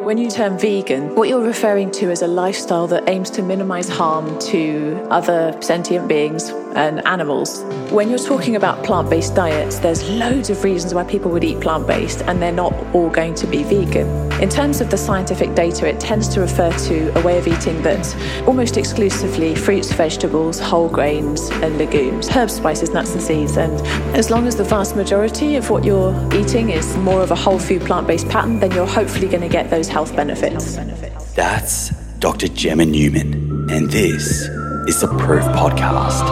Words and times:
When 0.00 0.16
you 0.16 0.30
term 0.30 0.58
vegan, 0.58 1.14
what 1.14 1.28
you're 1.28 1.44
referring 1.44 1.90
to 1.92 2.10
is 2.10 2.22
a 2.22 2.26
lifestyle 2.26 2.86
that 2.86 3.06
aims 3.06 3.28
to 3.32 3.42
minimize 3.42 3.86
harm 3.86 4.38
to 4.38 5.06
other 5.10 5.54
sentient 5.60 6.08
beings 6.08 6.48
and 6.74 7.06
animals. 7.06 7.62
When 7.90 8.08
you're 8.08 8.18
talking 8.18 8.56
about 8.56 8.82
plant 8.82 9.10
based 9.10 9.34
diets, 9.34 9.78
there's 9.78 10.08
loads 10.08 10.48
of 10.48 10.64
reasons 10.64 10.94
why 10.94 11.04
people 11.04 11.30
would 11.32 11.44
eat 11.44 11.60
plant 11.60 11.86
based, 11.86 12.22
and 12.22 12.40
they're 12.40 12.50
not 12.50 12.72
all 12.94 13.10
going 13.10 13.34
to 13.34 13.46
be 13.46 13.62
vegan. 13.62 14.30
In 14.40 14.48
terms 14.48 14.80
of 14.80 14.88
the 14.88 14.96
scientific 14.96 15.54
data, 15.54 15.86
it 15.86 16.00
tends 16.00 16.28
to 16.28 16.40
refer 16.40 16.72
to 16.72 17.18
a 17.18 17.22
way 17.22 17.36
of 17.36 17.46
eating 17.46 17.82
that's 17.82 18.14
almost 18.46 18.78
exclusively 18.78 19.54
fruits, 19.54 19.92
vegetables, 19.92 20.58
whole 20.58 20.88
grains, 20.88 21.50
and 21.50 21.76
legumes, 21.76 22.34
herbs, 22.34 22.54
spices, 22.54 22.90
nuts, 22.90 23.12
and 23.12 23.22
seeds. 23.22 23.58
And 23.58 23.74
as 24.16 24.30
long 24.30 24.46
as 24.46 24.56
the 24.56 24.64
vast 24.64 24.96
majority 24.96 25.56
of 25.56 25.68
what 25.68 25.84
you're 25.84 26.14
eating 26.34 26.70
is 26.70 26.96
more 26.98 27.20
of 27.20 27.32
a 27.32 27.36
whole 27.36 27.58
food 27.58 27.82
plant 27.82 28.06
based 28.06 28.28
pattern, 28.30 28.60
then 28.60 28.70
you're 28.70 28.86
hopefully 28.86 29.28
going 29.28 29.42
to 29.42 29.48
get 29.48 29.68
those 29.68 29.89
health 29.90 30.14
benefits. 30.14 30.76
That's 31.34 31.90
Dr. 32.20 32.46
Gemma 32.48 32.86
Newman, 32.86 33.68
and 33.70 33.90
this 33.90 34.42
is 34.86 35.00
the 35.00 35.08
Proof 35.08 35.42
Podcast. 35.46 36.22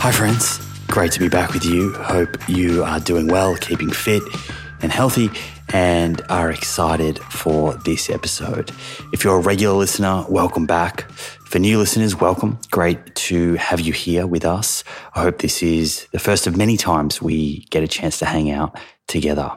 Hi, 0.00 0.12
friends. 0.12 0.58
Great 0.88 1.12
to 1.12 1.20
be 1.20 1.28
back 1.28 1.52
with 1.52 1.64
you. 1.64 1.92
Hope 1.92 2.36
you 2.48 2.82
are 2.82 2.98
doing 2.98 3.28
well, 3.28 3.56
keeping 3.56 3.90
fit 3.90 4.22
and 4.82 4.90
healthy, 4.90 5.30
and 5.72 6.22
are 6.28 6.50
excited 6.50 7.18
for 7.18 7.74
this 7.74 8.10
episode. 8.10 8.70
If 9.12 9.24
you're 9.24 9.36
a 9.36 9.42
regular 9.42 9.74
listener, 9.76 10.24
welcome 10.28 10.66
back. 10.66 11.10
For 11.10 11.58
new 11.58 11.78
listeners, 11.78 12.14
welcome. 12.14 12.58
Great 12.70 13.14
to 13.14 13.54
have 13.54 13.80
you 13.80 13.92
here 13.92 14.26
with 14.26 14.44
us. 14.44 14.84
I 15.14 15.22
hope 15.22 15.38
this 15.38 15.62
is 15.62 16.06
the 16.12 16.18
first 16.18 16.46
of 16.46 16.56
many 16.56 16.76
times 16.76 17.22
we 17.22 17.64
get 17.70 17.82
a 17.82 17.88
chance 17.88 18.18
to 18.18 18.26
hang 18.26 18.50
out 18.50 18.78
together. 19.06 19.52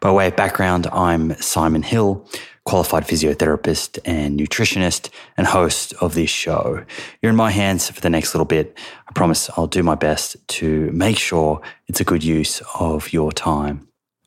By 0.00 0.12
way 0.12 0.28
of 0.28 0.36
background, 0.36 0.86
I'm 0.92 1.34
Simon 1.36 1.82
Hill, 1.82 2.28
qualified 2.64 3.04
physiotherapist 3.04 3.98
and 4.04 4.38
nutritionist 4.38 5.08
and 5.36 5.46
host 5.46 5.94
of 6.00 6.14
this 6.14 6.30
show. 6.30 6.84
You're 7.22 7.30
in 7.30 7.36
my 7.36 7.50
hands 7.50 7.88
for 7.90 8.00
the 8.00 8.10
next 8.10 8.34
little 8.34 8.44
bit. 8.44 8.76
I 9.08 9.12
promise 9.12 9.48
I'll 9.56 9.66
do 9.66 9.82
my 9.82 9.94
best 9.94 10.36
to 10.48 10.90
make 10.92 11.18
sure 11.18 11.60
it's 11.86 12.00
a 12.00 12.04
good 12.04 12.22
use 12.22 12.62
of 12.78 13.12
your 13.12 13.32
time. 13.32 13.85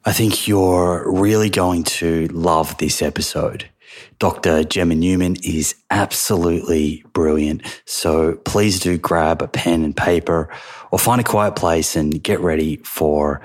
I 0.10 0.12
think 0.12 0.48
you're 0.48 1.04
really 1.06 1.52
going 1.52 1.84
to 1.84 2.26
love 2.30 2.76
this 2.80 3.04
episode. 3.04 3.70
Dr. 4.18 4.64
Gemma 4.64 4.96
Newman 4.96 5.36
is 5.44 5.76
absolutely 5.92 7.04
brilliant. 7.14 7.62
So 7.86 8.38
please 8.38 8.80
do 8.80 8.98
grab 8.98 9.44
a 9.44 9.48
pen 9.48 9.84
and 9.84 9.96
paper 9.96 10.50
or 10.90 10.98
find 10.98 11.22
a 11.22 11.24
quiet 11.24 11.56
place 11.56 11.96
and 11.96 12.24
get 12.24 12.40
ready 12.40 12.78
for 12.78 13.40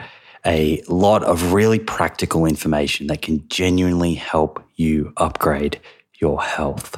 a 0.47 0.83
lot 0.89 1.23
of 1.23 1.53
really 1.53 1.79
practical 1.79 2.47
information 2.47 3.09
that 3.09 3.21
can 3.21 3.47
genuinely 3.49 4.15
help 4.15 4.65
you 4.75 5.13
upgrade 5.19 5.79
your 6.19 6.43
health. 6.43 6.97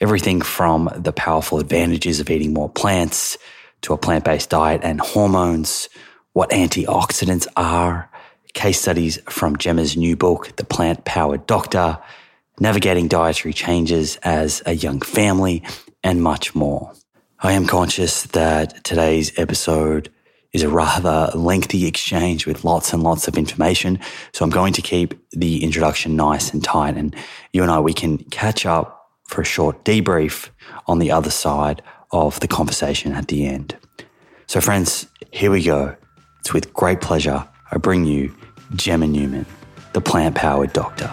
Everything 0.00 0.40
from 0.40 0.88
the 0.96 1.12
powerful 1.12 1.58
advantages 1.58 2.18
of 2.18 2.30
eating 2.30 2.54
more 2.54 2.70
plants 2.70 3.36
to 3.82 3.92
a 3.92 3.98
plant 3.98 4.24
based 4.24 4.48
diet 4.48 4.80
and 4.82 5.02
hormones, 5.02 5.90
what 6.32 6.48
antioxidants 6.48 7.46
are, 7.58 8.08
case 8.56 8.80
studies 8.80 9.18
from 9.28 9.56
Gemma's 9.58 9.96
new 9.96 10.16
book, 10.16 10.56
The 10.56 10.64
Plant 10.64 11.04
Powered 11.04 11.46
Doctor, 11.46 11.98
navigating 12.58 13.06
dietary 13.06 13.52
changes 13.52 14.16
as 14.22 14.62
a 14.64 14.72
young 14.72 15.00
family, 15.02 15.62
and 16.02 16.22
much 16.22 16.54
more. 16.54 16.92
I 17.40 17.52
am 17.52 17.66
conscious 17.66 18.22
that 18.24 18.82
today's 18.82 19.38
episode 19.38 20.10
is 20.54 20.62
a 20.62 20.70
rather 20.70 21.30
lengthy 21.34 21.86
exchange 21.86 22.46
with 22.46 22.64
lots 22.64 22.94
and 22.94 23.02
lots 23.02 23.28
of 23.28 23.36
information. 23.36 24.00
So 24.32 24.42
I'm 24.42 24.50
going 24.50 24.72
to 24.72 24.82
keep 24.82 25.14
the 25.32 25.62
introduction 25.62 26.16
nice 26.16 26.54
and 26.54 26.64
tight. 26.64 26.96
And 26.96 27.14
you 27.52 27.62
and 27.62 27.70
I, 27.70 27.80
we 27.80 27.92
can 27.92 28.18
catch 28.30 28.64
up 28.64 29.10
for 29.24 29.42
a 29.42 29.44
short 29.44 29.84
debrief 29.84 30.48
on 30.86 30.98
the 30.98 31.10
other 31.10 31.30
side 31.30 31.82
of 32.10 32.40
the 32.40 32.48
conversation 32.48 33.12
at 33.12 33.28
the 33.28 33.46
end. 33.46 33.76
So, 34.46 34.62
friends, 34.62 35.06
here 35.30 35.50
we 35.50 35.62
go. 35.62 35.94
It's 36.40 36.54
with 36.54 36.72
great 36.72 37.02
pleasure 37.02 37.46
I 37.70 37.76
bring 37.76 38.06
you 38.06 38.34
Gemma 38.74 39.06
Newman, 39.06 39.46
the 39.92 40.00
plant 40.00 40.34
powered 40.34 40.72
doctor. 40.72 41.06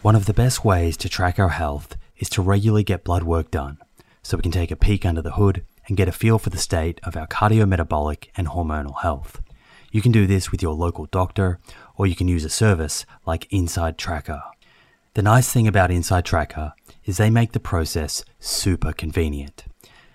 One 0.00 0.14
of 0.14 0.24
the 0.24 0.32
best 0.32 0.64
ways 0.64 0.96
to 0.98 1.08
track 1.08 1.38
our 1.38 1.50
health 1.50 1.96
is 2.16 2.30
to 2.30 2.40
regularly 2.40 2.84
get 2.84 3.04
blood 3.04 3.24
work 3.24 3.50
done 3.50 3.78
so 4.22 4.36
we 4.36 4.42
can 4.42 4.52
take 4.52 4.70
a 4.70 4.76
peek 4.76 5.04
under 5.04 5.20
the 5.20 5.32
hood 5.32 5.66
and 5.88 5.96
get 5.96 6.08
a 6.08 6.12
feel 6.12 6.38
for 6.38 6.50
the 6.50 6.58
state 6.58 7.00
of 7.02 7.16
our 7.16 7.26
cardiometabolic 7.26 8.28
and 8.36 8.48
hormonal 8.48 9.00
health. 9.00 9.40
You 9.90 10.02
can 10.02 10.12
do 10.12 10.26
this 10.26 10.52
with 10.52 10.62
your 10.62 10.74
local 10.74 11.06
doctor 11.06 11.58
or 11.96 12.06
you 12.06 12.14
can 12.14 12.28
use 12.28 12.44
a 12.44 12.50
service 12.50 13.06
like 13.26 13.50
Inside 13.50 13.98
Tracker. 13.98 14.42
The 15.14 15.22
nice 15.22 15.50
thing 15.50 15.66
about 15.66 15.90
Inside 15.90 16.24
Tracker 16.24 16.74
is 17.04 17.16
they 17.16 17.30
make 17.30 17.52
the 17.52 17.60
process 17.60 18.24
super 18.38 18.92
convenient. 18.92 19.64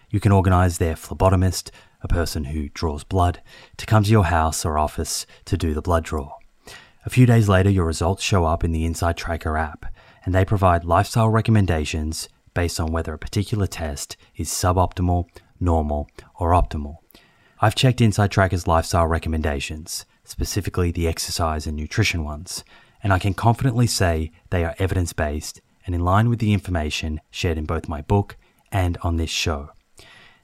You 0.09 0.19
can 0.19 0.31
organize 0.31 0.77
their 0.77 0.93
phlebotomist, 0.93 1.71
a 2.01 2.07
person 2.07 2.45
who 2.45 2.69
draws 2.69 3.03
blood, 3.03 3.41
to 3.77 3.85
come 3.85 4.03
to 4.03 4.11
your 4.11 4.25
house 4.25 4.63
or 4.63 4.77
office 4.77 5.25
to 5.45 5.57
do 5.57 5.73
the 5.73 5.81
blood 5.81 6.03
draw. 6.03 6.37
A 7.05 7.09
few 7.09 7.25
days 7.25 7.49
later, 7.49 7.69
your 7.69 7.85
results 7.85 8.23
show 8.23 8.45
up 8.45 8.63
in 8.63 8.71
the 8.71 8.85
Inside 8.85 9.17
Tracker 9.17 9.57
app, 9.57 9.87
and 10.23 10.33
they 10.33 10.45
provide 10.45 10.85
lifestyle 10.85 11.29
recommendations 11.29 12.29
based 12.53 12.79
on 12.79 12.91
whether 12.91 13.13
a 13.13 13.19
particular 13.19 13.67
test 13.67 14.15
is 14.35 14.49
suboptimal, 14.49 15.27
normal, 15.63 16.09
or 16.35 16.51
optimal. 16.51 16.97
I've 17.59 17.75
checked 17.75 18.01
Inside 18.01 18.29
Tracker's 18.31 18.67
lifestyle 18.67 19.07
recommendations, 19.07 20.05
specifically 20.23 20.91
the 20.91 21.07
exercise 21.07 21.65
and 21.65 21.77
nutrition 21.77 22.23
ones, 22.23 22.63
and 23.01 23.11
I 23.11 23.19
can 23.19 23.33
confidently 23.33 23.87
say 23.87 24.31
they 24.49 24.63
are 24.63 24.75
evidence 24.79 25.13
based 25.13 25.61
and 25.85 25.95
in 25.95 26.03
line 26.03 26.29
with 26.29 26.39
the 26.39 26.53
information 26.53 27.19
shared 27.31 27.57
in 27.57 27.65
both 27.65 27.89
my 27.89 28.01
book 28.01 28.37
and 28.71 28.97
on 29.01 29.17
this 29.17 29.29
show. 29.29 29.69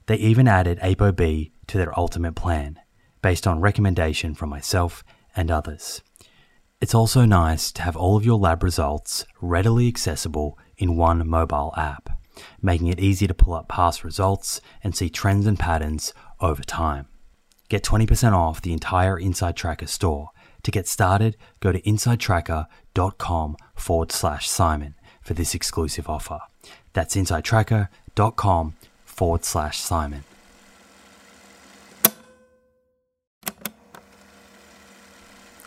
They 0.06 0.16
even 0.16 0.48
added 0.48 0.78
ApoB 0.80 1.50
to 1.66 1.78
their 1.78 1.98
ultimate 1.98 2.34
plan, 2.34 2.80
based 3.22 3.46
on 3.46 3.60
recommendation 3.60 4.34
from 4.34 4.50
myself 4.50 5.04
and 5.36 5.50
others. 5.50 6.02
It's 6.80 6.94
also 6.94 7.24
nice 7.24 7.70
to 7.72 7.82
have 7.82 7.96
all 7.96 8.16
of 8.16 8.24
your 8.24 8.38
lab 8.38 8.62
results 8.62 9.26
readily 9.40 9.86
accessible 9.88 10.58
in 10.78 10.96
one 10.96 11.28
mobile 11.28 11.74
app, 11.76 12.18
making 12.60 12.88
it 12.88 13.00
easy 13.00 13.26
to 13.26 13.34
pull 13.34 13.54
up 13.54 13.68
past 13.68 14.04
results 14.04 14.60
and 14.82 14.94
see 14.94 15.08
trends 15.08 15.46
and 15.46 15.58
patterns 15.58 16.12
over 16.40 16.62
time. 16.62 17.06
Get 17.68 17.84
20% 17.84 18.32
off 18.32 18.60
the 18.60 18.72
entire 18.72 19.18
Inside 19.18 19.56
Tracker 19.56 19.86
store. 19.86 20.30
To 20.64 20.70
get 20.70 20.88
started, 20.88 21.36
go 21.60 21.72
to 21.72 21.80
insidetracker.com 21.82 23.56
forward 23.74 24.12
slash 24.12 24.48
Simon 24.48 24.94
for 25.22 25.34
this 25.34 25.54
exclusive 25.54 26.08
offer. 26.08 26.40
That's 26.92 27.14
insidetracker.com 27.16 28.74
forward 29.04 29.44
slash 29.44 29.78
Simon. 29.78 30.24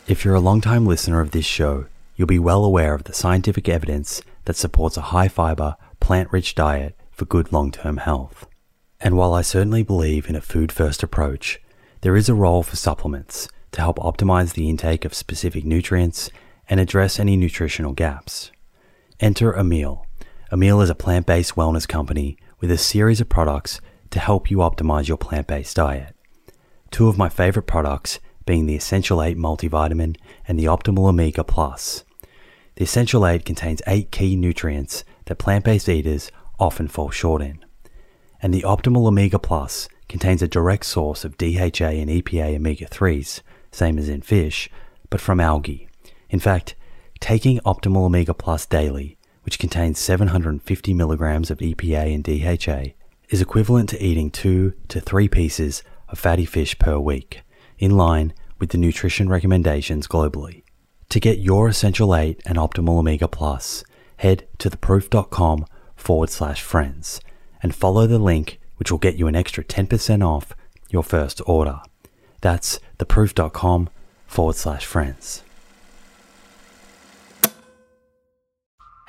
If 0.06 0.26
you're 0.26 0.36
a 0.36 0.42
long-time 0.42 0.86
listener 0.86 1.22
of 1.22 1.32
this 1.32 1.46
show, 1.46 1.86
you'll 2.18 2.28
be 2.28 2.40
well 2.40 2.66
aware 2.66 2.94
of 2.94 3.06
the 3.06 3.14
scientific 3.14 3.70
evidence 3.70 4.22
that 4.44 4.58
supports 4.58 4.98
a 4.98 5.02
high 5.14 5.30
fiber, 5.30 5.78
plant 6.04 6.30
rich 6.34 6.54
diet 6.54 6.98
for 7.12 7.24
good 7.24 7.54
long 7.54 7.72
term 7.72 7.96
health. 7.96 8.46
And 9.00 9.16
while 9.16 9.34
I 9.34 9.42
certainly 9.42 9.84
believe 9.84 10.28
in 10.28 10.36
a 10.36 10.42
food 10.42 10.70
first 10.70 11.02
approach, 11.02 11.62
there 12.02 12.18
is 12.18 12.28
a 12.28 12.34
role 12.34 12.62
for 12.62 12.76
supplements 12.76 13.48
to 13.72 13.80
help 13.80 13.98
optimize 14.00 14.54
the 14.54 14.70
intake 14.70 15.06
of 15.06 15.14
specific 15.14 15.64
nutrients 15.64 16.30
and 16.70 16.82
address 16.82 17.20
any 17.20 17.38
nutritional 17.38 17.94
gaps. 17.94 18.52
Enter 19.22 19.54
Emil. 19.58 20.06
Emil 20.52 20.82
is 20.82 20.90
a 20.90 20.96
plant 20.96 21.26
based 21.26 21.56
wellness 21.56 21.88
company 21.88 22.38
with 22.60 22.70
a 22.70 22.78
series 22.78 23.22
of 23.22 23.30
products 23.30 23.80
to 24.10 24.20
help 24.20 24.52
you 24.52 24.58
optimize 24.58 25.08
your 25.08 25.18
plant 25.18 25.48
based 25.48 25.78
diet. 25.78 26.14
Two 26.92 27.08
of 27.08 27.18
my 27.18 27.30
favorite 27.30 27.66
products 27.66 28.20
being 28.46 28.66
the 28.66 28.76
Essential 28.76 29.24
8 29.24 29.38
multivitamin 29.38 30.18
and 30.50 30.60
the 30.60 30.66
Optimal 30.66 31.08
Omega 31.08 31.46
Plus. 31.46 32.04
The 32.76 32.84
Essential 32.84 33.26
8 33.26 33.46
contains 33.46 33.82
8 33.88 34.12
key 34.12 34.36
nutrients 34.36 35.06
that 35.26 35.38
plant 35.38 35.66
based 35.66 35.90
eaters 35.90 36.32
often 36.60 36.88
fall 36.88 37.10
short 37.10 37.42
in. 37.42 37.64
And 38.42 38.54
the 38.54 38.64
Optimal 38.64 39.08
Omega 39.08 39.40
Plus 39.40 39.88
contains 40.10 40.42
a 40.42 40.48
direct 40.48 40.86
source 40.86 41.24
of 41.24 41.38
DHA 41.38 41.94
and 42.02 42.10
EPA 42.10 42.56
omega 42.56 42.86
3s, 42.86 43.42
same 43.72 43.98
as 43.98 44.10
in 44.10 44.22
fish, 44.22 44.70
but 45.10 45.22
from 45.22 45.40
algae, 45.40 45.88
In 46.30 46.40
fact, 46.40 46.76
taking 47.20 47.60
Optimal 47.60 48.06
Omega 48.06 48.34
Plus 48.34 48.66
daily, 48.66 49.18
which 49.44 49.60
contains 49.60 50.00
750 50.00 50.94
milligrams 50.94 51.52
of 51.52 51.60
EPA 51.60 52.14
and 52.14 52.24
DHA, 52.24 52.94
is 53.30 53.42
equivalent 53.42 53.90
to 53.90 54.04
eating 54.04 54.30
two 54.30 54.74
to 54.88 55.00
three 55.00 55.28
pieces 55.28 55.84
of 56.10 56.20
fatty 56.20 56.46
fish 56.46 56.78
per 56.80 56.98
week, 56.98 57.42
in 57.78 57.92
line 57.92 58.34
with 58.60 58.72
the 58.72 58.78
nutrition 58.78 59.30
recommendations 59.30 60.08
globally. 60.08 60.64
To 61.10 61.20
get 61.20 61.40
your 61.40 61.68
Essential 61.68 62.16
8 62.16 62.42
and 62.46 62.58
Optimal 62.58 63.00
Omega 63.00 63.28
Plus, 63.28 63.84
head 64.24 64.48
to 64.58 64.70
theproof.com 64.70 65.66
forward 65.98 66.30
slash 66.30 66.62
friends 66.62 67.20
and 67.62 67.76
follow 67.76 68.08
the 68.08 68.18
link, 68.18 68.58
which 68.78 68.90
will 68.90 68.98
get 68.98 69.18
you 69.18 69.28
an 69.28 69.36
extra 69.36 69.64
10% 69.64 70.26
off 70.26 70.54
your 70.90 71.04
first 71.04 71.42
order. 71.46 71.82
That's 72.40 72.80
theproof.com 73.00 73.90
forward 74.26 74.56
slash 74.56 74.86
friends. 74.86 75.44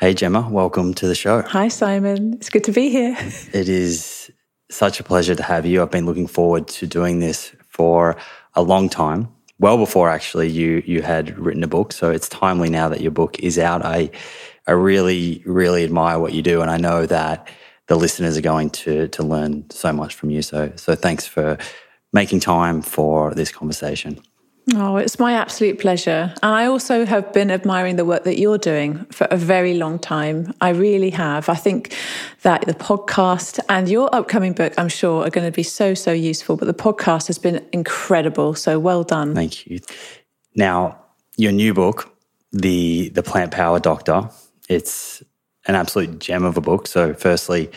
Hey, 0.01 0.15
Gemma, 0.15 0.49
welcome 0.51 0.93
to 0.95 1.07
the 1.07 1.15
show. 1.15 1.43
Hi, 1.43 1.69
Simon. 1.69 2.35
It's 2.35 2.51
good 2.51 2.65
to 2.65 2.73
be 2.73 2.91
here. 2.91 3.17
It 3.53 3.69
is 3.69 4.31
such 4.69 4.99
a 4.99 5.05
pleasure 5.05 5.37
to 5.37 5.43
have 5.45 5.65
you. 5.65 5.81
I've 5.81 5.93
been 5.93 6.07
looking 6.07 6.27
forward 6.27 6.67
to 6.69 6.87
doing 6.89 7.21
this 7.21 7.55
for 7.69 8.17
a 8.55 8.63
long 8.63 8.89
time, 8.89 9.29
well 9.61 9.79
before 9.79 10.11
actually 10.11 10.49
you 10.49 10.83
you 10.85 11.03
had 11.03 11.39
written 11.39 11.63
a 11.63 11.69
book. 11.69 11.93
So 11.93 12.11
it's 12.11 12.29
timely 12.29 12.71
now 12.71 12.89
that 12.89 13.01
your 13.01 13.13
book 13.13 13.39
is 13.39 13.59
out. 13.59 13.85
I 13.85 14.11
I 14.67 14.73
really 14.73 15.43
really 15.47 15.85
admire 15.85 16.19
what 16.19 16.33
you 16.33 16.43
do, 16.43 16.61
and 16.61 16.71
I 16.71 16.77
know 16.77 17.07
that 17.07 17.49
the 17.87 17.97
listeners 17.97 18.37
are 18.37 18.43
going 18.43 18.71
to 18.71 19.09
to 19.09 19.23
learn 19.23 19.71
so 19.71 19.93
much 19.93 20.15
from 20.15 20.31
you. 20.31 20.43
So 20.43 20.73
so 20.77 20.95
thanks 20.95 21.27
for 21.27 21.59
making 22.13 22.41
time 22.41 22.83
for 22.83 23.35
this 23.35 23.51
conversation. 23.53 24.21
Oh, 24.73 24.97
it's 24.97 25.19
my 25.19 25.35
absolute 25.35 25.79
pleasure. 25.79 26.33
And 26.43 26.55
I 26.55 26.65
also 26.65 27.05
have 27.05 27.35
been 27.35 27.51
admiring 27.51 27.97
the 27.97 28.05
work 28.05 28.25
that 28.25 28.39
you're 28.39 28.57
doing 28.57 29.05
for 29.13 29.27
a 29.31 29.37
very 29.37 29.75
long 29.75 29.99
time. 29.99 30.55
I 30.63 30.71
really 30.71 31.11
have. 31.11 31.51
I 31.51 31.55
think 31.55 31.95
that 32.43 32.63
the 32.63 32.73
podcast 32.73 33.61
and 33.69 33.91
your 33.91 34.15
upcoming 34.15 34.55
book, 34.55 34.73
I'm 34.79 34.89
sure, 34.89 35.27
are 35.27 35.31
going 35.31 35.47
to 35.47 35.55
be 35.55 35.63
so, 35.63 35.93
so 35.93 36.13
useful. 36.13 36.57
But 36.57 36.65
the 36.65 36.75
podcast 36.75 37.27
has 37.27 37.37
been 37.37 37.63
incredible. 37.73 38.55
So 38.55 38.79
well 38.79 39.03
done. 39.05 39.35
Thank 39.35 39.67
you. 39.67 39.81
Now, 40.57 40.99
your 41.37 41.53
new 41.53 41.75
book, 41.75 42.17
The 42.53 43.11
the 43.11 43.23
Plant 43.23 43.51
Power 43.51 43.81
Doctor, 43.81 44.31
it's 44.69 45.23
an 45.67 45.75
absolute 45.75 46.19
gem 46.19 46.45
of 46.45 46.57
a 46.57 46.61
book. 46.61 46.87
So 46.87 47.15
firstly, 47.15 47.71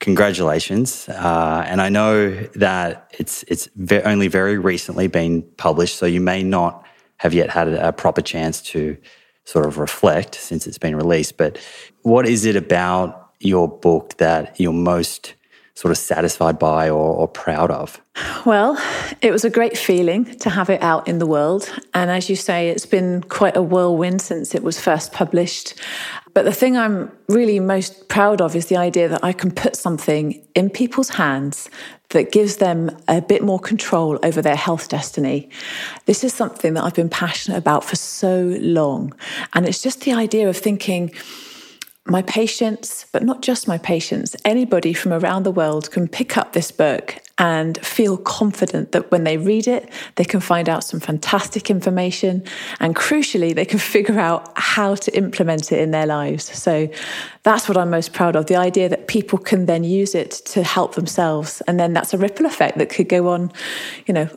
congratulations. 0.00 1.08
Uh, 1.08 1.64
and 1.66 1.80
I 1.80 1.88
know 1.88 2.30
that 2.54 3.14
it's 3.18 3.44
it's 3.44 3.68
ve- 3.76 4.02
only 4.02 4.28
very 4.28 4.58
recently 4.58 5.06
been 5.06 5.42
published, 5.56 5.96
so 5.96 6.06
you 6.06 6.20
may 6.20 6.42
not 6.42 6.84
have 7.18 7.34
yet 7.34 7.50
had 7.50 7.68
a, 7.68 7.88
a 7.88 7.92
proper 7.92 8.20
chance 8.20 8.60
to 8.62 8.96
sort 9.44 9.66
of 9.66 9.78
reflect 9.78 10.34
since 10.34 10.66
it's 10.66 10.78
been 10.78 10.96
released. 10.96 11.36
But 11.36 11.58
what 12.02 12.26
is 12.26 12.44
it 12.44 12.56
about 12.56 13.30
your 13.40 13.68
book 13.68 14.16
that 14.18 14.58
you're 14.60 14.72
most 14.72 15.34
sort 15.74 15.90
of 15.90 15.98
satisfied 15.98 16.58
by 16.58 16.88
or, 16.88 17.16
or, 17.16 17.26
proud 17.26 17.70
of? 17.70 18.00
Well, 18.44 18.78
it 19.22 19.32
was 19.32 19.44
a 19.44 19.50
great 19.50 19.76
feeling 19.76 20.24
to 20.38 20.50
have 20.50 20.68
it 20.68 20.82
out 20.82 21.08
in 21.08 21.18
the 21.18 21.26
world. 21.26 21.72
And 21.94 22.10
as 22.10 22.28
you 22.28 22.36
say, 22.36 22.68
it's 22.68 22.84
been 22.84 23.22
quite 23.22 23.56
a 23.56 23.62
whirlwind 23.62 24.20
since 24.20 24.54
it 24.54 24.62
was 24.62 24.78
first 24.78 25.12
published. 25.12 25.74
But 26.34 26.44
the 26.44 26.52
thing 26.52 26.76
I'm 26.76 27.10
really 27.28 27.58
most 27.60 28.08
proud 28.08 28.40
of 28.40 28.54
is 28.54 28.66
the 28.66 28.76
idea 28.76 29.08
that 29.08 29.24
I 29.24 29.32
can 29.32 29.50
put 29.50 29.76
something 29.76 30.42
in 30.54 30.70
people's 30.70 31.10
hands 31.10 31.70
that 32.10 32.32
gives 32.32 32.56
them 32.56 32.94
a 33.08 33.20
bit 33.20 33.42
more 33.42 33.58
control 33.58 34.18
over 34.22 34.42
their 34.42 34.56
health 34.56 34.88
destiny. 34.88 35.48
This 36.06 36.22
is 36.24 36.32
something 36.32 36.74
that 36.74 36.84
I've 36.84 36.94
been 36.94 37.08
passionate 37.08 37.58
about 37.58 37.84
for 37.84 37.96
so 37.96 38.56
long. 38.60 39.14
And 39.54 39.66
it's 39.66 39.82
just 39.82 40.02
the 40.02 40.12
idea 40.12 40.48
of 40.48 40.56
thinking, 40.56 41.12
my 42.06 42.22
patients, 42.22 43.06
but 43.12 43.22
not 43.22 43.42
just 43.42 43.68
my 43.68 43.78
patients, 43.78 44.34
anybody 44.44 44.92
from 44.92 45.12
around 45.12 45.44
the 45.44 45.52
world 45.52 45.90
can 45.92 46.08
pick 46.08 46.36
up 46.36 46.52
this 46.52 46.72
book 46.72 47.22
and 47.38 47.78
feel 47.78 48.16
confident 48.16 48.92
that 48.92 49.10
when 49.12 49.22
they 49.22 49.36
read 49.36 49.68
it, 49.68 49.88
they 50.16 50.24
can 50.24 50.40
find 50.40 50.68
out 50.68 50.82
some 50.82 50.98
fantastic 50.98 51.70
information. 51.70 52.42
And 52.80 52.96
crucially, 52.96 53.54
they 53.54 53.64
can 53.64 53.78
figure 53.94 54.18
out 54.18 54.52
how 54.56 54.96
to 54.96 55.16
implement 55.16 55.70
it 55.70 55.78
in 55.80 55.92
their 55.92 56.06
lives. 56.06 56.44
So 56.44 56.88
that's 57.44 57.68
what 57.68 57.78
I'm 57.78 57.90
most 57.90 58.12
proud 58.12 58.34
of 58.34 58.46
the 58.46 58.56
idea 58.56 58.88
that 58.88 59.06
people 59.06 59.38
can 59.38 59.66
then 59.66 59.84
use 59.84 60.14
it 60.14 60.32
to 60.46 60.64
help 60.64 60.96
themselves. 60.96 61.62
And 61.68 61.78
then 61.78 61.92
that's 61.92 62.12
a 62.12 62.18
ripple 62.18 62.46
effect 62.46 62.78
that 62.78 62.90
could 62.90 63.08
go 63.08 63.28
on, 63.28 63.52
you 64.06 64.14
know, 64.14 64.28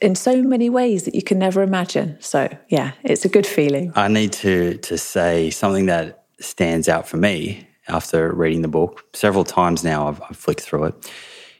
in 0.00 0.14
so 0.14 0.42
many 0.42 0.68
ways 0.70 1.04
that 1.04 1.14
you 1.14 1.22
can 1.22 1.38
never 1.38 1.62
imagine. 1.62 2.16
So 2.20 2.48
yeah, 2.68 2.92
it's 3.04 3.24
a 3.24 3.28
good 3.28 3.46
feeling. 3.46 3.92
I 3.94 4.08
need 4.08 4.32
to 4.34 4.78
to 4.78 4.98
say 4.98 5.50
something 5.50 5.86
that 5.86 6.21
stands 6.42 6.88
out 6.88 7.08
for 7.08 7.16
me 7.16 7.66
after 7.88 8.32
reading 8.32 8.62
the 8.62 8.68
book 8.68 9.04
several 9.12 9.44
times 9.44 9.82
now 9.82 10.08
I've, 10.08 10.20
I've, 10.22 10.36
flicked 10.36 10.60
through 10.60 10.84
it 10.84 11.12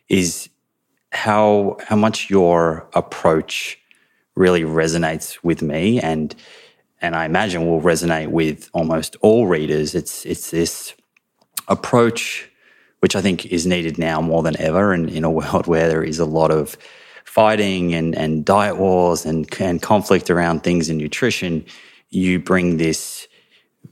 is 0.08 0.48
how 1.12 1.76
how 1.86 1.96
much 1.96 2.30
your 2.30 2.88
approach 2.94 3.78
really 4.34 4.62
resonates 4.62 5.38
with 5.42 5.62
me 5.62 6.00
and 6.00 6.34
and 7.02 7.16
I 7.16 7.24
imagine 7.24 7.66
will 7.66 7.80
resonate 7.80 8.28
with 8.28 8.70
almost 8.72 9.16
all 9.20 9.46
readers. 9.46 9.94
It's 9.94 10.24
it's 10.24 10.50
this 10.50 10.94
approach 11.68 12.48
which 13.00 13.16
I 13.16 13.20
think 13.20 13.46
is 13.46 13.66
needed 13.66 13.98
now 13.98 14.20
more 14.20 14.44
than 14.44 14.56
ever 14.60 14.92
and 14.92 15.10
in 15.10 15.24
a 15.24 15.30
world 15.30 15.66
where 15.72 15.88
there 15.88 16.04
is 16.04 16.18
a 16.18 16.24
lot 16.24 16.50
of 16.50 16.76
fighting 17.24 17.92
and 17.94 18.14
and 18.16 18.44
diet 18.44 18.78
wars 18.78 19.26
and, 19.26 19.52
and 19.60 19.82
conflict 19.82 20.30
around 20.30 20.62
things 20.62 20.88
in 20.88 20.96
nutrition. 20.96 21.64
You 22.10 22.38
bring 22.38 22.76
this 22.76 23.26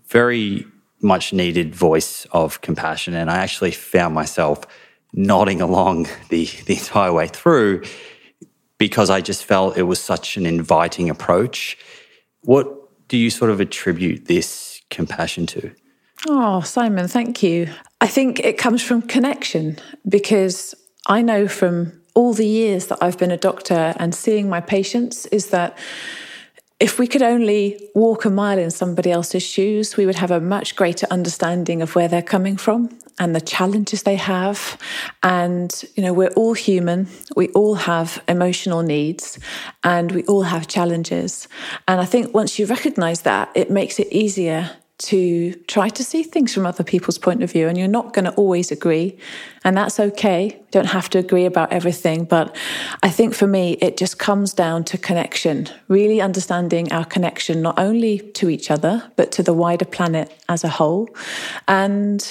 very 0.07 0.67
much 1.03 1.33
needed 1.33 1.75
voice 1.75 2.27
of 2.33 2.61
compassion. 2.61 3.15
And 3.15 3.31
I 3.31 3.39
actually 3.39 3.71
found 3.71 4.15
myself 4.15 4.67
nodding 5.13 5.61
along 5.61 6.09
the, 6.29 6.47
the 6.67 6.75
entire 6.75 7.13
way 7.13 7.29
through 7.29 7.85
because 8.79 9.11
I 9.11 9.21
just 9.21 9.45
felt 9.45 9.77
it 9.77 9.83
was 9.83 10.01
such 10.01 10.37
an 10.37 10.47
inviting 10.47 11.11
approach. 11.11 11.77
What 12.43 13.09
do 13.09 13.19
you 13.19 13.29
sort 13.29 13.51
of 13.51 13.61
attribute 13.61 14.27
this 14.27 14.81
compassion 14.89 15.47
to? 15.47 15.73
Oh, 16.29 16.61
Simon, 16.63 17.09
thank 17.09 17.43
you. 17.43 17.69
I 18.01 18.07
think 18.07 18.41
it 18.41 18.59
comes 18.59 18.83
from 18.83 19.03
connection 19.03 19.79
because 20.09 20.75
I 21.07 21.23
know 21.23 21.49
from 21.49 22.01
all 22.15 22.33
the 22.35 22.47
years 22.47 22.87
that 22.87 22.99
I've 23.01 23.19
been 23.19 23.31
a 23.31 23.37
doctor 23.37 23.95
and 23.97 24.15
seeing 24.15 24.49
my 24.49 24.61
patients 24.61 25.27
is 25.27 25.49
that 25.49 25.79
if 26.81 26.99
we 26.99 27.07
could 27.07 27.23
only 27.23 27.91
walk 27.95 28.25
a 28.25 28.31
mile 28.31 28.59
in 28.59 28.71
somebody 28.71 29.13
else's 29.13 29.43
shoes, 29.43 29.99
we 29.99 30.07
would 30.07 30.17
have 30.17 30.31
a 30.31 30.41
much 30.41 30.77
greater 30.77 31.07
understanding 31.11 31.83
of 31.83 31.95
where 31.95 32.09
they're 32.09 32.23
coming 32.23 32.57
from 32.57 32.89
and 33.19 33.37
the 33.37 33.41
challenges 33.41 34.03
they 34.03 34.17
have. 34.17 34.81
And, 35.23 35.71
you 35.95 36.03
know, 36.03 36.15
we're 36.15 36.31
all 36.31 36.55
human. 36.55 37.07
We 37.37 37.49
all 37.49 37.75
have 37.75 38.25
emotional 38.27 38.83
needs 38.83 39.39
and 39.85 40.11
we 40.11 40.25
all 40.25 40.45
have 40.45 40.69
challenges. 40.69 41.49
And 41.87 42.01
I 42.01 42.07
think 42.07 42.33
once 42.33 42.59
you 42.59 42.65
recognize 42.65 43.23
that, 43.23 43.51
it 43.55 43.71
makes 43.71 44.01
it 44.01 44.09
easier 44.11 44.71
to 45.01 45.55
try 45.67 45.89
to 45.89 46.05
see 46.05 46.23
things 46.23 46.53
from 46.53 46.67
other 46.67 46.85
people's 46.85 47.19
point 47.19 47.43
of 47.43 47.51
view. 47.51 47.69
And 47.69 47.77
you're 47.79 47.89
not 47.89 48.13
going 48.13 48.27
to 48.27 48.33
always 48.33 48.71
agree, 48.71 49.19
and 49.65 49.77
that's 49.77 49.99
okay. 49.99 50.45
You 50.47 50.67
don't 50.71 50.87
have 50.87 51.09
to 51.11 51.19
agree 51.19 51.47
about 51.47 51.73
everything. 51.73 52.25
But 52.25 52.55
I 53.03 53.11
think 53.11 53.35
for 53.35 53.47
me, 53.47 53.73
it 53.81 53.97
just 53.97 54.19
comes 54.19 54.53
down 54.53 54.85
to 54.85 54.99
connection, 54.99 55.69
really 55.89 56.21
understanding 56.21 56.93
our 56.93 57.05
connection, 57.05 57.63
not 57.63 57.79
only 57.79 58.19
to 58.19 58.49
each 58.49 58.71
other, 58.71 59.11
but 59.17 59.33
to 59.33 59.43
the 59.43 59.55
wider 59.55 59.85
planet 59.87 60.33
as 60.49 60.65
a 60.65 60.69
whole. 60.69 61.09
And 61.67 62.23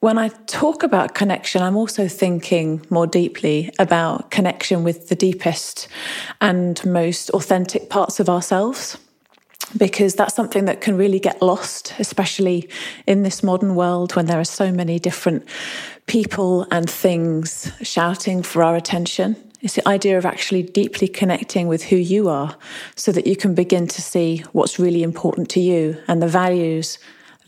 when 0.00 0.18
I 0.18 0.28
talk 0.46 0.82
about 0.82 1.14
connection, 1.14 1.60
I'm 1.62 1.76
also 1.76 2.06
thinking 2.06 2.86
more 2.88 3.06
deeply 3.06 3.72
about 3.78 4.30
connection 4.30 4.84
with 4.84 5.08
the 5.08 5.16
deepest 5.16 5.88
and 6.40 6.84
most 6.84 7.30
authentic 7.30 7.90
parts 7.90 8.20
of 8.20 8.28
ourselves 8.28 8.96
because 9.76 10.14
that's 10.14 10.34
something 10.34 10.64
that 10.64 10.80
can 10.80 10.96
really 10.96 11.20
get 11.20 11.42
lost, 11.42 11.94
especially 11.98 12.68
in 13.06 13.22
this 13.22 13.42
modern 13.42 13.74
world 13.74 14.16
when 14.16 14.26
there 14.26 14.40
are 14.40 14.44
so 14.44 14.72
many 14.72 14.98
different 14.98 15.46
people 16.06 16.66
and 16.70 16.88
things 16.88 17.70
shouting 17.82 18.42
for 18.42 18.62
our 18.62 18.76
attention. 18.76 19.36
It's 19.60 19.74
the 19.74 19.86
idea 19.88 20.16
of 20.16 20.24
actually 20.24 20.62
deeply 20.62 21.08
connecting 21.08 21.66
with 21.66 21.84
who 21.84 21.96
you 21.96 22.28
are 22.28 22.56
so 22.94 23.10
that 23.12 23.26
you 23.26 23.36
can 23.36 23.54
begin 23.54 23.88
to 23.88 24.00
see 24.00 24.44
what's 24.52 24.78
really 24.78 25.02
important 25.02 25.50
to 25.50 25.60
you 25.60 26.00
and 26.06 26.22
the 26.22 26.28
values 26.28 26.98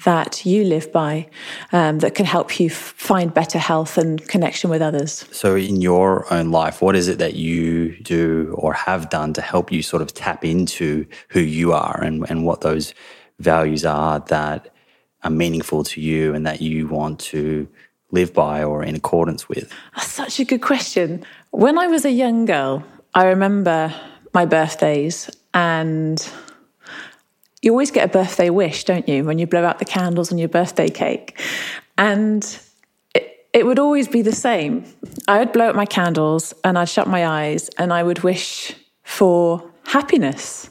that 0.04 0.46
you 0.46 0.64
live 0.64 0.90
by 0.92 1.28
um, 1.72 1.98
that 1.98 2.14
can 2.14 2.26
help 2.26 2.58
you 2.58 2.70
find 2.70 3.32
better 3.32 3.58
health 3.58 3.98
and 3.98 4.26
connection 4.28 4.70
with 4.70 4.82
others. 4.82 5.24
So, 5.32 5.56
in 5.56 5.80
your 5.80 6.32
own 6.32 6.50
life, 6.50 6.80
what 6.82 6.96
is 6.96 7.08
it 7.08 7.18
that 7.18 7.34
you 7.34 7.96
do 7.98 8.54
or 8.58 8.72
have 8.72 9.10
done 9.10 9.32
to 9.34 9.42
help 9.42 9.70
you 9.72 9.82
sort 9.82 10.02
of 10.02 10.14
tap 10.14 10.44
into 10.44 11.06
who 11.28 11.40
you 11.40 11.72
are 11.72 12.00
and, 12.02 12.28
and 12.30 12.44
what 12.44 12.60
those 12.60 12.94
values 13.38 13.84
are 13.84 14.20
that 14.20 14.72
are 15.22 15.30
meaningful 15.30 15.84
to 15.84 16.00
you 16.00 16.34
and 16.34 16.46
that 16.46 16.62
you 16.62 16.86
want 16.86 17.18
to 17.20 17.68
live 18.10 18.32
by 18.32 18.62
or 18.62 18.82
in 18.82 18.96
accordance 18.96 19.48
with? 19.48 19.72
That's 19.96 20.08
such 20.08 20.40
a 20.40 20.44
good 20.44 20.62
question. 20.62 21.24
When 21.50 21.78
I 21.78 21.86
was 21.86 22.04
a 22.04 22.10
young 22.10 22.44
girl, 22.44 22.84
I 23.14 23.26
remember 23.26 23.94
my 24.32 24.46
birthdays 24.46 25.30
and 25.52 26.26
you 27.62 27.72
always 27.72 27.90
get 27.90 28.08
a 28.08 28.12
birthday 28.12 28.50
wish, 28.50 28.84
don't 28.84 29.08
you, 29.08 29.24
when 29.24 29.38
you 29.38 29.46
blow 29.46 29.64
out 29.64 29.78
the 29.78 29.84
candles 29.84 30.32
on 30.32 30.38
your 30.38 30.48
birthday 30.48 30.88
cake? 30.88 31.38
And 31.98 32.42
it, 33.14 33.46
it 33.52 33.66
would 33.66 33.78
always 33.78 34.08
be 34.08 34.22
the 34.22 34.32
same. 34.32 34.84
I 35.28 35.38
would 35.40 35.52
blow 35.52 35.68
out 35.68 35.76
my 35.76 35.86
candles 35.86 36.54
and 36.64 36.78
I'd 36.78 36.88
shut 36.88 37.06
my 37.06 37.26
eyes 37.26 37.68
and 37.76 37.92
I 37.92 38.02
would 38.02 38.20
wish 38.20 38.74
for 39.02 39.70
happiness. 39.84 40.70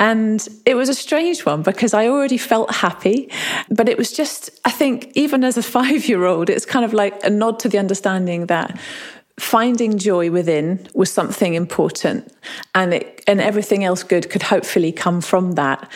And 0.00 0.48
it 0.64 0.74
was 0.74 0.88
a 0.88 0.94
strange 0.94 1.44
one 1.44 1.62
because 1.62 1.92
I 1.92 2.08
already 2.08 2.38
felt 2.38 2.74
happy. 2.74 3.30
But 3.68 3.88
it 3.88 3.98
was 3.98 4.10
just, 4.10 4.50
I 4.64 4.70
think, 4.70 5.12
even 5.14 5.44
as 5.44 5.56
a 5.56 5.62
five 5.78 6.08
year 6.08 6.24
old, 6.24 6.50
it's 6.50 6.66
kind 6.66 6.84
of 6.84 6.92
like 6.92 7.22
a 7.22 7.30
nod 7.30 7.60
to 7.60 7.68
the 7.68 7.78
understanding 7.78 8.46
that 8.46 8.80
finding 9.40 9.96
joy 9.98 10.30
within 10.30 10.86
was 10.94 11.10
something 11.10 11.54
important 11.54 12.30
and 12.74 12.92
it, 12.92 13.24
and 13.26 13.40
everything 13.40 13.84
else 13.84 14.02
good 14.02 14.28
could 14.28 14.42
hopefully 14.42 14.92
come 14.92 15.20
from 15.20 15.52
that. 15.52 15.90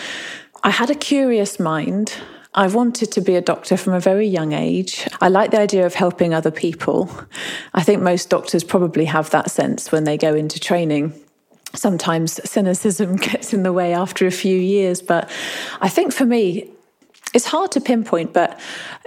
I 0.63 0.71
had 0.71 0.89
a 0.89 0.95
curious 0.95 1.61
mind. 1.61 2.15
I 2.55 2.69
wanted 2.69 3.13
to 3.13 3.21
be 3.21 3.37
a 3.37 3.43
doctor 3.43 3.77
from 3.77 3.93
a 3.93 4.01
very 4.01 4.27
young 4.27 4.53
age. 4.53 5.07
I 5.21 5.29
like 5.29 5.51
the 5.51 5.61
idea 5.61 5.85
of 5.85 5.95
helping 5.95 6.33
other 6.33 6.51
people. 6.51 7.11
I 7.75 7.83
think 7.83 8.01
most 8.01 8.31
doctors 8.31 8.65
probably 8.65 9.05
have 9.05 9.29
that 9.31 9.51
sense 9.51 9.93
when 9.93 10.05
they 10.05 10.17
go 10.17 10.35
into 10.35 10.59
training 10.59 11.13
sometimes 11.75 12.41
cynicism 12.49 13.17
gets 13.31 13.53
in 13.53 13.65
the 13.65 13.73
way 13.73 13.93
after 13.93 14.27
a 14.27 14.31
few 14.31 14.57
years. 14.57 15.03
But 15.03 15.29
I 15.81 15.89
think 15.89 16.13
for 16.13 16.25
me, 16.25 16.71
it's 17.33 17.47
hard 17.47 17.73
to 17.73 17.81
pinpoint, 17.81 18.33
but 18.33 18.61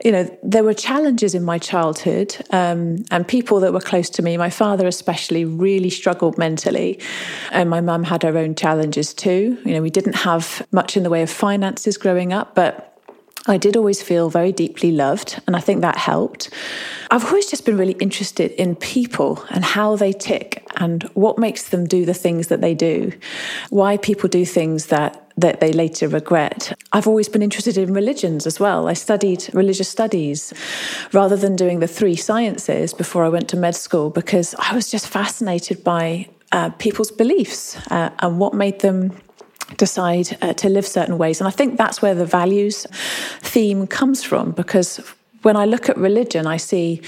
you 0.03 0.11
know, 0.11 0.37
there 0.43 0.63
were 0.63 0.73
challenges 0.73 1.33
in 1.33 1.43
my 1.43 1.57
childhood, 1.57 2.35
um, 2.51 3.05
and 3.11 3.27
people 3.27 3.59
that 3.61 3.73
were 3.73 3.79
close 3.79 4.09
to 4.11 4.21
me. 4.21 4.37
My 4.37 4.49
father, 4.49 4.87
especially, 4.87 5.45
really 5.45 5.89
struggled 5.89 6.37
mentally, 6.37 6.99
and 7.51 7.69
my 7.69 7.81
mum 7.81 8.03
had 8.03 8.23
her 8.23 8.37
own 8.37 8.55
challenges 8.55 9.13
too. 9.13 9.57
You 9.63 9.73
know, 9.73 9.81
we 9.81 9.89
didn't 9.89 10.15
have 10.15 10.65
much 10.71 10.97
in 10.97 11.03
the 11.03 11.09
way 11.09 11.21
of 11.21 11.29
finances 11.29 11.97
growing 11.97 12.33
up, 12.33 12.53
but 12.55 12.87
I 13.49 13.57
did 13.57 13.77
always 13.77 14.01
feel 14.01 14.29
very 14.29 14.51
deeply 14.51 14.91
loved, 14.91 15.41
and 15.47 15.55
I 15.55 15.61
think 15.61 15.81
that 15.81 15.97
helped. 15.97 16.49
I've 17.09 17.23
always 17.25 17.49
just 17.49 17.65
been 17.65 17.77
really 17.77 17.93
interested 17.93 18.51
in 18.51 18.75
people 18.75 19.43
and 19.49 19.63
how 19.63 19.95
they 19.95 20.11
tick 20.11 20.67
and 20.75 21.03
what 21.13 21.37
makes 21.37 21.69
them 21.69 21.87
do 21.87 22.05
the 22.05 22.13
things 22.13 22.47
that 22.47 22.59
they 22.59 22.73
do, 22.73 23.13
why 23.69 23.95
people 23.95 24.27
do 24.27 24.45
things 24.45 24.87
that 24.87 25.26
that 25.37 25.59
they 25.59 25.71
later 25.71 26.07
regret. 26.07 26.73
I've 26.93 27.07
always 27.07 27.29
been 27.29 27.43
interested 27.43 27.77
in 27.77 27.93
religions 27.93 28.47
as 28.47 28.59
well. 28.59 28.87
I 28.87 28.93
studied 28.93 29.49
religious 29.53 29.87
studies 29.87 30.53
rather 31.13 31.35
than 31.35 31.55
doing 31.55 31.79
the 31.79 31.87
three 31.87 32.15
sciences 32.15 32.93
before 32.93 33.23
I 33.23 33.29
went 33.29 33.47
to 33.49 33.57
med 33.57 33.75
school 33.75 34.09
because 34.09 34.55
I 34.57 34.73
was 34.73 34.89
just 34.89 35.07
fascinated 35.07 35.83
by 35.83 36.27
uh, 36.51 36.71
people's 36.71 37.11
beliefs 37.11 37.77
uh, 37.91 38.09
and 38.19 38.39
what 38.39 38.53
made 38.53 38.79
them 38.79 39.11
decide 39.75 40.37
uh, 40.41 40.53
to 40.53 40.69
live 40.69 40.87
certain 40.87 41.17
ways. 41.17 41.39
And 41.41 41.47
I 41.47 41.51
think 41.51 41.77
that's 41.77 42.01
where 42.01 42.15
the 42.15 42.25
values 42.25 42.87
theme 43.41 43.85
comes 43.85 44.23
from 44.23 44.51
because 44.51 44.99
when 45.41 45.55
I 45.55 45.65
look 45.65 45.89
at 45.89 45.97
religion, 45.97 46.47
I 46.47 46.57
see 46.57 47.01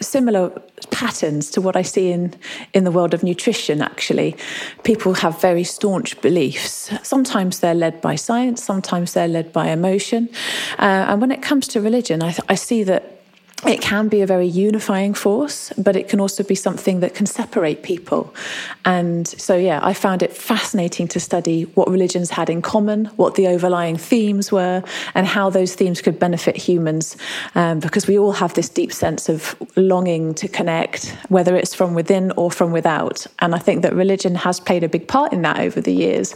similar 0.00 0.50
patterns 0.90 1.50
to 1.50 1.60
what 1.60 1.76
I 1.76 1.82
see 1.82 2.10
in, 2.10 2.34
in 2.72 2.84
the 2.84 2.90
world 2.90 3.14
of 3.14 3.22
nutrition, 3.22 3.82
actually. 3.82 4.36
People 4.84 5.14
have 5.14 5.40
very 5.40 5.64
staunch 5.64 6.20
beliefs. 6.20 6.90
Sometimes 7.02 7.60
they're 7.60 7.74
led 7.74 8.00
by 8.00 8.14
science, 8.16 8.62
sometimes 8.62 9.12
they're 9.12 9.28
led 9.28 9.52
by 9.52 9.68
emotion. 9.68 10.28
Uh, 10.78 11.06
and 11.08 11.20
when 11.20 11.30
it 11.30 11.42
comes 11.42 11.68
to 11.68 11.80
religion, 11.80 12.22
I, 12.22 12.32
th- 12.32 12.46
I 12.48 12.54
see 12.54 12.82
that 12.84 13.15
it 13.64 13.80
can 13.80 14.08
be 14.08 14.20
a 14.20 14.26
very 14.26 14.46
unifying 14.46 15.14
force, 15.14 15.72
but 15.78 15.96
it 15.96 16.08
can 16.08 16.20
also 16.20 16.42
be 16.42 16.54
something 16.54 17.00
that 17.00 17.14
can 17.14 17.24
separate 17.24 17.82
people. 17.82 18.34
And 18.84 19.26
so, 19.26 19.56
yeah, 19.56 19.80
I 19.82 19.94
found 19.94 20.22
it 20.22 20.36
fascinating 20.36 21.08
to 21.08 21.20
study 21.20 21.62
what 21.74 21.88
religions 21.88 22.30
had 22.30 22.50
in 22.50 22.60
common, 22.60 23.06
what 23.16 23.34
the 23.34 23.46
overlying 23.48 23.96
themes 23.96 24.52
were, 24.52 24.82
and 25.14 25.26
how 25.26 25.48
those 25.48 25.74
themes 25.74 26.02
could 26.02 26.18
benefit 26.18 26.56
humans. 26.56 27.16
Um, 27.54 27.80
because 27.80 28.06
we 28.06 28.18
all 28.18 28.32
have 28.32 28.52
this 28.52 28.68
deep 28.68 28.92
sense 28.92 29.30
of 29.30 29.56
longing 29.74 30.34
to 30.34 30.48
connect, 30.48 31.16
whether 31.30 31.56
it's 31.56 31.74
from 31.74 31.94
within 31.94 32.32
or 32.32 32.50
from 32.50 32.72
without. 32.72 33.26
And 33.38 33.54
I 33.54 33.58
think 33.58 33.82
that 33.82 33.94
religion 33.94 34.34
has 34.34 34.60
played 34.60 34.84
a 34.84 34.88
big 34.88 35.08
part 35.08 35.32
in 35.32 35.40
that 35.42 35.60
over 35.60 35.80
the 35.80 35.94
years. 35.94 36.34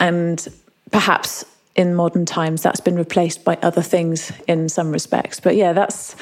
And 0.00 0.48
perhaps 0.90 1.44
in 1.76 1.94
modern 1.94 2.24
times 2.24 2.62
that's 2.62 2.80
been 2.80 2.96
replaced 2.96 3.44
by 3.44 3.58
other 3.62 3.82
things 3.82 4.32
in 4.46 4.68
some 4.68 4.92
respects. 4.92 5.40
But 5.40 5.56
yeah 5.56 5.72
that's 5.72 6.14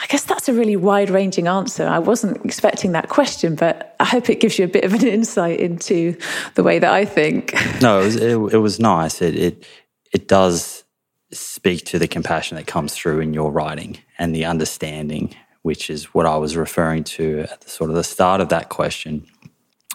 i 0.00 0.06
guess 0.06 0.24
that's 0.24 0.48
a 0.48 0.52
really 0.52 0.76
wide 0.76 1.10
ranging 1.10 1.46
answer. 1.46 1.86
I 1.86 1.98
wasn't 1.98 2.44
expecting 2.44 2.92
that 2.92 3.08
question 3.08 3.54
but 3.54 3.96
i 4.00 4.04
hope 4.04 4.28
it 4.28 4.40
gives 4.40 4.58
you 4.58 4.64
a 4.64 4.68
bit 4.68 4.84
of 4.84 4.92
an 4.92 5.06
insight 5.18 5.60
into 5.60 6.16
the 6.54 6.62
way 6.62 6.78
that 6.78 6.92
i 6.92 7.04
think. 7.04 7.54
No 7.80 8.00
it 8.00 8.04
was 8.04 8.16
it, 8.16 8.36
it 8.54 8.58
was 8.58 8.78
nice. 8.78 9.22
It, 9.22 9.36
it 9.36 9.66
it 10.12 10.28
does 10.28 10.84
speak 11.30 11.84
to 11.84 11.98
the 11.98 12.08
compassion 12.08 12.56
that 12.56 12.66
comes 12.66 12.94
through 12.94 13.20
in 13.20 13.34
your 13.34 13.52
writing 13.52 13.98
and 14.18 14.34
the 14.34 14.44
understanding 14.44 15.34
which 15.62 15.90
is 15.90 16.14
what 16.14 16.24
i 16.26 16.36
was 16.36 16.56
referring 16.56 17.04
to 17.04 17.40
at 17.40 17.60
the 17.60 17.70
sort 17.70 17.90
of 17.90 17.96
the 17.96 18.04
start 18.04 18.40
of 18.40 18.48
that 18.48 18.68
question. 18.68 19.26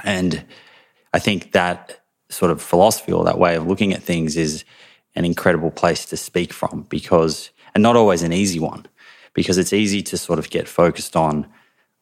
And 0.03 0.45
i 1.13 1.19
think 1.19 1.51
that 1.51 2.03
sort 2.29 2.51
of 2.51 2.61
philosophy 2.61 3.11
or 3.11 3.23
that 3.23 3.37
way 3.37 3.55
of 3.55 3.67
looking 3.67 3.93
at 3.93 4.01
things 4.01 4.35
is 4.35 4.65
an 5.15 5.25
incredible 5.25 5.71
place 5.71 6.05
to 6.05 6.17
speak 6.17 6.51
from 6.51 6.85
because, 6.89 7.51
and 7.73 7.81
not 7.81 7.95
always 7.95 8.23
an 8.23 8.33
easy 8.33 8.59
one, 8.59 8.85
because 9.33 9.57
it's 9.57 9.73
easy 9.73 10.01
to 10.03 10.17
sort 10.17 10.39
of 10.39 10.49
get 10.49 10.67
focused 10.67 11.15
on 11.15 11.47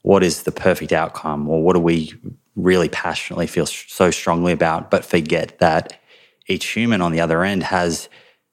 what 0.01 0.24
is 0.24 0.44
the 0.44 0.51
perfect 0.51 0.91
outcome 0.91 1.48
or 1.50 1.63
what 1.63 1.74
do 1.74 1.80
we 1.80 2.13
really 2.56 2.89
passionately 2.89 3.48
feel 3.48 3.65
so 3.65 4.12
strongly 4.12 4.51
about, 4.51 4.91
but 4.91 5.06
forget 5.06 5.58
that 5.60 6.01
each 6.48 6.65
human 6.68 7.01
on 7.01 7.12
the 7.12 7.22
other 7.22 7.44
end 7.44 7.63
has 7.63 8.10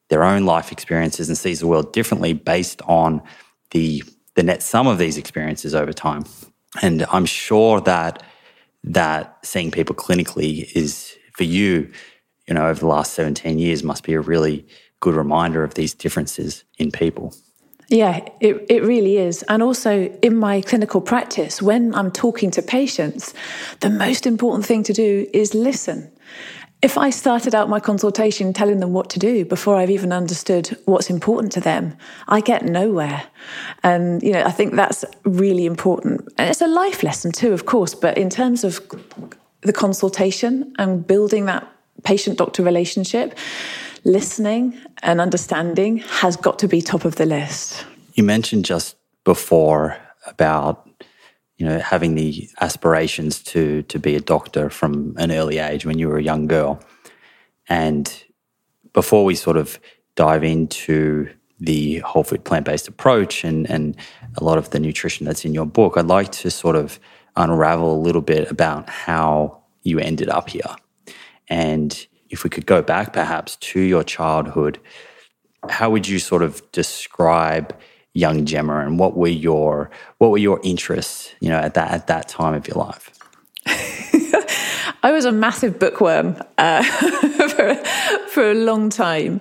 their 0.08 0.24
own 0.24 0.44
life 0.44 0.72
experiences 0.72 1.28
and 1.28 1.36
sees 1.36 1.60
the 1.60 1.66
world 1.66 1.92
differently 1.92 2.32
based 2.32 2.80
on 2.82 3.22
the 3.70 4.02
the 4.34 4.42
net 4.44 4.62
sum 4.62 4.86
of 4.86 4.98
these 4.98 5.18
experiences 5.18 5.74
over 5.74 5.92
time. 5.92 6.24
And 6.80 7.04
I'm 7.10 7.26
sure 7.26 7.80
that 7.80 8.22
that 8.84 9.36
seeing 9.42 9.72
people 9.72 9.96
clinically 9.96 10.70
is 10.76 11.16
for 11.32 11.42
you 11.42 11.90
you 12.48 12.54
know, 12.54 12.66
over 12.66 12.80
the 12.80 12.86
last 12.86 13.12
17 13.12 13.58
years 13.58 13.84
must 13.84 14.02
be 14.02 14.14
a 14.14 14.20
really 14.20 14.66
good 15.00 15.14
reminder 15.14 15.62
of 15.62 15.74
these 15.74 15.94
differences 15.94 16.64
in 16.78 16.90
people. 16.90 17.34
Yeah, 17.88 18.28
it, 18.40 18.66
it 18.68 18.82
really 18.82 19.16
is. 19.16 19.42
And 19.44 19.62
also 19.62 20.08
in 20.22 20.36
my 20.36 20.60
clinical 20.62 21.00
practice, 21.00 21.62
when 21.62 21.94
I'm 21.94 22.10
talking 22.10 22.50
to 22.52 22.62
patients, 22.62 23.32
the 23.80 23.90
most 23.90 24.26
important 24.26 24.66
thing 24.66 24.82
to 24.84 24.92
do 24.92 25.26
is 25.32 25.54
listen. 25.54 26.10
If 26.80 26.96
I 26.96 27.10
started 27.10 27.54
out 27.54 27.68
my 27.68 27.80
consultation 27.80 28.52
telling 28.52 28.78
them 28.80 28.92
what 28.92 29.10
to 29.10 29.18
do 29.18 29.44
before 29.44 29.76
I've 29.76 29.90
even 29.90 30.12
understood 30.12 30.76
what's 30.84 31.10
important 31.10 31.50
to 31.52 31.60
them, 31.60 31.96
I 32.28 32.40
get 32.40 32.64
nowhere. 32.64 33.24
And, 33.82 34.22
you 34.22 34.32
know, 34.32 34.44
I 34.44 34.52
think 34.52 34.74
that's 34.74 35.04
really 35.24 35.66
important. 35.66 36.28
And 36.38 36.48
it's 36.48 36.60
a 36.60 36.68
life 36.68 37.02
lesson 37.02 37.32
too, 37.32 37.52
of 37.52 37.66
course, 37.66 37.94
but 37.94 38.16
in 38.16 38.30
terms 38.30 38.64
of 38.64 38.80
the 39.62 39.72
consultation 39.72 40.72
and 40.78 41.04
building 41.06 41.46
that 41.46 41.66
patient 42.04 42.38
doctor 42.38 42.62
relationship, 42.62 43.36
listening 44.04 44.78
and 45.02 45.20
understanding 45.20 45.98
has 45.98 46.36
got 46.36 46.58
to 46.60 46.68
be 46.68 46.80
top 46.80 47.04
of 47.04 47.16
the 47.16 47.26
list. 47.26 47.84
You 48.14 48.24
mentioned 48.24 48.64
just 48.64 48.96
before 49.24 49.96
about 50.26 50.88
you 51.58 51.66
know 51.66 51.78
having 51.80 52.14
the 52.14 52.48
aspirations 52.60 53.42
to 53.42 53.82
to 53.82 53.98
be 53.98 54.14
a 54.14 54.20
doctor 54.20 54.70
from 54.70 55.14
an 55.18 55.30
early 55.30 55.58
age 55.58 55.84
when 55.84 55.98
you 55.98 56.08
were 56.08 56.18
a 56.18 56.22
young 56.22 56.46
girl 56.46 56.80
and 57.68 58.24
before 58.92 59.24
we 59.24 59.34
sort 59.34 59.56
of 59.56 59.78
dive 60.14 60.44
into 60.44 61.28
the 61.60 61.98
whole 61.98 62.24
food 62.24 62.44
plant-based 62.44 62.88
approach 62.88 63.44
and 63.44 63.68
and 63.68 63.96
a 64.36 64.44
lot 64.44 64.58
of 64.58 64.70
the 64.70 64.78
nutrition 64.78 65.26
that's 65.26 65.44
in 65.44 65.52
your 65.52 65.66
book 65.66 65.96
I'd 65.96 66.06
like 66.06 66.32
to 66.32 66.50
sort 66.50 66.76
of 66.76 66.98
unravel 67.36 67.94
a 67.94 68.00
little 68.00 68.22
bit 68.22 68.50
about 68.50 68.88
how 68.88 69.62
you 69.82 69.98
ended 69.98 70.28
up 70.28 70.48
here 70.48 70.74
and 71.48 72.06
if 72.30 72.44
we 72.44 72.50
could 72.50 72.66
go 72.66 72.82
back 72.82 73.12
perhaps 73.12 73.56
to 73.56 73.80
your 73.80 74.04
childhood, 74.04 74.78
how 75.68 75.90
would 75.90 76.06
you 76.06 76.18
sort 76.18 76.42
of 76.42 76.62
describe 76.72 77.74
young 78.14 78.44
Gemma 78.44 78.80
and 78.80 78.98
what 78.98 79.16
were 79.16 79.28
your 79.28 79.90
what 80.18 80.30
were 80.30 80.38
your 80.38 80.60
interests, 80.62 81.32
you 81.40 81.48
know, 81.48 81.58
at 81.58 81.74
that 81.74 81.90
at 81.92 82.06
that 82.08 82.28
time 82.28 82.54
of 82.54 82.66
your 82.66 82.76
life? 82.76 83.10
I 85.02 85.12
was 85.12 85.24
a 85.24 85.32
massive 85.32 85.78
bookworm 85.78 86.36
uh, 86.58 86.82
for, 87.48 87.74
for 88.28 88.50
a 88.50 88.54
long 88.54 88.90
time. 88.90 89.40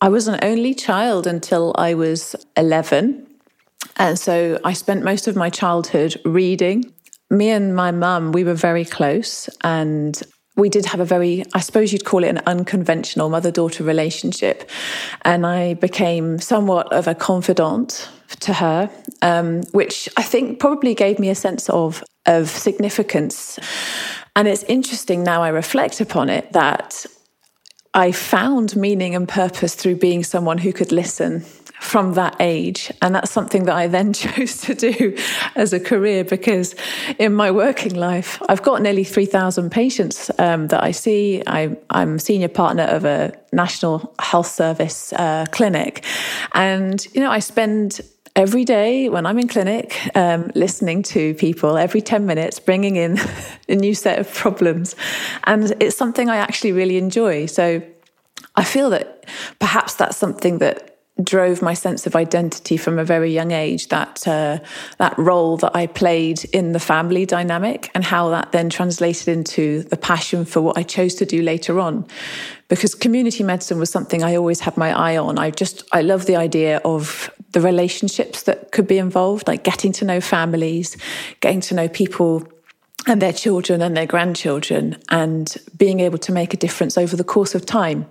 I 0.00 0.08
was 0.10 0.28
an 0.28 0.38
only 0.42 0.74
child 0.74 1.26
until 1.26 1.74
I 1.78 1.94
was 1.94 2.36
11. 2.56 3.26
And 3.96 4.18
so 4.18 4.60
I 4.64 4.74
spent 4.74 5.04
most 5.04 5.26
of 5.26 5.34
my 5.34 5.48
childhood 5.50 6.16
reading. 6.24 6.92
Me 7.30 7.48
and 7.50 7.74
my 7.74 7.90
mum, 7.90 8.32
we 8.32 8.44
were 8.44 8.54
very 8.54 8.84
close. 8.84 9.48
And 9.62 10.20
we 10.58 10.68
did 10.68 10.84
have 10.86 11.00
a 11.00 11.04
very, 11.04 11.44
I 11.54 11.60
suppose 11.60 11.92
you'd 11.92 12.04
call 12.04 12.24
it 12.24 12.28
an 12.28 12.42
unconventional 12.46 13.30
mother 13.30 13.52
daughter 13.52 13.84
relationship. 13.84 14.68
And 15.22 15.46
I 15.46 15.74
became 15.74 16.38
somewhat 16.40 16.92
of 16.92 17.06
a 17.06 17.14
confidant 17.14 18.08
to 18.40 18.52
her, 18.52 18.90
um, 19.22 19.62
which 19.72 20.08
I 20.16 20.22
think 20.22 20.58
probably 20.58 20.94
gave 20.94 21.18
me 21.18 21.30
a 21.30 21.34
sense 21.34 21.70
of, 21.70 22.02
of 22.26 22.48
significance. 22.48 23.58
And 24.34 24.48
it's 24.48 24.64
interesting 24.64 25.22
now 25.22 25.42
I 25.42 25.48
reflect 25.48 26.00
upon 26.00 26.28
it 26.28 26.52
that 26.52 27.06
I 27.94 28.12
found 28.12 28.76
meaning 28.76 29.14
and 29.14 29.28
purpose 29.28 29.74
through 29.74 29.96
being 29.96 30.24
someone 30.24 30.58
who 30.58 30.72
could 30.72 30.92
listen 30.92 31.44
from 31.80 32.14
that 32.14 32.36
age. 32.40 32.92
And 33.02 33.14
that's 33.14 33.30
something 33.30 33.64
that 33.64 33.74
I 33.74 33.86
then 33.86 34.12
chose 34.24 34.60
to 34.62 34.74
do 34.74 35.16
as 35.54 35.72
a 35.72 35.80
career 35.80 36.24
because 36.24 36.74
in 37.18 37.34
my 37.34 37.50
working 37.50 37.94
life, 37.94 38.40
I've 38.48 38.62
got 38.62 38.82
nearly 38.82 39.04
3,000 39.04 39.70
patients 39.70 40.30
um, 40.38 40.68
that 40.68 40.82
I 40.82 40.90
see. 40.90 41.42
I, 41.46 41.76
am 41.90 42.18
senior 42.18 42.48
partner 42.48 42.84
of 42.84 43.04
a 43.04 43.32
national 43.52 44.14
health 44.18 44.48
service 44.48 45.12
uh, 45.12 45.46
clinic. 45.50 46.04
And, 46.54 47.04
you 47.14 47.20
know, 47.20 47.30
I 47.30 47.38
spend 47.38 48.00
every 48.36 48.64
day 48.64 49.08
when 49.08 49.26
I'm 49.26 49.38
in 49.38 49.48
clinic, 49.48 49.98
um, 50.14 50.50
listening 50.54 51.02
to 51.02 51.34
people 51.34 51.76
every 51.76 52.00
10 52.00 52.24
minutes, 52.24 52.60
bringing 52.60 52.96
in 52.96 53.18
a 53.68 53.74
new 53.74 53.94
set 53.94 54.18
of 54.18 54.32
problems. 54.32 54.94
And 55.44 55.74
it's 55.80 55.96
something 55.96 56.28
I 56.28 56.36
actually 56.36 56.72
really 56.72 56.98
enjoy. 56.98 57.46
So 57.46 57.82
I 58.54 58.64
feel 58.64 58.90
that 58.90 59.24
perhaps 59.58 59.94
that's 59.94 60.16
something 60.16 60.58
that 60.58 60.87
drove 61.22 61.62
my 61.62 61.74
sense 61.74 62.06
of 62.06 62.14
identity 62.14 62.76
from 62.76 62.98
a 62.98 63.04
very 63.04 63.32
young 63.32 63.50
age 63.50 63.88
that 63.88 64.26
uh, 64.26 64.58
that 64.98 65.18
role 65.18 65.56
that 65.56 65.74
I 65.74 65.86
played 65.86 66.44
in 66.52 66.72
the 66.72 66.80
family 66.80 67.26
dynamic 67.26 67.90
and 67.94 68.04
how 68.04 68.28
that 68.30 68.52
then 68.52 68.70
translated 68.70 69.28
into 69.28 69.82
the 69.84 69.96
passion 69.96 70.44
for 70.44 70.60
what 70.60 70.78
I 70.78 70.82
chose 70.82 71.14
to 71.16 71.26
do 71.26 71.42
later 71.42 71.80
on. 71.80 72.06
Because 72.68 72.94
community 72.94 73.42
medicine 73.42 73.78
was 73.78 73.90
something 73.90 74.22
I 74.22 74.36
always 74.36 74.60
had 74.60 74.76
my 74.76 74.96
eye 74.96 75.16
on. 75.16 75.38
I 75.38 75.50
just 75.50 75.82
I 75.92 76.02
love 76.02 76.26
the 76.26 76.36
idea 76.36 76.78
of 76.84 77.30
the 77.52 77.60
relationships 77.60 78.42
that 78.42 78.72
could 78.72 78.86
be 78.86 78.98
involved 78.98 79.48
like 79.48 79.64
getting 79.64 79.90
to 79.90 80.04
know 80.04 80.20
families 80.20 80.96
getting 81.40 81.60
to 81.62 81.74
know 81.74 81.88
people 81.88 82.46
and 83.08 83.22
their 83.22 83.32
children 83.32 83.82
and 83.82 83.96
their 83.96 84.06
grandchildren 84.06 84.96
and 85.08 85.56
being 85.76 86.00
able 86.00 86.18
to 86.18 86.32
make 86.32 86.54
a 86.54 86.56
difference 86.56 86.98
over 86.98 87.16
the 87.16 87.24
course 87.24 87.54
of 87.54 87.64
time. 87.66 88.06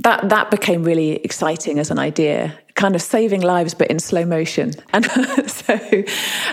That 0.00 0.28
that 0.28 0.50
became 0.50 0.84
really 0.84 1.16
exciting 1.16 1.78
as 1.78 1.90
an 1.90 1.98
idea, 1.98 2.58
kind 2.74 2.94
of 2.94 3.02
saving 3.02 3.40
lives 3.40 3.74
but 3.74 3.88
in 3.88 3.98
slow 3.98 4.24
motion. 4.24 4.72
And 4.92 5.06
so 5.50 5.78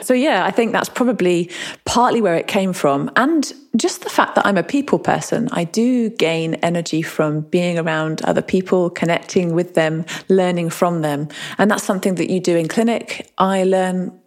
so 0.02 0.14
yeah, 0.14 0.46
I 0.46 0.52
think 0.52 0.72
that's 0.72 0.90
probably 0.90 1.50
partly 1.86 2.22
where 2.22 2.36
it 2.36 2.48
came 2.48 2.74
from 2.74 3.12
and 3.16 3.52
just 3.76 4.02
the 4.02 4.10
fact 4.10 4.36
that 4.36 4.46
I'm 4.46 4.58
a 4.58 4.64
people 4.64 5.00
person. 5.00 5.50
I 5.52 5.64
do 5.64 6.10
gain 6.10 6.56
energy 6.56 7.02
from 7.02 7.42
being 7.42 7.78
around 7.78 8.22
other 8.24 8.42
people, 8.42 8.90
connecting 8.90 9.54
with 9.54 9.76
them, 9.76 10.06
learning 10.30 10.72
from 10.72 11.02
them. 11.02 11.28
And 11.58 11.70
that's 11.70 11.84
something 11.84 12.16
that 12.16 12.30
you 12.30 12.40
do 12.40 12.56
in 12.56 12.68
clinic. 12.68 13.32
I 13.38 13.64
learn 13.64 14.20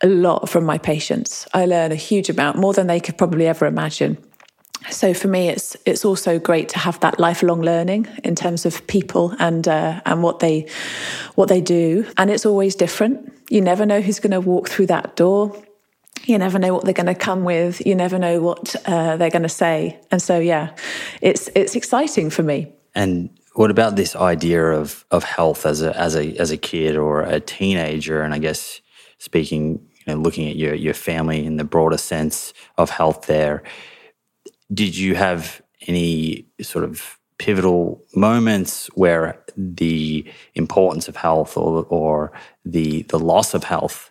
a 0.00 0.06
lot 0.06 0.48
from 0.48 0.64
my 0.64 0.78
patients. 0.78 1.46
I 1.54 1.66
learn 1.66 1.92
a 1.92 1.96
huge 1.96 2.30
amount, 2.30 2.58
more 2.58 2.72
than 2.72 2.86
they 2.86 3.00
could 3.00 3.18
probably 3.18 3.46
ever 3.46 3.66
imagine. 3.66 4.18
So 4.90 5.14
for 5.14 5.28
me, 5.28 5.48
it's 5.48 5.76
it's 5.86 6.04
also 6.04 6.38
great 6.38 6.68
to 6.70 6.78
have 6.78 7.00
that 7.00 7.18
lifelong 7.18 7.62
learning 7.62 8.06
in 8.22 8.34
terms 8.34 8.66
of 8.66 8.86
people 8.86 9.34
and 9.38 9.66
uh, 9.66 10.00
and 10.04 10.22
what 10.22 10.40
they 10.40 10.68
what 11.34 11.48
they 11.48 11.60
do, 11.60 12.06
and 12.16 12.30
it's 12.30 12.44
always 12.44 12.76
different. 12.76 13.32
You 13.48 13.60
never 13.60 13.86
know 13.86 14.00
who's 14.00 14.20
going 14.20 14.32
to 14.32 14.40
walk 14.40 14.68
through 14.68 14.86
that 14.86 15.16
door. 15.16 15.56
You 16.26 16.38
never 16.38 16.58
know 16.58 16.72
what 16.74 16.84
they're 16.84 16.94
going 16.94 17.06
to 17.06 17.14
come 17.14 17.44
with. 17.44 17.86
You 17.86 17.94
never 17.94 18.18
know 18.18 18.40
what 18.40 18.76
uh, 18.86 19.16
they're 19.16 19.30
going 19.30 19.42
to 19.42 19.48
say, 19.48 19.98
and 20.10 20.20
so 20.20 20.38
yeah, 20.38 20.74
it's 21.20 21.48
it's 21.54 21.76
exciting 21.76 22.30
for 22.30 22.42
me. 22.42 22.72
And 22.94 23.30
what 23.54 23.70
about 23.70 23.96
this 23.96 24.14
idea 24.14 24.62
of 24.72 25.04
of 25.10 25.24
health 25.24 25.64
as 25.64 25.82
a 25.82 25.98
as 25.98 26.14
a 26.14 26.36
as 26.36 26.50
a 26.50 26.56
kid 26.56 26.96
or 26.96 27.22
a 27.22 27.40
teenager? 27.40 28.22
And 28.22 28.34
I 28.34 28.38
guess 28.38 28.80
speaking, 29.24 29.80
you 29.94 30.14
know, 30.14 30.20
looking 30.20 30.48
at 30.48 30.56
your 30.56 30.74
your 30.74 30.94
family 30.94 31.44
in 31.44 31.56
the 31.56 31.64
broader 31.64 31.96
sense 31.96 32.52
of 32.76 32.90
health 32.90 33.26
there, 33.26 33.62
did 34.72 34.96
you 34.96 35.14
have 35.14 35.62
any 35.88 36.46
sort 36.60 36.84
of 36.84 37.18
pivotal 37.38 38.02
moments 38.14 38.86
where 38.94 39.42
the 39.56 40.24
importance 40.54 41.08
of 41.08 41.16
health 41.16 41.56
or 41.56 41.84
or 41.88 42.32
the 42.64 43.02
the 43.04 43.18
loss 43.18 43.54
of 43.54 43.64
health 43.64 44.10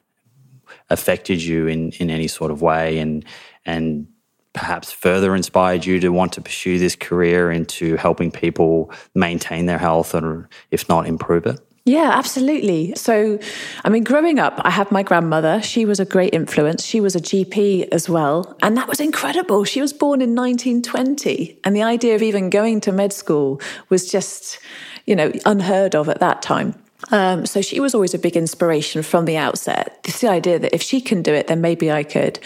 affected 0.89 1.41
you 1.41 1.67
in 1.67 1.91
in 1.91 2.09
any 2.09 2.27
sort 2.27 2.51
of 2.51 2.61
way 2.61 2.97
and 2.99 3.23
and 3.65 4.07
perhaps 4.53 4.91
further 4.91 5.35
inspired 5.35 5.85
you 5.85 5.99
to 5.99 6.09
want 6.09 6.31
to 6.33 6.41
pursue 6.41 6.77
this 6.77 6.95
career 6.95 7.51
into 7.51 7.95
helping 7.95 8.29
people 8.31 8.91
maintain 9.15 9.65
their 9.65 9.79
health 9.79 10.13
or 10.13 10.49
if 10.69 10.87
not 10.89 11.07
improve 11.07 11.45
it 11.45 11.59
yeah, 11.85 12.11
absolutely. 12.13 12.95
So, 12.95 13.39
I 13.83 13.89
mean, 13.89 14.05
growing 14.05 14.39
up, 14.39 14.61
I 14.63 14.69
had 14.69 14.89
my 14.89 15.03
grandmother. 15.03 15.61
She 15.61 15.83
was 15.83 15.99
a 15.99 16.05
great 16.05 16.33
influence. 16.33 16.85
She 16.85 17.01
was 17.01 17.13
a 17.13 17.19
GP 17.19 17.89
as 17.91 18.07
well. 18.07 18.55
And 18.63 18.77
that 18.77 18.87
was 18.87 19.01
incredible. 19.01 19.65
She 19.65 19.81
was 19.81 19.91
born 19.91 20.21
in 20.21 20.33
1920. 20.33 21.59
And 21.65 21.75
the 21.75 21.83
idea 21.83 22.15
of 22.15 22.21
even 22.21 22.49
going 22.49 22.79
to 22.81 22.93
med 22.93 23.11
school 23.11 23.59
was 23.89 24.09
just, 24.09 24.59
you 25.05 25.15
know, 25.15 25.33
unheard 25.45 25.93
of 25.93 26.07
at 26.07 26.21
that 26.21 26.41
time. 26.41 26.73
Um, 27.11 27.45
so 27.45 27.61
she 27.61 27.79
was 27.79 27.93
always 27.93 28.13
a 28.13 28.19
big 28.19 28.35
inspiration 28.35 29.03
from 29.03 29.25
the 29.25 29.37
outset. 29.37 29.99
It's 30.05 30.21
the 30.21 30.29
idea 30.29 30.59
that 30.59 30.73
if 30.73 30.81
she 30.81 31.01
can 31.01 31.21
do 31.21 31.33
it, 31.33 31.47
then 31.47 31.61
maybe 31.61 31.91
I 31.91 32.03
could. 32.03 32.39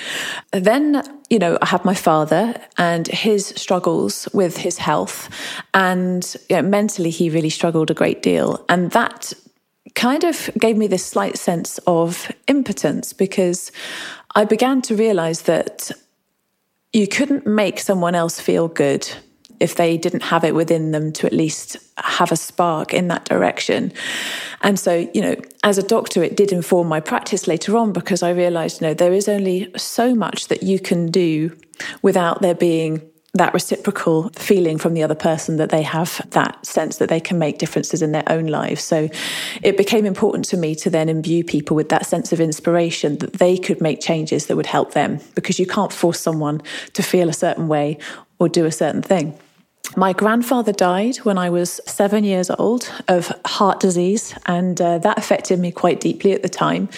Then, 0.51 1.03
you 1.29 1.39
know, 1.39 1.57
I 1.61 1.67
had 1.67 1.85
my 1.85 1.93
father 1.93 2.59
and 2.77 3.07
his 3.07 3.47
struggles 3.55 4.27
with 4.33 4.57
his 4.57 4.77
health, 4.77 5.29
and 5.73 6.35
you 6.49 6.55
know, 6.55 6.61
mentally 6.61 7.09
he 7.09 7.29
really 7.29 7.49
struggled 7.49 7.91
a 7.91 7.93
great 7.93 8.21
deal, 8.21 8.65
and 8.69 8.91
that 8.91 9.33
kind 9.95 10.23
of 10.23 10.49
gave 10.59 10.77
me 10.77 10.87
this 10.87 11.05
slight 11.05 11.37
sense 11.37 11.79
of 11.87 12.31
impotence 12.47 13.13
because 13.13 13.71
I 14.35 14.45
began 14.45 14.81
to 14.83 14.95
realize 14.95 15.43
that 15.43 15.91
you 16.93 17.07
couldn't 17.07 17.47
make 17.47 17.79
someone 17.79 18.15
else 18.15 18.39
feel 18.39 18.67
good 18.67 19.09
if 19.59 19.75
they 19.75 19.97
didn't 19.97 20.23
have 20.23 20.43
it 20.43 20.55
within 20.55 20.91
them 20.91 21.11
to 21.13 21.25
at 21.25 21.33
least 21.33 21.77
have 21.97 22.31
a 22.31 22.35
spark 22.35 22.93
in 22.93 23.07
that 23.07 23.25
direction. 23.25 23.91
And 24.61 24.79
so, 24.79 25.09
you 25.13 25.21
know, 25.21 25.35
as 25.63 25.77
a 25.77 25.83
doctor, 25.83 26.23
it 26.23 26.37
did 26.37 26.51
inform 26.51 26.87
my 26.87 26.99
practice 26.99 27.47
later 27.47 27.77
on 27.77 27.93
because 27.93 28.23
I 28.23 28.31
realized, 28.31 28.81
you 28.81 28.87
know, 28.87 28.93
there 28.93 29.13
is 29.13 29.27
only 29.27 29.71
so 29.75 30.15
much 30.15 30.47
that 30.47 30.63
you 30.63 30.79
can 30.79 31.07
do 31.07 31.57
without 32.01 32.41
there 32.41 32.55
being 32.55 33.01
that 33.37 33.53
reciprocal 33.53 34.29
feeling 34.29 34.77
from 34.77 34.93
the 34.93 35.03
other 35.03 35.15
person 35.15 35.57
that 35.57 35.69
they 35.69 35.83
have 35.83 36.25
that 36.31 36.65
sense 36.65 36.97
that 36.97 37.09
they 37.09 37.19
can 37.19 37.37
make 37.37 37.59
differences 37.59 38.01
in 38.01 38.11
their 38.11 38.23
own 38.27 38.47
lives. 38.47 38.83
So 38.83 39.09
it 39.61 39.77
became 39.77 40.05
important 40.05 40.45
to 40.45 40.57
me 40.57 40.75
to 40.75 40.89
then 40.89 41.09
imbue 41.09 41.43
people 41.43 41.75
with 41.75 41.89
that 41.89 42.05
sense 42.05 42.33
of 42.33 42.39
inspiration 42.39 43.17
that 43.19 43.33
they 43.33 43.57
could 43.57 43.81
make 43.81 44.01
changes 44.01 44.47
that 44.47 44.55
would 44.55 44.65
help 44.65 44.93
them 44.93 45.19
because 45.35 45.59
you 45.59 45.65
can't 45.65 45.93
force 45.93 46.19
someone 46.19 46.61
to 46.93 47.03
feel 47.03 47.29
a 47.29 47.33
certain 47.33 47.67
way 47.67 47.97
or 48.39 48.49
do 48.49 48.65
a 48.65 48.71
certain 48.71 49.01
thing. 49.01 49.37
My 49.95 50.13
grandfather 50.13 50.73
died 50.73 51.17
when 51.17 51.37
I 51.37 51.49
was 51.49 51.79
seven 51.85 52.23
years 52.23 52.49
old 52.49 52.91
of 53.07 53.31
heart 53.45 53.79
disease, 53.79 54.35
and 54.45 54.79
uh, 54.81 54.97
that 54.99 55.17
affected 55.17 55.59
me 55.59 55.71
quite 55.71 55.99
deeply 55.99 56.33
at 56.33 56.43
the 56.43 56.49
time. 56.49 56.89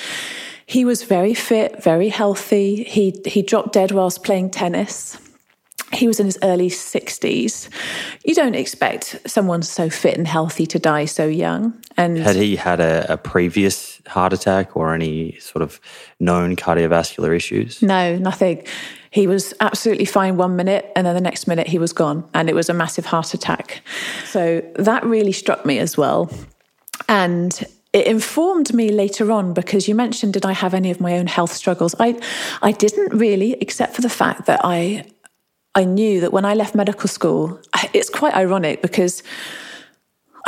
He 0.66 0.86
was 0.86 1.04
very 1.04 1.34
fit, 1.34 1.82
very 1.84 2.10
healthy. 2.10 2.84
He 2.84 3.22
he 3.26 3.42
dropped 3.42 3.74
dead 3.74 3.92
whilst 3.92 4.24
playing 4.24 4.52
tennis. 4.52 5.18
He 5.92 6.08
was 6.08 6.20
in 6.20 6.28
his 6.28 6.38
early 6.44 6.70
60s. 6.70 7.68
You 8.24 8.36
don't 8.36 8.54
expect 8.54 9.18
someone 9.26 9.64
so 9.64 9.90
fit 9.90 10.18
and 10.18 10.28
healthy 10.28 10.68
to 10.68 10.78
die 10.78 11.06
so 11.06 11.26
young. 11.26 11.74
And 11.98 12.18
had 12.18 12.36
he 12.36 12.56
had 12.56 12.80
a, 12.80 13.14
a 13.14 13.18
previous 13.18 14.00
heart 14.06 14.32
attack 14.32 14.78
or 14.78 14.94
any 14.94 15.38
sort 15.40 15.64
of 15.64 15.80
known 16.20 16.56
cardiovascular 16.56 17.36
issues? 17.36 17.82
No, 17.82 18.18
nothing. 18.18 18.66
He 19.12 19.28
was 19.28 19.54
absolutely 19.60 20.06
fine 20.06 20.38
one 20.38 20.56
minute, 20.56 20.92
and 20.96 21.06
then 21.06 21.16
the 21.16 21.22
next 21.22 21.48
minute 21.48 21.68
he 21.68 21.80
was 21.80 21.94
gone, 21.94 22.28
and 22.34 22.50
it 22.50 22.56
was 22.56 22.70
a 22.70 22.74
massive 22.74 23.06
heart 23.06 23.34
attack. 23.34 23.82
So 24.26 24.62
that 24.76 25.04
really 25.04 25.32
struck 25.32 25.66
me 25.66 25.80
as 25.80 25.98
well. 25.98 26.32
And 27.08 27.66
it 27.92 28.06
informed 28.06 28.74
me 28.74 28.90
later 28.90 29.32
on 29.32 29.54
because 29.54 29.88
you 29.88 29.96
mentioned 29.96 30.34
did 30.34 30.46
I 30.46 30.52
have 30.52 30.76
any 30.76 30.92
of 30.92 31.02
my 31.02 31.18
own 31.18 31.28
health 31.28 31.54
struggles? 31.54 31.96
I 32.00 32.20
I 32.62 32.72
didn't 32.72 33.18
really, 33.18 33.54
except 33.54 33.96
for 33.96 34.02
the 34.02 34.10
fact 34.10 34.46
that 34.46 34.62
I 34.64 35.06
I 35.76 35.86
knew 35.86 36.20
that 36.22 36.34
when 36.34 36.46
I 36.46 36.54
left 36.54 36.76
medical 36.76 37.08
school, 37.08 37.60
it's 37.94 38.10
quite 38.10 38.36
ironic 38.36 38.82
because 38.82 39.24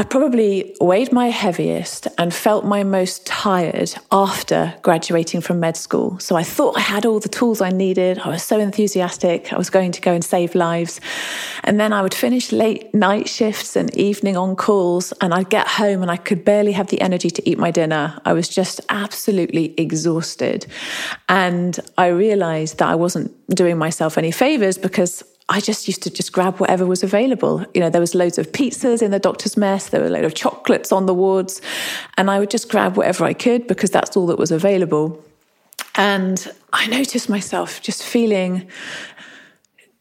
I 0.01 0.03
probably 0.03 0.75
weighed 0.81 1.11
my 1.11 1.29
heaviest 1.29 2.07
and 2.17 2.33
felt 2.33 2.65
my 2.65 2.81
most 2.81 3.23
tired 3.27 3.93
after 4.11 4.73
graduating 4.81 5.41
from 5.41 5.59
med 5.59 5.77
school. 5.77 6.17
So 6.17 6.35
I 6.35 6.41
thought 6.41 6.75
I 6.75 6.79
had 6.79 7.05
all 7.05 7.19
the 7.19 7.29
tools 7.29 7.61
I 7.61 7.69
needed. 7.69 8.17
I 8.17 8.29
was 8.29 8.41
so 8.41 8.59
enthusiastic. 8.59 9.53
I 9.53 9.57
was 9.57 9.69
going 9.69 9.91
to 9.91 10.01
go 10.01 10.11
and 10.11 10.25
save 10.25 10.55
lives. 10.55 10.99
And 11.63 11.79
then 11.79 11.93
I 11.93 12.01
would 12.01 12.15
finish 12.15 12.51
late 12.51 12.91
night 12.95 13.29
shifts 13.29 13.75
and 13.75 13.95
evening 13.95 14.37
on 14.37 14.55
calls, 14.55 15.11
and 15.21 15.35
I'd 15.35 15.51
get 15.51 15.67
home 15.67 16.01
and 16.01 16.09
I 16.09 16.17
could 16.17 16.43
barely 16.43 16.71
have 16.71 16.87
the 16.87 16.99
energy 16.99 17.29
to 17.29 17.47
eat 17.47 17.59
my 17.59 17.69
dinner. 17.69 18.19
I 18.25 18.33
was 18.33 18.49
just 18.49 18.81
absolutely 18.89 19.75
exhausted. 19.77 20.65
And 21.29 21.79
I 21.99 22.07
realized 22.07 22.79
that 22.79 22.89
I 22.89 22.95
wasn't 22.95 23.29
doing 23.53 23.77
myself 23.77 24.17
any 24.17 24.31
favors 24.31 24.79
because 24.79 25.23
I 25.49 25.59
just 25.59 25.87
used 25.87 26.03
to 26.03 26.09
just 26.09 26.31
grab 26.31 26.59
whatever 26.59 26.85
was 26.85 27.03
available. 27.03 27.65
You 27.73 27.81
know, 27.81 27.89
there 27.89 28.01
was 28.01 28.15
loads 28.15 28.37
of 28.37 28.51
pizzas 28.51 29.01
in 29.01 29.11
the 29.11 29.19
doctor's 29.19 29.57
mess, 29.57 29.89
there 29.89 30.01
were 30.01 30.07
a 30.07 30.09
load 30.09 30.23
of 30.23 30.33
chocolates 30.33 30.91
on 30.91 31.05
the 31.05 31.13
wards, 31.13 31.61
and 32.17 32.31
I 32.31 32.39
would 32.39 32.49
just 32.49 32.69
grab 32.69 32.95
whatever 32.95 33.25
I 33.25 33.33
could 33.33 33.67
because 33.67 33.89
that's 33.89 34.15
all 34.15 34.27
that 34.27 34.37
was 34.37 34.51
available. 34.51 35.23
And 35.95 36.51
I 36.71 36.87
noticed 36.87 37.29
myself 37.29 37.81
just 37.81 38.03
feeling 38.03 38.69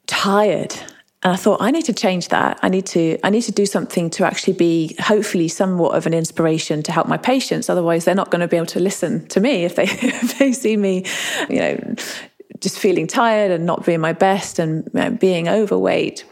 tired 0.07 0.75
and 1.23 1.35
I 1.35 1.37
thought 1.37 1.61
I 1.61 1.71
need 1.71 1.85
to 1.85 1.93
change 1.93 2.29
that. 2.29 2.59
I 2.63 2.71
need 2.71 2.87
to 2.87 3.19
I 3.23 3.29
need 3.29 3.43
to 3.43 3.53
do 3.53 3.67
something 3.67 4.09
to 4.11 4.25
actually 4.25 4.55
be 4.55 4.97
hopefully 4.99 5.49
somewhat 5.49 5.95
of 5.95 6.07
an 6.07 6.15
inspiration 6.15 6.83
to 6.85 6.93
help 6.93 7.09
my 7.09 7.19
patients. 7.19 7.69
Otherwise, 7.69 8.07
they're 8.07 8.15
not 8.15 8.31
going 8.31 8.41
to 8.41 8.49
be 8.49 8.57
able 8.57 8.67
to 8.67 8.81
listen 8.81 9.27
to 9.29 9.41
me 9.41 9.65
if 9.65 9.77
they 9.77 9.85
if 9.89 10.39
they 10.39 10.53
see 10.53 10.79
me, 10.79 11.05
you 11.51 11.59
know, 11.59 11.95
just 12.61 12.79
feeling 12.79 13.07
tired 13.07 13.51
and 13.51 13.65
not 13.67 13.85
being 13.85 14.01
my 14.01 14.13
best 14.13 14.59
and 14.59 15.19
being 15.19 15.49
overweight. 15.49 16.25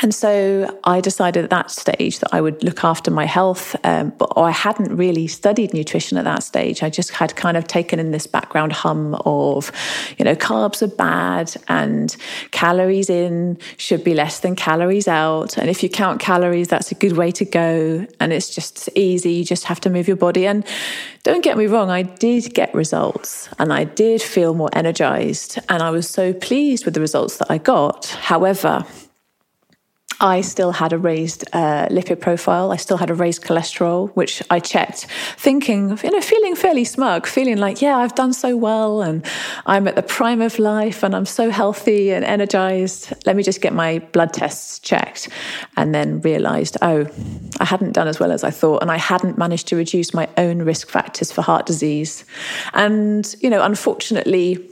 And 0.00 0.14
so 0.14 0.80
I 0.84 1.00
decided 1.00 1.44
at 1.44 1.50
that 1.50 1.70
stage 1.70 2.18
that 2.20 2.30
I 2.32 2.40
would 2.40 2.64
look 2.64 2.82
after 2.82 3.10
my 3.10 3.24
health, 3.24 3.76
um, 3.84 4.12
but 4.18 4.32
I 4.36 4.50
hadn't 4.50 4.96
really 4.96 5.26
studied 5.26 5.74
nutrition 5.74 6.16
at 6.16 6.24
that 6.24 6.42
stage. 6.42 6.82
I 6.82 6.90
just 6.90 7.10
had 7.10 7.36
kind 7.36 7.56
of 7.56 7.68
taken 7.68 8.00
in 8.00 8.10
this 8.10 8.26
background 8.26 8.72
hum 8.72 9.14
of, 9.26 9.70
you 10.18 10.24
know, 10.24 10.34
carbs 10.34 10.82
are 10.82 10.88
bad 10.88 11.54
and 11.68 12.16
calories 12.50 13.10
in 13.10 13.58
should 13.76 14.02
be 14.02 14.14
less 14.14 14.40
than 14.40 14.56
calories 14.56 15.06
out. 15.06 15.56
And 15.58 15.68
if 15.68 15.82
you 15.82 15.88
count 15.88 16.20
calories, 16.20 16.68
that's 16.68 16.90
a 16.90 16.96
good 16.96 17.16
way 17.16 17.30
to 17.32 17.44
go. 17.44 18.06
And 18.18 18.32
it's 18.32 18.52
just 18.52 18.88
easy. 18.96 19.32
You 19.34 19.44
just 19.44 19.64
have 19.64 19.80
to 19.80 19.90
move 19.90 20.08
your 20.08 20.16
body. 20.16 20.46
And 20.46 20.64
don't 21.22 21.44
get 21.44 21.56
me 21.56 21.66
wrong, 21.66 21.90
I 21.90 22.02
did 22.02 22.54
get 22.54 22.74
results 22.74 23.48
and 23.58 23.72
I 23.72 23.84
did 23.84 24.20
feel 24.20 24.54
more 24.54 24.70
energized. 24.72 25.60
And 25.68 25.80
I 25.82 25.90
was 25.90 26.08
so 26.08 26.32
pleased 26.32 26.84
with 26.84 26.94
the 26.94 27.00
results 27.00 27.36
that 27.36 27.50
I 27.50 27.58
got. 27.58 28.06
However, 28.06 28.84
I 30.20 30.40
still 30.40 30.72
had 30.72 30.92
a 30.92 30.98
raised 30.98 31.44
uh, 31.52 31.86
lipid 31.88 32.20
profile. 32.20 32.72
I 32.72 32.76
still 32.76 32.96
had 32.96 33.10
a 33.10 33.14
raised 33.14 33.42
cholesterol, 33.42 34.10
which 34.14 34.42
I 34.50 34.60
checked, 34.60 35.06
thinking, 35.36 35.98
you 36.02 36.10
know, 36.10 36.20
feeling 36.20 36.54
fairly 36.54 36.84
smug, 36.84 37.26
feeling 37.26 37.58
like, 37.58 37.82
yeah, 37.82 37.96
I've 37.96 38.14
done 38.14 38.32
so 38.32 38.56
well 38.56 39.02
and 39.02 39.24
I'm 39.66 39.88
at 39.88 39.96
the 39.96 40.02
prime 40.02 40.40
of 40.40 40.58
life 40.58 41.02
and 41.02 41.14
I'm 41.14 41.26
so 41.26 41.50
healthy 41.50 42.12
and 42.12 42.24
energized. 42.24 43.12
Let 43.26 43.36
me 43.36 43.42
just 43.42 43.60
get 43.60 43.72
my 43.72 43.98
blood 44.12 44.32
tests 44.32 44.78
checked. 44.78 45.28
And 45.76 45.94
then 45.94 46.20
realized, 46.20 46.76
oh, 46.82 47.06
I 47.60 47.64
hadn't 47.64 47.92
done 47.92 48.08
as 48.08 48.20
well 48.20 48.32
as 48.32 48.44
I 48.44 48.50
thought. 48.50 48.82
And 48.82 48.90
I 48.90 48.98
hadn't 48.98 49.38
managed 49.38 49.68
to 49.68 49.76
reduce 49.76 50.14
my 50.14 50.28
own 50.36 50.62
risk 50.62 50.88
factors 50.88 51.32
for 51.32 51.42
heart 51.42 51.66
disease. 51.66 52.24
And, 52.74 53.34
you 53.40 53.50
know, 53.50 53.62
unfortunately, 53.62 54.71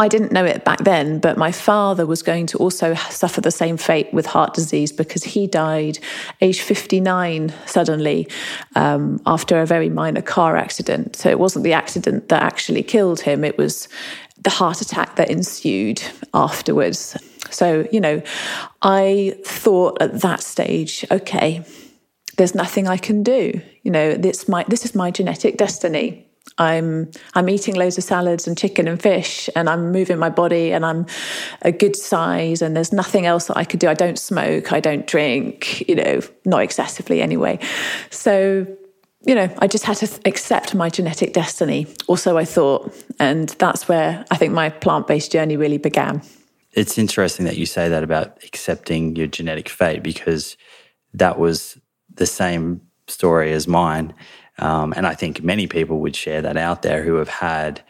I 0.00 0.06
didn't 0.06 0.30
know 0.30 0.44
it 0.44 0.64
back 0.64 0.84
then, 0.84 1.18
but 1.18 1.36
my 1.36 1.50
father 1.50 2.06
was 2.06 2.22
going 2.22 2.46
to 2.46 2.58
also 2.58 2.94
suffer 2.94 3.40
the 3.40 3.50
same 3.50 3.76
fate 3.76 4.14
with 4.14 4.26
heart 4.26 4.54
disease 4.54 4.92
because 4.92 5.24
he 5.24 5.48
died 5.48 5.98
age 6.40 6.60
59 6.60 7.52
suddenly 7.66 8.28
um, 8.76 9.20
after 9.26 9.60
a 9.60 9.66
very 9.66 9.88
minor 9.88 10.22
car 10.22 10.56
accident. 10.56 11.16
So 11.16 11.28
it 11.28 11.40
wasn't 11.40 11.64
the 11.64 11.72
accident 11.72 12.28
that 12.28 12.44
actually 12.44 12.84
killed 12.84 13.20
him, 13.20 13.42
it 13.44 13.58
was 13.58 13.88
the 14.40 14.50
heart 14.50 14.80
attack 14.80 15.16
that 15.16 15.30
ensued 15.30 16.00
afterwards. 16.32 17.16
So, 17.50 17.88
you 17.90 18.00
know, 18.00 18.22
I 18.82 19.36
thought 19.44 20.00
at 20.00 20.20
that 20.20 20.42
stage, 20.44 21.04
okay, 21.10 21.64
there's 22.36 22.54
nothing 22.54 22.86
I 22.86 22.98
can 22.98 23.24
do. 23.24 23.60
You 23.82 23.90
know, 23.90 24.14
this, 24.14 24.48
my, 24.48 24.64
this 24.68 24.84
is 24.84 24.94
my 24.94 25.10
genetic 25.10 25.56
destiny 25.56 26.27
I'm 26.56 27.10
I'm 27.34 27.48
eating 27.48 27.74
loads 27.74 27.98
of 27.98 28.04
salads 28.04 28.48
and 28.48 28.56
chicken 28.56 28.88
and 28.88 29.00
fish 29.00 29.48
and 29.54 29.68
I'm 29.68 29.92
moving 29.92 30.18
my 30.18 30.30
body 30.30 30.72
and 30.72 30.84
I'm 30.84 31.06
a 31.62 31.72
good 31.72 31.96
size 31.96 32.62
and 32.62 32.74
there's 32.74 32.92
nothing 32.92 33.26
else 33.26 33.46
that 33.46 33.56
I 33.56 33.64
could 33.64 33.80
do. 33.80 33.88
I 33.88 33.94
don't 33.94 34.18
smoke, 34.18 34.72
I 34.72 34.80
don't 34.80 35.06
drink, 35.06 35.86
you 35.88 35.94
know, 35.94 36.20
not 36.44 36.62
excessively 36.62 37.20
anyway. 37.20 37.58
So, 38.10 38.66
you 39.26 39.34
know, 39.34 39.48
I 39.58 39.66
just 39.66 39.84
had 39.84 39.96
to 39.98 40.20
accept 40.24 40.74
my 40.74 40.88
genetic 40.88 41.32
destiny. 41.32 41.86
Also, 42.06 42.38
I 42.38 42.44
thought, 42.44 42.94
and 43.18 43.50
that's 43.50 43.88
where 43.88 44.24
I 44.30 44.36
think 44.36 44.52
my 44.52 44.70
plant-based 44.70 45.30
journey 45.30 45.56
really 45.56 45.78
began. 45.78 46.22
It's 46.72 46.98
interesting 46.98 47.46
that 47.46 47.56
you 47.56 47.66
say 47.66 47.88
that 47.88 48.02
about 48.02 48.42
accepting 48.44 49.16
your 49.16 49.26
genetic 49.26 49.68
fate 49.68 50.02
because 50.02 50.56
that 51.14 51.38
was 51.38 51.78
the 52.14 52.26
same 52.26 52.82
story 53.06 53.52
as 53.52 53.66
mine. 53.66 54.14
Um, 54.58 54.92
and 54.96 55.06
I 55.06 55.14
think 55.14 55.42
many 55.42 55.66
people 55.66 56.00
would 56.00 56.16
share 56.16 56.42
that 56.42 56.56
out 56.56 56.82
there 56.82 57.02
who 57.02 57.14
have 57.14 57.28
had 57.28 57.82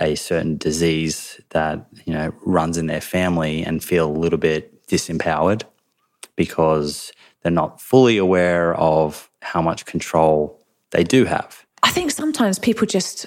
a 0.00 0.14
certain 0.14 0.56
disease 0.56 1.40
that 1.50 1.86
you 2.04 2.12
know 2.12 2.32
runs 2.44 2.76
in 2.76 2.86
their 2.86 3.00
family 3.00 3.62
and 3.62 3.82
feel 3.82 4.10
a 4.10 4.18
little 4.18 4.38
bit 4.38 4.86
disempowered 4.88 5.62
because 6.36 7.12
they're 7.42 7.52
not 7.52 7.80
fully 7.80 8.18
aware 8.18 8.74
of 8.74 9.30
how 9.42 9.62
much 9.62 9.86
control 9.86 10.60
they 10.90 11.04
do 11.04 11.24
have. 11.24 11.64
I 11.82 11.90
think 11.90 12.10
sometimes 12.10 12.58
people 12.58 12.86
just 12.86 13.26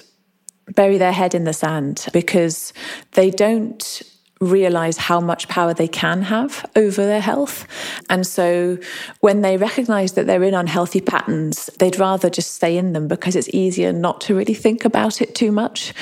bury 0.74 0.98
their 0.98 1.12
head 1.12 1.34
in 1.34 1.44
the 1.44 1.52
sand 1.52 2.06
because 2.12 2.72
they 3.12 3.30
don't 3.30 4.02
realize 4.40 4.96
how 4.96 5.20
much 5.20 5.48
power 5.48 5.74
they 5.74 5.88
can 5.88 6.22
have 6.22 6.64
over 6.76 7.04
their 7.04 7.20
health. 7.20 7.66
And 8.08 8.26
so 8.26 8.78
when 9.20 9.42
they 9.42 9.56
recognize 9.56 10.12
that 10.12 10.26
they're 10.26 10.42
in 10.42 10.54
unhealthy 10.54 11.00
patterns, 11.00 11.66
they'd 11.78 11.98
rather 11.98 12.30
just 12.30 12.54
stay 12.54 12.76
in 12.76 12.92
them 12.92 13.08
because 13.08 13.34
it's 13.36 13.48
easier 13.52 13.92
not 13.92 14.20
to 14.22 14.34
really 14.34 14.54
think 14.54 14.84
about 14.84 15.20
it 15.20 15.34
too 15.34 15.50
much. 15.50 15.92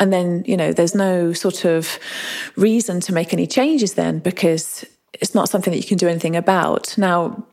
And 0.00 0.12
then, 0.12 0.44
you 0.46 0.56
know, 0.56 0.72
there's 0.72 0.94
no 0.94 1.32
sort 1.32 1.64
of 1.64 1.98
reason 2.56 3.00
to 3.00 3.12
make 3.12 3.32
any 3.32 3.46
changes 3.46 3.94
then 3.94 4.20
because 4.20 4.84
it's 5.14 5.34
not 5.34 5.48
something 5.48 5.72
that 5.72 5.78
you 5.78 5.86
can 5.86 5.98
do 5.98 6.08
anything 6.08 6.36
about. 6.36 6.96
Now, 6.96 7.46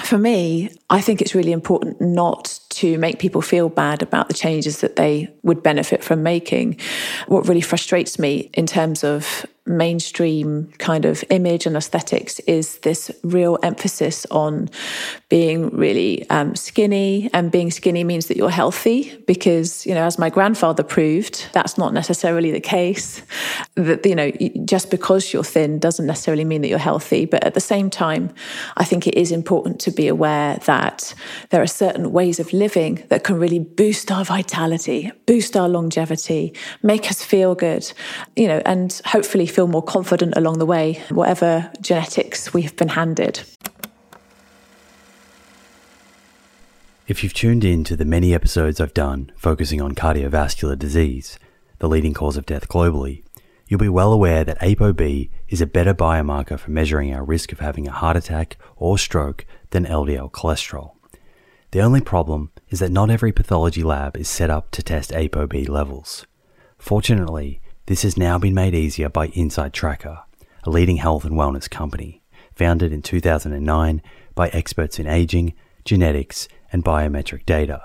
for 0.00 0.16
me, 0.16 0.70
I 0.88 1.00
think 1.02 1.20
it's 1.20 1.34
really 1.34 1.52
important 1.52 2.00
not 2.00 2.58
to 2.70 2.96
make 2.96 3.18
people 3.18 3.42
feel 3.42 3.68
bad 3.68 4.02
about 4.02 4.28
the 4.28 4.34
changes 4.34 4.80
that 4.80 4.96
they 4.96 5.28
would 5.42 5.62
benefit 5.62 6.02
from 6.02 6.22
making. 6.22 6.78
What 7.28 7.46
really 7.46 7.60
frustrates 7.60 8.18
me 8.18 8.50
in 8.54 8.66
terms 8.66 9.04
of 9.04 9.44
mainstream 9.66 10.72
kind 10.78 11.04
of 11.04 11.24
image 11.30 11.66
and 11.66 11.76
aesthetics 11.76 12.40
is 12.40 12.78
this 12.78 13.10
real 13.22 13.58
emphasis 13.62 14.26
on 14.30 14.68
being 15.28 15.70
really 15.70 16.28
um, 16.30 16.56
skinny. 16.56 17.30
And 17.32 17.50
being 17.50 17.70
skinny 17.70 18.04
means 18.04 18.26
that 18.26 18.36
you're 18.36 18.50
healthy 18.50 19.16
because 19.26 19.86
you 19.86 19.94
know 19.94 20.04
as 20.04 20.18
my 20.18 20.30
grandfather 20.30 20.82
proved 20.82 21.48
that's 21.52 21.78
not 21.78 21.94
necessarily 21.94 22.50
the 22.50 22.60
case. 22.60 23.22
That 23.76 24.04
you 24.04 24.14
know 24.14 24.30
just 24.64 24.90
because 24.90 25.32
you're 25.32 25.44
thin 25.44 25.78
doesn't 25.78 26.06
necessarily 26.06 26.44
mean 26.44 26.62
that 26.62 26.68
you're 26.68 26.78
healthy. 26.78 27.24
But 27.24 27.44
at 27.44 27.54
the 27.54 27.60
same 27.60 27.90
time 27.90 28.32
i 28.76 28.84
think 28.84 29.06
it 29.06 29.14
is 29.14 29.32
important 29.32 29.80
to 29.80 29.90
be 29.90 30.08
aware 30.08 30.56
that 30.66 31.14
there 31.50 31.62
are 31.62 31.66
certain 31.66 32.12
ways 32.12 32.38
of 32.40 32.52
living 32.52 33.04
that 33.08 33.24
can 33.24 33.38
really 33.38 33.58
boost 33.58 34.10
our 34.10 34.24
vitality 34.24 35.10
boost 35.26 35.56
our 35.56 35.68
longevity 35.68 36.52
make 36.82 37.10
us 37.10 37.24
feel 37.24 37.54
good 37.54 37.84
you 38.36 38.48
know 38.48 38.60
and 38.64 39.00
hopefully 39.06 39.46
feel 39.52 39.68
more 39.68 39.82
confident 39.82 40.34
along 40.36 40.58
the 40.58 40.66
way, 40.66 41.02
whatever 41.10 41.70
genetics 41.80 42.52
we've 42.52 42.76
been 42.76 42.88
handed. 42.88 43.42
If 47.06 47.22
you've 47.22 47.34
tuned 47.34 47.64
in 47.64 47.84
to 47.84 47.96
the 47.96 48.04
many 48.04 48.32
episodes 48.32 48.80
I've 48.80 48.94
done 48.94 49.32
focusing 49.36 49.80
on 49.80 49.94
cardiovascular 49.94 50.78
disease, 50.78 51.38
the 51.78 51.88
leading 51.88 52.14
cause 52.14 52.36
of 52.36 52.46
death 52.46 52.68
globally, 52.68 53.22
you'll 53.66 53.80
be 53.80 53.88
well 53.88 54.12
aware 54.12 54.44
that 54.44 54.60
ApoB 54.60 55.30
is 55.48 55.60
a 55.60 55.66
better 55.66 55.94
biomarker 55.94 56.58
for 56.58 56.70
measuring 56.70 57.12
our 57.12 57.24
risk 57.24 57.52
of 57.52 57.60
having 57.60 57.88
a 57.88 57.92
heart 57.92 58.16
attack 58.16 58.56
or 58.76 58.98
stroke 58.98 59.44
than 59.70 59.84
LDL 59.84 60.30
cholesterol. 60.30 60.92
The 61.72 61.80
only 61.80 62.02
problem 62.02 62.50
is 62.68 62.80
that 62.80 62.92
not 62.92 63.10
every 63.10 63.32
pathology 63.32 63.82
lab 63.82 64.16
is 64.16 64.28
set 64.28 64.50
up 64.50 64.70
to 64.72 64.82
test 64.82 65.10
ApoB 65.10 65.68
levels. 65.70 66.26
Fortunately, 66.78 67.61
this 67.86 68.02
has 68.02 68.16
now 68.16 68.38
been 68.38 68.54
made 68.54 68.74
easier 68.74 69.08
by 69.08 69.26
Inside 69.28 69.72
Tracker, 69.72 70.20
a 70.64 70.70
leading 70.70 70.96
health 70.96 71.24
and 71.24 71.34
wellness 71.34 71.68
company, 71.68 72.22
founded 72.54 72.92
in 72.92 73.02
2009 73.02 74.02
by 74.34 74.48
experts 74.48 74.98
in 74.98 75.06
aging, 75.06 75.54
genetics, 75.84 76.46
and 76.72 76.84
biometric 76.84 77.44
data 77.44 77.82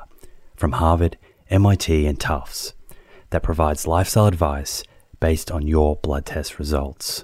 from 0.55 0.73
Harvard, 0.73 1.17
MIT, 1.49 2.05
and 2.05 2.19
Tufts 2.19 2.73
that 3.31 3.43
provides 3.43 3.87
lifestyle 3.87 4.27
advice 4.27 4.83
based 5.19 5.51
on 5.51 5.67
your 5.67 5.95
blood 5.97 6.25
test 6.25 6.59
results. 6.59 7.23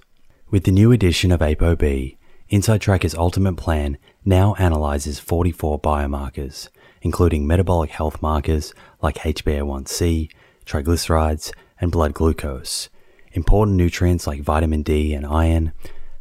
With 0.49 0.63
the 0.63 0.71
new 0.71 0.91
edition 0.91 1.31
of 1.31 1.41
ApoB, 1.41 2.17
Inside 2.49 2.81
Tracker's 2.81 3.15
ultimate 3.15 3.55
plan 3.55 3.97
now 4.25 4.55
analyzes 4.55 5.19
44 5.19 5.79
biomarkers, 5.79 6.69
including 7.01 7.47
metabolic 7.47 7.91
health 7.91 8.21
markers 8.21 8.73
like 9.01 9.15
HbA1c, 9.15 10.29
triglycerides, 10.65 11.51
and 11.83 11.91
blood 11.91 12.13
glucose, 12.13 12.87
important 13.33 13.75
nutrients 13.75 14.25
like 14.25 14.41
vitamin 14.41 14.83
D 14.83 15.13
and 15.13 15.25
iron, 15.25 15.73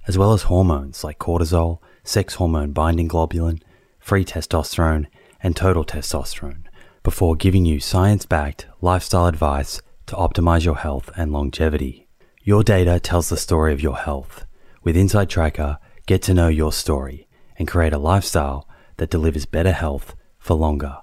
as 0.09 0.19
well 0.19 0.33
as 0.33 0.43
hormones 0.43 1.05
like 1.05 1.21
cortisol, 1.21 1.79
sex 2.03 2.35
hormone 2.35 2.73
binding 2.73 3.09
globulin, 3.09 3.63
free 4.01 4.25
testosterone, 4.25 5.07
and 5.41 5.55
total 5.55 5.85
testosterone, 5.85 6.65
before 7.05 7.37
giving 7.37 7.65
you 7.65 7.79
science 7.79 8.27
backed 8.27 8.67
lifestyle 8.81 9.27
advice 9.27 9.81
to 10.07 10.17
optimize 10.17 10.65
your 10.65 10.75
health 10.75 11.11
and 11.17 11.33
longevity. 11.33 12.09
Your 12.43 12.65
data 12.65 12.99
tells 12.99 13.29
the 13.29 13.37
story 13.37 13.73
of 13.73 13.81
your 13.81 13.97
health. 13.97 14.45
With 14.83 14.97
Inside 14.97 15.31
Tracker, 15.31 15.79
get 16.07 16.23
to 16.23 16.35
know 16.35 16.49
your 16.49 16.73
story 16.73 17.29
and 17.57 17.69
create 17.69 17.93
a 17.93 17.99
lifestyle 17.99 18.69
that 18.97 19.11
delivers 19.11 19.47
better 19.47 19.71
health 19.71 20.17
for 20.41 20.55
longer. 20.55 20.97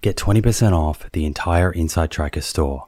Get 0.00 0.16
20% 0.16 0.72
off 0.72 1.06
the 1.12 1.26
entire 1.26 1.70
Inside 1.70 2.10
Tracker 2.10 2.40
store 2.40 2.86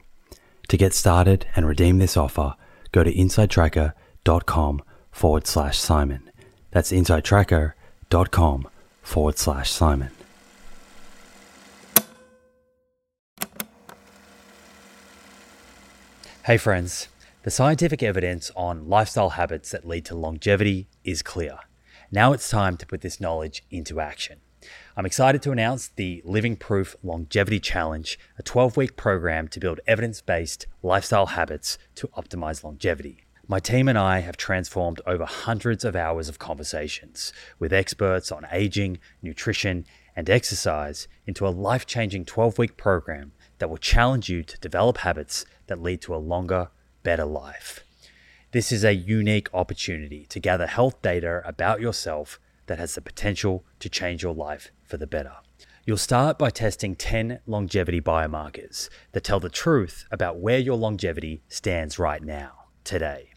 to 0.69 0.77
get 0.77 0.93
started 0.93 1.45
and 1.55 1.67
redeem 1.67 1.97
this 1.97 2.15
offer, 2.15 2.55
go 2.91 3.03
to 3.03 3.13
insidetracker.com 3.13 4.81
forward 5.11 5.45
slash 5.45 5.77
Simon. 5.77 6.29
That's 6.71 6.91
insidetracker.com 6.91 8.67
forward 9.01 9.37
slash 9.37 9.71
Simon. 9.71 10.11
Hey, 16.45 16.57
friends. 16.57 17.09
The 17.43 17.51
scientific 17.51 18.03
evidence 18.03 18.51
on 18.55 18.89
lifestyle 18.89 19.31
habits 19.31 19.71
that 19.71 19.87
lead 19.87 20.05
to 20.05 20.15
longevity 20.15 20.87
is 21.03 21.21
clear. 21.21 21.59
Now 22.11 22.33
it's 22.33 22.49
time 22.49 22.75
to 22.77 22.85
put 22.85 23.01
this 23.01 23.19
knowledge 23.19 23.63
into 23.69 23.99
action. 23.99 24.39
I'm 24.99 25.05
excited 25.05 25.41
to 25.43 25.53
announce 25.53 25.87
the 25.87 26.21
Living 26.25 26.57
Proof 26.57 26.93
Longevity 27.03 27.61
Challenge, 27.61 28.19
a 28.37 28.43
12 28.43 28.75
week 28.75 28.97
program 28.97 29.47
to 29.47 29.59
build 29.61 29.79
evidence 29.87 30.19
based 30.19 30.67
lifestyle 30.83 31.27
habits 31.27 31.77
to 31.95 32.09
optimize 32.09 32.65
longevity. 32.65 33.23
My 33.47 33.61
team 33.61 33.87
and 33.87 33.97
I 33.97 34.19
have 34.19 34.35
transformed 34.35 34.99
over 35.07 35.23
hundreds 35.23 35.85
of 35.85 35.95
hours 35.95 36.27
of 36.27 36.37
conversations 36.37 37.31
with 37.59 37.71
experts 37.71 38.29
on 38.29 38.45
aging, 38.51 38.99
nutrition, 39.21 39.85
and 40.17 40.29
exercise 40.29 41.07
into 41.25 41.47
a 41.47 41.57
life 41.65 41.85
changing 41.85 42.25
12 42.25 42.57
week 42.57 42.75
program 42.75 43.31
that 43.59 43.69
will 43.69 43.77
challenge 43.77 44.27
you 44.27 44.43
to 44.43 44.59
develop 44.59 44.97
habits 44.97 45.45
that 45.67 45.81
lead 45.81 46.01
to 46.01 46.13
a 46.13 46.17
longer, 46.17 46.71
better 47.03 47.23
life. 47.23 47.85
This 48.51 48.69
is 48.69 48.83
a 48.83 48.95
unique 48.95 49.47
opportunity 49.53 50.25
to 50.25 50.41
gather 50.41 50.67
health 50.67 51.01
data 51.01 51.41
about 51.45 51.79
yourself 51.79 52.37
that 52.69 52.79
has 52.79 52.93
the 52.93 53.01
potential 53.01 53.65
to 53.79 53.89
change 53.89 54.23
your 54.23 54.33
life 54.33 54.71
for 54.85 54.95
the 54.95 55.07
better. 55.07 55.33
You'll 55.85 55.97
start 55.97 56.37
by 56.37 56.51
testing 56.51 56.95
10 56.95 57.39
longevity 57.47 57.99
biomarkers 57.99 58.89
that 59.11 59.23
tell 59.23 59.39
the 59.39 59.49
truth 59.49 60.05
about 60.11 60.37
where 60.37 60.59
your 60.59 60.77
longevity 60.77 61.41
stands 61.47 61.97
right 61.97 62.23
now, 62.23 62.65
today. 62.83 63.31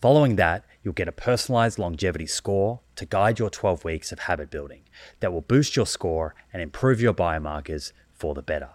Following 0.00 0.36
that, 0.36 0.64
you'll 0.84 0.94
get 0.94 1.08
a 1.08 1.12
personalized 1.12 1.80
longevity 1.80 2.26
score 2.26 2.80
to 2.94 3.04
guide 3.04 3.40
your 3.40 3.50
12 3.50 3.84
weeks 3.84 4.12
of 4.12 4.20
habit 4.20 4.50
building 4.50 4.82
that 5.18 5.32
will 5.32 5.40
boost 5.40 5.74
your 5.74 5.86
score 5.86 6.36
and 6.52 6.62
improve 6.62 7.00
your 7.00 7.12
biomarkers 7.12 7.92
for 8.14 8.34
the 8.34 8.42
better. 8.42 8.70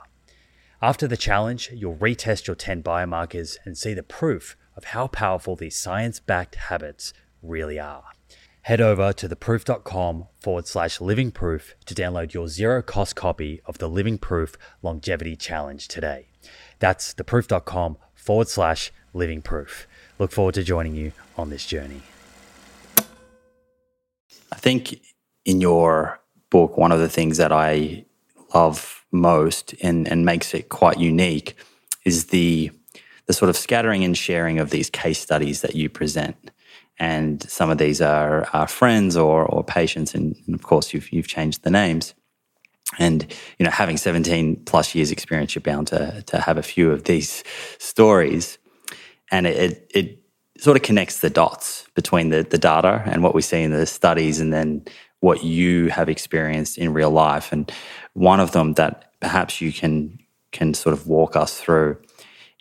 After 0.81 1.07
the 1.07 1.15
challenge, 1.15 1.71
you'll 1.73 1.95
retest 1.95 2.47
your 2.47 2.55
10 2.57 2.83
biomarkers 2.83 3.55
and 3.63 3.77
see 3.77 3.93
the 3.93 4.03
proof 4.03 4.57
of 4.75 4.83
how 4.83 5.07
powerful 5.07 5.55
these 5.55 5.79
science 5.79 6.19
backed 6.19 6.55
habits 6.55 7.13
really 7.41 7.79
are 7.79 8.14
head 8.65 8.81
over 8.81 9.13
to 9.13 9.29
theproof.com 9.29 10.25
forward 10.39 10.65
slash 10.65 10.99
living 10.99 11.29
proof 11.29 11.75
to 11.85 11.93
download 11.93 12.33
your 12.33 12.47
zero 12.47 12.81
cost 12.81 13.15
copy 13.15 13.61
of 13.67 13.77
the 13.77 13.87
Living 13.87 14.17
Proof 14.17 14.57
Longevity 14.81 15.35
Challenge 15.35 15.87
today. 15.87 16.29
That's 16.79 17.13
theproof.com 17.13 17.97
forward 18.15 18.47
slash 18.47 18.91
living 19.13 19.43
proof. 19.43 19.85
Look 20.17 20.31
forward 20.31 20.55
to 20.55 20.63
joining 20.63 20.95
you 20.95 21.11
on 21.37 21.51
this 21.51 21.63
journey. 21.63 22.01
I 24.51 24.55
think 24.55 24.99
in 25.45 25.61
your 25.61 26.19
book, 26.49 26.75
one 26.75 26.91
of 26.91 26.99
the 26.99 27.09
things 27.09 27.37
that 27.37 27.51
I 27.51 28.05
love 28.55 29.05
most 29.11 29.75
and, 29.83 30.07
and 30.07 30.25
makes 30.25 30.55
it 30.55 30.69
quite 30.69 30.97
unique 30.97 31.55
is 32.03 32.27
the 32.27 32.71
the 33.27 33.33
sort 33.33 33.49
of 33.49 33.57
scattering 33.57 34.03
and 34.03 34.17
sharing 34.17 34.59
of 34.59 34.69
these 34.71 34.89
case 34.89 35.19
studies 35.19 35.61
that 35.61 35.75
you 35.75 35.89
present 35.89 36.51
and 36.97 37.41
some 37.49 37.69
of 37.69 37.77
these 37.77 38.01
are, 38.01 38.47
are 38.53 38.67
friends 38.67 39.17
or, 39.17 39.45
or 39.45 39.63
patients, 39.63 40.15
and, 40.15 40.35
and 40.45 40.55
of 40.55 40.63
course 40.63 40.93
you've 40.93 41.11
you've 41.11 41.27
changed 41.27 41.63
the 41.63 41.71
names. 41.71 42.13
And 42.99 43.25
you 43.57 43.65
know, 43.65 43.71
having 43.71 43.97
17 43.97 44.63
plus 44.65 44.95
years 44.95 45.11
experience, 45.11 45.55
you're 45.55 45.61
bound 45.61 45.87
to 45.87 46.23
to 46.27 46.39
have 46.39 46.57
a 46.57 46.63
few 46.63 46.91
of 46.91 47.03
these 47.03 47.43
stories, 47.79 48.57
and 49.31 49.45
it 49.47 49.57
it, 49.57 49.91
it 49.93 50.19
sort 50.57 50.77
of 50.77 50.83
connects 50.83 51.19
the 51.19 51.29
dots 51.29 51.87
between 51.95 52.29
the 52.29 52.43
the 52.43 52.57
data 52.57 53.03
and 53.05 53.23
what 53.23 53.35
we 53.35 53.41
see 53.41 53.61
in 53.61 53.71
the 53.71 53.85
studies, 53.85 54.39
and 54.39 54.53
then 54.53 54.85
what 55.19 55.43
you 55.43 55.89
have 55.89 56.07
experienced 56.07 56.77
in 56.77 56.93
real 56.93 57.11
life. 57.11 57.51
And 57.51 57.71
one 58.13 58.39
of 58.39 58.51
them 58.51 58.73
that 58.73 59.11
perhaps 59.19 59.59
you 59.59 59.73
can 59.73 60.19
can 60.51 60.73
sort 60.73 60.93
of 60.93 61.07
walk 61.07 61.35
us 61.35 61.59
through 61.59 61.97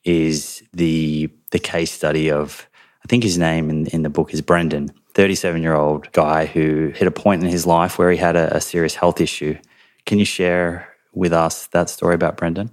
is 0.04 0.62
the 0.72 1.30
the 1.52 1.58
case 1.58 1.92
study 1.92 2.30
of 2.30 2.66
I 3.04 3.08
think 3.08 3.22
his 3.22 3.36
name 3.36 3.68
in, 3.68 3.86
in 3.88 4.02
the 4.02 4.08
book 4.08 4.32
is 4.32 4.40
Brendan, 4.40 4.90
37 5.14 5.62
year 5.62 5.74
old 5.74 6.10
guy 6.12 6.46
who 6.46 6.88
hit 6.88 7.06
a 7.06 7.10
point 7.10 7.42
in 7.42 7.50
his 7.50 7.66
life 7.66 7.98
where 7.98 8.10
he 8.10 8.16
had 8.16 8.34
a, 8.34 8.56
a 8.56 8.60
serious 8.60 8.94
health 8.94 9.20
issue. 9.20 9.58
Can 10.06 10.18
you 10.18 10.24
share 10.24 10.88
with 11.12 11.32
us 11.32 11.66
that 11.68 11.90
story 11.90 12.14
about 12.14 12.36
Brendan? 12.36 12.70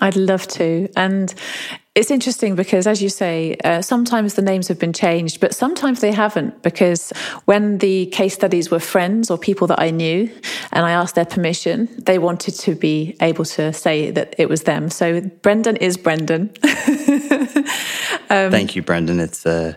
I'd 0.00 0.16
love 0.16 0.46
to. 0.48 0.88
And 0.96 1.34
it's 1.96 2.10
interesting 2.10 2.54
because, 2.54 2.86
as 2.86 3.00
you 3.00 3.08
say, 3.08 3.56
uh, 3.64 3.80
sometimes 3.80 4.34
the 4.34 4.42
names 4.42 4.68
have 4.68 4.78
been 4.78 4.92
changed, 4.92 5.40
but 5.40 5.54
sometimes 5.54 6.02
they 6.02 6.12
haven't. 6.12 6.62
Because 6.62 7.10
when 7.46 7.78
the 7.78 8.06
case 8.06 8.34
studies 8.34 8.70
were 8.70 8.78
friends 8.78 9.30
or 9.30 9.38
people 9.38 9.66
that 9.68 9.80
I 9.80 9.90
knew, 9.90 10.30
and 10.72 10.84
I 10.84 10.90
asked 10.90 11.14
their 11.14 11.24
permission, 11.24 11.88
they 11.96 12.18
wanted 12.18 12.52
to 12.52 12.74
be 12.74 13.16
able 13.22 13.46
to 13.46 13.72
say 13.72 14.10
that 14.10 14.34
it 14.36 14.50
was 14.50 14.64
them. 14.64 14.90
So 14.90 15.22
Brendan 15.22 15.76
is 15.76 15.96
Brendan. 15.96 16.50
um, 18.28 18.50
Thank 18.50 18.76
you, 18.76 18.82
Brendan. 18.82 19.18
It's. 19.18 19.46
Uh 19.46 19.74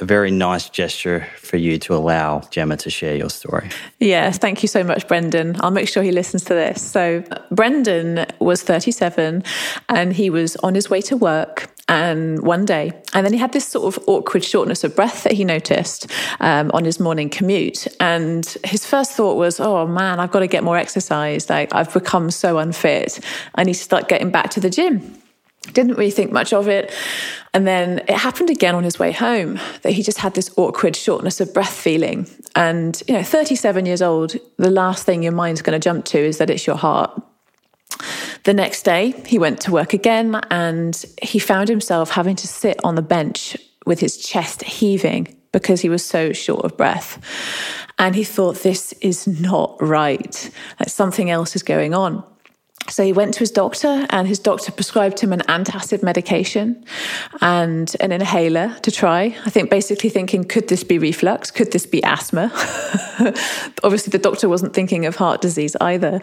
a 0.00 0.04
very 0.04 0.30
nice 0.30 0.68
gesture 0.68 1.26
for 1.38 1.56
you 1.56 1.78
to 1.78 1.94
allow 1.94 2.40
Gemma 2.50 2.76
to 2.78 2.90
share 2.90 3.16
your 3.16 3.30
story. 3.30 3.70
Yes, 3.98 4.38
thank 4.38 4.62
you 4.62 4.68
so 4.68 4.84
much, 4.84 5.08
Brendan. 5.08 5.56
I'll 5.60 5.70
make 5.70 5.88
sure 5.88 6.02
he 6.02 6.12
listens 6.12 6.44
to 6.44 6.54
this. 6.54 6.82
So, 6.82 7.22
Brendan 7.50 8.26
was 8.38 8.62
37 8.62 9.42
and 9.88 10.12
he 10.12 10.30
was 10.30 10.56
on 10.56 10.74
his 10.74 10.90
way 10.90 11.00
to 11.02 11.16
work 11.16 11.70
and 11.88 12.42
one 12.42 12.64
day 12.64 12.92
and 13.14 13.24
then 13.24 13.32
he 13.32 13.38
had 13.38 13.52
this 13.52 13.66
sort 13.66 13.96
of 13.96 14.02
awkward 14.08 14.42
shortness 14.42 14.82
of 14.82 14.96
breath 14.96 15.22
that 15.22 15.32
he 15.32 15.44
noticed 15.44 16.10
um, 16.40 16.70
on 16.74 16.84
his 16.84 16.98
morning 16.98 17.30
commute 17.30 17.86
and 18.00 18.56
his 18.64 18.84
first 18.84 19.12
thought 19.12 19.36
was 19.36 19.60
oh 19.60 19.86
man 19.86 20.18
i've 20.18 20.32
got 20.32 20.40
to 20.40 20.48
get 20.48 20.64
more 20.64 20.76
exercise 20.76 21.48
like 21.48 21.72
i've 21.74 21.92
become 21.92 22.28
so 22.30 22.58
unfit 22.58 23.20
i 23.54 23.62
need 23.62 23.74
to 23.74 23.82
start 23.84 24.08
getting 24.08 24.30
back 24.30 24.50
to 24.50 24.58
the 24.58 24.70
gym 24.70 25.16
didn't 25.72 25.94
really 25.94 26.10
think 26.10 26.32
much 26.32 26.52
of 26.52 26.68
it. 26.68 26.92
And 27.54 27.66
then 27.66 28.00
it 28.00 28.16
happened 28.16 28.50
again 28.50 28.74
on 28.74 28.84
his 28.84 28.98
way 28.98 29.12
home 29.12 29.58
that 29.82 29.92
he 29.92 30.02
just 30.02 30.18
had 30.18 30.34
this 30.34 30.50
awkward 30.56 30.96
shortness 30.96 31.40
of 31.40 31.54
breath 31.54 31.72
feeling. 31.72 32.28
And, 32.54 33.02
you 33.08 33.14
know, 33.14 33.22
37 33.22 33.86
years 33.86 34.02
old, 34.02 34.36
the 34.56 34.70
last 34.70 35.06
thing 35.06 35.22
your 35.22 35.32
mind's 35.32 35.62
going 35.62 35.78
to 35.78 35.82
jump 35.82 36.04
to 36.06 36.18
is 36.18 36.38
that 36.38 36.50
it's 36.50 36.66
your 36.66 36.76
heart. 36.76 37.22
The 38.44 38.54
next 38.54 38.84
day, 38.84 39.12
he 39.26 39.38
went 39.38 39.60
to 39.62 39.72
work 39.72 39.92
again 39.92 40.34
and 40.50 41.04
he 41.22 41.38
found 41.38 41.68
himself 41.68 42.10
having 42.10 42.36
to 42.36 42.46
sit 42.46 42.78
on 42.84 42.94
the 42.94 43.02
bench 43.02 43.56
with 43.86 44.00
his 44.00 44.18
chest 44.18 44.62
heaving 44.62 45.36
because 45.52 45.80
he 45.80 45.88
was 45.88 46.04
so 46.04 46.32
short 46.32 46.64
of 46.64 46.76
breath. 46.76 47.18
And 47.98 48.14
he 48.14 48.24
thought, 48.24 48.56
this 48.56 48.92
is 49.00 49.26
not 49.26 49.76
right. 49.80 50.50
Like 50.78 50.90
something 50.90 51.30
else 51.30 51.56
is 51.56 51.62
going 51.62 51.94
on. 51.94 52.22
So 52.88 53.04
he 53.04 53.12
went 53.12 53.34
to 53.34 53.40
his 53.40 53.50
doctor, 53.50 54.06
and 54.10 54.28
his 54.28 54.38
doctor 54.38 54.72
prescribed 54.72 55.20
him 55.20 55.32
an 55.32 55.40
antacid 55.40 56.02
medication 56.02 56.84
and 57.40 57.94
an 58.00 58.12
inhaler 58.12 58.76
to 58.82 58.90
try. 58.90 59.36
I 59.44 59.50
think 59.50 59.70
basically 59.70 60.10
thinking, 60.10 60.44
could 60.44 60.68
this 60.68 60.84
be 60.84 60.98
reflux? 60.98 61.50
Could 61.50 61.72
this 61.72 61.86
be 61.86 62.02
asthma? 62.04 62.50
Obviously, 63.82 64.10
the 64.10 64.20
doctor 64.20 64.48
wasn't 64.48 64.74
thinking 64.74 65.06
of 65.06 65.16
heart 65.16 65.40
disease 65.40 65.76
either. 65.80 66.20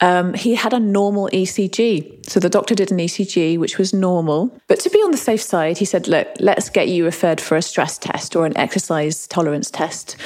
Um, 0.00 0.34
he 0.34 0.54
had 0.54 0.74
a 0.74 0.80
normal 0.80 1.28
ECG. 1.32 2.28
So 2.28 2.38
the 2.38 2.50
doctor 2.50 2.74
did 2.74 2.92
an 2.92 2.98
ECG, 2.98 3.58
which 3.58 3.78
was 3.78 3.94
normal. 3.94 4.56
But 4.66 4.80
to 4.80 4.90
be 4.90 4.98
on 4.98 5.10
the 5.10 5.16
safe 5.16 5.40
side, 5.40 5.78
he 5.78 5.84
said, 5.84 6.06
look, 6.06 6.28
let's 6.38 6.68
get 6.68 6.88
you 6.88 7.04
referred 7.04 7.40
for 7.40 7.56
a 7.56 7.62
stress 7.62 7.96
test 7.96 8.36
or 8.36 8.44
an 8.44 8.56
exercise 8.56 9.26
tolerance 9.26 9.70
test. 9.70 10.16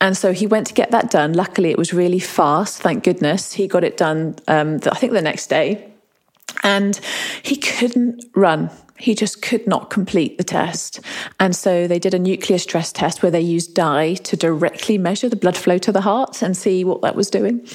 And 0.00 0.16
so 0.16 0.32
he 0.32 0.46
went 0.46 0.68
to 0.68 0.74
get 0.74 0.92
that 0.92 1.10
done. 1.10 1.32
Luckily, 1.32 1.70
it 1.70 1.78
was 1.78 1.92
really 1.92 2.20
fast, 2.20 2.80
thank 2.82 3.02
goodness. 3.02 3.52
He 3.52 3.66
got 3.66 3.82
it 3.82 3.96
done, 3.96 4.36
um, 4.46 4.78
I 4.90 4.96
think, 4.96 5.12
the 5.12 5.22
next 5.22 5.48
day. 5.48 5.92
And 6.62 6.98
he 7.42 7.56
couldn't 7.56 8.24
run 8.34 8.70
he 8.98 9.14
just 9.14 9.42
could 9.42 9.66
not 9.66 9.90
complete 9.90 10.38
the 10.38 10.44
test. 10.44 11.00
And 11.38 11.54
so 11.54 11.86
they 11.86 11.98
did 11.98 12.14
a 12.14 12.18
nuclear 12.18 12.58
stress 12.58 12.92
test 12.92 13.22
where 13.22 13.30
they 13.30 13.40
used 13.40 13.74
dye 13.74 14.14
to 14.14 14.36
directly 14.36 14.98
measure 14.98 15.28
the 15.28 15.36
blood 15.36 15.56
flow 15.56 15.78
to 15.78 15.92
the 15.92 16.00
heart 16.00 16.42
and 16.42 16.56
see 16.56 16.84
what 16.84 17.02
that 17.02 17.14
was 17.14 17.28
doing. 17.28 17.66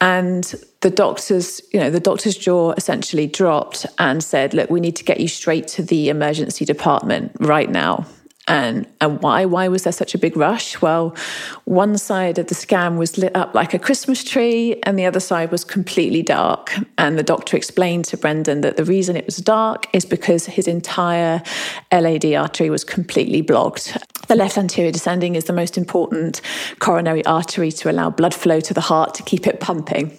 And 0.00 0.54
the 0.80 0.90
doctors, 0.90 1.60
you 1.72 1.80
know, 1.80 1.90
the 1.90 2.00
doctor's 2.00 2.36
jaw 2.36 2.72
essentially 2.72 3.26
dropped 3.26 3.84
and 3.98 4.22
said, 4.22 4.54
look, 4.54 4.70
we 4.70 4.80
need 4.80 4.94
to 4.96 5.04
get 5.04 5.18
you 5.18 5.26
straight 5.26 5.66
to 5.68 5.82
the 5.82 6.08
emergency 6.08 6.64
department 6.64 7.32
right 7.40 7.68
now. 7.68 8.06
And, 8.48 8.86
and 9.02 9.20
why? 9.20 9.44
Why 9.44 9.68
was 9.68 9.84
there 9.84 9.92
such 9.92 10.14
a 10.14 10.18
big 10.18 10.34
rush? 10.34 10.80
Well, 10.80 11.14
one 11.66 11.98
side 11.98 12.38
of 12.38 12.46
the 12.46 12.54
scan 12.54 12.96
was 12.96 13.18
lit 13.18 13.36
up 13.36 13.54
like 13.54 13.74
a 13.74 13.78
Christmas 13.78 14.24
tree, 14.24 14.80
and 14.84 14.98
the 14.98 15.04
other 15.04 15.20
side 15.20 15.50
was 15.50 15.64
completely 15.64 16.22
dark. 16.22 16.74
And 16.96 17.18
the 17.18 17.22
doctor 17.22 17.58
explained 17.58 18.06
to 18.06 18.16
Brendan 18.16 18.62
that 18.62 18.78
the 18.78 18.84
reason 18.84 19.16
it 19.16 19.26
was 19.26 19.36
dark 19.36 19.86
is 19.94 20.06
because 20.06 20.46
his 20.46 20.66
entire 20.66 21.42
LAD 21.92 22.24
artery 22.34 22.70
was 22.70 22.84
completely 22.84 23.42
blocked. 23.42 23.98
The 24.28 24.34
left 24.34 24.56
anterior 24.56 24.92
descending 24.92 25.34
is 25.34 25.44
the 25.44 25.52
most 25.52 25.76
important 25.76 26.40
coronary 26.78 27.24
artery 27.26 27.70
to 27.72 27.90
allow 27.90 28.08
blood 28.08 28.34
flow 28.34 28.60
to 28.60 28.72
the 28.72 28.80
heart 28.80 29.14
to 29.14 29.22
keep 29.22 29.46
it 29.46 29.60
pumping. 29.60 30.16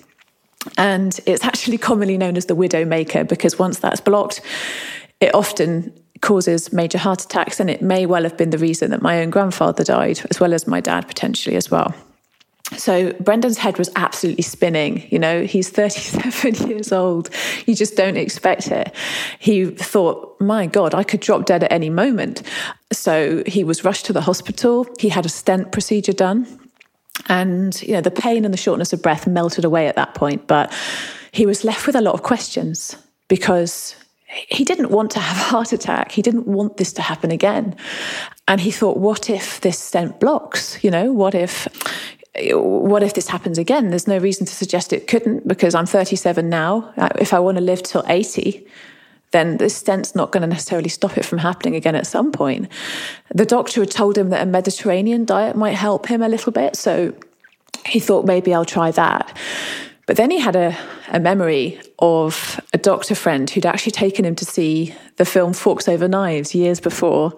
And 0.78 1.20
it's 1.26 1.44
actually 1.44 1.80
commonly 1.80 2.18
known 2.18 2.38
as 2.38 2.46
the 2.46 2.56
widow 2.56 2.86
maker 2.86 3.24
because 3.24 3.58
once 3.58 3.80
that's 3.80 4.02
blocked, 4.02 4.42
it 5.20 5.34
often 5.34 5.94
causes 6.22 6.74
major 6.74 6.98
heart 6.98 7.24
attacks, 7.24 7.60
and 7.60 7.70
it 7.70 7.82
may 7.82 8.06
well 8.06 8.24
have 8.24 8.38
been 8.38 8.50
the 8.50 8.58
reason 8.58 8.92
that 8.92 9.02
my 9.02 9.22
own 9.22 9.30
grandfather 9.30 9.84
died, 9.84 10.22
as 10.30 10.40
well 10.40 10.54
as 10.54 10.68
my 10.68 10.82
dad 10.82 11.08
potentially 11.08 11.56
as 11.56 11.72
well. 11.72 11.94
So 12.78 13.14
Brendan's 13.14 13.58
head 13.58 13.78
was 13.78 13.90
absolutely 13.96 14.44
spinning. 14.44 15.08
You 15.10 15.18
know, 15.18 15.44
he's 15.44 15.70
37 15.70 16.68
years 16.70 16.92
old. 16.92 17.30
You 17.66 17.76
just 17.76 17.96
don't 17.96 18.18
expect 18.18 18.68
it. 18.68 18.94
He 19.40 19.66
thought, 19.66 20.40
my 20.40 20.68
God, 20.68 20.94
I 20.94 21.04
could 21.04 21.20
drop 21.20 21.46
dead 21.46 21.64
at 21.64 21.72
any 21.72 21.90
moment. 21.90 22.44
So 22.92 23.44
he 23.48 23.64
was 23.64 23.84
rushed 23.84 24.06
to 24.06 24.14
the 24.14 24.22
hospital. 24.22 24.88
He 25.00 25.10
had 25.10 25.26
a 25.26 25.30
stent 25.30 25.72
procedure 25.72 26.14
done. 26.14 26.48
And, 27.28 27.82
you 27.82 27.94
know, 27.94 28.02
the 28.02 28.12
pain 28.12 28.46
and 28.46 28.54
the 28.54 28.58
shortness 28.58 28.94
of 28.94 29.02
breath 29.02 29.28
melted 29.28 29.66
away 29.66 29.88
at 29.88 29.96
that 29.96 30.14
point. 30.14 30.48
But 30.48 30.72
he 31.32 31.46
was 31.46 31.64
left 31.64 31.88
with 31.88 31.96
a 31.96 32.02
lot 32.02 32.14
of 32.14 32.24
questions 32.24 32.96
because 33.28 33.96
he 34.30 34.64
didn't 34.64 34.92
want 34.92 35.12
to 35.12 35.20
have 35.20 35.38
a 35.38 35.50
heart 35.50 35.74
attack. 35.74 36.12
He 36.12 36.22
didn't 36.22 36.48
want 36.48 36.78
this 36.78 36.94
to 36.94 37.02
happen 37.02 37.32
again. 37.32 37.76
And 38.48 38.62
he 38.62 38.72
thought, 38.72 38.98
what 38.98 39.30
if 39.30 39.62
this 39.62 39.80
stent 39.80 40.20
blocks? 40.20 40.84
You 40.84 40.92
know, 40.92 41.12
what 41.12 41.36
if 41.36 41.68
what 42.52 43.04
if 43.04 43.16
this 43.16 43.28
happens 43.28 43.58
again? 43.58 43.90
There's 43.90 44.08
no 44.08 44.18
reason 44.18 44.46
to 44.46 44.54
suggest 44.54 44.94
it 44.94 45.08
couldn't 45.08 45.48
because 45.48 45.76
I'm 45.76 45.88
37 45.88 46.48
now. 46.48 46.94
If 47.20 47.34
I 47.34 47.40
want 47.40 47.58
to 47.58 47.64
live 47.64 47.84
till 47.84 48.04
80, 48.08 48.66
then 49.32 49.58
this 49.58 49.76
stent's 49.76 50.16
not 50.16 50.32
going 50.32 50.42
to 50.42 50.48
necessarily 50.48 50.90
stop 50.90 51.18
it 51.18 51.26
from 51.26 51.40
happening 51.40 51.76
again 51.76 51.96
at 51.96 52.08
some 52.08 52.32
point. 52.32 52.70
The 53.34 53.46
doctor 53.46 53.82
had 53.82 53.92
told 53.92 54.18
him 54.18 54.30
that 54.30 54.44
a 54.44 54.46
Mediterranean 54.46 55.26
diet 55.26 55.56
might 55.56 55.74
help 55.74 56.08
him 56.08 56.22
a 56.22 56.30
little 56.30 56.52
bit. 56.52 56.76
So 56.76 57.14
he 57.86 58.00
thought 58.00 58.26
maybe 58.26 58.54
I'll 58.54 58.66
try 58.66 58.92
that. 58.92 59.36
But 60.06 60.18
then 60.18 60.32
he 60.32 60.40
had 60.40 60.56
a, 60.56 60.78
a 61.10 61.20
memory 61.20 61.80
of 62.00 62.59
doctor 62.80 63.16
friend 63.16 63.50
who'd 63.50 63.66
actually 63.66 63.92
taken 63.92 64.26
him 64.26 64.36
to 64.36 64.46
see 64.46 64.96
the 65.18 65.26
film 65.26 65.54
Forks 65.54 65.88
Over 65.88 66.08
Knives 66.08 66.56
years 66.56 66.80
before. 66.80 67.34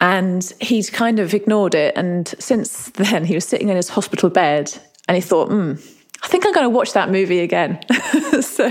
And 0.00 0.44
he'd 0.60 0.92
kind 0.92 1.18
of 1.18 1.34
ignored 1.34 1.74
it. 1.74 1.96
And 1.96 2.28
since 2.38 2.90
then, 2.94 3.24
he 3.24 3.34
was 3.34 3.44
sitting 3.44 3.68
in 3.68 3.76
his 3.76 3.88
hospital 3.88 4.30
bed 4.30 4.76
and 5.06 5.14
he 5.14 5.20
thought, 5.20 5.48
hmm, 5.48 5.74
I 6.22 6.26
think 6.26 6.44
I'm 6.44 6.52
going 6.52 6.64
to 6.64 6.70
watch 6.70 6.94
that 6.94 7.10
movie 7.10 7.40
again. 7.40 7.80
so 8.40 8.70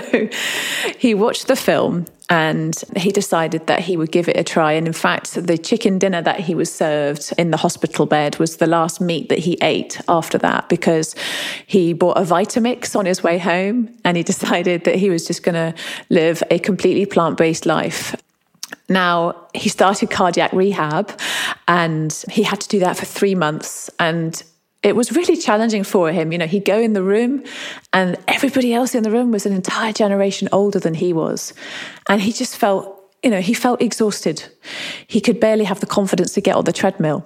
he 0.97 1.13
watched 1.13 1.47
the 1.47 1.55
film 1.55 2.05
and 2.29 2.75
he 2.97 3.11
decided 3.11 3.67
that 3.67 3.79
he 3.79 3.95
would 3.95 4.11
give 4.11 4.27
it 4.27 4.35
a 4.35 4.43
try. 4.43 4.73
And 4.73 4.85
in 4.85 4.93
fact, 4.93 5.33
the 5.33 5.57
chicken 5.57 5.97
dinner 5.97 6.21
that 6.21 6.41
he 6.41 6.53
was 6.53 6.73
served 6.73 7.33
in 7.37 7.51
the 7.51 7.57
hospital 7.57 8.05
bed 8.05 8.37
was 8.37 8.57
the 8.57 8.67
last 8.67 8.99
meat 8.99 9.29
that 9.29 9.39
he 9.39 9.57
ate 9.61 10.01
after 10.09 10.37
that 10.39 10.67
because 10.67 11.15
he 11.65 11.93
bought 11.93 12.17
a 12.17 12.21
Vitamix 12.21 12.95
on 12.97 13.05
his 13.05 13.23
way 13.23 13.37
home 13.37 13.95
and 14.03 14.17
he 14.17 14.23
decided 14.33 14.83
that 14.83 14.95
he 14.95 15.09
was 15.09 15.25
just 15.25 15.43
going 15.43 15.55
to 15.55 15.73
live 16.09 16.43
a 16.51 16.59
completely 16.59 17.05
plant 17.05 17.37
based 17.37 17.65
life. 17.65 18.15
Now, 18.89 19.47
he 19.53 19.69
started 19.69 20.09
cardiac 20.09 20.51
rehab 20.51 21.17
and 21.67 22.11
he 22.29 22.43
had 22.43 22.59
to 22.61 22.67
do 22.67 22.79
that 22.79 22.97
for 22.97 23.05
three 23.05 23.35
months. 23.35 23.89
And 23.99 24.41
it 24.87 24.95
was 24.95 25.11
really 25.11 25.35
challenging 25.35 25.83
for 25.83 26.11
him. 26.11 26.31
You 26.31 26.37
know, 26.37 26.47
he'd 26.47 26.65
go 26.65 26.79
in 26.79 26.93
the 26.93 27.03
room 27.03 27.43
and 27.91 28.17
everybody 28.27 28.73
else 28.73 28.95
in 28.95 29.03
the 29.03 29.11
room 29.11 29.31
was 29.31 29.45
an 29.45 29.53
entire 29.53 29.93
generation 29.93 30.47
older 30.51 30.79
than 30.79 30.93
he 30.93 31.13
was. 31.13 31.53
And 32.07 32.21
he 32.21 32.31
just 32.31 32.55
felt, 32.55 32.97
you 33.21 33.29
know, 33.29 33.41
he 33.41 33.53
felt 33.53 33.81
exhausted. 33.81 34.47
He 35.07 35.19
could 35.19 35.39
barely 35.39 35.65
have 35.65 35.81
the 35.81 35.85
confidence 35.85 36.33
to 36.33 36.41
get 36.41 36.55
on 36.55 36.63
the 36.63 36.73
treadmill. 36.73 37.25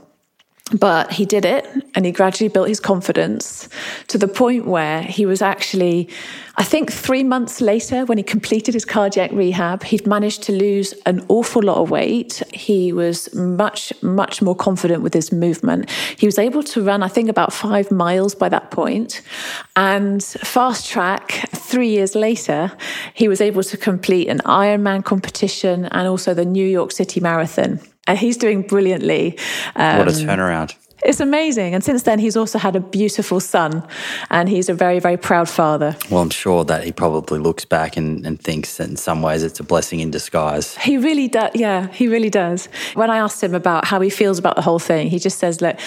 But 0.73 1.11
he 1.11 1.25
did 1.25 1.43
it 1.43 1.67
and 1.95 2.05
he 2.05 2.11
gradually 2.11 2.47
built 2.47 2.69
his 2.69 2.79
confidence 2.79 3.67
to 4.07 4.17
the 4.17 4.27
point 4.27 4.65
where 4.65 5.01
he 5.01 5.25
was 5.25 5.41
actually, 5.41 6.07
I 6.55 6.63
think 6.63 6.91
three 6.91 7.23
months 7.23 7.59
later, 7.59 8.05
when 8.05 8.17
he 8.17 8.23
completed 8.23 8.73
his 8.73 8.85
cardiac 8.85 9.31
rehab, 9.33 9.83
he'd 9.83 10.07
managed 10.07 10.43
to 10.43 10.53
lose 10.53 10.93
an 11.05 11.25
awful 11.27 11.61
lot 11.61 11.77
of 11.77 11.89
weight. 11.89 12.41
He 12.53 12.93
was 12.93 13.33
much, 13.35 13.91
much 14.01 14.41
more 14.41 14.55
confident 14.55 15.03
with 15.03 15.13
his 15.13 15.31
movement. 15.31 15.89
He 16.17 16.25
was 16.25 16.39
able 16.39 16.63
to 16.63 16.81
run, 16.81 17.03
I 17.03 17.09
think, 17.09 17.29
about 17.29 17.51
five 17.51 17.91
miles 17.91 18.33
by 18.33 18.47
that 18.49 18.71
point. 18.71 19.21
And 19.75 20.23
fast 20.23 20.89
track, 20.89 21.31
three 21.51 21.89
years 21.89 22.15
later, 22.15 22.71
he 23.13 23.27
was 23.27 23.41
able 23.41 23.63
to 23.63 23.75
complete 23.75 24.29
an 24.29 24.39
Ironman 24.45 25.03
competition 25.03 25.85
and 25.85 26.07
also 26.07 26.33
the 26.33 26.45
New 26.45 26.65
York 26.65 26.93
City 26.93 27.19
Marathon 27.19 27.81
and 28.07 28.17
he's 28.17 28.37
doing 28.37 28.61
brilliantly. 28.61 29.37
Um, 29.75 29.99
what 29.99 30.07
a 30.07 30.11
um, 30.11 30.17
turnaround. 30.17 30.75
It's 31.03 31.19
amazing. 31.19 31.73
And 31.73 31.83
since 31.83 32.03
then, 32.03 32.19
he's 32.19 32.37
also 32.37 32.59
had 32.59 32.75
a 32.75 32.79
beautiful 32.79 33.39
son, 33.39 33.87
and 34.29 34.47
he's 34.47 34.69
a 34.69 34.73
very, 34.73 34.99
very 34.99 35.17
proud 35.17 35.49
father. 35.49 35.95
Well, 36.11 36.21
I'm 36.21 36.29
sure 36.29 36.63
that 36.65 36.83
he 36.83 36.91
probably 36.91 37.39
looks 37.39 37.65
back 37.65 37.97
and, 37.97 38.25
and 38.25 38.39
thinks 38.39 38.77
that 38.77 38.87
in 38.87 38.97
some 38.97 39.23
ways 39.23 39.41
it's 39.41 39.59
a 39.59 39.63
blessing 39.63 39.99
in 39.99 40.11
disguise. 40.11 40.77
He 40.77 40.97
really 40.97 41.27
does. 41.27 41.51
Yeah, 41.55 41.87
he 41.87 42.07
really 42.07 42.29
does. 42.29 42.67
When 42.93 43.09
I 43.09 43.17
asked 43.17 43.43
him 43.43 43.55
about 43.55 43.85
how 43.85 43.99
he 43.99 44.11
feels 44.11 44.37
about 44.37 44.55
the 44.55 44.61
whole 44.61 44.79
thing, 44.79 45.09
he 45.09 45.17
just 45.17 45.39
says, 45.39 45.59
Look, 45.59 45.79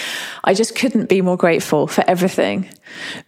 I 0.43 0.53
just 0.53 0.75
couldn't 0.75 1.09
be 1.09 1.21
more 1.23 1.37
grateful 1.37 1.87
for 1.87 2.03
everything 2.09 2.69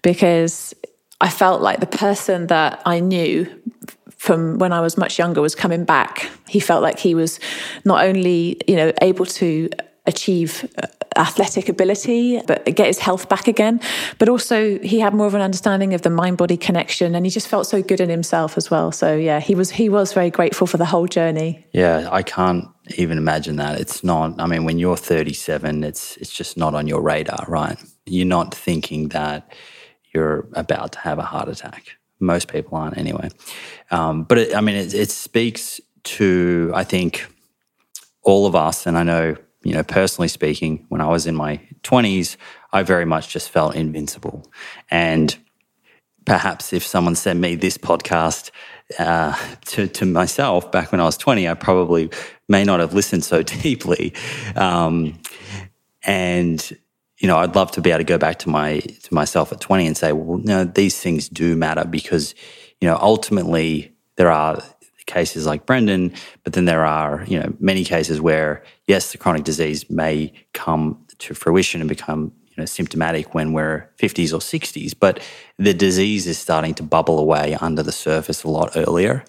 because 0.03 0.75
I 1.21 1.31
felt 1.31 1.63
like 1.63 1.79
the 1.79 1.87
person 1.87 2.49
that 2.49 2.83
I 2.85 2.99
knew 2.99 3.47
from 4.27 4.59
when 4.59 4.73
I 4.73 4.81
was 4.81 4.99
much 4.99 5.19
younger 5.19 5.41
was 5.41 5.55
coming 5.55 5.85
back. 5.85 6.29
He 6.49 6.59
felt 6.59 6.83
like 6.83 6.99
he 6.99 7.15
was 7.15 7.39
not 7.85 8.05
only, 8.05 8.61
you 8.67 8.75
know, 8.75 8.93
able 9.01 9.25
to 9.27 9.71
achieve 10.05 10.69
uh, 10.83 10.87
athletic 11.17 11.69
ability, 11.69 12.41
but 12.47 12.65
get 12.65 12.89
his 12.89 12.99
health 12.99 13.29
back 13.29 13.47
again. 13.47 13.81
But 14.19 14.29
also, 14.29 14.79
he 14.81 14.99
had 14.99 15.15
more 15.15 15.29
of 15.29 15.35
an 15.35 15.41
understanding 15.41 15.95
of 15.95 16.03
the 16.03 16.11
mind-body 16.11 16.57
connection, 16.57 17.15
and 17.15 17.25
he 17.25 17.31
just 17.31 17.47
felt 17.47 17.67
so 17.67 17.83
good 17.83 18.01
in 18.01 18.11
himself 18.11 18.57
as 18.57 18.69
well. 18.69 18.91
So, 18.93 19.17
yeah, 19.17 19.39
he 19.41 19.55
was 19.55 19.71
he 19.71 19.89
was 19.89 20.13
very 20.13 20.31
grateful 20.31 20.67
for 20.67 20.77
the 20.77 20.85
whole 20.85 21.07
journey. 21.07 21.65
Yeah, 21.73 22.09
I 22.11 22.23
can't 22.23 22.67
even 22.97 23.19
imagine 23.19 23.57
that. 23.57 23.81
It's 23.81 24.03
not. 24.03 24.41
I 24.41 24.47
mean, 24.47 24.65
when 24.65 24.79
you're 24.79 24.97
37, 24.97 25.85
it's 25.85 26.17
it's 26.17 26.33
just 26.33 26.57
not 26.57 26.75
on 26.75 26.89
your 26.89 27.01
radar, 27.01 27.45
right? 27.49 27.79
You're 28.07 28.27
not 28.27 28.55
thinking 28.55 29.09
that 29.11 29.53
you're 30.13 30.49
about 30.53 30.93
to 30.93 30.99
have 30.99 31.19
a 31.19 31.25
heart 31.25 31.49
attack. 31.49 31.97
Most 32.19 32.49
people 32.49 32.79
aren't 32.79 32.97
anyway. 32.97 33.29
Um, 33.91 34.25
but 34.25 34.39
it, 34.39 34.55
I 34.57 34.61
mean, 34.61 34.77
it, 34.77 34.95
it 34.95 35.11
speaks 35.11 35.81
to, 36.05 36.73
I 36.75 36.85
think, 36.85 37.27
all 38.23 38.47
of 38.47 38.55
us. 38.55 38.87
And 38.87 38.97
I 38.97 39.03
know, 39.03 39.37
you 39.63 39.73
know, 39.75 39.83
personally 39.83 40.29
speaking, 40.29 40.85
when 40.89 41.01
I 41.01 41.07
was 41.09 41.27
in 41.27 41.35
my 41.35 41.61
20s, 41.83 42.37
I 42.73 42.83
very 42.83 43.05
much 43.05 43.29
just 43.29 43.51
felt 43.51 43.75
invincible. 43.75 44.51
And 44.91 45.37
perhaps 46.25 46.73
if 46.73 46.85
someone 46.85 47.15
sent 47.15 47.41
me 47.41 47.55
this 47.55 47.79
podcast 47.79 48.51
uh, 48.99 49.37
to, 49.67 49.87
to 49.87 50.05
myself 50.05 50.71
back 50.71 50.93
when 50.93 51.01
I 51.01 51.05
was 51.05 51.17
20, 51.17 51.49
I 51.49 51.55
probably 51.55 52.11
may 52.49 52.65
not 52.65 52.81
have 52.81 52.95
listened 52.95 53.25
so 53.25 53.43
deeply. 53.63 54.13
Um, 54.55 55.19
and 56.03 56.77
you 57.19 57.29
know, 57.29 57.39
I'd 57.39 57.55
love 57.55 57.71
to 57.73 57.81
be 57.81 57.91
able 57.91 57.99
to 57.99 58.05
go 58.05 58.19
back 58.19 58.39
to 58.41 58.49
my 58.49 58.81
to 58.81 59.15
myself 59.15 59.53
at 59.53 59.61
20 59.61 59.87
and 59.87 59.97
say, 59.97 60.13
well, 60.13 60.39
no, 60.39 60.65
these 60.65 61.01
things 61.01 61.29
do 61.29 61.57
matter 61.57 61.85
because, 61.85 62.35
you 62.81 62.89
know, 62.89 62.99
ultimately 63.01 63.95
there 64.17 64.31
are 64.31 64.63
cases 65.07 65.47
like 65.47 65.67
Brendan, 65.67 66.13
but 66.45 66.53
then 66.53 66.65
there 66.65 66.85
are, 66.85 67.25
you 67.27 67.39
know, 67.39 67.55
many 67.59 67.85
cases 67.85 68.21
where 68.21 68.63
yes, 68.87 69.13
the 69.13 69.19
chronic 69.19 69.45
disease 69.45 69.89
may 69.89 70.33
come 70.53 71.03
to 71.19 71.33
fruition 71.33 71.81
and 71.81 71.89
become, 71.89 72.33
you 72.49 72.55
know, 72.59 72.67
symptomatic 72.67 73.35
when 73.35 73.53
we're 73.53 73.89
50s 73.99 74.33
or 74.33 74.39
60s, 74.39 74.95
but 74.99 75.21
the 75.59 75.73
disease 75.73 76.27
is 76.27 76.39
starting 76.39 76.75
to 76.75 76.83
bubble 76.83 77.19
away 77.19 77.57
under 77.61 77.83
the 77.83 77.93
surface 77.93 78.45
a 78.45 78.49
lot 78.49 78.77
earlier. 78.77 79.25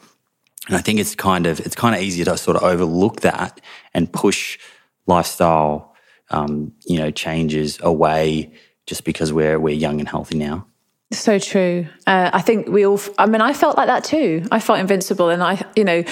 And 0.68 0.76
I 0.76 0.82
think 0.82 1.00
it's 1.00 1.16
kind 1.16 1.48
of 1.48 1.62
it's 1.62 1.76
kind 1.76 1.96
of 1.96 2.02
easy 2.02 2.26
to 2.26 2.38
sort 2.38 2.58
of 2.58 2.64
overlook 2.64 3.22
that 3.22 3.62
and 3.94 4.12
push 4.12 4.60
lifestyle 5.06 5.87
um, 6.30 6.74
you 6.86 6.98
know, 6.98 7.12
changes 7.12 7.80
away 7.82 8.52
just 8.86 9.04
because 9.04 9.32
we're 9.34 9.60
we're 9.60 9.76
young 9.76 10.00
and 10.00 10.10
healthy 10.10 10.38
now. 10.38 10.66
So 11.12 11.40
true. 11.40 11.88
Uh, 12.06 12.32
I 12.34 12.42
think 12.42 12.68
we 12.68 12.86
all. 12.86 13.00
I 13.18 13.28
mean, 13.28 13.42
I 13.42 13.54
felt 13.54 13.78
like 13.78 13.88
that 13.88 14.04
too. 14.04 14.46
I 14.52 14.60
felt 14.60 14.80
invincible, 14.80 15.30
and 15.30 15.42
I, 15.42 15.64
you 15.76 15.86
know, 15.86 16.04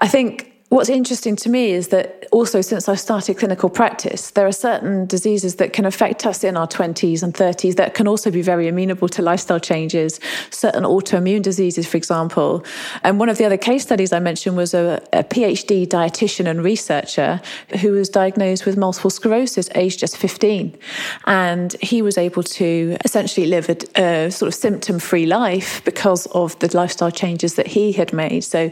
I 0.00 0.08
think 0.08 0.47
what's 0.70 0.90
interesting 0.90 1.34
to 1.34 1.48
me 1.48 1.70
is 1.70 1.88
that 1.88 2.26
also 2.30 2.60
since 2.60 2.88
I've 2.88 3.00
started 3.00 3.38
clinical 3.38 3.70
practice, 3.70 4.30
there 4.32 4.46
are 4.46 4.52
certain 4.52 5.06
diseases 5.06 5.56
that 5.56 5.72
can 5.72 5.86
affect 5.86 6.26
us 6.26 6.44
in 6.44 6.58
our 6.58 6.68
20s 6.68 7.22
and 7.22 7.32
30s 7.32 7.76
that 7.76 7.94
can 7.94 8.06
also 8.06 8.30
be 8.30 8.42
very 8.42 8.68
amenable 8.68 9.08
to 9.08 9.22
lifestyle 9.22 9.58
changes, 9.58 10.20
certain 10.50 10.84
autoimmune 10.84 11.42
diseases, 11.42 11.86
for 11.86 11.96
example. 11.96 12.64
And 13.02 13.18
one 13.18 13.30
of 13.30 13.38
the 13.38 13.46
other 13.46 13.56
case 13.56 13.82
studies 13.82 14.12
I 14.12 14.18
mentioned 14.18 14.58
was 14.58 14.74
a, 14.74 15.02
a 15.14 15.24
PhD 15.24 15.86
dietitian 15.86 16.46
and 16.46 16.62
researcher 16.62 17.40
who 17.80 17.92
was 17.92 18.10
diagnosed 18.10 18.66
with 18.66 18.76
multiple 18.76 19.10
sclerosis 19.10 19.70
aged 19.74 20.00
just 20.00 20.18
15. 20.18 20.76
And 21.24 21.74
he 21.80 22.02
was 22.02 22.18
able 22.18 22.42
to 22.42 22.98
essentially 23.06 23.46
live 23.46 23.70
a, 23.70 24.02
a 24.02 24.30
sort 24.30 24.48
of 24.48 24.54
symptom 24.54 24.98
free 24.98 25.24
life 25.24 25.82
because 25.86 26.26
of 26.26 26.58
the 26.58 26.74
lifestyle 26.76 27.10
changes 27.10 27.54
that 27.54 27.68
he 27.68 27.92
had 27.92 28.12
made. 28.12 28.44
So 28.44 28.64
you 28.64 28.70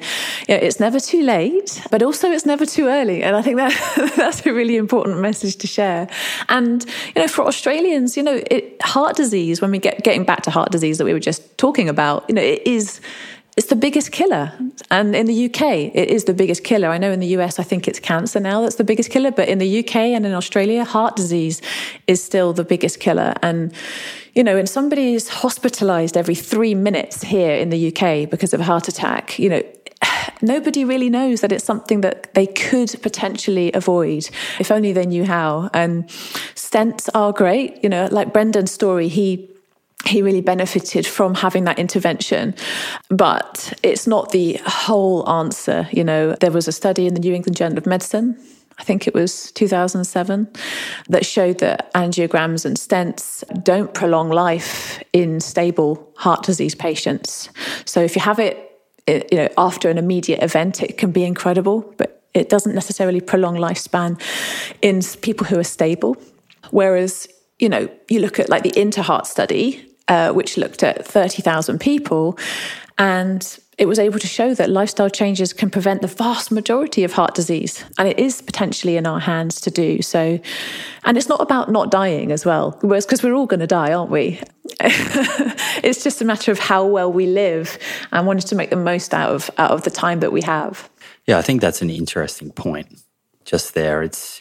know, 0.50 0.56
it's 0.56 0.78
never 0.78 1.00
too 1.00 1.22
late 1.22 1.85
but 1.90 2.02
also 2.02 2.30
it's 2.30 2.46
never 2.46 2.66
too 2.66 2.86
early. 2.86 3.22
And 3.22 3.36
I 3.36 3.42
think 3.42 3.56
that 3.56 4.12
that's 4.16 4.44
a 4.46 4.52
really 4.52 4.76
important 4.76 5.20
message 5.20 5.56
to 5.56 5.66
share. 5.66 6.08
And, 6.48 6.84
you 7.14 7.22
know, 7.22 7.28
for 7.28 7.46
Australians, 7.46 8.16
you 8.16 8.22
know, 8.22 8.42
it, 8.50 8.80
heart 8.82 9.16
disease, 9.16 9.60
when 9.60 9.70
we 9.70 9.78
get 9.78 10.02
getting 10.02 10.24
back 10.24 10.42
to 10.42 10.50
heart 10.50 10.72
disease 10.72 10.98
that 10.98 11.04
we 11.04 11.12
were 11.12 11.20
just 11.20 11.56
talking 11.58 11.88
about, 11.88 12.24
you 12.28 12.34
know, 12.34 12.42
it 12.42 12.66
is 12.66 13.00
it's 13.56 13.68
the 13.68 13.76
biggest 13.76 14.12
killer. 14.12 14.52
And 14.90 15.16
in 15.16 15.24
the 15.24 15.46
UK, 15.46 15.62
it 15.94 16.10
is 16.10 16.24
the 16.24 16.34
biggest 16.34 16.62
killer. 16.62 16.88
I 16.88 16.98
know 16.98 17.10
in 17.10 17.20
the 17.20 17.38
US, 17.38 17.58
I 17.58 17.62
think 17.62 17.88
it's 17.88 17.98
cancer 17.98 18.38
now 18.38 18.60
that's 18.60 18.74
the 18.74 18.84
biggest 18.84 19.10
killer, 19.10 19.30
but 19.30 19.48
in 19.48 19.58
the 19.58 19.78
UK 19.78 19.96
and 19.96 20.26
in 20.26 20.34
Australia, 20.34 20.84
heart 20.84 21.16
disease 21.16 21.62
is 22.06 22.22
still 22.22 22.52
the 22.52 22.64
biggest 22.64 23.00
killer. 23.00 23.32
And, 23.42 23.72
you 24.34 24.44
know, 24.44 24.56
when 24.56 24.66
somebody 24.66 25.14
is 25.14 25.30
hospitalized 25.30 26.18
every 26.18 26.34
three 26.34 26.74
minutes 26.74 27.22
here 27.22 27.56
in 27.56 27.70
the 27.70 27.88
UK 27.88 28.28
because 28.28 28.52
of 28.52 28.60
a 28.60 28.64
heart 28.64 28.88
attack, 28.88 29.38
you 29.38 29.48
know, 29.48 29.62
nobody 30.42 30.84
really 30.84 31.10
knows 31.10 31.40
that 31.40 31.52
it's 31.52 31.64
something 31.64 32.00
that 32.02 32.32
they 32.34 32.46
could 32.46 32.94
potentially 33.02 33.72
avoid 33.72 34.28
if 34.58 34.70
only 34.70 34.92
they 34.92 35.06
knew 35.06 35.24
how. 35.24 35.70
And 35.72 36.08
stents 36.54 37.08
are 37.14 37.32
great. 37.32 37.82
You 37.82 37.88
know, 37.88 38.08
like 38.10 38.32
Brendan's 38.32 38.72
story, 38.72 39.08
he 39.08 39.50
he 40.04 40.22
really 40.22 40.40
benefited 40.40 41.06
from 41.06 41.34
having 41.34 41.64
that 41.64 41.78
intervention. 41.78 42.54
But 43.08 43.72
it's 43.82 44.06
not 44.06 44.30
the 44.30 44.60
whole 44.64 45.28
answer. 45.28 45.88
You 45.90 46.04
know, 46.04 46.34
there 46.34 46.52
was 46.52 46.68
a 46.68 46.72
study 46.72 47.06
in 47.06 47.14
the 47.14 47.20
New 47.20 47.34
England 47.34 47.56
Journal 47.56 47.78
of 47.78 47.86
Medicine. 47.86 48.38
I 48.78 48.84
think 48.84 49.06
it 49.06 49.14
was 49.14 49.50
2007 49.52 50.48
that 51.08 51.24
showed 51.24 51.58
that 51.60 51.92
angiograms 51.94 52.66
and 52.66 52.76
stents 52.76 53.42
don't 53.64 53.94
prolong 53.94 54.28
life 54.28 55.02
in 55.14 55.40
stable 55.40 56.12
heart 56.16 56.42
disease 56.42 56.74
patients. 56.74 57.48
So 57.86 58.02
if 58.02 58.14
you 58.14 58.20
have 58.20 58.38
it, 58.38 58.65
you 59.06 59.38
know, 59.38 59.48
after 59.56 59.88
an 59.88 59.98
immediate 59.98 60.42
event, 60.42 60.82
it 60.82 60.98
can 60.98 61.12
be 61.12 61.24
incredible, 61.24 61.94
but 61.96 62.22
it 62.34 62.48
doesn't 62.48 62.74
necessarily 62.74 63.20
prolong 63.20 63.56
lifespan 63.56 64.20
in 64.82 65.00
people 65.22 65.46
who 65.46 65.58
are 65.58 65.64
stable. 65.64 66.16
Whereas, 66.70 67.28
you 67.58 67.68
know, 67.68 67.88
you 68.10 68.20
look 68.20 68.38
at 68.38 68.48
like 68.48 68.62
the 68.62 68.72
InterHeart 68.72 69.26
study, 69.26 69.86
uh, 70.08 70.32
which 70.32 70.56
looked 70.56 70.82
at 70.82 71.06
30,000 71.06 71.80
people, 71.80 72.38
and 72.98 73.58
it 73.78 73.86
was 73.86 73.98
able 73.98 74.18
to 74.18 74.26
show 74.26 74.54
that 74.54 74.70
lifestyle 74.70 75.10
changes 75.10 75.52
can 75.52 75.68
prevent 75.68 76.00
the 76.00 76.08
vast 76.08 76.50
majority 76.50 77.04
of 77.04 77.12
heart 77.12 77.34
disease. 77.34 77.84
And 77.98 78.08
it 78.08 78.18
is 78.18 78.40
potentially 78.40 78.96
in 78.96 79.06
our 79.06 79.20
hands 79.20 79.60
to 79.62 79.70
do 79.70 80.00
so. 80.00 80.40
And 81.04 81.18
it's 81.18 81.28
not 81.28 81.42
about 81.42 81.70
not 81.70 81.90
dying 81.90 82.32
as 82.32 82.46
well, 82.46 82.78
because 82.80 83.22
we're 83.22 83.34
all 83.34 83.46
going 83.46 83.60
to 83.60 83.66
die, 83.66 83.92
aren't 83.92 84.10
we? 84.10 84.40
it's 84.80 86.02
just 86.02 86.22
a 86.22 86.24
matter 86.24 86.50
of 86.50 86.58
how 86.58 86.86
well 86.86 87.12
we 87.12 87.26
live 87.26 87.78
and 88.12 88.26
wanting 88.26 88.48
to 88.48 88.54
make 88.54 88.70
the 88.70 88.76
most 88.76 89.12
out 89.12 89.34
of, 89.34 89.50
out 89.58 89.72
of 89.72 89.82
the 89.82 89.90
time 89.90 90.20
that 90.20 90.32
we 90.32 90.40
have. 90.42 90.88
Yeah, 91.26 91.36
I 91.38 91.42
think 91.42 91.60
that's 91.60 91.82
an 91.82 91.90
interesting 91.90 92.52
point 92.52 93.02
just 93.44 93.74
there. 93.74 94.02
It's, 94.02 94.40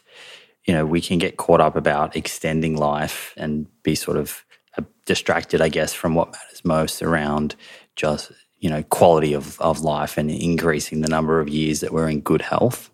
you 0.64 0.74
know, 0.74 0.86
we 0.86 1.02
can 1.02 1.20
get 1.20 1.36
caught 1.36 1.62
up 1.62 1.76
about 1.76 2.16
extending 2.16 2.78
life 2.78 3.34
and 3.36 3.68
be 3.84 3.96
sort 3.96 4.18
of 4.18 4.46
uh, 4.78 4.84
distracted, 5.06 5.62
I 5.62 5.70
guess, 5.70 5.94
from 5.94 6.16
what 6.16 6.32
matters 6.32 6.64
most 6.64 7.02
around 7.02 7.56
just 7.96 8.32
you 8.60 8.70
know 8.70 8.84
quality 8.84 9.34
of, 9.34 9.60
of 9.60 9.82
life 9.82 10.18
and 10.18 10.32
increasing 10.32 11.02
the 11.02 11.10
number 11.10 11.40
of 11.40 11.50
years 11.50 11.82
that 11.82 11.92
we're 11.92 12.10
in 12.10 12.22
good 12.22 12.42
health. 12.42 12.90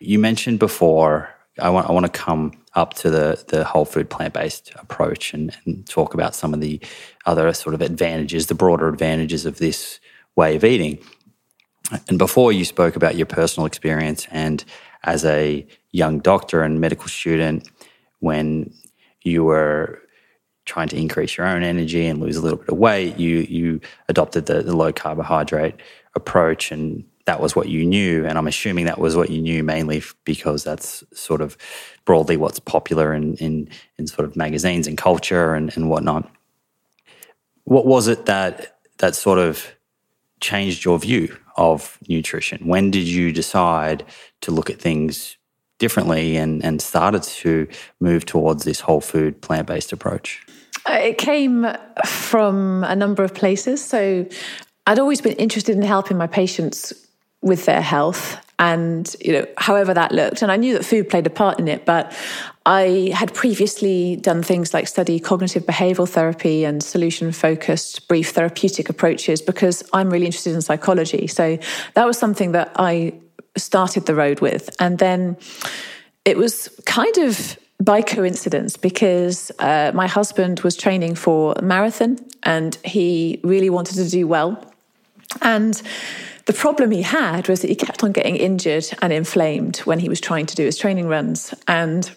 You 0.00 0.18
mentioned 0.18 0.58
before. 0.58 1.34
I 1.60 1.70
want 1.70 1.88
I 1.88 1.92
want 1.92 2.06
to 2.06 2.12
come 2.12 2.52
up 2.74 2.94
to 2.94 3.10
the 3.10 3.44
the 3.48 3.64
whole 3.64 3.84
food 3.84 4.08
plant 4.08 4.34
based 4.34 4.72
approach 4.76 5.34
and, 5.34 5.56
and 5.64 5.86
talk 5.88 6.14
about 6.14 6.34
some 6.34 6.54
of 6.54 6.60
the 6.60 6.80
other 7.26 7.52
sort 7.52 7.74
of 7.74 7.82
advantages, 7.82 8.46
the 8.46 8.54
broader 8.54 8.88
advantages 8.88 9.44
of 9.44 9.58
this 9.58 9.98
way 10.36 10.54
of 10.54 10.64
eating. 10.64 10.98
And 12.08 12.18
before 12.18 12.52
you 12.52 12.64
spoke 12.64 12.96
about 12.96 13.16
your 13.16 13.26
personal 13.26 13.66
experience 13.66 14.26
and 14.30 14.64
as 15.04 15.24
a 15.24 15.66
young 15.90 16.20
doctor 16.20 16.62
and 16.62 16.80
medical 16.80 17.08
student, 17.08 17.68
when 18.20 18.72
you 19.22 19.44
were 19.44 20.00
trying 20.68 20.88
to 20.88 20.96
increase 20.96 21.36
your 21.36 21.46
own 21.46 21.62
energy 21.62 22.06
and 22.06 22.20
lose 22.20 22.36
a 22.36 22.42
little 22.42 22.58
bit 22.58 22.68
of 22.68 22.78
weight, 22.78 23.18
you 23.18 23.38
you 23.48 23.80
adopted 24.08 24.46
the, 24.46 24.62
the 24.62 24.76
low 24.76 24.92
carbohydrate 24.92 25.74
approach, 26.14 26.70
and 26.70 27.04
that 27.24 27.40
was 27.40 27.56
what 27.56 27.68
you 27.68 27.84
knew. 27.84 28.26
And 28.26 28.38
I'm 28.38 28.46
assuming 28.46 28.84
that 28.84 28.98
was 28.98 29.16
what 29.16 29.30
you 29.30 29.40
knew 29.40 29.64
mainly 29.64 30.02
because 30.24 30.62
that's 30.62 31.02
sort 31.12 31.40
of 31.40 31.56
broadly 32.04 32.36
what's 32.36 32.60
popular 32.60 33.14
in 33.14 33.34
in, 33.36 33.68
in 33.98 34.06
sort 34.06 34.28
of 34.28 34.36
magazines 34.36 34.86
and 34.86 34.96
culture 34.96 35.54
and, 35.54 35.74
and 35.74 35.88
whatnot. 35.88 36.30
What 37.64 37.86
was 37.86 38.06
it 38.06 38.26
that 38.26 38.78
that 38.98 39.14
sort 39.14 39.38
of 39.38 39.74
changed 40.40 40.84
your 40.84 40.98
view 40.98 41.36
of 41.56 41.98
nutrition? 42.08 42.66
When 42.66 42.90
did 42.90 43.08
you 43.08 43.32
decide 43.32 44.04
to 44.42 44.50
look 44.50 44.70
at 44.70 44.80
things 44.80 45.36
differently 45.78 46.36
and, 46.36 46.64
and 46.64 46.82
started 46.82 47.22
to 47.22 47.68
move 48.00 48.24
towards 48.26 48.64
this 48.64 48.80
whole 48.80 49.00
food 49.00 49.40
plant 49.40 49.66
based 49.66 49.92
approach? 49.92 50.44
Uh, 50.88 50.94
it 50.94 51.18
came 51.18 51.66
from 52.04 52.84
a 52.84 52.96
number 52.96 53.22
of 53.22 53.34
places. 53.34 53.84
So 53.84 54.26
I'd 54.86 54.98
always 54.98 55.20
been 55.20 55.34
interested 55.34 55.76
in 55.76 55.82
helping 55.82 56.16
my 56.16 56.26
patients 56.26 56.92
with 57.42 57.66
their 57.66 57.82
health 57.82 58.36
and 58.60 59.14
you 59.20 59.32
know 59.32 59.46
however 59.56 59.94
that 59.94 60.10
looked. 60.10 60.42
And 60.42 60.50
i 60.50 60.56
knew 60.56 60.74
that 60.74 60.84
food 60.84 61.08
played 61.08 61.24
a 61.28 61.30
part 61.30 61.60
in 61.60 61.68
it 61.68 61.84
but 61.84 62.12
i 62.66 63.12
had 63.14 63.32
previously 63.32 64.16
done 64.16 64.42
things 64.42 64.74
like 64.74 64.88
study 64.88 65.20
cognitive 65.20 65.64
behavioral 65.64 66.08
therapy 66.08 66.64
and 66.64 66.82
solution 66.82 67.30
focused 67.30 68.08
brief 68.08 68.30
therapeutic 68.30 68.88
approaches 68.88 69.40
because 69.40 69.88
i'm 69.92 70.10
really 70.10 70.26
interested 70.26 70.52
in 70.52 70.62
psychology. 70.62 71.28
So 71.28 71.58
that 71.94 72.04
was 72.04 72.18
something 72.18 72.50
that 72.50 72.72
i 72.74 73.12
started 73.58 74.06
the 74.06 74.14
road 74.14 74.40
with. 74.40 74.70
And 74.80 74.98
then 74.98 75.36
it 76.24 76.36
was 76.36 76.68
kind 76.84 77.16
of 77.18 77.58
by 77.82 78.02
coincidence 78.02 78.76
because 78.76 79.52
uh, 79.60 79.92
my 79.94 80.06
husband 80.06 80.60
was 80.60 80.76
training 80.76 81.14
for 81.14 81.54
a 81.56 81.62
marathon 81.62 82.18
and 82.42 82.76
he 82.84 83.40
really 83.44 83.70
wanted 83.70 83.94
to 83.94 84.08
do 84.08 84.26
well. 84.26 84.72
And 85.42 85.80
the 86.46 86.52
problem 86.52 86.90
he 86.90 87.02
had 87.02 87.48
was 87.48 87.60
that 87.60 87.68
he 87.68 87.76
kept 87.76 88.02
on 88.02 88.12
getting 88.12 88.36
injured 88.36 88.86
and 89.00 89.12
inflamed 89.12 89.78
when 89.78 90.00
he 90.00 90.08
was 90.08 90.20
trying 90.20 90.46
to 90.46 90.56
do 90.56 90.64
his 90.64 90.76
training 90.76 91.06
runs. 91.06 91.54
And 91.68 92.10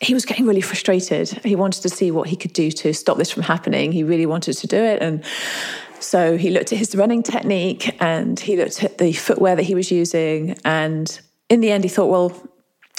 he 0.00 0.14
was 0.14 0.24
getting 0.24 0.46
really 0.46 0.60
frustrated. 0.60 1.28
He 1.44 1.54
wanted 1.54 1.82
to 1.82 1.88
see 1.88 2.10
what 2.10 2.28
he 2.28 2.36
could 2.36 2.52
do 2.52 2.70
to 2.70 2.92
stop 2.92 3.18
this 3.18 3.30
from 3.30 3.44
happening. 3.44 3.92
He 3.92 4.02
really 4.02 4.26
wanted 4.26 4.54
to 4.54 4.66
do 4.66 4.76
it. 4.76 5.00
And 5.00 5.22
so 6.00 6.36
he 6.36 6.50
looked 6.50 6.72
at 6.72 6.78
his 6.78 6.94
running 6.96 7.22
technique 7.22 7.96
and 8.00 8.38
he 8.38 8.56
looked 8.56 8.82
at 8.82 8.98
the 8.98 9.12
footwear 9.12 9.54
that 9.56 9.62
he 9.62 9.74
was 9.74 9.90
using. 9.90 10.56
And 10.64 11.18
in 11.48 11.60
the 11.60 11.70
end, 11.70 11.84
he 11.84 11.88
thought, 11.88 12.10
well, 12.10 12.48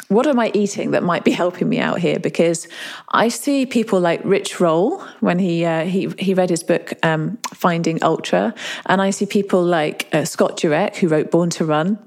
what 0.10 0.26
am 0.26 0.40
I 0.40 0.52
eating 0.54 0.92
that 0.92 1.04
might 1.04 1.24
be 1.24 1.32
helping 1.32 1.68
me 1.68 1.80
out 1.80 2.00
here? 2.00 2.20
Because 2.20 2.68
I 3.10 3.28
see 3.28 3.66
people 3.66 4.00
like 4.00 4.22
Rich 4.24 4.60
Roll 4.60 5.00
when 5.20 5.38
he 5.40 5.66
uh, 5.66 5.84
he 5.86 6.08
he 6.18 6.34
read 6.34 6.50
his 6.50 6.64
book 6.64 6.94
um, 7.04 7.38
Finding 7.54 8.02
Ultra, 8.04 8.54
and 8.86 9.02
I 9.02 9.10
see 9.10 9.26
people 9.26 9.62
like 9.64 10.08
uh, 10.14 10.24
Scott 10.24 10.58
Jurek 10.58 10.96
who 10.96 11.08
wrote 11.08 11.30
Born 11.30 11.50
to 11.52 11.66
Run. 11.66 12.00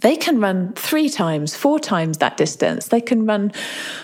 They 0.00 0.16
can 0.16 0.40
run 0.40 0.72
three 0.72 1.10
times, 1.10 1.54
four 1.54 1.78
times 1.78 2.18
that 2.18 2.38
distance. 2.38 2.88
They 2.88 3.02
can 3.02 3.26
run 3.26 3.52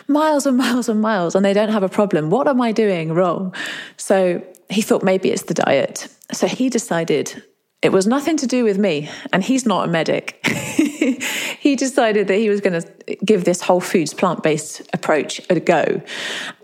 miles 0.09 0.45
and 0.45 0.59
miles 0.59 0.91
and 0.91 1.01
miles, 1.01 1.35
and 1.35 1.43
they 1.43 1.55
don't 1.55 1.71
have 1.71 1.83
a 1.83 1.89
problem. 1.89 2.29
What 2.29 2.47
am 2.49 2.61
I 2.61 2.73
doing 2.73 3.15
wrong? 3.15 3.55
So 3.97 4.43
he 4.69 4.83
thought 4.83 5.03
maybe 5.03 5.31
it's 5.31 5.45
the 5.45 5.55
diet. 5.55 6.09
So 6.33 6.47
he 6.47 6.69
decided 6.69 7.43
it 7.83 7.93
was 7.93 8.07
nothing 8.07 8.37
to 8.39 8.47
do 8.47 8.65
with 8.65 8.79
me, 8.79 9.09
and 9.33 9.45
he's 9.45 9.67
not 9.67 9.89
a 9.89 9.91
medic. 9.91 10.45
he 10.47 11.77
decided 11.77 12.29
that 12.29 12.37
he 12.37 12.49
was 12.49 12.61
going 12.61 12.81
to 12.81 13.17
give 13.25 13.45
this 13.45 13.61
whole 13.61 13.81
foods 13.81 14.15
plant 14.15 14.43
based 14.43 14.83
approach 14.93 15.41
a 15.51 15.61
go. 15.61 16.01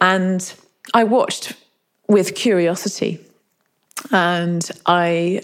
And 0.01 0.53
I 0.95 1.05
watched 1.05 1.55
with 2.09 2.35
curiosity. 2.35 3.21
And 4.11 4.69
I 4.87 5.43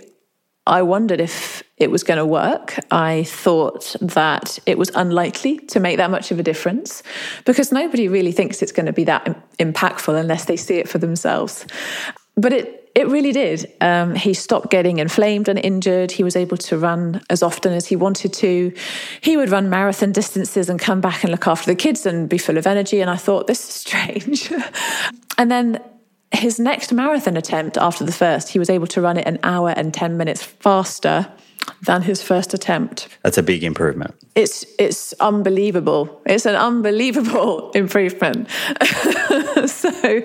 I 0.66 0.82
wondered 0.82 1.20
if 1.20 1.62
it 1.78 1.90
was 1.90 2.04
going 2.04 2.18
to 2.18 2.26
work. 2.26 2.78
I 2.90 3.24
thought 3.24 3.96
that 4.02 4.58
it 4.66 4.76
was 4.76 4.90
unlikely 4.94 5.58
to 5.68 5.80
make 5.80 5.96
that 5.96 6.10
much 6.10 6.30
of 6.30 6.38
a 6.38 6.42
difference 6.42 7.02
because 7.46 7.72
nobody 7.72 8.06
really 8.06 8.32
thinks 8.32 8.60
it's 8.60 8.72
going 8.72 8.84
to 8.84 8.92
be 8.92 9.04
that 9.04 9.24
impactful 9.58 10.18
unless 10.18 10.44
they 10.44 10.56
see 10.56 10.74
it 10.74 10.88
for 10.88 10.98
themselves. 10.98 11.64
But 12.36 12.52
it 12.52 12.77
it 12.94 13.06
really 13.08 13.32
did. 13.32 13.72
Um, 13.80 14.14
he 14.14 14.34
stopped 14.34 14.70
getting 14.70 14.98
inflamed 14.98 15.48
and 15.48 15.58
injured. 15.58 16.10
He 16.10 16.24
was 16.24 16.36
able 16.36 16.56
to 16.58 16.78
run 16.78 17.22
as 17.30 17.42
often 17.42 17.72
as 17.72 17.86
he 17.86 17.96
wanted 17.96 18.32
to. 18.34 18.72
He 19.20 19.36
would 19.36 19.50
run 19.50 19.70
marathon 19.70 20.12
distances 20.12 20.68
and 20.68 20.80
come 20.80 21.00
back 21.00 21.22
and 21.22 21.30
look 21.30 21.46
after 21.46 21.70
the 21.70 21.76
kids 21.76 22.06
and 22.06 22.28
be 22.28 22.38
full 22.38 22.58
of 22.58 22.66
energy. 22.66 23.00
And 23.00 23.10
I 23.10 23.16
thought, 23.16 23.46
this 23.46 23.68
is 23.68 23.74
strange. 23.88 24.52
and 25.36 25.50
then 25.50 25.80
his 26.32 26.58
next 26.58 26.92
marathon 26.92 27.36
attempt 27.36 27.78
after 27.78 28.04
the 28.04 28.12
first, 28.12 28.50
he 28.50 28.58
was 28.58 28.68
able 28.68 28.86
to 28.88 29.00
run 29.00 29.16
it 29.16 29.26
an 29.26 29.38
hour 29.42 29.70
and 29.70 29.94
10 29.94 30.16
minutes 30.16 30.42
faster 30.42 31.26
than 31.82 32.02
his 32.02 32.22
first 32.22 32.54
attempt. 32.54 33.08
That's 33.22 33.38
a 33.38 33.42
big 33.42 33.64
improvement. 33.64 34.14
It's 34.34 34.64
it's 34.78 35.12
unbelievable. 35.20 36.20
It's 36.26 36.46
an 36.46 36.54
unbelievable 36.54 37.70
improvement. 37.74 38.48
so 39.66 40.22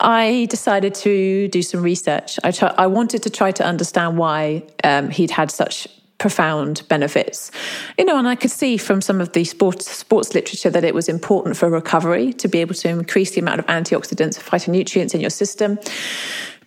I 0.00 0.46
decided 0.50 0.94
to 0.94 1.48
do 1.48 1.62
some 1.62 1.82
research. 1.82 2.38
I 2.44 2.50
try, 2.50 2.74
I 2.76 2.86
wanted 2.86 3.22
to 3.24 3.30
try 3.30 3.52
to 3.52 3.64
understand 3.64 4.18
why 4.18 4.62
um, 4.84 5.10
he'd 5.10 5.30
had 5.30 5.50
such 5.50 5.88
profound 6.18 6.82
benefits. 6.88 7.50
You 7.98 8.04
know, 8.04 8.18
and 8.18 8.26
I 8.26 8.36
could 8.36 8.50
see 8.50 8.78
from 8.78 9.00
some 9.02 9.20
of 9.20 9.32
the 9.32 9.44
sports 9.44 9.90
sports 9.90 10.34
literature 10.34 10.70
that 10.70 10.84
it 10.84 10.94
was 10.94 11.08
important 11.08 11.56
for 11.56 11.68
recovery 11.68 12.32
to 12.34 12.48
be 12.48 12.60
able 12.60 12.74
to 12.74 12.88
increase 12.88 13.32
the 13.32 13.40
amount 13.40 13.60
of 13.60 13.66
antioxidants, 13.66 14.38
phytonutrients 14.38 15.14
in 15.14 15.20
your 15.20 15.30
system 15.30 15.78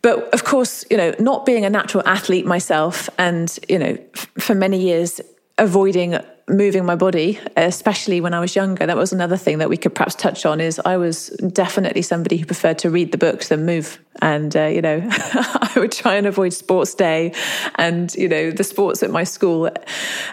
but 0.01 0.33
of 0.33 0.43
course, 0.43 0.85
you 0.89 0.97
know, 0.97 1.13
not 1.19 1.45
being 1.45 1.65
a 1.65 1.69
natural 1.69 2.03
athlete 2.07 2.45
myself 2.45 3.09
and, 3.17 3.57
you 3.67 3.79
know, 3.79 3.97
f- 4.15 4.31
for 4.37 4.55
many 4.55 4.79
years 4.79 5.21
avoiding 5.57 6.17
moving 6.49 6.83
my 6.83 6.95
body, 6.95 7.39
especially 7.55 8.21
when 8.21 8.33
I 8.33 8.39
was 8.39 8.55
younger. 8.55 8.85
That 8.85 8.97
was 8.97 9.13
another 9.13 9.37
thing 9.37 9.59
that 9.59 9.69
we 9.69 9.77
could 9.77 9.93
perhaps 9.93 10.15
touch 10.15 10.45
on. 10.45 10.59
Is 10.59 10.81
I 10.83 10.97
was 10.97 11.27
definitely 11.53 12.01
somebody 12.01 12.37
who 12.37 12.45
preferred 12.45 12.79
to 12.79 12.89
read 12.89 13.11
the 13.11 13.17
books 13.17 13.49
than 13.49 13.65
move, 13.65 13.99
and 14.21 14.55
uh, 14.55 14.65
you 14.65 14.81
know, 14.81 15.01
I 15.11 15.71
would 15.77 15.91
try 15.91 16.15
and 16.15 16.27
avoid 16.27 16.53
sports 16.53 16.95
day, 16.95 17.33
and 17.75 18.13
you 18.15 18.27
know, 18.27 18.51
the 18.51 18.63
sports 18.63 19.03
at 19.03 19.11
my 19.11 19.23
school, 19.23 19.69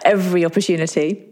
every 0.03 0.43
opportunity. 0.43 1.23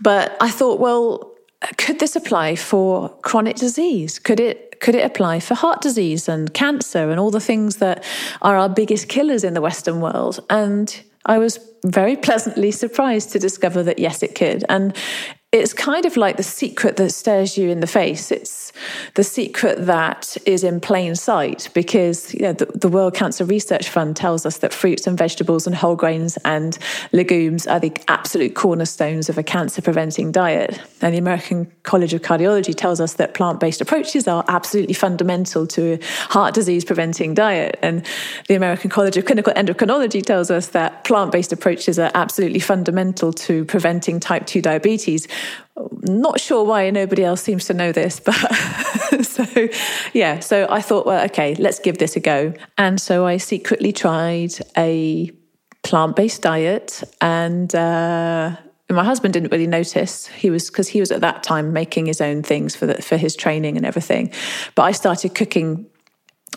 But 0.00 0.36
I 0.40 0.50
thought, 0.50 0.78
well, 0.78 1.32
could 1.76 1.98
this 1.98 2.14
apply 2.14 2.56
for 2.56 3.08
chronic 3.22 3.56
disease? 3.56 4.18
Could 4.18 4.40
it 4.40 4.67
could 4.80 4.94
it 4.94 5.04
apply 5.04 5.40
for 5.40 5.54
heart 5.54 5.80
disease 5.80 6.28
and 6.28 6.52
cancer 6.54 7.10
and 7.10 7.18
all 7.18 7.30
the 7.30 7.40
things 7.40 7.76
that 7.76 8.04
are 8.42 8.56
our 8.56 8.68
biggest 8.68 9.08
killers 9.08 9.44
in 9.44 9.54
the 9.54 9.60
Western 9.60 10.00
world? 10.00 10.40
And 10.50 11.00
I 11.26 11.38
was 11.38 11.58
very 11.84 12.16
pleasantly 12.16 12.70
surprised 12.70 13.30
to 13.32 13.38
discover 13.38 13.82
that 13.82 13.98
yes, 13.98 14.22
it 14.22 14.34
could. 14.34 14.64
And 14.68 14.96
it's 15.52 15.72
kind 15.72 16.04
of 16.04 16.16
like 16.16 16.36
the 16.36 16.42
secret 16.42 16.96
that 16.96 17.10
stares 17.10 17.56
you 17.56 17.70
in 17.70 17.80
the 17.80 17.86
face. 17.86 18.30
It's 18.30 18.67
the 19.14 19.24
secret 19.24 19.86
that 19.86 20.36
is 20.46 20.64
in 20.64 20.80
plain 20.80 21.14
sight 21.14 21.68
because 21.74 22.34
you 22.34 22.40
know, 22.40 22.52
the, 22.52 22.66
the, 22.66 22.88
World 22.88 23.14
Cancer 23.14 23.44
Research 23.44 23.88
Fund 23.88 24.16
tells 24.16 24.46
us 24.46 24.58
that 24.58 24.72
fruits 24.72 25.06
and 25.06 25.16
vegetables 25.16 25.66
and 25.66 25.76
whole 25.76 25.96
grains 25.96 26.38
and 26.44 26.78
legumes 27.12 27.66
are 27.66 27.80
the 27.80 27.92
absolute 28.08 28.54
cornerstones 28.54 29.28
of 29.28 29.38
a 29.38 29.42
cancer 29.42 29.82
preventing 29.82 30.32
diet. 30.32 30.80
And 31.00 31.14
the 31.14 31.18
American 31.18 31.70
College 31.82 32.14
of 32.14 32.22
Cardiology 32.22 32.74
tells 32.74 33.00
us 33.00 33.14
that 33.14 33.34
plant 33.34 33.60
based 33.60 33.80
approaches 33.80 34.26
are 34.26 34.44
absolutely 34.48 34.94
fundamental 34.94 35.66
to 35.68 35.94
a 35.94 36.04
heart 36.32 36.54
disease 36.54 36.84
preventing 36.84 37.34
diet. 37.34 37.78
And 37.82 38.04
the 38.48 38.54
American 38.54 38.90
College 38.90 39.16
of 39.16 39.24
Clinical 39.24 39.52
Endocrinology 39.52 40.22
tells 40.22 40.50
us 40.50 40.68
that 40.68 41.04
plant 41.04 41.32
based 41.32 41.52
approaches 41.52 41.98
are 41.98 42.10
absolutely 42.14 42.60
fundamental 42.60 43.32
to 43.32 43.64
preventing 43.66 44.20
type 44.20 44.46
2 44.46 44.62
diabetes 44.62 45.28
not 46.02 46.40
sure 46.40 46.64
why 46.64 46.90
nobody 46.90 47.24
else 47.24 47.42
seems 47.42 47.66
to 47.66 47.74
know 47.74 47.92
this, 47.92 48.20
but 48.24 48.34
so 49.22 49.68
yeah. 50.12 50.40
So 50.40 50.66
I 50.70 50.80
thought, 50.80 51.06
well, 51.06 51.24
okay, 51.26 51.54
let's 51.56 51.78
give 51.78 51.98
this 51.98 52.16
a 52.16 52.20
go. 52.20 52.54
And 52.76 53.00
so 53.00 53.26
I 53.26 53.36
secretly 53.36 53.92
tried 53.92 54.54
a 54.76 55.30
plant 55.82 56.16
based 56.16 56.42
diet, 56.42 57.02
and 57.20 57.74
uh, 57.74 58.56
my 58.90 59.04
husband 59.04 59.34
didn't 59.34 59.52
really 59.52 59.66
notice. 59.66 60.26
He 60.26 60.50
was 60.50 60.68
because 60.68 60.88
he 60.88 61.00
was 61.00 61.10
at 61.10 61.20
that 61.20 61.42
time 61.42 61.72
making 61.72 62.06
his 62.06 62.20
own 62.20 62.42
things 62.42 62.74
for 62.74 62.86
the, 62.86 63.02
for 63.02 63.16
his 63.16 63.36
training 63.36 63.76
and 63.76 63.86
everything. 63.86 64.32
But 64.74 64.82
I 64.82 64.92
started 64.92 65.34
cooking 65.34 65.86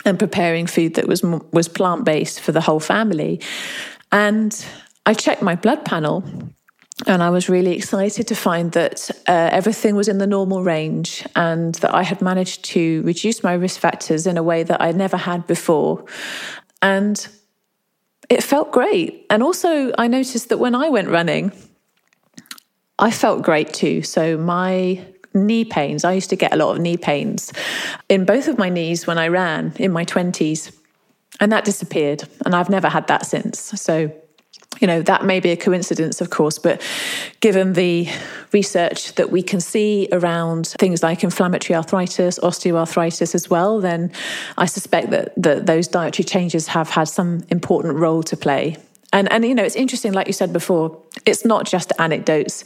and 0.06 0.18
preparing 0.18 0.68
food 0.68 0.96
that 0.96 1.08
was 1.08 1.24
was 1.24 1.68
plant 1.68 2.06
based 2.06 2.40
for 2.40 2.52
the 2.52 2.62
whole 2.62 2.80
family, 2.80 3.42
and 4.12 4.66
I 5.06 5.14
checked 5.14 5.42
my 5.42 5.56
blood 5.56 5.86
panel 5.86 6.24
and 7.08 7.24
I 7.24 7.30
was 7.30 7.50
really 7.50 7.76
excited 7.76 8.28
to 8.28 8.36
find 8.36 8.72
that 8.74 9.10
uh, 9.28 9.50
everything 9.52 9.96
was 9.96 10.08
in 10.08 10.18
the 10.18 10.28
normal 10.28 10.64
range 10.64 11.26
and 11.36 11.76
that 11.76 11.94
I 11.94 12.04
had 12.04 12.22
managed 12.22 12.64
to 12.66 13.02
reduce 13.04 13.44
my 13.44 13.54
risk 13.54 13.80
factors 13.80 14.28
in 14.28 14.38
a 14.38 14.44
way 14.44 14.64
that 14.64 14.82
I 14.82 14.92
never 14.92 15.18
had 15.18 15.48
before. 15.48 16.06
And 16.82 17.28
it 18.30 18.44
felt 18.44 18.72
great. 18.72 19.26
And 19.30 19.42
also, 19.42 19.92
I 19.98 20.08
noticed 20.08 20.50
that 20.50 20.58
when 20.58 20.76
I 20.76 20.90
went 20.90 21.10
running, 21.10 21.52
I 23.00 23.12
felt 23.12 23.42
great 23.42 23.74
too. 23.74 24.04
So, 24.04 24.38
my 24.38 25.06
knee 25.34 25.66
pains, 25.66 26.04
I 26.04 26.14
used 26.14 26.30
to 26.30 26.36
get 26.36 26.54
a 26.54 26.58
lot 26.58 26.76
of 26.76 26.82
knee 26.82 26.98
pains 26.98 27.52
in 28.10 28.26
both 28.26 28.48
of 28.48 28.58
my 28.58 28.70
knees 28.70 29.08
when 29.08 29.18
I 29.18 29.28
ran 29.28 29.74
in 29.78 29.92
my 29.92 30.06
20s. 30.06 30.76
And 31.40 31.52
that 31.52 31.66
disappeared. 31.66 32.24
And 32.46 32.56
I've 32.56 32.70
never 32.70 32.90
had 32.90 33.08
that 33.08 33.26
since. 33.26 33.60
So, 33.60 34.12
you 34.82 34.88
know, 34.88 35.02
that 35.04 35.24
may 35.24 35.40
be 35.40 35.52
a 35.52 35.56
coincidence, 35.56 36.22
of 36.22 36.32
course, 36.32 36.58
but 36.58 36.82
given 37.40 37.74
the 37.74 38.10
research 38.52 39.14
that 39.14 39.30
we 39.30 39.44
can 39.44 39.62
see 39.62 40.10
around 40.12 40.68
things 40.68 41.04
like 41.04 41.24
inflammatory 41.24 41.78
arthritis, 41.78 42.40
osteoarthritis 42.40 43.36
as 43.36 43.50
well, 43.50 43.80
then 43.80 44.12
I 44.58 44.66
suspect 44.66 45.12
that, 45.12 45.34
that 45.38 45.68
those 45.68 45.88
dietary 45.88 46.26
changes 46.26 46.68
have 46.68 46.90
had 46.90 47.08
some 47.08 47.46
important 47.50 47.96
role 47.96 48.24
to 48.24 48.36
play. 48.36 48.78
And, 49.14 49.32
and, 49.32 49.46
you 49.46 49.54
know, 49.54 49.64
it's 49.64 49.76
interesting, 49.76 50.14
like 50.14 50.28
you 50.28 50.34
said 50.34 50.52
before, 50.52 51.00
it's 51.26 51.46
not 51.46 51.68
just 51.68 51.92
anecdotes. 52.00 52.64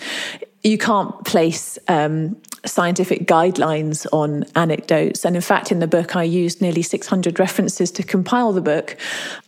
You 0.64 0.78
can't 0.78 1.26
place 1.26 1.78
um, 1.88 2.38
scientific 2.66 3.28
guidelines 3.28 4.06
on 4.12 4.46
anecdotes. 4.56 5.26
And 5.26 5.36
in 5.36 5.42
fact, 5.42 5.72
in 5.72 5.80
the 5.80 5.88
book, 5.88 6.16
I 6.16 6.24
used 6.24 6.62
nearly 6.62 6.82
600 6.82 7.40
references 7.40 7.92
to 7.92 8.04
compile 8.04 8.52
the 8.52 8.62
book. 8.62 8.98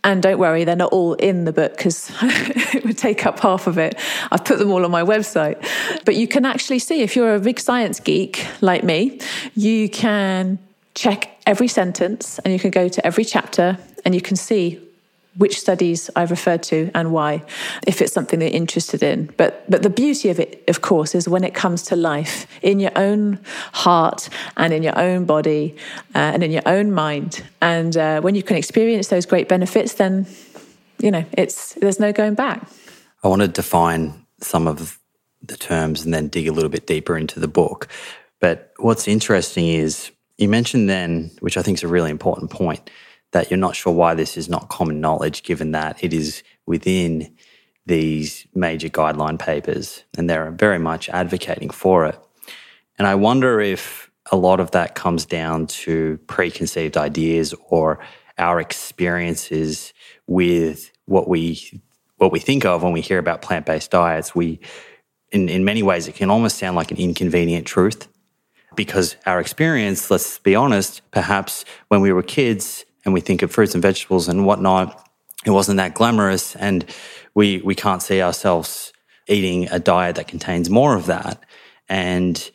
And 0.04 0.22
don't 0.22 0.40
worry, 0.40 0.64
they're 0.64 0.76
not 0.76 0.92
all 0.92 1.14
in 1.14 1.46
the 1.46 1.54
book 1.54 1.78
because 1.78 2.12
it 2.22 2.86
would 2.86 2.98
take 2.98 3.26
up 3.26 3.40
half 3.40 3.68
of 3.68 3.78
it. 3.78 4.00
I've 4.32 4.46
put 4.46 4.60
them 4.60 4.72
all 4.72 4.86
on 4.86 4.92
my 4.92 5.04
website. 5.04 5.58
But 6.06 6.16
you 6.16 6.28
can 6.28 6.46
actually 6.46 6.80
see 6.80 7.02
if 7.02 7.16
you're 7.16 7.36
a 7.36 7.40
big 7.40 7.60
science 7.60 8.00
geek 8.00 8.46
like 8.62 8.84
me, 8.84 9.20
you 9.56 9.90
can 9.90 10.60
check 10.96 11.30
every 11.46 11.68
sentence 11.68 12.40
and 12.40 12.54
you 12.54 12.60
can 12.60 12.72
go 12.72 12.88
to 12.88 13.06
every 13.06 13.24
chapter 13.24 13.78
and 14.04 14.16
you 14.16 14.22
can 14.22 14.36
see 14.36 14.80
which 15.38 15.60
studies 15.60 16.10
I've 16.16 16.32
referred 16.32 16.64
to 16.64 16.90
and 16.94 17.12
why, 17.12 17.44
if 17.86 18.02
it's 18.02 18.12
something 18.12 18.40
they're 18.40 18.50
interested 18.50 19.04
in. 19.04 19.32
But 19.38 19.70
but 19.70 19.84
the 19.84 19.90
beauty 19.90 20.30
of 20.30 20.40
it, 20.40 20.64
of 20.68 20.82
course, 20.82 21.16
is 21.16 21.30
when 21.30 21.44
it 21.44 21.54
comes 21.54 21.84
to 21.84 21.96
life 21.96 22.48
in 22.62 22.80
your 22.80 22.92
own 22.96 23.40
heart 23.74 24.30
and 24.58 24.74
in 24.74 24.84
your 24.84 24.98
own 24.98 25.26
body 25.26 25.76
uh, 26.16 26.34
and 26.34 26.44
in 26.44 26.52
your 26.52 26.64
own 26.66 26.92
mind. 26.92 27.44
And 27.62 27.96
uh, 27.96 28.22
when 28.22 28.36
you 28.36 28.44
can 28.44 28.58
experience 28.58 29.08
those 29.08 29.26
great 29.26 29.48
benefits, 29.48 29.94
then 29.94 30.26
you 31.00 31.12
know 31.12 31.26
it's 31.34 31.74
there's 31.76 32.00
no 32.00 32.12
going 32.12 32.34
back. 32.34 32.68
I 33.24 33.28
want 33.28 33.42
to 33.42 33.48
define 33.48 34.26
some 34.42 34.68
of 34.68 35.00
the 35.44 35.58
terms 35.58 36.04
and 36.04 36.14
then 36.14 36.28
dig 36.28 36.48
a 36.48 36.52
little 36.52 36.70
bit 36.70 36.88
deeper 36.88 37.18
into 37.18 37.40
the 37.40 37.48
book. 37.48 37.88
But 38.40 38.74
what's 38.78 39.08
interesting 39.08 39.68
is 39.68 40.12
you 40.38 40.50
mentioned 40.50 40.90
then, 40.90 41.32
which 41.40 41.58
I 41.58 41.62
think 41.62 41.78
is 41.78 41.84
a 41.84 41.88
really 41.88 42.12
important 42.12 42.52
point 42.52 42.90
that 43.38 43.52
you're 43.52 43.58
not 43.60 43.76
sure 43.76 43.94
why 43.94 44.16
this 44.16 44.36
is 44.36 44.50
not 44.50 44.68
common 44.68 45.00
knowledge, 45.00 45.44
given 45.44 45.72
that 45.72 46.04
it 46.04 46.12
is 46.12 46.42
within 46.66 47.32
these 47.86 48.48
major 48.56 48.90
guideline 48.90 49.38
papers 49.38 50.04
and 50.18 50.28
they're 50.28 50.50
very 50.50 50.80
much 50.80 51.08
advocating 51.10 51.70
for 51.70 52.08
it. 52.08 52.20
And 52.98 53.06
I 53.08 53.14
wonder 53.14 53.62
if 53.62 54.10
a 54.32 54.36
lot 54.36 54.60
of 54.60 54.72
that 54.72 54.96
comes 54.96 55.24
down 55.24 55.68
to 55.68 56.18
preconceived 56.26 56.98
ideas 56.98 57.54
or 57.70 58.00
our 58.40 58.60
experiences 58.60 59.94
with 60.26 60.92
what 61.06 61.30
we 61.30 61.80
what 62.16 62.32
we 62.32 62.40
think 62.40 62.66
of 62.66 62.82
when 62.82 62.92
we 62.92 63.02
hear 63.02 63.20
about 63.20 63.44
plant-based 63.44 63.92
diets. 63.92 64.34
We 64.34 64.60
in, 65.32 65.48
in 65.48 65.64
many 65.64 65.84
ways 65.84 66.08
it 66.08 66.16
can 66.16 66.32
almost 66.32 66.58
sound 66.58 66.76
like 66.76 66.90
an 66.90 66.98
inconvenient 66.98 67.68
truth 67.68 68.08
because 68.76 69.16
our 69.28 69.40
experience, 69.40 70.10
let's 70.10 70.40
be 70.40 70.56
honest, 70.56 71.02
perhaps 71.12 71.66
when 71.90 72.02
we 72.02 72.12
were 72.12 72.24
kids, 72.24 72.84
and 73.08 73.14
we 73.14 73.22
think 73.22 73.42
of 73.42 73.52
fruits 73.52 73.74
and 73.74 73.82
vegetables 73.82 74.28
and 74.28 74.46
whatnot, 74.46 75.10
it 75.46 75.52
wasn't 75.52 75.78
that 75.78 75.94
glamorous. 75.94 76.58
And 76.58 76.86
we, 77.34 77.62
we 77.62 77.74
can't 77.74 78.02
see 78.02 78.22
ourselves 78.22 78.92
eating 79.28 79.70
a 79.72 79.80
diet 79.80 80.18
that 80.18 80.28
contains 80.28 80.70
more 80.70 80.94
of 80.94 81.06
that. 81.06 81.42
And 81.88 82.52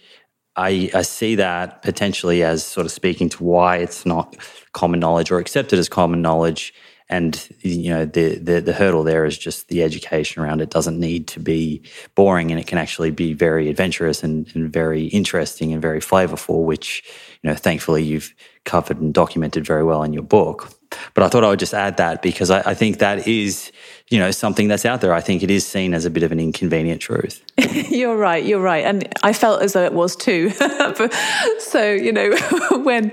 I, 0.54 0.90
I 0.94 1.02
see 1.02 1.36
that 1.36 1.82
potentially 1.82 2.42
as 2.42 2.66
sort 2.66 2.84
of 2.84 2.92
speaking 2.92 3.30
to 3.30 3.42
why 3.42 3.78
it's 3.78 4.04
not 4.04 4.36
common 4.72 5.00
knowledge 5.00 5.30
or 5.30 5.38
accepted 5.38 5.78
as 5.78 5.88
common 5.88 6.20
knowledge. 6.20 6.74
And 7.08 7.48
you 7.60 7.90
know 7.90 8.04
the, 8.04 8.36
the, 8.38 8.60
the 8.60 8.72
hurdle 8.72 9.04
there 9.04 9.24
is 9.24 9.36
just 9.36 9.68
the 9.68 9.82
education 9.82 10.42
around 10.42 10.60
it 10.60 10.70
doesn't 10.70 10.98
need 10.98 11.28
to 11.28 11.40
be 11.40 11.82
boring, 12.14 12.50
and 12.50 12.58
it 12.58 12.66
can 12.66 12.78
actually 12.78 13.10
be 13.10 13.34
very 13.34 13.68
adventurous 13.68 14.22
and, 14.22 14.50
and 14.54 14.72
very 14.72 15.06
interesting 15.06 15.74
and 15.74 15.82
very 15.82 16.00
flavorful. 16.00 16.64
Which 16.64 17.02
you 17.42 17.50
know, 17.50 17.56
thankfully 17.56 18.02
you've 18.02 18.32
covered 18.64 19.00
and 19.00 19.12
documented 19.12 19.66
very 19.66 19.84
well 19.84 20.02
in 20.02 20.12
your 20.12 20.22
book. 20.22 20.70
But 21.14 21.24
I 21.24 21.28
thought 21.28 21.42
I 21.42 21.48
would 21.48 21.58
just 21.58 21.74
add 21.74 21.96
that 21.96 22.22
because 22.22 22.50
I, 22.50 22.70
I, 22.70 22.74
think 22.74 22.98
that 22.98 23.26
is, 23.26 23.72
you 24.10 24.18
know, 24.18 24.30
something 24.30 24.68
that's 24.68 24.84
out 24.84 25.00
there. 25.00 25.14
I 25.14 25.20
think 25.20 25.42
it 25.42 25.50
is 25.50 25.66
seen 25.66 25.94
as 25.94 26.04
a 26.04 26.10
bit 26.10 26.22
of 26.22 26.32
an 26.32 26.38
inconvenient 26.38 27.00
truth. 27.00 27.42
you're 27.90 28.16
right. 28.16 28.44
You're 28.44 28.60
right, 28.60 28.84
and 28.84 29.08
I 29.22 29.32
felt 29.32 29.62
as 29.62 29.72
though 29.72 29.84
it 29.84 29.94
was 29.94 30.14
too. 30.16 30.50
so 31.58 31.92
you 31.92 32.12
know, 32.12 32.36
when 32.82 33.12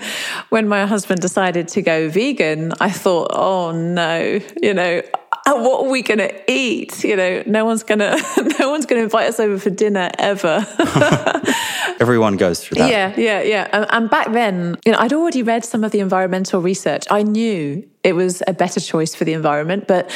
when 0.50 0.68
my 0.68 0.86
husband 0.86 1.22
decided 1.22 1.70
to 1.70 1.82
go 1.82 2.10
vegan, 2.10 2.74
I 2.82 2.92
thought, 2.92 3.32
oh 3.32 3.72
no, 3.72 4.40
you 4.62 4.74
know, 4.74 5.02
what 5.46 5.86
are 5.86 5.90
we 5.90 6.02
going 6.02 6.20
to 6.20 6.52
eat? 6.52 7.04
You 7.04 7.16
know, 7.16 7.44
no 7.46 7.66
one's 7.66 7.84
going 7.84 8.00
to, 8.00 8.56
no 8.60 8.70
one's 8.70 8.86
going 8.86 9.00
to 9.00 9.04
invite 9.04 9.28
us 9.28 9.40
over 9.40 9.58
for 9.58 9.70
dinner 9.70 10.10
ever. 10.18 10.66
Everyone 12.00 12.38
goes 12.38 12.64
through 12.64 12.80
that. 12.80 12.90
Yeah, 12.90 13.14
yeah, 13.18 13.42
yeah. 13.42 13.86
And 13.90 14.10
back 14.10 14.32
then, 14.32 14.78
you 14.86 14.92
know, 14.92 15.00
I'd 15.00 15.14
already 15.14 15.44
read 15.44 15.66
some 15.66 15.84
of 15.84 15.92
the 15.92 16.00
environmental 16.00 16.62
research. 16.62 17.06
I 17.10 17.24
knew 17.24 17.88
it 18.04 18.14
was 18.14 18.42
a 18.48 18.54
better 18.54 18.80
choice 18.80 19.14
for 19.16 19.26
the 19.26 19.34
environment, 19.34 19.88
but 19.88 20.10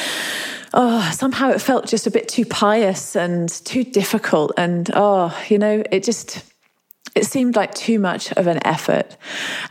oh, 0.72 1.10
somehow 1.12 1.50
it 1.50 1.60
felt 1.60 1.86
just 1.86 2.06
a 2.06 2.10
bit 2.10 2.28
too 2.28 2.46
pious 2.46 3.14
and 3.14 3.48
too 3.48 3.84
difficult. 3.84 4.52
And 4.56 4.90
oh, 4.94 5.36
you 5.48 5.58
know, 5.58 5.82
it 5.90 6.04
just, 6.04 6.44
it 7.14 7.26
seemed 7.26 7.56
like 7.56 7.74
too 7.74 7.98
much 7.98 8.32
of 8.32 8.46
an 8.46 8.64
effort. 8.66 9.16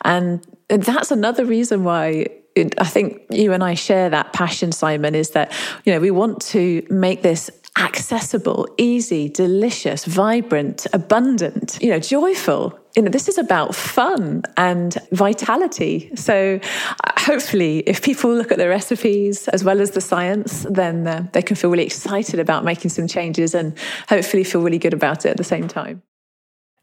And 0.04 0.46
that's 0.70 1.12
another 1.12 1.46
reason 1.46 1.84
why 1.84 2.28
I 2.56 2.86
think 2.86 3.22
you 3.30 3.54
and 3.54 3.64
I 3.64 3.74
share 3.74 4.10
that 4.10 4.34
passion, 4.34 4.72
Simon, 4.72 5.16
is 5.16 5.32
that, 5.32 5.52
you 5.86 5.94
know, 5.94 6.00
we 6.00 6.12
want 6.12 6.42
to 6.48 6.86
make 6.90 7.22
this 7.22 7.50
accessible, 7.78 8.68
easy, 8.78 9.28
delicious, 9.30 10.06
vibrant, 10.06 10.86
abundant, 10.94 11.80
you 11.82 11.90
know, 11.90 12.00
joyful. 12.00 12.80
You 12.96 13.02
know, 13.02 13.10
this 13.10 13.28
is 13.28 13.40
about 13.40 13.74
fun 13.74 14.44
and 14.56 14.96
vitality. 15.12 16.12
So 16.16 16.60
uh, 17.04 17.12
hopefully, 17.18 17.80
if 17.80 18.04
people 18.04 18.32
look 18.32 18.52
at 18.52 18.60
the 18.60 18.70
recipes 18.70 19.48
as 19.48 19.64
well 19.64 19.82
as 19.82 19.92
the 19.92 20.02
science, 20.02 20.68
then 20.70 21.08
uh, 21.08 21.28
they 21.34 21.42
can 21.42 21.56
feel 21.56 21.72
really 21.72 21.86
excited 21.86 22.40
about 22.40 22.64
making 22.64 22.92
some 22.92 23.08
changes 23.08 23.56
and 23.56 23.76
hopefully 24.08 24.44
feel 24.44 24.62
really 24.62 24.78
good 24.78 24.94
about 24.94 25.26
it 25.26 25.30
at 25.30 25.38
the 25.38 25.44
same 25.44 25.68
time. 25.68 26.04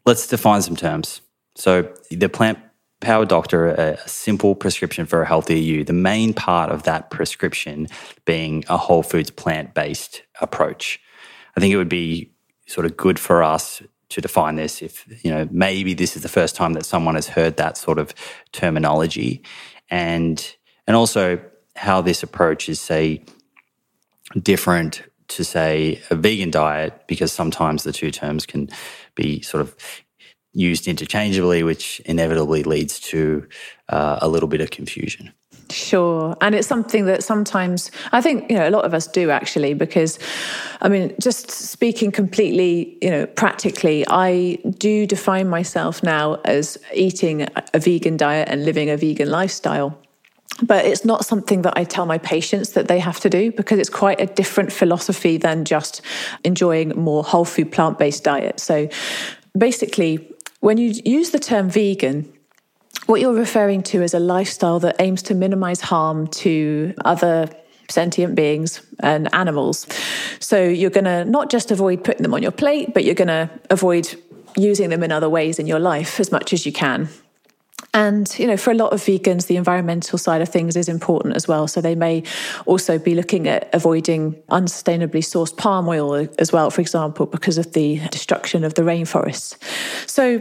Let's 0.04 0.26
define 0.26 0.62
some 0.62 0.74
terms. 0.74 1.20
So 1.54 1.92
the 2.10 2.28
plant 2.28 2.58
Power 3.00 3.24
Doctor, 3.24 3.68
a, 3.68 4.08
simple 4.08 4.54
prescription 4.54 5.06
for 5.06 5.22
a 5.22 5.26
healthier 5.26 5.56
you. 5.56 5.84
The 5.84 5.92
main 5.92 6.34
part 6.34 6.70
of 6.70 6.82
that 6.82 7.10
prescription 7.10 7.88
being 8.26 8.64
a 8.68 8.76
whole 8.76 9.02
foods 9.02 9.30
plant 9.30 9.74
based 9.74 10.22
approach. 10.40 11.00
I 11.56 11.60
think 11.60 11.72
it 11.72 11.78
would 11.78 11.88
be 11.88 12.30
sort 12.66 12.86
of 12.86 12.96
good 12.96 13.18
for 13.18 13.42
us 13.42 13.82
to 14.10 14.20
define 14.20 14.56
this 14.56 14.82
if, 14.82 15.06
you 15.24 15.30
know, 15.30 15.48
maybe 15.50 15.94
this 15.94 16.14
is 16.14 16.22
the 16.22 16.28
first 16.28 16.56
time 16.56 16.74
that 16.74 16.84
someone 16.84 17.14
has 17.14 17.28
heard 17.28 17.56
that 17.56 17.78
sort 17.78 17.98
of 17.98 18.12
terminology 18.52 19.42
and 19.88 20.56
and 20.86 20.96
also 20.96 21.40
how 21.76 22.00
this 22.00 22.22
approach 22.22 22.68
is 22.68 22.80
say 22.80 23.24
different 24.42 25.02
to 25.28 25.44
say 25.44 26.00
a 26.10 26.16
vegan 26.16 26.50
diet 26.50 27.02
because 27.06 27.32
sometimes 27.32 27.84
the 27.84 27.92
two 27.92 28.10
terms 28.10 28.46
can 28.46 28.68
be 29.14 29.40
sort 29.40 29.60
of 29.60 29.76
used 30.52 30.88
interchangeably, 30.88 31.62
which 31.62 32.00
inevitably 32.00 32.62
leads 32.62 32.98
to 33.00 33.46
uh, 33.88 34.18
a 34.20 34.28
little 34.28 34.48
bit 34.48 34.60
of 34.60 34.70
confusion. 34.70 35.32
Sure. 35.70 36.36
And 36.40 36.54
it's 36.54 36.66
something 36.66 37.04
that 37.06 37.22
sometimes 37.22 37.90
I 38.12 38.20
think, 38.20 38.50
you 38.50 38.56
know, 38.56 38.68
a 38.68 38.70
lot 38.70 38.84
of 38.84 38.92
us 38.92 39.06
do 39.06 39.30
actually, 39.30 39.74
because 39.74 40.18
I 40.80 40.88
mean, 40.88 41.14
just 41.20 41.50
speaking 41.50 42.10
completely, 42.10 42.98
you 43.00 43.10
know, 43.10 43.26
practically, 43.26 44.04
I 44.08 44.58
do 44.78 45.06
define 45.06 45.48
myself 45.48 46.02
now 46.02 46.34
as 46.44 46.76
eating 46.92 47.46
a 47.72 47.78
vegan 47.78 48.16
diet 48.16 48.48
and 48.48 48.64
living 48.64 48.90
a 48.90 48.96
vegan 48.96 49.30
lifestyle. 49.30 49.96
But 50.62 50.84
it's 50.84 51.04
not 51.04 51.24
something 51.24 51.62
that 51.62 51.74
I 51.76 51.84
tell 51.84 52.04
my 52.04 52.18
patients 52.18 52.70
that 52.70 52.88
they 52.88 52.98
have 52.98 53.20
to 53.20 53.30
do 53.30 53.52
because 53.52 53.78
it's 53.78 53.88
quite 53.88 54.20
a 54.20 54.26
different 54.26 54.72
philosophy 54.72 55.36
than 55.38 55.64
just 55.64 56.02
enjoying 56.44 56.90
more 56.90 57.22
whole 57.22 57.44
food 57.44 57.72
plant 57.72 57.98
based 57.98 58.24
diet. 58.24 58.60
So 58.60 58.88
basically, 59.56 60.29
when 60.60 60.78
you 60.78 60.94
use 61.04 61.30
the 61.30 61.38
term 61.38 61.68
vegan, 61.68 62.32
what 63.06 63.20
you're 63.20 63.34
referring 63.34 63.82
to 63.82 64.02
is 64.02 64.14
a 64.14 64.20
lifestyle 64.20 64.78
that 64.80 64.96
aims 65.00 65.22
to 65.22 65.34
minimize 65.34 65.80
harm 65.80 66.26
to 66.28 66.94
other 67.04 67.48
sentient 67.88 68.34
beings 68.34 68.82
and 69.00 69.32
animals. 69.34 69.86
So 70.38 70.62
you're 70.62 70.90
going 70.90 71.04
to 71.04 71.24
not 71.24 71.50
just 71.50 71.70
avoid 71.70 72.04
putting 72.04 72.22
them 72.22 72.34
on 72.34 72.42
your 72.42 72.52
plate, 72.52 72.94
but 72.94 73.04
you're 73.04 73.14
going 73.14 73.28
to 73.28 73.50
avoid 73.68 74.14
using 74.56 74.90
them 74.90 75.02
in 75.02 75.10
other 75.10 75.28
ways 75.28 75.58
in 75.58 75.66
your 75.66 75.80
life 75.80 76.20
as 76.20 76.30
much 76.30 76.52
as 76.52 76.66
you 76.66 76.72
can. 76.72 77.08
And, 77.92 78.38
you 78.38 78.46
know, 78.46 78.56
for 78.56 78.70
a 78.70 78.74
lot 78.74 78.92
of 78.92 79.00
vegans, 79.00 79.46
the 79.48 79.56
environmental 79.56 80.16
side 80.16 80.42
of 80.42 80.48
things 80.48 80.76
is 80.76 80.88
important 80.88 81.34
as 81.34 81.48
well. 81.48 81.66
So 81.66 81.80
they 81.80 81.96
may 81.96 82.22
also 82.64 82.98
be 82.98 83.14
looking 83.14 83.48
at 83.48 83.68
avoiding 83.72 84.34
unsustainably 84.50 85.22
sourced 85.22 85.56
palm 85.56 85.88
oil 85.88 86.28
as 86.38 86.52
well, 86.52 86.70
for 86.70 86.80
example, 86.80 87.26
because 87.26 87.58
of 87.58 87.72
the 87.72 88.00
destruction 88.10 88.62
of 88.62 88.74
the 88.74 88.82
rainforests. 88.82 89.56
So 90.08 90.40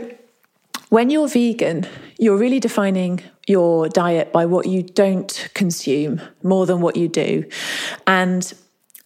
when 0.90 1.10
you're 1.10 1.28
vegan, 1.28 1.88
you're 2.20 2.38
really 2.38 2.60
defining 2.60 3.22
your 3.48 3.90
diet 3.90 4.32
by 4.32 4.46
what 4.46 4.68
you 4.68 4.84
don't 4.84 5.50
consume 5.56 6.22
more 6.44 6.68
than 6.68 6.82
what 6.82 6.96
you 6.96 7.08
do. 7.08 7.46
And 8.06 8.54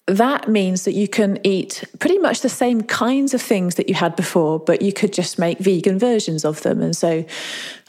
that 0.08 0.50
means 0.50 0.84
that 0.84 0.92
you 0.92 1.08
can 1.08 1.40
eat 1.46 1.86
pretty 2.00 2.18
much 2.18 2.42
the 2.42 2.50
same 2.50 2.82
kinds 2.82 3.34
of 3.34 3.42
things 3.42 3.76
that 3.76 3.88
you 3.88 3.96
had 3.96 4.18
before, 4.18 4.60
but 4.60 4.82
you 4.82 4.92
could 4.92 5.14
just 5.14 5.40
make 5.40 5.60
vegan 5.60 5.98
versions 5.98 6.44
of 6.44 6.62
them. 6.64 6.82
And 6.82 6.96
so 6.96 7.24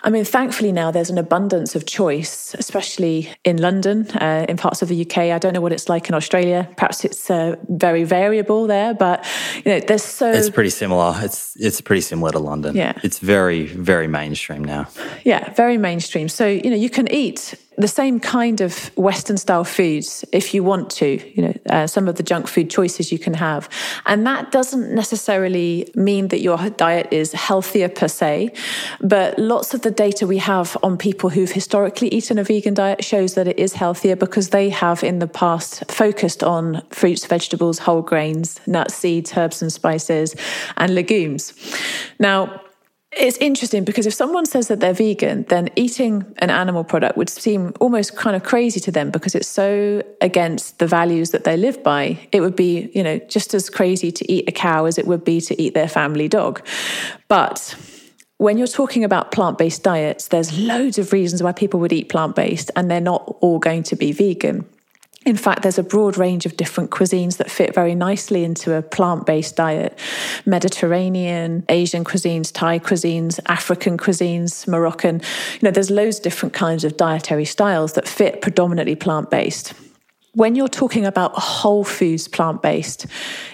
I 0.05 0.11
mean, 0.11 0.25
thankfully 0.25 0.71
now 0.71 0.91
there's 0.91 1.09
an 1.09 1.17
abundance 1.17 1.75
of 1.75 1.87
choice, 1.87 2.55
especially 2.59 3.35
in 3.43 3.57
London, 3.57 4.07
uh, 4.11 4.45
in 4.47 4.59
parts 4.59 4.83
of 4.83 4.89
the 4.89 5.01
UK. 5.01 5.19
I 5.33 5.39
don't 5.39 5.55
know 5.55 5.63
what 5.63 5.73
it's 5.73 5.89
like 5.89 6.11
in 6.11 6.15
Australia. 6.15 6.69
Perhaps 6.77 7.07
it's 7.07 7.31
uh, 7.31 7.57
very 7.71 8.05
variable 8.05 8.67
there, 8.67 8.93
but 8.93 9.25
you 9.65 9.73
know, 9.73 9.81
there's 9.81 10.03
so 10.03 10.31
it's 10.31 10.51
pretty 10.51 10.69
similar. 10.69 11.15
It's 11.23 11.57
it's 11.57 11.81
pretty 11.81 12.03
similar 12.03 12.33
to 12.33 12.39
London. 12.39 12.77
Yeah, 12.77 12.93
it's 13.03 13.19
very 13.19 13.65
very 13.67 14.07
mainstream 14.07 14.63
now. 14.63 14.89
Yeah, 15.25 15.51
very 15.55 15.79
mainstream. 15.79 16.29
So 16.29 16.47
you 16.47 16.69
know, 16.69 16.77
you 16.77 16.91
can 16.91 17.11
eat 17.11 17.55
the 17.77 17.89
same 17.89 18.21
kind 18.21 18.61
of 18.61 18.97
Western 18.97 19.37
style 19.37 19.65
foods 19.65 20.25
if 20.33 20.55
you 20.55 20.63
want 20.63 20.91
to, 20.91 21.21
you 21.35 21.43
know, 21.43 21.55
uh, 21.71 21.87
some 21.87 22.09
of 22.09 22.17
the 22.17 22.23
junk 22.23 22.47
food 22.47 22.71
choices 22.71 23.11
you 23.11 23.19
can 23.19 23.35
have. 23.35 23.69
And 24.07 24.27
that 24.27 24.53
doesn't 24.53 24.95
necessarily 24.95 25.91
mean 25.95 26.29
that 26.29 26.41
your 26.41 26.71
diet 26.71 27.09
is 27.11 27.33
healthier 27.33 27.89
per 27.89 28.09
se, 28.09 28.53
but 29.01 29.39
lots 29.39 29.75
of 29.75 29.83
the 29.83 29.91
data 29.91 30.27
we 30.27 30.39
have 30.39 30.77
on 30.83 30.97
people 30.97 31.31
who've 31.31 31.51
historically 31.51 32.09
eaten 32.09 32.39
a 32.39 32.45
vegan 32.45 32.75
diet 32.75 33.05
shows 33.05 33.35
that 33.35 33.49
it 33.49 33.59
is 33.59 33.75
healthier 33.75 34.17
because 34.17 34.51
they 34.51 34.69
have 34.71 35.03
in 35.03 35.19
the 35.19 35.27
past 35.27 35.91
focused 35.91 36.43
on 36.43 36.83
fruits, 36.91 37.27
vegetables, 37.27 37.81
whole 37.81 38.03
grains, 38.03 38.61
nuts, 38.67 38.95
seeds, 38.95 39.37
herbs 39.37 39.63
and 39.63 39.73
spices, 39.73 40.35
and 40.77 40.95
legumes. 40.95 41.53
Now, 42.19 42.61
it's 43.17 43.37
interesting 43.39 43.85
because 43.85 44.07
if 44.07 44.15
someone 44.15 44.47
says 44.47 44.69
that 44.69 44.81
they're 44.81 44.93
vegan, 44.93 45.45
then 45.45 45.69
eating 45.77 46.25
an 46.39 46.51
animal 46.51 46.85
product 46.85 47.17
would 47.17 47.29
seem 47.29 47.73
almost 47.81 48.17
kind 48.17 48.37
of 48.37 48.43
crazy 48.43 48.81
to 48.81 48.91
them 48.91 49.11
because 49.11 49.35
it's 49.35 49.49
so 49.49 50.03
against 50.21 50.79
the 50.79 50.87
values 50.87 51.31
that 51.31 51.45
they 51.45 51.57
live 51.57 51.83
by. 51.83 52.19
It 52.33 52.41
would 52.41 52.57
be, 52.57 52.91
you 52.95 53.03
know, 53.03 53.19
just 53.19 53.55
as 53.55 53.71
crazy 53.71 54.11
to 54.13 54.33
eat 54.33 54.49
a 54.49 54.53
cow 54.53 54.85
as 54.85 54.99
it 54.99 55.07
would 55.07 55.25
be 55.25 55.41
to 55.43 55.61
eat 55.61 55.75
their 55.75 55.89
family 55.89 56.29
dog. 56.29 56.67
But 57.29 57.77
when 58.39 58.59
you're 58.59 58.67
talking 58.67 59.05
about 59.05 59.33
plant 59.33 59.59
based 59.59 59.83
diets, 59.83 60.29
there's 60.29 60.59
loads 60.59 60.99
of 60.99 61.13
reasons 61.13 61.43
why 61.43 61.53
people 61.53 61.81
would 61.81 61.93
eat 61.93 62.09
plant 62.09 62.37
based, 62.37 62.71
and 62.77 62.91
they're 62.91 63.01
not 63.01 63.37
all 63.41 63.59
going 63.59 63.83
to 63.85 63.97
be 63.97 64.13
vegan. 64.13 64.69
In 65.25 65.37
fact, 65.37 65.63
there's 65.63 65.79
a 65.79 65.83
broad 65.83 66.19
range 66.19 66.45
of 66.45 66.57
different 66.57 66.91
cuisines 66.91 67.39
that 67.39 67.51
fit 67.51 67.75
very 67.75 67.95
nicely 67.95 68.45
into 68.45 68.75
a 68.75 68.83
plant 68.83 69.25
based 69.25 69.57
diet 69.57 69.99
Mediterranean, 70.45 71.65
Asian 71.69 72.05
cuisines, 72.05 72.53
Thai 72.53 72.79
cuisines, 72.79 73.41
African 73.47 73.97
cuisines, 73.97 74.69
Moroccan. 74.69 75.21
You 75.55 75.61
know, 75.63 75.71
there's 75.71 75.91
loads 75.91 76.19
of 76.19 76.25
different 76.25 76.53
kinds 76.53 76.85
of 76.85 76.97
dietary 76.97 77.47
styles 77.47 77.95
that 77.95 78.07
fit 78.07 78.43
predominantly 78.43 78.97
plant 78.97 79.31
based. 79.31 79.73
When 80.33 80.57
you're 80.57 80.69
talking 80.69 81.07
about 81.07 81.33
whole 81.35 81.85
foods 81.85 82.29
plant 82.29 82.61
based, 82.61 83.07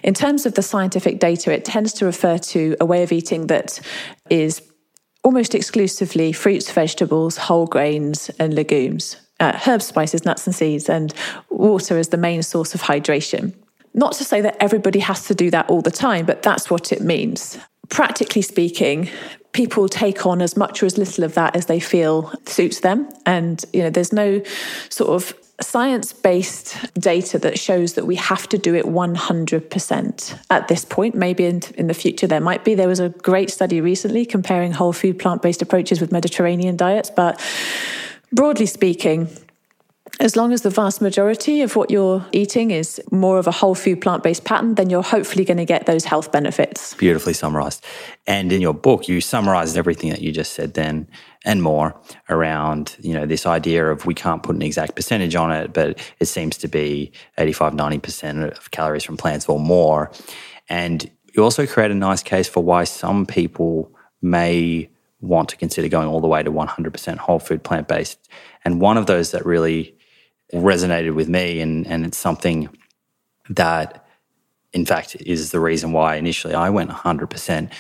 in 0.02 0.14
terms 0.14 0.46
of 0.46 0.54
the 0.54 0.62
scientific 0.62 1.20
data, 1.20 1.52
it 1.52 1.64
tends 1.64 1.92
to 1.94 2.06
refer 2.06 2.38
to 2.38 2.74
a 2.80 2.86
way 2.86 3.02
of 3.02 3.12
eating 3.12 3.46
that 3.48 3.80
is 4.28 4.62
almost 5.22 5.54
exclusively 5.54 6.32
fruits, 6.32 6.70
vegetables, 6.70 7.36
whole 7.36 7.66
grains, 7.66 8.30
and 8.40 8.54
legumes 8.54 9.16
uh, 9.41 9.59
herbs, 9.66 9.86
spices, 9.86 10.24
nuts, 10.24 10.47
and 10.47 10.55
seeds, 10.55 10.88
and 10.88 11.12
water 11.49 11.99
as 11.99 12.09
the 12.09 12.16
main 12.16 12.43
source 12.43 12.74
of 12.74 12.82
hydration. 12.82 13.55
Not 13.93 14.12
to 14.14 14.24
say 14.24 14.41
that 14.41 14.57
everybody 14.61 15.01
has 15.01 15.24
to 15.26 15.34
do 15.34 15.51
that 15.51 15.68
all 15.68 15.82
the 15.82 15.91
time, 15.91 16.26
but 16.26 16.43
that's 16.43 16.70
what 16.70 16.93
it 16.93 17.01
means. 17.01 17.59
Practically 17.88 18.43
speaking, 18.43 19.09
people 19.53 19.88
take 19.88 20.26
on 20.26 20.41
as 20.41 20.57
much 20.57 20.82
or 20.82 20.86
as 20.86 20.97
little 20.97 21.24
of 21.24 21.34
that 21.34 21.57
as 21.57 21.66
they 21.66 21.80
feel 21.80 22.32
suits 22.47 22.80
them. 22.80 23.09
And, 23.26 23.64
you 23.72 23.82
know, 23.82 23.91
there's 23.91 24.12
no 24.12 24.43
sort 24.91 25.11
of 25.11 25.34
science 25.61 26.12
based 26.12 26.76
data 26.95 27.38
that 27.38 27.59
shows 27.59 27.95
that 27.95 28.07
we 28.07 28.16
have 28.16 28.49
to 28.49 28.59
do 28.59 28.74
it 28.74 28.84
100% 28.84 30.38
at 30.51 30.68
this 30.68 30.84
point. 30.84 31.14
Maybe 31.14 31.45
in, 31.45 31.61
in 31.76 31.86
the 31.86 31.95
future 31.95 32.26
there 32.26 32.41
might 32.41 32.64
be. 32.64 32.74
There 32.74 32.88
was 32.88 33.01
a 33.01 33.09
great 33.09 33.51
study 33.51 33.80
recently 33.80 34.24
comparing 34.24 34.72
whole 34.72 34.93
food 34.93 35.18
plant 35.18 35.43
based 35.43 35.62
approaches 35.62 36.01
with 36.01 36.12
Mediterranean 36.12 36.76
diets, 36.76 37.11
but 37.11 37.41
broadly 38.32 38.66
speaking, 38.66 39.28
as 40.18 40.36
long 40.36 40.52
as 40.52 40.62
the 40.62 40.70
vast 40.70 41.00
majority 41.00 41.62
of 41.62 41.76
what 41.76 41.90
you're 41.90 42.24
eating 42.32 42.70
is 42.70 43.00
more 43.10 43.38
of 43.38 43.46
a 43.46 43.50
whole 43.50 43.74
food 43.74 44.00
plant 44.00 44.22
based 44.22 44.44
pattern, 44.44 44.74
then 44.74 44.90
you're 44.90 45.02
hopefully 45.02 45.44
going 45.44 45.56
to 45.56 45.64
get 45.64 45.86
those 45.86 46.04
health 46.04 46.32
benefits. 46.32 46.94
Beautifully 46.94 47.32
summarized. 47.32 47.84
And 48.26 48.52
in 48.52 48.60
your 48.60 48.74
book, 48.74 49.08
you 49.08 49.20
summarized 49.20 49.76
everything 49.76 50.10
that 50.10 50.20
you 50.20 50.32
just 50.32 50.52
said 50.52 50.74
then 50.74 51.08
and 51.44 51.62
more 51.62 51.98
around, 52.28 52.96
you 53.00 53.14
know, 53.14 53.24
this 53.24 53.46
idea 53.46 53.86
of 53.86 54.04
we 54.04 54.14
can't 54.14 54.42
put 54.42 54.56
an 54.56 54.62
exact 54.62 54.94
percentage 54.94 55.34
on 55.34 55.52
it, 55.52 55.72
but 55.72 55.98
it 56.18 56.26
seems 56.26 56.58
to 56.58 56.68
be 56.68 57.12
85, 57.38 57.72
90% 57.72 58.56
of 58.58 58.70
calories 58.70 59.04
from 59.04 59.16
plants 59.16 59.48
or 59.48 59.58
more. 59.58 60.10
And 60.68 61.10
you 61.34 61.42
also 61.42 61.66
create 61.66 61.90
a 61.90 61.94
nice 61.94 62.22
case 62.22 62.48
for 62.48 62.62
why 62.62 62.84
some 62.84 63.24
people 63.24 63.90
may 64.20 64.90
want 65.20 65.48
to 65.50 65.56
consider 65.56 65.88
going 65.88 66.08
all 66.08 66.20
the 66.20 66.28
way 66.28 66.42
to 66.42 66.50
100% 66.50 67.16
whole 67.18 67.38
food 67.38 67.62
plant 67.62 67.88
based. 67.88 68.28
And 68.64 68.80
one 68.80 68.96
of 68.96 69.06
those 69.06 69.32
that 69.32 69.44
really 69.44 69.96
resonated 70.52 71.14
with 71.14 71.28
me, 71.28 71.60
and, 71.60 71.86
and 71.86 72.04
it's 72.04 72.18
something 72.18 72.68
that, 73.50 74.06
in 74.72 74.86
fact, 74.86 75.16
is 75.20 75.50
the 75.50 75.60
reason 75.60 75.92
why 75.92 76.16
initially 76.16 76.54
I 76.54 76.70
went 76.70 76.90
100%, 76.90 77.70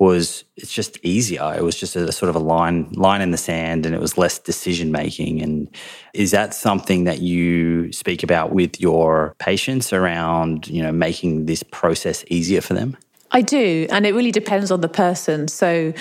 was 0.00 0.44
it's 0.56 0.72
just 0.72 0.98
easier. 1.02 1.54
It 1.54 1.62
was 1.62 1.76
just 1.76 1.94
a 1.94 2.10
sort 2.10 2.30
of 2.30 2.34
a 2.34 2.40
line 2.40 2.90
line 2.92 3.20
in 3.20 3.32
the 3.32 3.36
sand, 3.36 3.84
and 3.84 3.94
it 3.94 4.00
was 4.00 4.16
less 4.16 4.38
decision 4.38 4.90
making. 4.90 5.42
And 5.42 5.68
is 6.14 6.30
that 6.30 6.54
something 6.54 7.04
that 7.04 7.20
you 7.20 7.92
speak 7.92 8.22
about 8.22 8.50
with 8.50 8.80
your 8.80 9.36
patients 9.38 9.92
around 9.92 10.66
you 10.68 10.82
know 10.82 10.90
making 10.90 11.44
this 11.44 11.62
process 11.62 12.24
easier 12.28 12.62
for 12.62 12.72
them? 12.72 12.96
I 13.30 13.42
do, 13.42 13.86
and 13.90 14.06
it 14.06 14.14
really 14.14 14.32
depends 14.32 14.72
on 14.72 14.80
the 14.80 14.88
person. 14.88 15.46
So. 15.46 15.92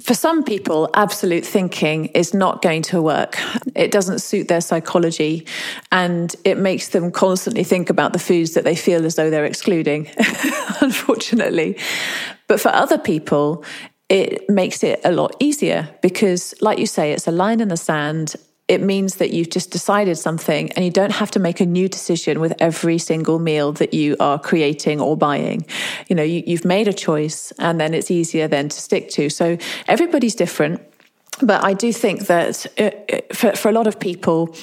For 0.00 0.14
some 0.14 0.42
people, 0.44 0.88
absolute 0.94 1.44
thinking 1.44 2.06
is 2.06 2.32
not 2.32 2.62
going 2.62 2.82
to 2.82 3.02
work. 3.02 3.38
It 3.74 3.90
doesn't 3.90 4.20
suit 4.20 4.48
their 4.48 4.60
psychology 4.60 5.46
and 5.92 6.34
it 6.44 6.58
makes 6.58 6.88
them 6.88 7.10
constantly 7.10 7.64
think 7.64 7.90
about 7.90 8.12
the 8.12 8.18
foods 8.18 8.54
that 8.54 8.64
they 8.64 8.76
feel 8.76 9.04
as 9.04 9.16
though 9.16 9.30
they're 9.30 9.44
excluding, 9.44 10.08
unfortunately. 10.80 11.78
But 12.46 12.60
for 12.60 12.68
other 12.68 12.98
people, 12.98 13.64
it 14.08 14.48
makes 14.48 14.82
it 14.82 15.00
a 15.04 15.12
lot 15.12 15.36
easier 15.38 15.88
because, 16.02 16.54
like 16.60 16.78
you 16.78 16.86
say, 16.86 17.12
it's 17.12 17.28
a 17.28 17.32
line 17.32 17.60
in 17.60 17.68
the 17.68 17.76
sand 17.76 18.36
it 18.70 18.80
means 18.80 19.16
that 19.16 19.32
you've 19.32 19.50
just 19.50 19.72
decided 19.72 20.16
something 20.16 20.70
and 20.74 20.84
you 20.84 20.92
don't 20.92 21.10
have 21.10 21.32
to 21.32 21.40
make 21.40 21.60
a 21.60 21.66
new 21.66 21.88
decision 21.88 22.38
with 22.38 22.54
every 22.60 22.98
single 22.98 23.40
meal 23.40 23.72
that 23.72 23.92
you 23.92 24.16
are 24.20 24.38
creating 24.38 25.00
or 25.00 25.16
buying. 25.16 25.66
You 26.06 26.14
know, 26.14 26.22
you, 26.22 26.56
have 26.56 26.64
made 26.64 26.86
a 26.86 26.92
choice 26.92 27.52
and 27.58 27.80
then 27.80 27.94
it's 27.94 28.12
easier 28.12 28.46
then 28.46 28.68
to 28.68 28.80
stick 28.80 29.10
to. 29.10 29.28
So 29.28 29.58
everybody's 29.88 30.36
different. 30.36 30.80
But 31.42 31.64
I 31.64 31.72
do 31.74 31.92
think 31.92 32.28
that 32.28 32.64
uh, 32.78 32.90
uh, 33.12 33.34
for, 33.34 33.56
for 33.56 33.70
a 33.70 33.72
lot 33.72 33.88
of 33.88 33.98
people, 33.98 34.54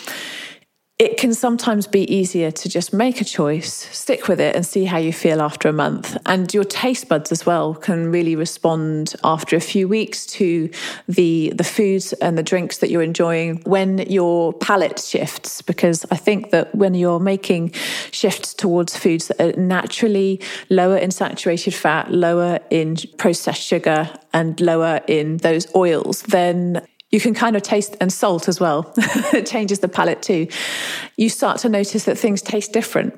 it 1.00 1.18
can 1.18 1.32
sometimes 1.32 1.86
be 1.86 2.12
easier 2.12 2.50
to 2.50 2.68
just 2.68 2.92
make 2.92 3.22
a 3.22 3.24
choice, 3.24 3.72
stick 3.96 4.28
with 4.28 4.40
it, 4.40 4.56
and 4.56 4.66
see 4.66 4.86
how 4.86 4.98
you 4.98 5.14
feel 5.14 5.44
after 5.44 5.70
a 5.70 5.74
month. 5.74 6.18
And 6.26 6.52
your 6.52 6.64
taste 6.64 7.08
buds 7.08 7.32
as 7.32 7.46
well 7.46 7.76
can 7.76 8.12
really 8.12 8.36
respond 8.36 9.14
after 9.24 9.56
a 9.56 9.60
few 9.60 9.88
weeks 9.88 10.26
to 10.38 10.72
the 11.08 11.54
the 11.56 11.64
foods 11.64 12.14
and 12.14 12.36
the 12.36 12.42
drinks 12.42 12.80
that 12.80 12.90
you're 12.90 13.04
enjoying 13.04 13.62
when 13.66 14.00
your 14.10 14.54
palate 14.54 14.98
shifts. 15.00 15.62
Because 15.62 16.04
I 16.10 16.16
think 16.16 16.50
that 16.50 16.74
when 16.74 16.96
you're 16.96 17.20
making 17.20 17.74
shifts 18.10 18.56
towards 18.56 18.98
foods 18.98 19.28
that 19.28 19.40
are 19.40 19.60
naturally 19.60 20.42
lower 20.72 20.98
in 20.98 21.12
saturated 21.12 21.76
fat, 21.76 22.12
lower 22.12 22.60
in 22.72 22.98
processed 23.18 23.62
sugar, 23.62 24.10
and 24.34 24.60
lower 24.60 25.02
in 25.08 25.38
those 25.38 25.68
oils, 25.76 26.24
then 26.24 26.82
you 27.10 27.22
can 27.22 27.34
kind 27.34 27.56
of 27.56 27.62
taste 27.62 27.96
and 28.02 28.12
salt 28.12 28.48
as 28.48 28.60
well. 28.60 28.94
it 29.34 29.46
changes 29.46 29.80
the 29.80 29.88
palate 29.88 30.22
too. 30.22 30.48
You 31.16 31.30
start 31.30 31.60
to 31.60 31.70
notice 31.70 32.04
that 32.06 32.18
things 32.18 32.42
taste 32.42 32.74
different. 32.74 33.14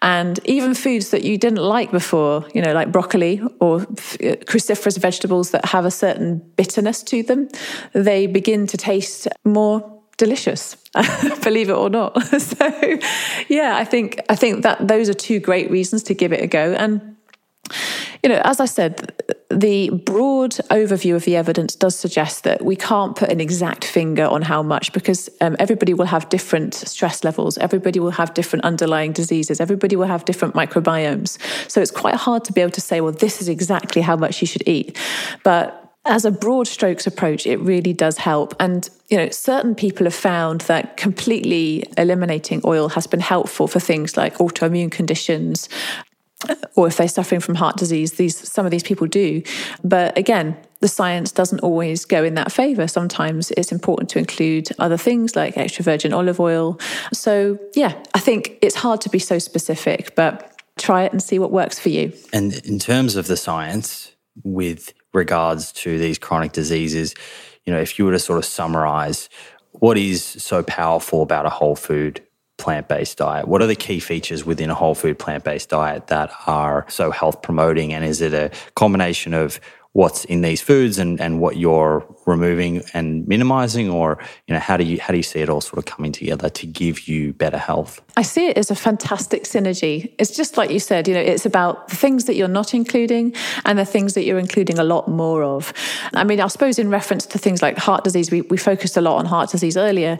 And 0.00 0.40
even 0.44 0.74
foods 0.74 1.10
that 1.10 1.24
you 1.24 1.36
didn't 1.36 1.62
like 1.62 1.90
before, 1.90 2.46
you 2.54 2.62
know, 2.62 2.72
like 2.72 2.90
broccoli 2.90 3.42
or 3.60 3.82
uh, 3.82 4.36
cruciferous 4.46 4.98
vegetables 4.98 5.50
that 5.50 5.66
have 5.66 5.84
a 5.84 5.90
certain 5.90 6.38
bitterness 6.56 7.02
to 7.04 7.22
them, 7.22 7.48
they 7.92 8.26
begin 8.26 8.66
to 8.68 8.76
taste 8.76 9.28
more 9.44 9.90
delicious 10.16 10.76
believe 11.42 11.68
it 11.68 11.72
or 11.72 11.90
not 11.90 12.16
so 12.40 12.98
yeah 13.48 13.76
i 13.76 13.84
think 13.84 14.20
i 14.28 14.36
think 14.36 14.62
that 14.62 14.86
those 14.86 15.08
are 15.08 15.14
two 15.14 15.40
great 15.40 15.68
reasons 15.72 16.04
to 16.04 16.14
give 16.14 16.32
it 16.32 16.40
a 16.40 16.46
go 16.46 16.72
and 16.74 17.16
you 18.24 18.30
know, 18.30 18.40
as 18.42 18.58
I 18.58 18.64
said, 18.64 19.12
the 19.50 19.90
broad 19.90 20.52
overview 20.70 21.14
of 21.14 21.24
the 21.24 21.36
evidence 21.36 21.74
does 21.74 21.96
suggest 21.96 22.44
that 22.44 22.64
we 22.64 22.76
can't 22.76 23.14
put 23.14 23.30
an 23.30 23.40
exact 23.40 23.84
finger 23.84 24.24
on 24.24 24.42
how 24.42 24.62
much 24.62 24.92
because 24.92 25.28
um, 25.40 25.54
everybody 25.58 25.94
will 25.94 26.06
have 26.06 26.28
different 26.28 26.74
stress 26.74 27.24
levels, 27.24 27.58
everybody 27.58 28.00
will 28.00 28.10
have 28.12 28.34
different 28.34 28.64
underlying 28.64 29.12
diseases, 29.12 29.60
everybody 29.60 29.96
will 29.96 30.06
have 30.06 30.24
different 30.24 30.54
microbiomes. 30.54 31.38
So 31.70 31.80
it's 31.80 31.90
quite 31.90 32.14
hard 32.14 32.44
to 32.44 32.52
be 32.52 32.60
able 32.60 32.72
to 32.72 32.80
say, 32.80 33.00
well, 33.00 33.12
this 33.12 33.40
is 33.40 33.48
exactly 33.48 34.02
how 34.02 34.16
much 34.16 34.40
you 34.40 34.46
should 34.46 34.66
eat. 34.66 34.98
But 35.42 35.80
as 36.06 36.24
a 36.24 36.30
broad 36.30 36.66
strokes 36.66 37.06
approach, 37.06 37.46
it 37.46 37.58
really 37.60 37.92
does 37.92 38.18
help. 38.18 38.54
And, 38.60 38.88
you 39.08 39.16
know, 39.16 39.30
certain 39.30 39.74
people 39.74 40.04
have 40.04 40.14
found 40.14 40.62
that 40.62 40.96
completely 40.96 41.84
eliminating 41.96 42.60
oil 42.64 42.90
has 42.90 43.06
been 43.06 43.20
helpful 43.20 43.66
for 43.68 43.80
things 43.80 44.16
like 44.16 44.36
autoimmune 44.36 44.90
conditions, 44.90 45.68
or 46.76 46.86
if 46.86 46.96
they're 46.96 47.08
suffering 47.08 47.40
from 47.40 47.54
heart 47.54 47.76
disease, 47.76 48.12
these 48.12 48.36
some 48.36 48.64
of 48.64 48.70
these 48.70 48.82
people 48.82 49.06
do. 49.06 49.42
But 49.82 50.16
again, 50.16 50.56
the 50.80 50.88
science 50.88 51.32
doesn't 51.32 51.60
always 51.60 52.04
go 52.04 52.24
in 52.24 52.34
that 52.34 52.52
favor. 52.52 52.86
Sometimes 52.86 53.50
it's 53.52 53.72
important 53.72 54.10
to 54.10 54.18
include 54.18 54.68
other 54.78 54.96
things 54.96 55.34
like 55.34 55.56
extra 55.56 55.82
virgin 55.82 56.12
olive 56.12 56.40
oil. 56.40 56.78
So 57.12 57.58
yeah, 57.74 57.94
I 58.14 58.20
think 58.20 58.58
it's 58.60 58.74
hard 58.74 59.00
to 59.02 59.08
be 59.08 59.18
so 59.18 59.38
specific, 59.38 60.14
but 60.14 60.60
try 60.76 61.04
it 61.04 61.12
and 61.12 61.22
see 61.22 61.38
what 61.38 61.50
works 61.50 61.78
for 61.78 61.88
you. 61.88 62.12
And 62.32 62.54
in 62.66 62.78
terms 62.78 63.16
of 63.16 63.26
the 63.26 63.36
science 63.36 64.12
with 64.42 64.92
regards 65.12 65.72
to 65.72 65.98
these 65.98 66.18
chronic 66.18 66.52
diseases, 66.52 67.14
you 67.64 67.72
know, 67.72 67.80
if 67.80 67.98
you 67.98 68.04
were 68.04 68.12
to 68.12 68.18
sort 68.18 68.38
of 68.38 68.44
summarize 68.44 69.28
what 69.72 69.98
is 69.98 70.24
so 70.24 70.62
powerful 70.62 71.22
about 71.22 71.46
a 71.46 71.50
whole 71.50 71.76
food 71.76 72.23
plant 72.64 72.88
based 72.88 73.18
diet? 73.18 73.46
What 73.46 73.60
are 73.62 73.66
the 73.66 73.76
key 73.76 74.00
features 74.00 74.44
within 74.44 74.70
a 74.70 74.74
whole 74.74 74.94
food 74.94 75.18
plant 75.18 75.44
based 75.44 75.68
diet 75.68 76.06
that 76.08 76.30
are 76.46 76.86
so 76.88 77.10
health 77.10 77.42
promoting? 77.42 77.92
And 77.92 78.04
is 78.04 78.20
it 78.20 78.32
a 78.32 78.50
combination 78.74 79.34
of 79.34 79.60
what's 79.92 80.24
in 80.24 80.40
these 80.40 80.60
foods 80.60 80.98
and, 80.98 81.20
and 81.20 81.40
what 81.40 81.56
you're 81.56 82.04
removing 82.26 82.82
and 82.94 83.28
minimizing 83.28 83.88
or 83.88 84.18
you 84.46 84.54
know 84.54 84.60
how 84.60 84.76
do 84.76 84.82
you 84.82 84.98
how 85.00 85.12
do 85.12 85.16
you 85.16 85.22
see 85.22 85.40
it 85.40 85.48
all 85.48 85.60
sort 85.60 85.78
of 85.78 85.84
coming 85.84 86.10
together 86.10 86.48
to 86.50 86.66
give 86.66 87.06
you 87.06 87.32
better 87.32 87.58
health 87.58 88.00
i 88.16 88.22
see 88.22 88.46
it 88.46 88.56
as 88.56 88.70
a 88.70 88.74
fantastic 88.74 89.44
synergy. 89.44 90.14
It's 90.18 90.36
just 90.36 90.56
like 90.56 90.70
you 90.70 90.78
said 90.78 91.08
you 91.08 91.14
know 91.14 91.20
it's 91.20 91.46
about 91.46 91.88
the 91.88 91.96
things 91.96 92.24
that 92.24 92.34
you're 92.34 92.48
not 92.48 92.74
including 92.74 93.34
and 93.64 93.78
the 93.78 93.84
things 93.84 94.14
that 94.14 94.24
you're 94.24 94.38
including 94.38 94.78
a 94.78 94.84
lot 94.84 95.08
more 95.08 95.42
of. 95.42 95.72
I 96.12 96.24
mean 96.24 96.40
i 96.40 96.46
suppose 96.48 96.78
in 96.78 96.90
reference 96.90 97.26
to 97.26 97.38
things 97.38 97.62
like 97.62 97.76
heart 97.78 98.04
disease 98.04 98.30
we, 98.30 98.42
we 98.42 98.56
focused 98.56 98.96
a 98.96 99.00
lot 99.00 99.18
on 99.18 99.26
heart 99.26 99.50
disease 99.50 99.76
earlier. 99.76 100.18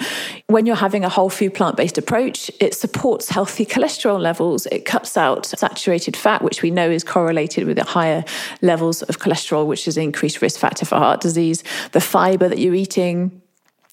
When 0.49 0.67
you're 0.67 0.77
having 0.77 1.05
a 1.05 1.09
whole 1.09 1.31
food 1.31 1.55
plant-based 1.55 1.99
approach 1.99 2.51
it 2.61 2.75
supports 2.75 3.29
healthy 3.29 3.67
cholesterol 3.67 4.21
levels. 4.21 4.67
It 4.67 4.85
cuts 4.85 5.17
out 5.17 5.47
saturated 5.47 6.17
fat 6.17 6.43
which 6.43 6.63
we 6.63 6.71
know 6.71 6.91
is 6.91 7.05
correlated 7.05 7.67
with 7.67 7.77
the 7.77 7.85
higher 7.85 8.25
levels 8.63 9.03
of 9.03 9.19
cholesterol 9.19 9.67
which 9.67 9.87
is 9.87 9.97
increased 9.97 10.43
risk 10.43 10.59
factor 10.61 10.85
for 10.85 10.97
heart 10.97 11.21
disease. 11.21 11.63
The 11.93 12.01
fiber 12.01 12.49
that 12.49 12.59
you're 12.59 12.75
eating 12.75 13.41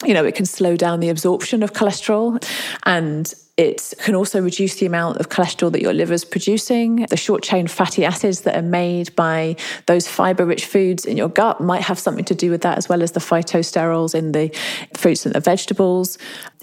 you 0.06 0.14
know, 0.14 0.26
it 0.26 0.36
can 0.36 0.46
slow 0.46 0.76
down 0.76 1.00
the 1.00 1.10
absorption 1.10 1.64
of 1.64 1.74
cholesterol. 1.74 2.44
And 2.86 3.32
it 3.58 3.94
can 4.00 4.16
also 4.16 4.42
reduce 4.42 4.76
the 4.76 4.86
amount 4.86 5.18
of 5.18 5.30
cholesterol 5.30 5.72
that 5.74 5.82
your 5.82 5.94
liver 5.94 6.14
is 6.14 6.24
producing. 6.24 7.06
The 7.10 7.18
short 7.18 7.44
chain 7.44 7.68
fatty 7.68 8.06
acids 8.06 8.42
that 8.42 8.56
are 8.56 8.62
made 8.62 9.16
by 9.16 9.58
those 9.88 10.08
fiber 10.08 10.46
rich 10.46 10.66
foods 10.66 11.06
in 11.06 11.18
your 11.18 11.30
gut 11.30 11.60
might 11.60 11.82
have 11.82 12.00
something 12.00 12.26
to 12.26 12.36
do 12.36 12.50
with 12.50 12.62
that, 12.62 12.78
as 12.78 12.88
well 12.88 13.04
as 13.04 13.12
the 13.12 13.20
phytosterols 13.20 14.16
in 14.16 14.32
the 14.32 14.50
fruits 14.96 15.26
and 15.26 15.36
the 15.36 15.42
vegetables. 15.42 16.18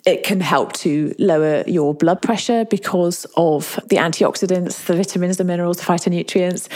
It 0.07 0.25
can 0.25 0.41
help 0.41 0.73
to 0.75 1.15
lower 1.19 1.63
your 1.67 1.93
blood 1.93 2.23
pressure 2.23 2.65
because 2.65 3.27
of 3.37 3.79
the 3.89 3.97
antioxidants, 3.97 4.87
the 4.87 4.95
vitamins, 4.95 5.37
the 5.37 5.45
minerals, 5.45 5.77
the 5.79 5.85
phytonutrients. 5.85 6.69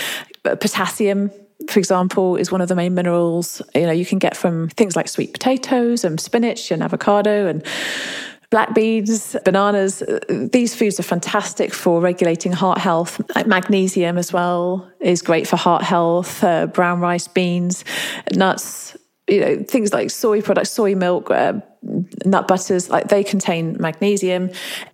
Potassium 0.42 1.30
for 1.68 1.78
example, 1.78 2.34
is 2.36 2.50
one 2.50 2.60
of 2.60 2.66
the 2.66 2.74
main 2.74 2.92
minerals 2.92 3.62
you 3.74 3.86
know 3.86 3.92
you 3.92 4.04
can 4.04 4.18
get 4.18 4.36
from 4.36 4.68
things 4.70 4.96
like 4.96 5.06
sweet 5.06 5.32
potatoes 5.32 6.04
and 6.04 6.20
spinach 6.20 6.72
and 6.72 6.82
avocado 6.82 7.46
and 7.46 7.64
black 8.52 8.74
beans, 8.74 9.34
bananas. 9.46 10.02
These 10.28 10.76
foods 10.76 11.00
are 11.00 11.02
fantastic 11.02 11.72
for 11.72 12.00
regulating 12.02 12.52
heart 12.52 12.78
health. 12.78 13.20
Magnesium 13.46 14.18
as 14.18 14.30
well 14.32 14.88
is 15.00 15.22
great 15.22 15.48
for 15.48 15.56
heart 15.56 15.82
health. 15.82 16.44
Uh, 16.44 16.66
brown 16.66 17.00
rice, 17.00 17.26
beans, 17.26 17.84
nuts. 18.34 18.96
You 19.26 19.40
know 19.40 19.64
things 19.64 19.92
like 19.92 20.10
soy 20.10 20.42
products, 20.42 20.70
soy 20.70 20.94
milk. 20.94 21.30
Uh, 21.30 21.54
nut 22.24 22.46
butters 22.46 22.88
like 22.90 23.08
they 23.08 23.24
contain 23.24 23.76
magnesium 23.80 24.48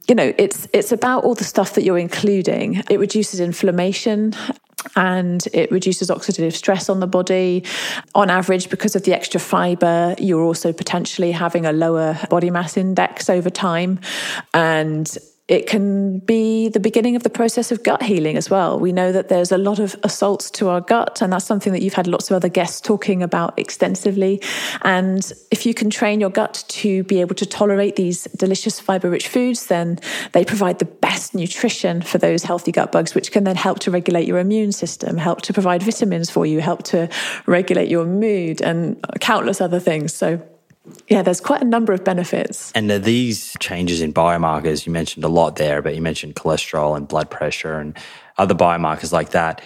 you 0.08 0.14
know 0.14 0.32
it's 0.38 0.66
it's 0.72 0.90
about 0.90 1.22
all 1.22 1.34
the 1.34 1.44
stuff 1.44 1.74
that 1.74 1.82
you're 1.82 1.98
including 1.98 2.82
it 2.88 2.98
reduces 2.98 3.40
inflammation 3.40 4.32
and 4.96 5.46
it 5.52 5.70
reduces 5.70 6.08
oxidative 6.10 6.54
stress 6.54 6.88
on 6.88 7.00
the 7.00 7.06
body. 7.06 7.64
On 8.14 8.30
average, 8.30 8.70
because 8.70 8.94
of 8.96 9.02
the 9.04 9.12
extra 9.12 9.40
fiber, 9.40 10.14
you're 10.18 10.42
also 10.42 10.72
potentially 10.72 11.32
having 11.32 11.66
a 11.66 11.72
lower 11.72 12.18
body 12.30 12.50
mass 12.50 12.76
index 12.76 13.28
over 13.28 13.50
time. 13.50 14.00
And 14.54 15.16
it 15.48 15.66
can 15.66 16.18
be 16.18 16.68
the 16.68 16.78
beginning 16.78 17.16
of 17.16 17.22
the 17.22 17.30
process 17.30 17.72
of 17.72 17.82
gut 17.82 18.02
healing 18.02 18.36
as 18.36 18.50
well. 18.50 18.78
We 18.78 18.92
know 18.92 19.12
that 19.12 19.30
there's 19.30 19.50
a 19.50 19.56
lot 19.56 19.78
of 19.78 19.96
assaults 20.02 20.50
to 20.52 20.68
our 20.68 20.82
gut, 20.82 21.22
and 21.22 21.32
that's 21.32 21.46
something 21.46 21.72
that 21.72 21.80
you've 21.80 21.94
had 21.94 22.06
lots 22.06 22.30
of 22.30 22.36
other 22.36 22.50
guests 22.50 22.82
talking 22.82 23.22
about 23.22 23.58
extensively. 23.58 24.42
And 24.82 25.32
if 25.50 25.64
you 25.64 25.72
can 25.72 25.88
train 25.88 26.20
your 26.20 26.28
gut 26.28 26.64
to 26.68 27.02
be 27.04 27.22
able 27.22 27.34
to 27.36 27.46
tolerate 27.46 27.96
these 27.96 28.24
delicious 28.36 28.78
fiber 28.78 29.08
rich 29.08 29.28
foods, 29.28 29.66
then 29.66 29.98
they 30.32 30.44
provide 30.44 30.80
the 30.80 30.84
best 30.84 31.34
nutrition 31.34 32.02
for 32.02 32.18
those 32.18 32.44
healthy 32.44 32.70
gut 32.70 32.92
bugs, 32.92 33.14
which 33.14 33.32
can 33.32 33.44
then 33.44 33.56
help 33.56 33.78
to 33.80 33.90
regulate 33.90 34.26
your 34.26 34.38
immune 34.38 34.72
system, 34.72 35.16
help 35.16 35.40
to 35.42 35.54
provide 35.54 35.82
vitamins 35.82 36.28
for 36.28 36.44
you, 36.44 36.60
help 36.60 36.82
to 36.82 37.08
regulate 37.46 37.88
your 37.88 38.04
mood, 38.04 38.60
and 38.60 39.02
countless 39.20 39.62
other 39.62 39.80
things. 39.80 40.12
So, 40.12 40.42
yeah, 41.08 41.22
there's 41.22 41.40
quite 41.40 41.62
a 41.62 41.66
number 41.66 41.92
of 41.92 42.04
benefits. 42.04 42.72
And 42.72 42.90
these 42.90 43.56
changes 43.60 44.00
in 44.00 44.12
biomarkers, 44.12 44.86
you 44.86 44.92
mentioned 44.92 45.24
a 45.24 45.28
lot 45.28 45.56
there, 45.56 45.82
but 45.82 45.94
you 45.94 46.02
mentioned 46.02 46.34
cholesterol 46.34 46.96
and 46.96 47.06
blood 47.06 47.30
pressure 47.30 47.78
and 47.78 47.96
other 48.36 48.54
biomarkers 48.54 49.12
like 49.12 49.30
that. 49.30 49.60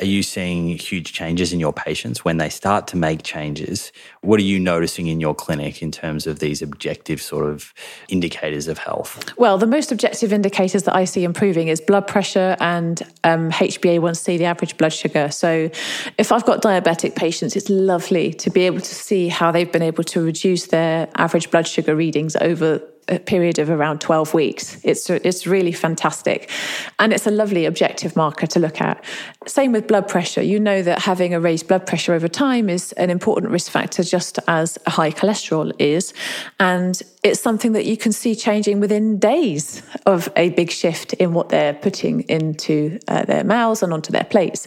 Are 0.00 0.06
you 0.06 0.22
seeing 0.22 0.68
huge 0.78 1.12
changes 1.12 1.52
in 1.52 1.58
your 1.58 1.72
patients 1.72 2.24
when 2.24 2.36
they 2.36 2.50
start 2.50 2.86
to 2.88 2.96
make 2.96 3.24
changes? 3.24 3.90
What 4.20 4.38
are 4.38 4.44
you 4.44 4.60
noticing 4.60 5.08
in 5.08 5.18
your 5.18 5.34
clinic 5.34 5.82
in 5.82 5.90
terms 5.90 6.24
of 6.28 6.38
these 6.38 6.62
objective 6.62 7.20
sort 7.20 7.46
of 7.46 7.74
indicators 8.08 8.68
of 8.68 8.78
health? 8.78 9.36
Well, 9.36 9.58
the 9.58 9.66
most 9.66 9.90
objective 9.90 10.32
indicators 10.32 10.84
that 10.84 10.94
I 10.94 11.04
see 11.04 11.24
improving 11.24 11.66
is 11.66 11.80
blood 11.80 12.06
pressure 12.06 12.56
and 12.60 13.02
um, 13.24 13.50
HbA1c, 13.50 14.38
the 14.38 14.44
average 14.44 14.76
blood 14.76 14.92
sugar. 14.92 15.32
So, 15.32 15.68
if 16.16 16.30
I've 16.30 16.46
got 16.46 16.62
diabetic 16.62 17.16
patients, 17.16 17.56
it's 17.56 17.68
lovely 17.68 18.32
to 18.34 18.50
be 18.50 18.66
able 18.66 18.80
to 18.80 18.94
see 18.94 19.26
how 19.26 19.50
they've 19.50 19.70
been 19.70 19.82
able 19.82 20.04
to 20.04 20.22
reduce 20.22 20.68
their 20.68 21.08
average 21.16 21.50
blood 21.50 21.66
sugar 21.66 21.96
readings 21.96 22.36
over 22.36 22.80
a 23.08 23.18
period 23.18 23.58
of 23.58 23.70
around 23.70 24.00
12 24.00 24.34
weeks. 24.34 24.78
It's, 24.84 25.08
it's 25.10 25.46
really 25.46 25.72
fantastic. 25.72 26.50
And 26.98 27.12
it's 27.12 27.26
a 27.26 27.30
lovely 27.30 27.64
objective 27.66 28.16
marker 28.16 28.46
to 28.48 28.58
look 28.58 28.80
at. 28.80 29.04
Same 29.46 29.72
with 29.72 29.86
blood 29.86 30.08
pressure. 30.08 30.42
You 30.42 30.60
know 30.60 30.82
that 30.82 31.00
having 31.00 31.34
a 31.34 31.40
raised 31.40 31.68
blood 31.68 31.86
pressure 31.86 32.12
over 32.12 32.28
time 32.28 32.68
is 32.68 32.92
an 32.92 33.10
important 33.10 33.52
risk 33.52 33.70
factor, 33.70 34.02
just 34.02 34.38
as 34.46 34.78
a 34.86 34.90
high 34.90 35.10
cholesterol 35.10 35.72
is. 35.78 36.12
And 36.60 37.00
it's 37.22 37.40
something 37.40 37.72
that 37.72 37.84
you 37.84 37.96
can 37.96 38.12
see 38.12 38.34
changing 38.34 38.80
within 38.80 39.18
days 39.18 39.82
of 40.06 40.28
a 40.36 40.50
big 40.50 40.70
shift 40.70 41.14
in 41.14 41.32
what 41.32 41.48
they're 41.48 41.74
putting 41.74 42.20
into 42.22 42.98
uh, 43.08 43.24
their 43.24 43.42
mouths 43.42 43.82
and 43.82 43.92
onto 43.92 44.12
their 44.12 44.24
plates. 44.24 44.66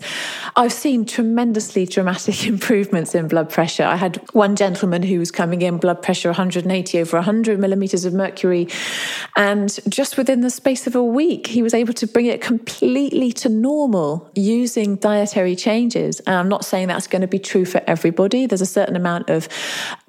I've 0.55 0.73
seen 0.73 1.05
tremendously 1.05 1.85
dramatic 1.85 2.45
improvements 2.53 3.15
in 3.15 3.27
blood 3.27 3.49
pressure. 3.49 3.83
I 3.83 3.95
had 3.95 4.17
one 4.33 4.55
gentleman 4.55 5.03
who 5.03 5.19
was 5.19 5.31
coming 5.31 5.61
in 5.61 5.77
blood 5.77 6.01
pressure 6.01 6.29
180 6.29 6.99
over 6.99 7.17
100 7.17 7.59
millimeters 7.59 8.05
of 8.05 8.13
mercury, 8.13 8.30
and 9.36 9.79
just 9.88 10.17
within 10.17 10.41
the 10.41 10.49
space 10.49 10.88
of 10.88 10.95
a 10.95 11.03
week, 11.03 11.47
he 11.47 11.63
was 11.63 11.73
able 11.73 11.93
to 11.93 12.07
bring 12.07 12.25
it 12.25 12.41
completely 12.41 13.32
to 13.34 13.49
normal 13.49 14.29
using 14.36 14.95
dietary 14.97 15.55
changes. 15.55 16.19
And 16.21 16.36
I'm 16.36 16.49
not 16.49 16.65
saying 16.65 16.88
that's 16.88 17.07
going 17.07 17.21
to 17.21 17.27
be 17.27 17.39
true 17.39 17.65
for 17.65 17.82
everybody. 17.88 18.45
There's 18.45 18.61
a 18.61 18.65
certain 18.65 18.95
amount 18.95 19.29
of 19.29 19.47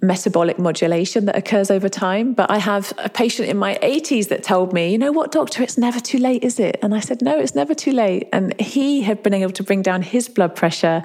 metabolic 0.00 0.58
modulation 0.58 1.26
that 1.26 1.36
occurs 1.36 1.70
over 1.70 1.88
time. 1.88 2.34
But 2.34 2.50
I 2.50 2.58
have 2.58 2.92
a 2.98 3.08
patient 3.08 3.48
in 3.48 3.56
my 3.56 3.78
80s 3.82 4.28
that 4.28 4.42
told 4.42 4.72
me, 4.72 4.90
you 4.90 4.98
know 4.98 5.12
what, 5.12 5.32
doctor, 5.32 5.62
it's 5.62 5.78
never 5.78 6.00
too 6.00 6.18
late, 6.18 6.42
is 6.44 6.58
it? 6.58 6.78
And 6.82 6.94
I 6.94 7.00
said, 7.00 7.22
no, 7.22 7.38
it's 7.38 7.54
never 7.54 7.74
too 7.74 7.92
late. 7.92 8.28
And 8.32 8.58
he 8.60 9.02
had 9.02 9.22
been 9.22 9.34
able 9.34 9.52
to 9.52 9.62
bring 9.62 9.82
down 9.82 10.02
his 10.02 10.28
blood 10.28 10.56
pressure 10.56 11.02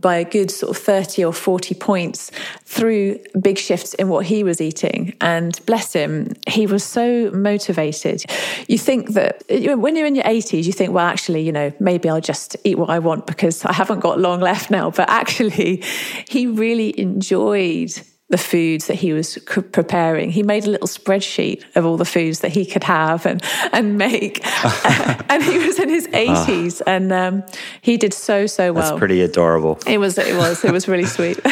by 0.00 0.16
a 0.16 0.24
good 0.24 0.50
sort 0.50 0.76
of 0.76 0.82
30 0.82 1.24
or 1.24 1.32
40 1.32 1.74
points 1.74 2.30
through 2.66 3.18
big 3.40 3.58
shifts 3.58 3.94
in 3.94 4.08
what 4.08 4.26
he 4.26 4.42
was 4.42 4.60
eating. 4.60 5.14
And 5.20 5.58
bless 5.66 5.92
him, 5.92 6.32
he 6.48 6.66
was 6.66 6.82
so 6.82 7.30
motivated. 7.30 8.24
You 8.66 8.76
think 8.76 9.10
that 9.14 9.44
when 9.48 9.94
you're 9.94 10.06
in 10.06 10.16
your 10.16 10.24
80s, 10.24 10.64
you 10.64 10.72
think, 10.72 10.92
well, 10.92 11.06
actually, 11.06 11.42
you 11.42 11.52
know, 11.52 11.72
maybe 11.78 12.08
I'll 12.08 12.20
just 12.20 12.56
eat 12.64 12.76
what 12.76 12.90
I 12.90 12.98
want 12.98 13.26
because 13.26 13.64
I 13.64 13.72
haven't 13.72 14.00
got 14.00 14.18
long 14.18 14.40
left 14.40 14.70
now. 14.70 14.90
But 14.90 15.08
actually, 15.08 15.76
he 16.28 16.48
really 16.48 16.98
enjoyed 16.98 17.92
the 18.28 18.38
foods 18.38 18.88
that 18.88 18.94
he 18.94 19.12
was 19.12 19.38
preparing. 19.46 20.30
He 20.30 20.42
made 20.42 20.66
a 20.66 20.70
little 20.70 20.88
spreadsheet 20.88 21.62
of 21.76 21.86
all 21.86 21.96
the 21.96 22.04
foods 22.04 22.40
that 22.40 22.50
he 22.50 22.66
could 22.66 22.82
have 22.84 23.24
and 23.24 23.42
and 23.72 23.96
make. 23.96 24.44
and 25.30 25.42
he 25.42 25.58
was 25.58 25.78
in 25.78 25.88
his 25.88 26.08
eighties, 26.12 26.82
oh. 26.82 26.90
and 26.90 27.12
um, 27.12 27.44
he 27.82 27.96
did 27.96 28.12
so 28.12 28.46
so 28.46 28.72
well. 28.72 28.90
That's 28.90 28.98
pretty 28.98 29.20
adorable. 29.20 29.78
It 29.86 29.98
was. 29.98 30.18
It 30.18 30.36
was. 30.36 30.64
It 30.64 30.72
was 30.72 30.88
really 30.88 31.06
sweet. 31.06 31.40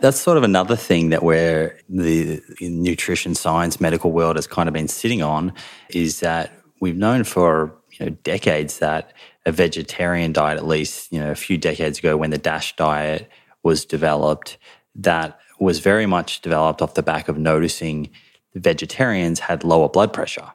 That's 0.00 0.18
sort 0.18 0.36
of 0.36 0.42
another 0.42 0.76
thing 0.76 1.10
that 1.10 1.22
where 1.22 1.78
the 1.88 2.42
nutrition 2.60 3.34
science 3.34 3.80
medical 3.80 4.10
world 4.10 4.36
has 4.36 4.46
kind 4.46 4.68
of 4.68 4.72
been 4.72 4.88
sitting 4.88 5.22
on 5.22 5.52
is 5.90 6.20
that 6.20 6.52
we've 6.80 6.96
known 6.96 7.22
for 7.22 7.76
you 7.92 8.06
know 8.06 8.16
decades 8.24 8.80
that 8.80 9.12
a 9.44 9.52
vegetarian 9.52 10.32
diet, 10.32 10.58
at 10.58 10.66
least 10.66 11.12
you 11.12 11.20
know 11.20 11.30
a 11.30 11.36
few 11.36 11.56
decades 11.56 12.00
ago, 12.00 12.16
when 12.16 12.30
the 12.30 12.38
DASH 12.38 12.74
diet 12.74 13.30
was 13.62 13.84
developed 13.84 14.58
that 14.96 15.38
was 15.58 15.78
very 15.78 16.06
much 16.06 16.40
developed 16.40 16.82
off 16.82 16.94
the 16.94 17.02
back 17.02 17.28
of 17.28 17.38
noticing 17.38 18.10
vegetarians 18.54 19.40
had 19.40 19.64
lower 19.64 19.88
blood 19.88 20.12
pressure. 20.12 20.52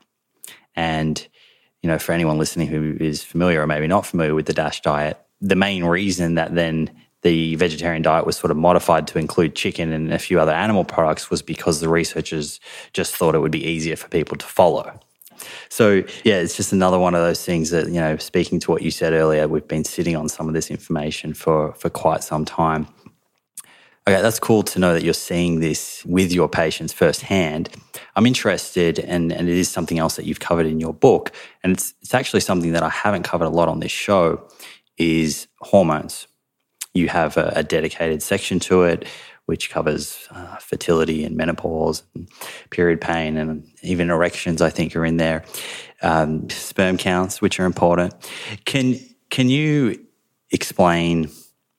And, 0.76 1.26
you 1.82 1.90
know, 1.90 2.00
for 2.00 2.12
anyone 2.12 2.38
listening 2.38 2.68
who 2.68 2.98
is 3.00 3.24
familiar 3.24 3.62
or 3.62 3.68
maybe 3.68 3.88
not 3.88 4.06
familiar 4.06 4.36
with 4.36 4.46
the 4.46 4.54
DASH 4.54 4.82
diet, 4.82 5.20
the 5.40 5.56
main 5.56 5.84
reason 5.84 6.36
that 6.36 6.56
then 6.56 6.92
the 7.24 7.56
vegetarian 7.56 8.02
diet 8.02 8.26
was 8.26 8.38
sort 8.38 8.52
of 8.52 8.58
modified 8.58 9.08
to 9.08 9.20
include 9.20 9.56
chicken 9.56 9.92
and 9.92 10.12
a 10.12 10.20
few 10.20 10.40
other 10.40 10.52
animal 10.52 10.84
products 10.84 11.30
was 11.30 11.42
because 11.42 11.80
the 11.80 11.90
researchers 11.90 12.60
just 12.94 13.16
thought 13.16 13.36
it 13.36 13.40
would 13.40 13.52
be 13.52 13.64
easier 13.64 13.96
for 13.96 14.08
people 14.10 14.38
to 14.38 14.46
follow. 14.46 15.00
So, 15.70 16.04
yeah, 16.24 16.36
it's 16.36 16.56
just 16.56 16.72
another 16.72 17.00
one 17.00 17.16
of 17.16 17.22
those 17.22 17.44
things 17.44 17.72
that, 17.72 17.88
you 17.88 18.00
know, 18.00 18.18
speaking 18.18 18.60
to 18.62 18.72
what 18.72 18.82
you 18.82 18.92
said 18.92 19.14
earlier, 19.14 19.48
we've 19.48 19.68
been 19.68 19.84
sitting 19.84 20.16
on 20.16 20.30
some 20.30 20.48
of 20.48 20.54
this 20.54 20.70
information 20.70 21.34
for, 21.34 21.74
for 21.74 21.90
quite 21.90 22.24
some 22.24 22.46
time. 22.46 22.88
Okay, 24.08 24.20
that's 24.20 24.40
cool 24.40 24.64
to 24.64 24.80
know 24.80 24.94
that 24.96 25.04
you're 25.04 25.14
seeing 25.14 25.60
this 25.60 26.04
with 26.06 26.32
your 26.32 26.50
patients 26.50 26.92
firsthand. 26.92 27.70
I'm 28.16 28.26
interested, 28.26 28.98
and, 28.98 29.32
and 29.32 29.48
it 29.48 29.56
is 29.56 29.70
something 29.70 30.00
else 30.00 30.16
that 30.16 30.26
you've 30.26 30.40
covered 30.40 30.66
in 30.66 30.80
your 30.80 30.94
book, 30.94 31.32
and 31.64 31.72
it's, 31.72 31.94
it's 32.02 32.16
actually 32.16 32.40
something 32.40 32.72
that 32.72 32.82
I 32.82 32.90
haven't 32.90 33.24
covered 33.24 33.46
a 33.46 33.50
lot 33.50 33.70
on 33.70 33.80
this 33.80 33.92
show, 33.92 34.48
is 34.98 35.48
hormones. 35.60 36.28
You 36.96 37.10
have 37.10 37.38
a, 37.38 37.54
a 37.58 37.64
dedicated 37.64 38.24
section 38.24 38.60
to 38.62 38.84
it, 38.84 39.08
which 39.46 39.70
covers 39.70 40.28
uh, 40.32 40.56
fertility 40.58 41.24
and 41.24 41.38
menopause, 41.38 42.02
and 42.16 42.28
period 42.72 43.02
pain, 43.02 43.38
and 43.38 43.68
even 43.84 44.10
erections. 44.10 44.64
I 44.64 44.72
think 44.72 44.96
are 44.96 45.06
in 45.06 45.18
there. 45.18 45.44
Um, 46.02 46.50
sperm 46.50 46.98
counts, 46.98 47.40
which 47.40 47.60
are 47.60 47.66
important. 47.66 48.14
Can 48.66 49.00
can 49.30 49.48
you 49.48 50.04
explain, 50.50 51.30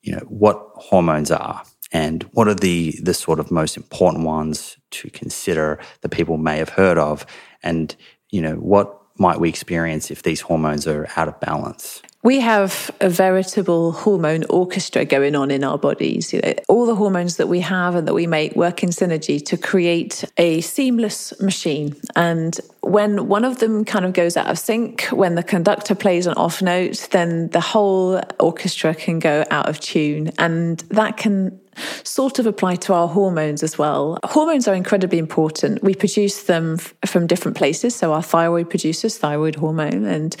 you 0.01 0.13
know, 0.13 0.25
what 0.29 0.57
hormones 0.75 1.29
are? 1.29 1.63
And 1.93 2.23
what 2.33 2.47
are 2.47 2.55
the 2.55 2.99
the 3.01 3.13
sort 3.13 3.39
of 3.39 3.51
most 3.51 3.77
important 3.77 4.25
ones 4.25 4.77
to 4.91 5.09
consider 5.11 5.79
that 6.01 6.09
people 6.09 6.37
may 6.37 6.57
have 6.57 6.69
heard 6.69 6.97
of 6.97 7.25
and 7.61 7.95
you 8.31 8.41
know 8.41 8.55
what 8.55 8.99
might 9.17 9.39
we 9.39 9.47
experience 9.47 10.11
if 10.11 10.23
these 10.23 10.41
hormones 10.41 10.87
are 10.87 11.07
out 11.15 11.27
of 11.27 11.39
balance 11.39 12.01
we 12.23 12.39
have 12.39 12.89
a 13.01 13.09
veritable 13.09 13.91
hormone 13.91 14.45
orchestra 14.49 15.03
going 15.03 15.35
on 15.35 15.51
in 15.51 15.61
our 15.65 15.77
bodies. 15.77 16.31
You 16.31 16.39
know, 16.41 16.53
all 16.69 16.85
the 16.85 16.95
hormones 16.95 17.35
that 17.35 17.47
we 17.47 17.59
have 17.59 17.95
and 17.95 18.07
that 18.07 18.13
we 18.13 18.27
make 18.27 18.55
work 18.55 18.81
in 18.81 18.89
synergy 18.89 19.43
to 19.45 19.57
create 19.57 20.23
a 20.37 20.61
seamless 20.61 21.37
machine. 21.41 21.97
And 22.15 22.57
when 22.79 23.27
one 23.27 23.43
of 23.43 23.59
them 23.59 23.83
kind 23.83 24.05
of 24.05 24.13
goes 24.13 24.37
out 24.37 24.47
of 24.47 24.57
sync, 24.57 25.03
when 25.11 25.35
the 25.35 25.43
conductor 25.43 25.95
plays 25.95 26.25
an 26.25 26.33
off 26.35 26.61
note, 26.61 27.09
then 27.11 27.49
the 27.49 27.59
whole 27.59 28.21
orchestra 28.39 28.95
can 28.95 29.19
go 29.19 29.43
out 29.51 29.67
of 29.67 29.81
tune. 29.81 30.31
And 30.39 30.79
that 30.91 31.17
can 31.17 31.59
sort 32.03 32.39
of 32.39 32.45
apply 32.45 32.75
to 32.75 32.93
our 32.93 33.07
hormones 33.07 33.63
as 33.63 33.77
well. 33.77 34.17
Hormones 34.23 34.67
are 34.67 34.75
incredibly 34.75 35.17
important. 35.17 35.83
We 35.83 35.95
produce 35.95 36.43
them 36.43 36.77
f- 36.79 36.93
from 37.05 37.27
different 37.27 37.57
places. 37.57 37.95
So 37.95 38.13
our 38.13 38.23
thyroid 38.23 38.69
produces 38.69 39.17
thyroid 39.17 39.55
hormone, 39.55 40.05
and 40.05 40.35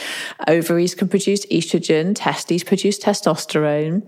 ovaries 0.47 0.95
can 0.95 1.07
produce 1.07 1.45
estrogen, 1.47 2.13
testes 2.15 2.63
produce 2.63 2.99
testosterone, 2.99 4.03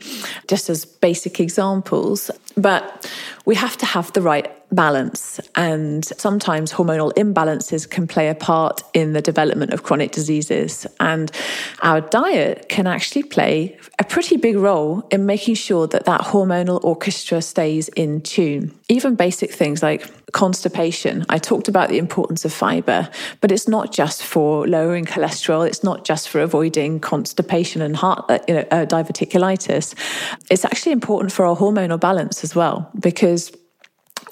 just 0.47 0.69
as 0.69 0.85
basic 0.85 1.39
examples. 1.39 2.31
But 2.57 3.09
we 3.45 3.55
have 3.55 3.77
to 3.77 3.85
have 3.85 4.11
the 4.13 4.21
right 4.21 4.51
balance. 4.71 5.39
And 5.55 6.03
sometimes 6.03 6.71
hormonal 6.73 7.13
imbalances 7.13 7.89
can 7.89 8.07
play 8.07 8.29
a 8.29 8.35
part 8.35 8.81
in 8.93 9.13
the 9.13 9.21
development 9.21 9.71
of 9.73 9.83
chronic 9.83 10.11
diseases. 10.11 10.87
And 10.99 11.31
our 11.81 12.01
diet 12.01 12.67
can 12.69 12.87
actually 12.87 13.23
play 13.23 13.77
a 13.99 14.03
pretty 14.03 14.37
big 14.37 14.57
role 14.57 15.07
in 15.11 15.25
making 15.25 15.55
sure 15.55 15.87
that 15.87 16.05
that 16.05 16.21
hormonal 16.21 16.83
orchestra 16.83 17.41
stays 17.41 17.87
in 17.89 18.21
tune. 18.21 18.73
Even 18.89 19.15
basic 19.15 19.51
things 19.51 19.81
like 19.83 20.09
constipation. 20.35 21.25
I 21.29 21.37
talked 21.37 21.69
about 21.69 21.87
the 21.87 21.97
importance 21.97 22.43
of 22.43 22.51
fiber, 22.51 23.09
but 23.39 23.51
it's 23.53 23.69
not 23.69 23.93
just 23.93 24.21
for 24.21 24.67
lowering 24.67 25.05
cholesterol. 25.05 25.65
It's 25.65 25.81
not 25.81 26.03
just 26.03 26.27
for 26.27 26.41
avoiding 26.41 26.99
constipation 26.99 27.81
and 27.81 27.95
heart, 27.95 28.25
uh, 28.27 28.39
you 28.47 28.55
know, 28.55 28.65
uh, 28.69 28.85
diverticulitis. 28.85 29.95
It's 30.51 30.65
actually 30.65 30.91
important 30.91 31.31
for 31.31 31.45
our 31.45 31.55
hormonal 31.55 31.99
balance 31.99 32.43
as 32.43 32.53
well, 32.53 32.91
because 32.99 33.49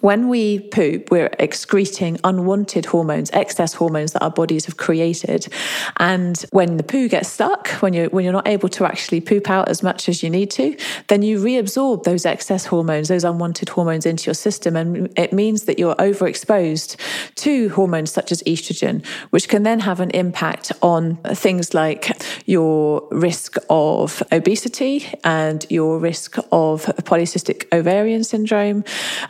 when 0.04 0.28
we 0.28 0.60
poop, 0.60 1.10
we're 1.12 1.30
excreting 1.40 2.20
unwanted 2.26 2.86
hormones, 2.86 3.32
excess 3.32 3.74
hormones 3.74 4.12
that 4.12 4.22
our 4.22 4.30
bodies 4.30 4.66
have 4.66 4.76
created. 4.76 5.48
And 5.96 6.38
when 6.52 6.76
the 6.76 6.84
poo 6.84 7.08
gets 7.08 7.30
stuck, 7.30 7.70
when 7.82 7.94
you're, 7.94 8.10
when 8.10 8.26
you're 8.26 8.34
not 8.34 8.46
able 8.46 8.68
to 8.68 8.84
actually 8.84 9.22
poop 9.22 9.50
out 9.50 9.70
as 9.70 9.82
much 9.82 10.10
as 10.10 10.22
you 10.22 10.30
need 10.30 10.52
to, 10.52 10.76
then 11.08 11.22
you 11.22 11.40
reabsorb 11.40 12.04
those 12.04 12.26
excess 12.26 12.66
hormones, 12.66 13.08
those 13.08 13.24
unwanted 13.24 13.70
hormones 13.70 14.06
into 14.06 14.26
your 14.26 14.34
system. 14.34 14.76
And 14.76 15.10
it 15.18 15.32
means 15.32 15.64
that 15.64 15.80
you're 15.80 15.96
overexposed 15.96 16.98
to 17.36 17.70
hormones 17.70 18.12
such 18.12 18.34
as 18.34 18.44
estrogen, 18.44 19.06
which 19.30 19.48
can 19.48 19.64
then 19.64 19.80
have 19.80 20.02
an 20.02 20.10
impact 20.10 20.74
on 20.82 21.16
things 21.34 21.74
like 21.74 22.12
your 22.46 23.08
risk 23.10 23.56
of 23.70 24.22
obesity 24.34 25.08
and 25.24 25.66
your 25.70 25.98
risk 25.98 26.40
of 26.52 26.88
polycystic 27.06 27.72
ovarian 27.72 28.26
syndrome, 28.26 28.84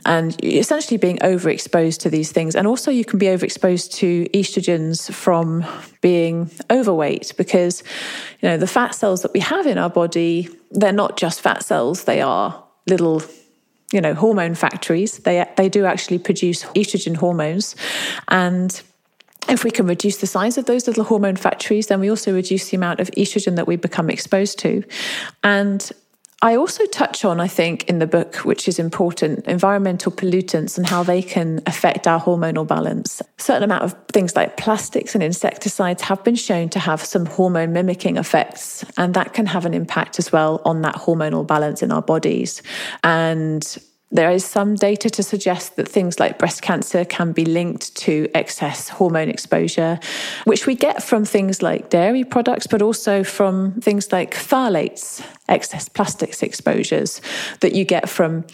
and 0.07 0.35
essentially 0.63 0.97
being 0.97 1.17
overexposed 1.17 1.99
to 1.99 2.09
these 2.09 2.31
things. 2.31 2.55
And 2.55 2.65
also, 2.65 2.89
you 2.89 3.03
can 3.03 3.19
be 3.19 3.25
overexposed 3.27 3.91
to 3.95 4.25
estrogens 4.33 5.11
from 5.11 5.65
being 5.99 6.49
overweight 6.71 7.33
because, 7.37 7.83
you 8.41 8.47
know, 8.47 8.57
the 8.57 8.67
fat 8.67 8.95
cells 8.95 9.21
that 9.23 9.33
we 9.33 9.41
have 9.41 9.67
in 9.67 9.77
our 9.77 9.89
body, 9.89 10.47
they're 10.71 10.93
not 10.93 11.17
just 11.17 11.41
fat 11.41 11.63
cells, 11.63 12.05
they 12.05 12.21
are 12.21 12.63
little 12.87 13.21
you 13.93 14.01
know 14.01 14.13
hormone 14.15 14.55
factories 14.55 15.19
they 15.19 15.45
they 15.55 15.69
do 15.69 15.85
actually 15.85 16.17
produce 16.17 16.63
estrogen 16.73 17.15
hormones 17.15 17.75
and 18.27 18.81
if 19.47 19.63
we 19.63 19.71
can 19.71 19.85
reduce 19.85 20.17
the 20.17 20.27
size 20.27 20.57
of 20.57 20.65
those 20.65 20.87
little 20.87 21.03
hormone 21.03 21.35
factories, 21.35 21.87
then 21.87 21.99
we 21.99 22.09
also 22.09 22.33
reduce 22.33 22.69
the 22.69 22.77
amount 22.77 22.99
of 22.99 23.11
estrogen 23.11 23.55
that 23.57 23.67
we 23.67 23.75
become 23.75 24.09
exposed 24.09 24.57
to. 24.59 24.83
And 25.43 25.91
I 26.43 26.57
also 26.57 26.85
touch 26.87 27.23
on, 27.23 27.39
I 27.39 27.47
think, 27.47 27.85
in 27.85 27.99
the 27.99 28.05
book, 28.05 28.35
which 28.43 28.67
is 28.67 28.77
important, 28.77 29.47
environmental 29.47 30.11
pollutants 30.11 30.77
and 30.77 30.85
how 30.85 31.01
they 31.01 31.21
can 31.21 31.61
affect 31.65 32.05
our 32.05 32.19
hormonal 32.19 32.67
balance. 32.67 33.21
A 33.21 33.41
certain 33.41 33.63
amount 33.63 33.83
of 33.83 33.95
things 34.11 34.35
like 34.35 34.57
plastics 34.57 35.15
and 35.15 35.23
insecticides 35.23 36.01
have 36.01 36.21
been 36.25 36.35
shown 36.35 36.67
to 36.71 36.79
have 36.79 37.01
some 37.01 37.25
hormone 37.25 37.71
mimicking 37.71 38.17
effects, 38.17 38.83
and 38.97 39.13
that 39.13 39.33
can 39.33 39.45
have 39.45 39.65
an 39.65 39.73
impact 39.73 40.19
as 40.19 40.33
well 40.33 40.61
on 40.65 40.81
that 40.81 40.95
hormonal 40.95 41.47
balance 41.47 41.81
in 41.81 41.93
our 41.93 42.01
bodies. 42.01 42.61
And 43.05 43.65
there 44.13 44.29
is 44.29 44.45
some 44.45 44.75
data 44.75 45.09
to 45.09 45.23
suggest 45.23 45.75
that 45.75 45.89
things 45.89 46.19
like 46.19 46.37
breast 46.37 46.61
cancer 46.61 47.03
can 47.03 47.31
be 47.31 47.45
linked 47.45 47.95
to 47.95 48.29
excess 48.35 48.87
hormone 48.87 49.27
exposure, 49.27 49.99
which 50.45 50.67
we 50.67 50.75
get 50.75 51.01
from 51.01 51.25
things 51.25 51.63
like 51.63 51.89
dairy 51.89 52.23
products, 52.23 52.67
but 52.67 52.81
also 52.81 53.23
from 53.23 53.73
things 53.81 54.11
like 54.11 54.35
phthalates, 54.35 55.25
excess 55.49 55.89
plastics 55.89 56.43
exposures 56.43 57.21
that 57.61 57.73
you 57.73 57.83
get 57.83 58.07
from 58.07 58.45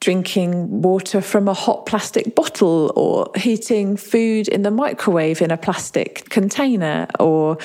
drinking 0.00 0.82
water 0.82 1.22
from 1.22 1.48
a 1.48 1.54
hot 1.54 1.86
plastic 1.86 2.34
bottle 2.34 2.92
or 2.94 3.30
heating 3.34 3.96
food 3.96 4.46
in 4.46 4.60
the 4.60 4.70
microwave 4.70 5.40
in 5.40 5.50
a 5.50 5.56
plastic 5.56 6.28
container 6.28 7.08
or 7.18 7.56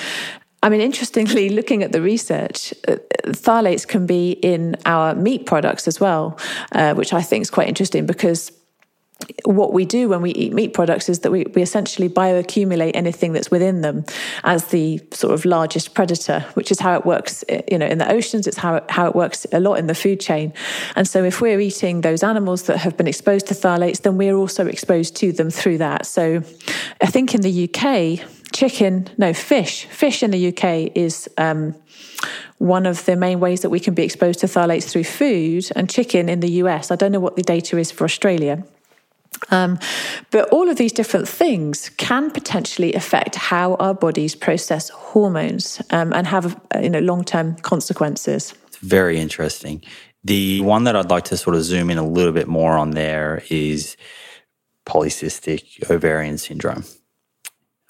I 0.62 0.68
mean, 0.68 0.80
interestingly, 0.80 1.48
looking 1.58 1.82
at 1.82 1.92
the 1.92 2.00
research, 2.00 2.72
uh, 2.88 2.96
phthalates 3.26 3.86
can 3.86 4.06
be 4.06 4.32
in 4.32 4.76
our 4.86 5.14
meat 5.14 5.46
products 5.46 5.88
as 5.88 6.00
well, 6.00 6.38
uh, 6.72 6.94
which 6.94 7.12
I 7.12 7.22
think 7.22 7.42
is 7.42 7.50
quite 7.50 7.68
interesting 7.68 8.06
because 8.06 8.52
what 9.44 9.72
we 9.72 9.84
do 9.84 10.08
when 10.08 10.22
we 10.22 10.30
eat 10.32 10.52
meat 10.52 10.74
products 10.74 11.08
is 11.08 11.20
that 11.20 11.30
we, 11.30 11.44
we 11.54 11.62
essentially 11.62 12.08
bioaccumulate 12.08 12.92
anything 12.94 13.32
that's 13.32 13.50
within 13.50 13.80
them 13.80 14.04
as 14.44 14.66
the 14.66 15.00
sort 15.12 15.34
of 15.34 15.44
largest 15.44 15.94
predator, 15.94 16.40
which 16.54 16.70
is 16.70 16.80
how 16.80 16.96
it 16.96 17.04
works, 17.04 17.44
uh, 17.50 17.62
you 17.70 17.78
know, 17.78 17.86
in 17.86 17.98
the 17.98 18.10
oceans. 18.10 18.46
It's 18.46 18.58
how 18.58 18.76
it, 18.76 18.90
how 18.90 19.06
it 19.06 19.14
works 19.14 19.46
a 19.52 19.60
lot 19.60 19.74
in 19.74 19.86
the 19.86 19.94
food 19.94 20.20
chain. 20.20 20.52
And 20.96 21.06
so 21.06 21.24
if 21.24 21.40
we're 21.40 21.60
eating 21.60 22.00
those 22.00 22.22
animals 22.22 22.64
that 22.64 22.78
have 22.78 22.96
been 22.96 23.08
exposed 23.08 23.46
to 23.48 23.54
phthalates, 23.54 24.02
then 24.02 24.16
we're 24.16 24.36
also 24.36 24.66
exposed 24.66 25.16
to 25.16 25.32
them 25.32 25.50
through 25.50 25.78
that. 25.78 26.06
So 26.06 26.42
I 27.00 27.06
think 27.06 27.34
in 27.34 27.42
the 27.42 27.68
UK, 27.68 28.26
chicken, 28.52 29.08
no, 29.18 29.32
fish. 29.32 29.86
Fish 29.86 30.22
in 30.22 30.30
the 30.30 30.48
UK 30.48 30.92
is 30.94 31.28
um, 31.38 31.74
one 32.58 32.86
of 32.86 33.04
the 33.04 33.16
main 33.16 33.40
ways 33.40 33.60
that 33.62 33.70
we 33.70 33.80
can 33.80 33.94
be 33.94 34.02
exposed 34.02 34.40
to 34.40 34.46
phthalates 34.46 34.90
through 34.90 35.04
food, 35.04 35.70
and 35.74 35.88
chicken 35.88 36.28
in 36.28 36.40
the 36.40 36.50
US. 36.62 36.90
I 36.90 36.96
don't 36.96 37.12
know 37.12 37.20
what 37.20 37.36
the 37.36 37.42
data 37.42 37.78
is 37.78 37.90
for 37.90 38.04
Australia. 38.04 38.64
Um, 39.50 39.78
but 40.30 40.48
all 40.50 40.68
of 40.68 40.76
these 40.76 40.92
different 40.92 41.28
things 41.28 41.88
can 41.96 42.30
potentially 42.30 42.94
affect 42.94 43.34
how 43.34 43.74
our 43.74 43.94
bodies 43.94 44.34
process 44.34 44.88
hormones 44.90 45.82
um, 45.90 46.12
and 46.12 46.26
have 46.26 46.60
you 46.80 46.90
know 46.90 47.00
long 47.00 47.24
term 47.24 47.56
consequences. 47.56 48.54
Very 48.80 49.18
interesting. 49.18 49.82
The 50.24 50.60
one 50.60 50.84
that 50.84 50.94
I'd 50.94 51.10
like 51.10 51.24
to 51.24 51.36
sort 51.36 51.56
of 51.56 51.64
zoom 51.64 51.90
in 51.90 51.98
a 51.98 52.06
little 52.06 52.32
bit 52.32 52.46
more 52.46 52.76
on 52.76 52.92
there 52.92 53.42
is 53.50 53.96
polycystic 54.86 55.90
ovarian 55.90 56.38
syndrome. 56.38 56.84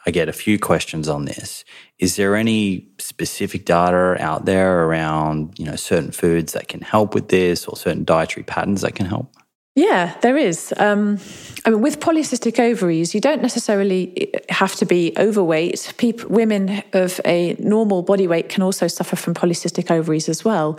I 0.06 0.10
get 0.10 0.28
a 0.28 0.32
few 0.32 0.58
questions 0.58 1.08
on 1.08 1.24
this. 1.24 1.64
Is 1.98 2.16
there 2.16 2.34
any 2.34 2.88
specific 2.98 3.64
data 3.64 4.16
out 4.18 4.44
there 4.44 4.84
around, 4.84 5.58
you 5.58 5.64
know, 5.64 5.76
certain 5.76 6.10
foods 6.10 6.52
that 6.52 6.68
can 6.68 6.80
help 6.80 7.14
with 7.14 7.28
this 7.28 7.66
or 7.66 7.76
certain 7.76 8.04
dietary 8.04 8.44
patterns 8.44 8.80
that 8.80 8.94
can 8.94 9.06
help? 9.06 9.32
Yeah, 9.74 10.14
there 10.20 10.36
is. 10.36 10.74
Um, 10.76 11.18
I 11.64 11.70
mean, 11.70 11.80
with 11.80 11.98
polycystic 11.98 12.58
ovaries, 12.58 13.14
you 13.14 13.22
don't 13.22 13.40
necessarily 13.40 14.30
have 14.50 14.74
to 14.76 14.84
be 14.84 15.14
overweight. 15.16 15.94
People, 15.96 16.28
women 16.28 16.82
of 16.92 17.20
a 17.24 17.54
normal 17.58 18.02
body 18.02 18.26
weight 18.26 18.50
can 18.50 18.62
also 18.62 18.86
suffer 18.86 19.16
from 19.16 19.32
polycystic 19.32 19.90
ovaries 19.90 20.28
as 20.28 20.44
well. 20.44 20.78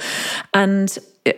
And 0.54 0.96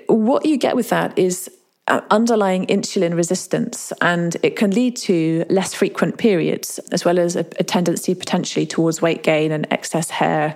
what 0.07 0.45
you 0.45 0.57
get 0.57 0.75
with 0.75 0.89
that 0.89 1.17
is 1.17 1.49
underlying 1.87 2.65
insulin 2.65 3.15
resistance, 3.15 3.93
and 4.01 4.37
it 4.41 4.55
can 4.55 4.71
lead 4.71 4.95
to 4.97 5.45
less 5.49 5.73
frequent 5.73 6.17
periods, 6.17 6.79
as 6.91 7.05
well 7.05 7.19
as 7.19 7.35
a, 7.35 7.41
a, 7.59 7.63
tendency 7.63 8.15
potentially 8.15 8.65
towards 8.65 9.01
weight 9.01 9.21
gain 9.21 9.51
and 9.51 9.67
excess 9.69 10.09
hair 10.09 10.55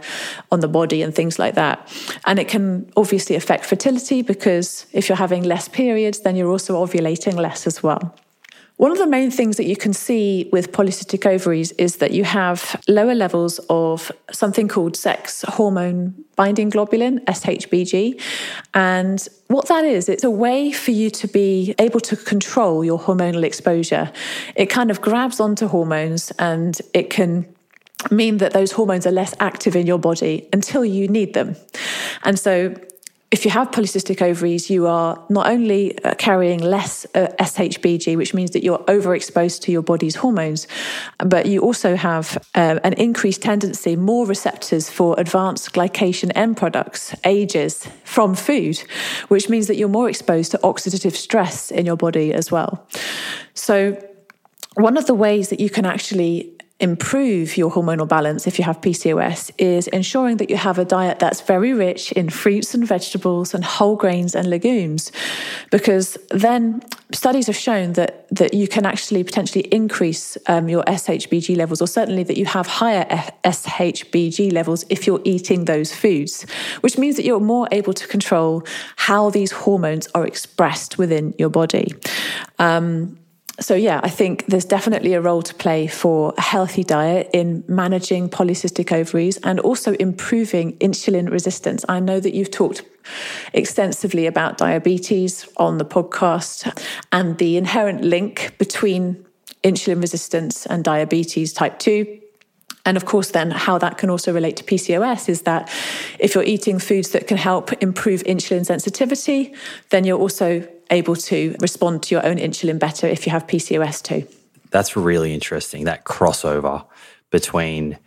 on 0.51 0.59
the 0.59 0.67
body 0.67 1.03
and 1.03 1.13
things 1.13 1.37
like 1.37 1.53
that. 1.53 1.87
And 2.25 2.39
it 2.39 2.47
can 2.47 2.91
obviously 2.97 3.35
affect 3.35 3.65
fertility 3.65 4.23
because 4.23 4.87
if 4.91 5.07
you're 5.07 5.17
having 5.17 5.43
less 5.43 5.67
periods, 5.67 6.21
then 6.21 6.35
you're 6.35 6.49
also 6.49 6.83
ovulating 6.83 7.35
less 7.35 7.67
as 7.67 7.83
well. 7.83 8.15
One 8.79 8.93
of 8.93 8.97
the 8.97 9.07
main 9.07 9.29
things 9.29 9.57
that 9.57 9.65
you 9.65 9.75
can 9.75 9.91
see 9.91 10.47
with 10.53 10.71
polycystic 10.71 11.25
ovaries 11.25 11.73
is 11.73 11.97
that 11.97 12.11
you 12.11 12.23
have 12.23 12.81
lower 12.87 13.13
levels 13.13 13.59
of 13.69 14.09
something 14.31 14.69
called 14.69 14.95
sex 14.95 15.43
hormone 15.45 16.23
binding 16.37 16.71
globulin, 16.71 17.21
SHBG. 17.25 18.21
And 18.73 19.27
what 19.47 19.67
that 19.67 19.83
is, 19.83 20.07
it's 20.07 20.23
a 20.23 20.31
way 20.31 20.71
for 20.71 20.91
you 20.91 21.09
to 21.09 21.27
be 21.27 21.75
able 21.77 21.99
to 21.99 22.15
control 22.15 22.85
your 22.85 22.97
hormonal 22.97 23.43
exposure. 23.43 24.13
It 24.55 24.67
kind 24.67 24.89
of 24.89 25.01
grabs 25.01 25.41
onto 25.41 25.67
hormones 25.67 26.31
and 26.39 26.79
it 26.93 27.09
can 27.09 27.53
mean 28.09 28.37
that 28.37 28.53
those 28.53 28.71
hormones 28.71 29.05
are 29.05 29.11
less 29.11 29.35
active 29.41 29.75
in 29.75 29.87
your 29.87 29.99
body 29.99 30.47
until 30.53 30.85
you 30.85 31.09
need 31.09 31.33
them. 31.33 31.57
And 32.23 32.39
so 32.39 32.75
if 33.31 33.45
you 33.45 33.51
have 33.51 33.69
polycystic 33.69 34.23
ovaries, 34.23 34.71
you 34.71 34.87
are 34.87 35.23
not 35.29 35.47
only 35.47 36.03
uh, 36.03 36.15
carrying 36.15 36.59
less 36.59 37.05
uh, 37.13 37.27
SHBG, 37.39 38.17
which 38.17 38.33
means 38.33 38.51
that 38.51 38.63
you're 38.63 38.79
overexposed 38.79 39.61
to 39.61 39.71
your 39.71 39.83
body's 39.83 40.15
hormones, 40.15 40.67
but 41.19 41.45
you 41.45 41.61
also 41.61 41.95
have 41.95 42.37
uh, 42.55 42.79
an 42.83 42.93
increased 42.93 43.43
tendency, 43.43 43.95
more 43.95 44.25
receptors 44.25 44.89
for 44.89 45.13
advanced 45.19 45.73
glycation 45.73 46.31
end 46.33 46.57
products, 46.57 47.13
AGEs, 47.23 47.87
from 48.03 48.33
food, 48.33 48.79
which 49.27 49.47
means 49.47 49.67
that 49.67 49.75
you're 49.75 49.89
more 49.89 50.09
exposed 50.09 50.49
to 50.51 50.57
oxidative 50.59 51.15
stress 51.15 51.69
in 51.69 51.85
your 51.85 51.97
body 51.97 52.33
as 52.33 52.51
well. 52.51 52.87
So, 53.53 54.03
one 54.73 54.97
of 54.97 55.05
the 55.05 55.13
ways 55.13 55.49
that 55.49 55.59
you 55.59 55.69
can 55.69 55.85
actually 55.85 56.58
improve 56.79 57.57
your 57.57 57.69
hormonal 57.71 58.07
balance 58.07 58.47
if 58.47 58.57
you 58.57 58.63
have 58.63 58.79
PCOS 58.79 59.51
is 59.57 59.87
ensuring 59.87 60.37
that 60.37 60.49
you 60.49 60.55
have 60.55 60.79
a 60.79 60.85
diet 60.85 61.19
that's 61.19 61.41
very 61.41 61.73
rich 61.73 62.11
in 62.13 62.29
fruits 62.29 62.73
and 62.73 62.87
vegetables 62.87 63.53
and 63.53 63.65
whole 63.65 63.97
grains 63.97 64.33
and 64.33 64.49
legumes. 64.49 65.11
Because 65.71 66.17
then 66.29 66.81
studies 67.11 67.47
have 67.47 67.55
shown 67.55 67.93
that 67.93 68.27
that 68.29 68.53
you 68.53 68.67
can 68.67 68.85
actually 68.85 69.23
potentially 69.23 69.65
increase 69.73 70.37
um, 70.47 70.69
your 70.69 70.83
SHBG 70.83 71.57
levels 71.57 71.81
or 71.81 71.87
certainly 71.87 72.23
that 72.23 72.37
you 72.37 72.45
have 72.45 72.67
higher 72.67 73.05
SHBG 73.43 74.53
levels 74.53 74.85
if 74.89 75.07
you're 75.07 75.21
eating 75.23 75.65
those 75.65 75.93
foods 75.93 76.45
which 76.81 76.97
means 76.97 77.15
that 77.15 77.25
you're 77.25 77.39
more 77.39 77.67
able 77.71 77.93
to 77.93 78.07
control 78.07 78.63
how 78.95 79.29
these 79.31 79.51
hormones 79.51 80.07
are 80.13 80.25
expressed 80.25 80.97
within 80.97 81.33
your 81.39 81.49
body. 81.49 81.93
Um, 82.59 83.18
so, 83.59 83.75
yeah, 83.75 83.99
I 84.03 84.09
think 84.09 84.45
there's 84.47 84.65
definitely 84.65 85.13
a 85.13 85.21
role 85.21 85.41
to 85.41 85.53
play 85.53 85.87
for 85.87 86.33
a 86.37 86.41
healthy 86.41 86.83
diet 86.83 87.29
in 87.33 87.63
managing 87.67 88.29
polycystic 88.29 88.91
ovaries 88.91 89.37
and 89.37 89.59
also 89.59 89.93
improving 89.93 90.77
insulin 90.77 91.31
resistance. 91.31 91.85
I 91.89 91.99
know 91.99 92.19
that 92.19 92.33
you've 92.33 92.51
talked 92.51 92.83
extensively 93.53 94.25
about 94.25 94.57
diabetes 94.57 95.47
on 95.57 95.77
the 95.77 95.85
podcast 95.85 96.85
and 97.11 97.37
the 97.37 97.57
inherent 97.57 98.03
link 98.03 98.55
between 98.57 99.25
insulin 99.63 100.01
resistance 100.01 100.65
and 100.65 100.83
diabetes 100.83 101.53
type 101.53 101.79
2 101.79 102.19
and 102.85 102.97
of 102.97 103.05
course, 103.05 103.31
then 103.31 103.51
how 103.51 103.77
that 103.77 103.97
can 103.97 104.09
also 104.09 104.33
relate 104.33 104.55
to 104.57 104.63
PCOS 104.63 105.29
is 105.29 105.43
that 105.43 105.69
if 106.17 106.33
you're 106.33 106.43
eating 106.43 106.79
foods 106.79 107.09
that 107.09 107.27
can 107.27 107.37
help 107.37 107.71
improve 107.83 108.23
insulin 108.23 108.65
sensitivity, 108.65 109.53
then 109.89 110.05
you're 110.05 110.17
also 110.17 110.67
able 110.89 111.15
to 111.15 111.55
respond 111.59 112.03
to 112.03 112.15
your 112.15 112.25
own 112.25 112.37
insulin 112.37 112.79
better 112.79 113.07
if 113.07 113.25
you 113.25 113.31
have 113.31 113.47
PCOS 113.47 114.01
too. 114.01 114.27
That's 114.71 114.95
really 114.95 115.33
interesting, 115.33 115.85
that 115.85 116.05
crossover 116.05 116.85
between 117.31 117.97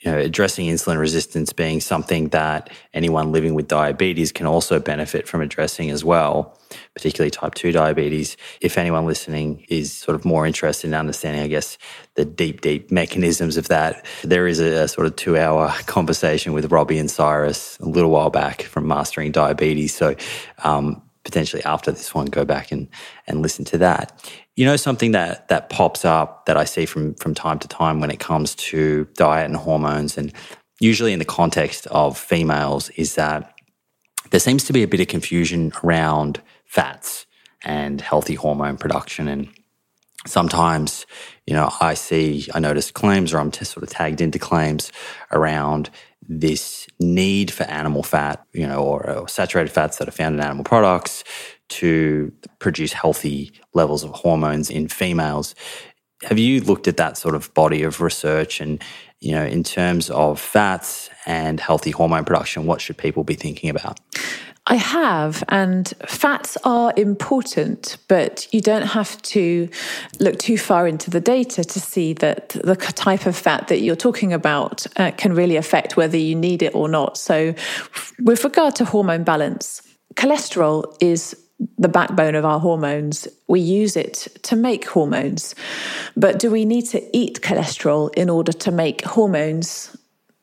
you 0.00 0.12
know, 0.12 0.18
addressing 0.18 0.66
insulin 0.68 0.98
resistance 0.98 1.52
being 1.52 1.80
something 1.80 2.28
that 2.28 2.70
anyone 2.94 3.32
living 3.32 3.54
with 3.54 3.66
diabetes 3.66 4.30
can 4.30 4.46
also 4.46 4.78
benefit 4.78 5.26
from 5.26 5.40
addressing 5.40 5.90
as 5.90 6.04
well, 6.04 6.56
particularly 6.94 7.32
type 7.32 7.54
2 7.54 7.72
diabetes. 7.72 8.36
If 8.60 8.78
anyone 8.78 9.06
listening 9.06 9.66
is 9.68 9.92
sort 9.92 10.14
of 10.14 10.24
more 10.24 10.46
interested 10.46 10.86
in 10.86 10.94
understanding, 10.94 11.42
I 11.42 11.48
guess, 11.48 11.78
the 12.14 12.24
deep, 12.24 12.60
deep 12.60 12.92
mechanisms 12.92 13.56
of 13.56 13.68
that, 13.68 14.06
there 14.22 14.46
is 14.46 14.60
a, 14.60 14.84
a 14.84 14.88
sort 14.88 15.08
of 15.08 15.16
two 15.16 15.36
hour 15.36 15.74
conversation 15.86 16.52
with 16.52 16.70
Robby 16.70 16.98
and 16.98 17.10
Cyrus 17.10 17.76
a 17.80 17.86
little 17.86 18.10
while 18.10 18.30
back 18.30 18.62
from 18.62 18.86
Mastering 18.86 19.32
Diabetes. 19.32 19.96
So, 19.96 20.14
um, 20.62 21.02
potentially 21.28 21.62
after 21.64 21.92
this 21.92 22.14
one, 22.14 22.24
go 22.24 22.42
back 22.42 22.72
and, 22.72 22.88
and 23.26 23.42
listen 23.42 23.62
to 23.66 23.76
that. 23.76 24.32
You 24.56 24.64
know, 24.64 24.76
something 24.76 25.12
that 25.12 25.48
that 25.48 25.68
pops 25.68 26.06
up 26.06 26.46
that 26.46 26.56
I 26.56 26.64
see 26.64 26.86
from 26.86 27.12
from 27.14 27.34
time 27.34 27.58
to 27.58 27.68
time 27.68 28.00
when 28.00 28.10
it 28.10 28.18
comes 28.18 28.54
to 28.70 29.06
diet 29.14 29.44
and 29.44 29.54
hormones, 29.54 30.16
and 30.16 30.32
usually 30.80 31.12
in 31.12 31.18
the 31.18 31.26
context 31.26 31.86
of 31.88 32.16
females, 32.16 32.88
is 32.96 33.14
that 33.16 33.54
there 34.30 34.40
seems 34.40 34.64
to 34.64 34.72
be 34.72 34.82
a 34.82 34.88
bit 34.88 35.00
of 35.00 35.08
confusion 35.08 35.70
around 35.84 36.40
fats 36.64 37.26
and 37.62 38.00
healthy 38.00 38.34
hormone 38.34 38.78
production. 38.78 39.28
And 39.28 39.48
sometimes, 40.26 41.04
you 41.46 41.52
know, 41.52 41.70
I 41.78 41.92
see, 41.92 42.48
I 42.54 42.58
notice 42.58 42.90
claims 42.90 43.34
or 43.34 43.38
I'm 43.38 43.52
sort 43.52 43.82
of 43.82 43.90
tagged 43.90 44.22
into 44.22 44.38
claims 44.38 44.92
around 45.30 45.90
this 46.28 46.86
need 47.00 47.50
for 47.50 47.64
animal 47.64 48.02
fat, 48.02 48.44
you 48.52 48.66
know, 48.66 48.82
or, 48.82 49.08
or 49.08 49.28
saturated 49.28 49.70
fats 49.70 49.96
that 49.96 50.08
are 50.08 50.12
found 50.12 50.34
in 50.34 50.40
animal 50.40 50.64
products 50.64 51.24
to 51.68 52.32
produce 52.58 52.92
healthy 52.92 53.50
levels 53.74 54.04
of 54.04 54.10
hormones 54.10 54.70
in 54.70 54.88
females. 54.88 55.54
Have 56.22 56.38
you 56.38 56.60
looked 56.60 56.88
at 56.88 56.96
that 56.98 57.16
sort 57.16 57.34
of 57.34 57.52
body 57.54 57.82
of 57.82 58.00
research 58.00 58.60
and, 58.60 58.82
you 59.20 59.32
know, 59.32 59.44
in 59.44 59.62
terms 59.62 60.10
of 60.10 60.38
fats 60.40 61.08
and 61.26 61.60
healthy 61.60 61.90
hormone 61.90 62.24
production, 62.24 62.66
what 62.66 62.80
should 62.80 62.98
people 62.98 63.24
be 63.24 63.34
thinking 63.34 63.70
about? 63.70 63.98
I 64.70 64.74
have, 64.74 65.42
and 65.48 65.88
fats 66.06 66.58
are 66.62 66.92
important, 66.94 67.96
but 68.06 68.46
you 68.52 68.60
don't 68.60 68.86
have 68.86 69.20
to 69.22 69.70
look 70.20 70.38
too 70.38 70.58
far 70.58 70.86
into 70.86 71.10
the 71.10 71.22
data 71.22 71.64
to 71.64 71.80
see 71.80 72.12
that 72.14 72.50
the 72.50 72.76
type 72.76 73.24
of 73.24 73.34
fat 73.34 73.68
that 73.68 73.80
you're 73.80 73.96
talking 73.96 74.34
about 74.34 74.86
uh, 74.96 75.10
can 75.16 75.34
really 75.34 75.56
affect 75.56 75.96
whether 75.96 76.18
you 76.18 76.34
need 76.34 76.62
it 76.62 76.74
or 76.74 76.86
not. 76.86 77.16
So, 77.16 77.54
with 78.22 78.44
regard 78.44 78.76
to 78.76 78.84
hormone 78.84 79.24
balance, 79.24 79.80
cholesterol 80.16 80.94
is 81.00 81.34
the 81.78 81.88
backbone 81.88 82.34
of 82.34 82.44
our 82.44 82.60
hormones. 82.60 83.26
We 83.48 83.60
use 83.60 83.96
it 83.96 84.28
to 84.42 84.54
make 84.54 84.86
hormones. 84.86 85.54
But 86.14 86.38
do 86.38 86.50
we 86.50 86.66
need 86.66 86.86
to 86.90 87.16
eat 87.16 87.40
cholesterol 87.40 88.14
in 88.14 88.28
order 88.28 88.52
to 88.52 88.70
make 88.70 89.02
hormones? 89.02 89.96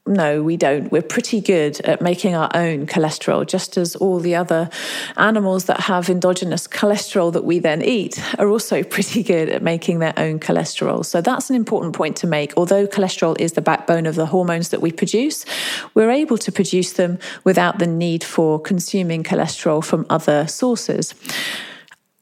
No, 0.07 0.43
we 0.43 0.55
don't. 0.55 0.91
We're 0.91 1.01
pretty 1.01 1.41
good 1.41 1.81
at 1.81 1.99
making 1.99 2.35
our 2.35 2.51
own 2.53 2.85
cholesterol, 2.85 3.47
just 3.47 3.75
as 3.75 3.95
all 3.95 4.19
the 4.19 4.35
other 4.35 4.69
animals 5.17 5.65
that 5.65 5.79
have 5.79 6.11
endogenous 6.11 6.67
cholesterol 6.67 7.33
that 7.33 7.43
we 7.43 7.57
then 7.57 7.81
eat 7.81 8.21
are 8.37 8.47
also 8.47 8.83
pretty 8.95 9.23
good 9.23 9.49
at 9.49 9.63
making 9.63 9.97
their 9.97 10.13
own 10.15 10.39
cholesterol. 10.39 11.03
So 11.03 11.21
that's 11.21 11.49
an 11.49 11.55
important 11.55 11.95
point 11.95 12.17
to 12.17 12.27
make. 12.27 12.53
Although 12.55 12.85
cholesterol 12.85 13.35
is 13.39 13.53
the 13.53 13.61
backbone 13.61 14.05
of 14.05 14.13
the 14.13 14.27
hormones 14.27 14.69
that 14.69 14.79
we 14.79 14.91
produce, 14.91 15.43
we're 15.95 16.11
able 16.11 16.37
to 16.37 16.51
produce 16.51 16.93
them 16.93 17.17
without 17.43 17.79
the 17.79 17.87
need 17.87 18.23
for 18.23 18.59
consuming 18.59 19.23
cholesterol 19.23 19.83
from 19.83 20.05
other 20.11 20.45
sources 20.45 21.15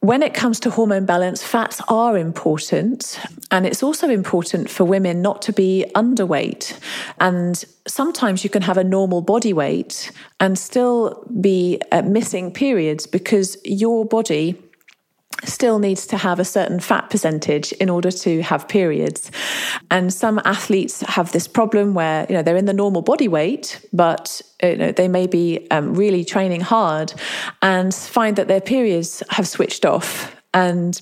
when 0.04 0.22
it 0.22 0.34
comes 0.34 0.60
to 0.60 0.70
hormone 0.70 1.06
balance, 1.06 1.42
fats 1.42 1.80
are 1.88 2.18
important. 2.18 3.22
And 3.52 3.66
it's 3.66 3.82
also 3.82 4.10
important 4.10 4.70
for 4.70 4.84
women 4.84 5.22
not 5.22 5.42
to 5.44 5.54
be 5.54 5.86
underweight. 5.96 6.78
And 7.22 7.64
sometimes 7.88 8.44
you 8.44 8.50
can 8.50 8.64
have 8.64 8.78
a 8.78 8.84
normal 8.84 9.22
body 9.22 9.54
weight 9.54 10.12
and 10.42 10.60
still 10.60 11.26
be 11.40 11.80
uh, 11.94 12.02
missing 12.02 12.52
periods 12.52 13.08
because 13.08 13.56
your 13.64 14.04
body 14.04 14.62
still 15.46 15.80
needs 15.80 16.06
to 16.08 16.18
have 16.18 16.40
a 16.40 16.46
certain 16.46 16.80
fat 16.80 17.10
percentage 17.10 17.72
in 17.74 17.90
order 17.90 18.12
to 18.12 18.42
have 18.42 18.68
periods. 18.68 19.32
And 19.92 20.14
some 20.14 20.42
athletes 20.46 21.02
have 21.02 21.32
this 21.32 21.48
problem 21.48 21.94
where 21.94 22.26
you 22.30 22.36
know 22.36 22.42
they're 22.42 22.58
in 22.58 22.66
the 22.66 22.74
normal 22.74 23.02
body 23.02 23.28
weight, 23.28 23.86
but 23.94 24.42
you 24.62 24.78
know, 24.78 24.92
they 24.92 25.08
may 25.08 25.28
be 25.28 25.68
um, 25.72 25.94
really 25.94 26.24
training 26.24 26.62
hard 26.62 27.14
and 27.62 27.94
find 27.94 28.36
that 28.38 28.48
their 28.48 28.62
periods 28.62 29.24
have 29.30 29.48
switched 29.48 29.86
off. 29.86 30.36
And 30.54 31.02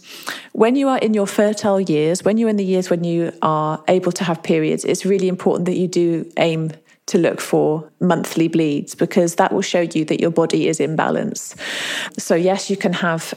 when 0.54 0.76
you 0.76 0.88
are 0.88 0.98
in 0.98 1.14
your 1.14 1.28
fertile 1.28 1.82
years, 1.82 2.24
when 2.24 2.38
you're 2.38 2.50
in 2.50 2.56
the 2.56 2.66
years 2.66 2.90
when 2.90 3.04
you 3.04 3.34
are 3.42 3.84
able 3.88 4.12
to 4.14 4.24
have 4.24 4.42
periods, 4.44 4.86
it's 4.86 5.06
really 5.06 5.28
important 5.28 5.66
that 5.66 5.76
you 5.76 5.88
do 5.88 6.32
aim 6.38 6.72
to 7.08 7.18
look 7.18 7.42
for 7.42 7.92
monthly 8.00 8.48
bleeds 8.48 8.96
because 8.96 9.36
that 9.36 9.52
will 9.52 9.62
show 9.62 9.82
you 9.82 10.06
that 10.06 10.22
your 10.22 10.32
body 10.32 10.70
is 10.70 10.80
in 10.80 10.96
balance. 10.96 11.56
So, 12.18 12.36
yes, 12.36 12.70
you 12.70 12.78
can 12.78 12.94
have 12.94 13.34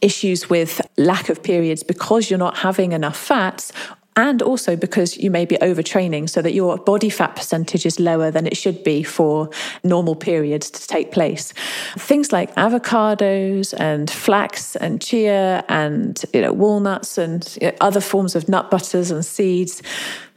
issues 0.00 0.50
with 0.50 0.80
lack 0.96 1.28
of 1.28 1.42
periods 1.42 1.82
because 1.82 2.30
you're 2.30 2.38
not 2.38 2.58
having 2.58 2.92
enough 2.92 3.16
fats 3.16 3.72
and 4.16 4.42
also 4.42 4.76
because 4.76 5.16
you 5.16 5.30
may 5.30 5.44
be 5.44 5.56
overtraining 5.56 6.28
so 6.28 6.40
that 6.40 6.54
your 6.54 6.76
body 6.78 7.10
fat 7.10 7.34
percentage 7.34 7.84
is 7.84 7.98
lower 7.98 8.30
than 8.30 8.46
it 8.46 8.56
should 8.56 8.84
be 8.84 9.02
for 9.02 9.50
normal 9.82 10.14
periods 10.14 10.70
to 10.70 10.86
take 10.86 11.10
place. 11.10 11.52
Things 11.96 12.32
like 12.32 12.54
avocados 12.54 13.74
and 13.78 14.10
flax 14.10 14.76
and 14.76 15.00
chia 15.02 15.64
and 15.68 16.22
you 16.32 16.42
know 16.42 16.52
walnuts 16.52 17.18
and 17.18 17.58
other 17.80 18.00
forms 18.00 18.36
of 18.36 18.48
nut 18.48 18.70
butters 18.70 19.10
and 19.10 19.24
seeds 19.24 19.82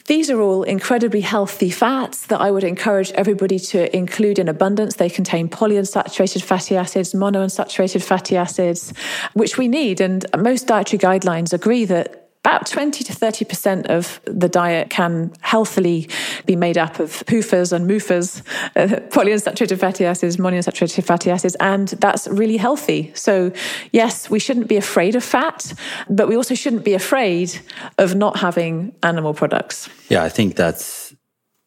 these 0.07 0.29
are 0.29 0.41
all 0.41 0.63
incredibly 0.63 1.21
healthy 1.21 1.69
fats 1.69 2.27
that 2.27 2.39
I 2.39 2.49
would 2.49 2.63
encourage 2.63 3.11
everybody 3.11 3.59
to 3.59 3.95
include 3.95 4.39
in 4.39 4.47
abundance. 4.47 4.95
They 4.95 5.09
contain 5.09 5.49
polyunsaturated 5.49 6.43
fatty 6.43 6.77
acids, 6.77 7.13
monounsaturated 7.13 8.01
fatty 8.01 8.37
acids, 8.37 8.93
which 9.33 9.57
we 9.57 9.67
need. 9.67 9.99
And 9.99 10.25
most 10.37 10.67
dietary 10.67 10.99
guidelines 10.99 11.51
agree 11.51 11.83
that 11.85 12.26
about 12.45 12.65
20 12.65 13.03
to 13.03 13.13
30% 13.13 13.87
of 13.87 14.21
the 14.25 14.47
diet 14.47 14.89
can 14.89 15.33
healthily 15.41 16.09
be 16.45 16.55
made 16.55 16.77
up 16.77 16.99
of 16.99 17.11
PUFAs 17.25 17.73
and 17.73 17.89
MUFAs, 17.89 18.41
uh, 18.75 18.99
polyunsaturated 19.09 19.77
fatty 19.77 20.05
acids, 20.05 20.37
monounsaturated 20.37 21.03
fatty 21.03 21.29
acids, 21.29 21.55
and 21.59 21.89
that's 21.99 22.27
really 22.27 22.57
healthy. 22.57 23.11
So, 23.15 23.51
yes, 23.91 24.29
we 24.29 24.39
shouldn't 24.39 24.67
be 24.67 24.77
afraid 24.77 25.15
of 25.15 25.23
fat, 25.23 25.73
but 26.09 26.29
we 26.29 26.37
also 26.37 26.55
shouldn't 26.55 26.85
be 26.85 26.93
afraid 26.93 27.59
of 27.97 28.15
not 28.15 28.37
having 28.37 28.95
animal 29.03 29.33
products. 29.33 29.89
Yeah, 30.09 30.23
I 30.23 30.29
think 30.29 30.55
that's 30.55 31.13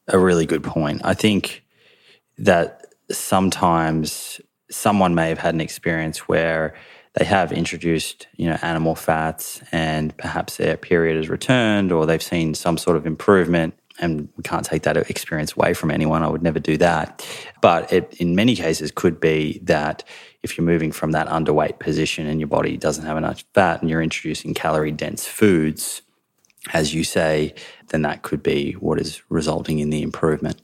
a 0.08 0.18
really 0.18 0.46
good 0.46 0.64
point. 0.64 1.02
I 1.04 1.14
think 1.14 1.62
that 2.38 2.86
sometimes 3.10 4.40
someone 4.70 5.14
may 5.14 5.28
have 5.28 5.38
had 5.38 5.54
an 5.54 5.60
experience 5.60 6.28
where 6.28 6.74
they 7.14 7.24
have 7.24 7.52
introduced, 7.52 8.28
you 8.36 8.48
know, 8.48 8.56
animal 8.62 8.94
fats 8.94 9.60
and 9.72 10.16
perhaps 10.16 10.56
their 10.56 10.76
period 10.76 11.16
has 11.16 11.28
returned 11.28 11.90
or 11.90 12.06
they've 12.06 12.22
seen 12.22 12.54
some 12.54 12.78
sort 12.78 12.96
of 12.96 13.06
improvement. 13.06 13.74
And 13.98 14.28
we 14.36 14.42
can't 14.42 14.64
take 14.64 14.82
that 14.84 14.96
experience 14.96 15.54
away 15.54 15.74
from 15.74 15.90
anyone. 15.90 16.22
I 16.22 16.28
would 16.28 16.42
never 16.42 16.60
do 16.60 16.76
that. 16.78 17.26
But 17.60 17.92
it, 17.92 18.14
in 18.18 18.34
many 18.34 18.54
cases, 18.54 18.90
could 18.92 19.20
be 19.20 19.58
that 19.64 20.04
if 20.42 20.56
you're 20.56 20.64
moving 20.64 20.92
from 20.92 21.12
that 21.12 21.26
underweight 21.26 21.80
position 21.80 22.26
and 22.26 22.40
your 22.40 22.46
body 22.46 22.76
doesn't 22.76 23.04
have 23.04 23.18
enough 23.18 23.44
fat 23.54 23.82
and 23.82 23.90
you're 23.90 24.00
introducing 24.00 24.54
calorie 24.54 24.92
dense 24.92 25.26
foods, 25.26 26.00
as 26.72 26.94
you 26.94 27.04
say, 27.04 27.54
then 27.88 28.02
that 28.02 28.22
could 28.22 28.42
be 28.42 28.72
what 28.72 29.00
is 29.00 29.20
resulting 29.28 29.80
in 29.80 29.90
the 29.90 30.02
improvement. 30.02 30.60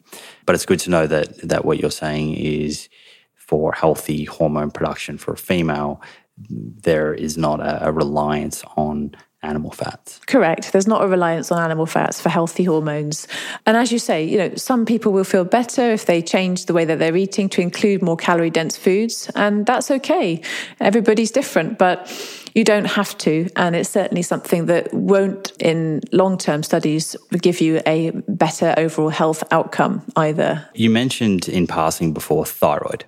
But 0.47 0.55
it's 0.55 0.67
good 0.67 0.81
to 0.81 0.91
know 0.91 1.07
that 1.07 1.37
that 1.49 1.65
what 1.65 1.79
you're 1.79 1.91
saying 1.91 2.35
is 2.35 2.89
for 3.35 3.73
healthy 3.73 4.25
hormone 4.25 4.71
production 4.71 5.19
for 5.19 5.35
a 5.35 5.39
female, 5.39 6.01
there 6.39 7.15
is 7.15 7.37
not 7.37 7.61
a, 7.61 7.89
a 7.89 7.93
reliance 7.93 8.63
on 8.77 9.17
animal 9.43 9.71
fats. 9.71 10.21
Correct. 10.27 10.73
There's 10.73 10.87
not 10.87 11.05
a 11.05 11.09
reliance 11.09 11.53
on 11.53 11.63
animal 11.63 11.87
fats 11.87 12.21
for 12.21 12.29
healthy 12.29 12.65
hormones. 12.65 13.29
And 13.65 13.77
as 13.77 13.93
you 13.93 13.99
say, 13.99 14.25
you 14.25 14.39
know, 14.39 14.55
some 14.57 14.85
people 14.85 15.13
will 15.13 15.25
feel 15.25 15.45
better 15.45 15.93
if 15.93 16.07
they 16.07 16.21
change 16.21 16.67
the 16.67 16.73
way 16.73 16.85
that 16.85 16.99
they're 16.99 17.17
eating 17.17 17.49
to 17.51 17.61
include 17.61 18.03
more 18.03 18.17
calorie 18.17 18.51
dense 18.51 18.77
foods, 18.77 19.31
and 19.35 19.65
that's 19.65 19.91
okay. 19.91 20.43
Everybody's 20.81 21.31
different, 21.31 21.79
but 21.79 22.11
you 22.55 22.65
don't 22.65 22.87
have 22.87 23.17
to. 23.19 23.49
And 23.57 23.77
it's 23.77 23.91
certainly 23.91 24.23
something 24.23 24.67
that 24.67 24.93
won't, 24.93 25.53
in 25.61 26.01
long 26.13 26.39
term 26.39 26.63
studies, 26.63 27.15
give 27.41 27.61
you 27.61 27.81
a 27.87 28.11
better 28.29 28.75
overall 28.77 29.11
health 29.11 29.45
outcome 29.51 30.03
either. 30.17 30.69
You 30.75 30.91
mentioned 30.91 31.49
in 31.49 31.67
passing 31.67 32.13
before 32.13 32.47
thyroid. 32.47 33.05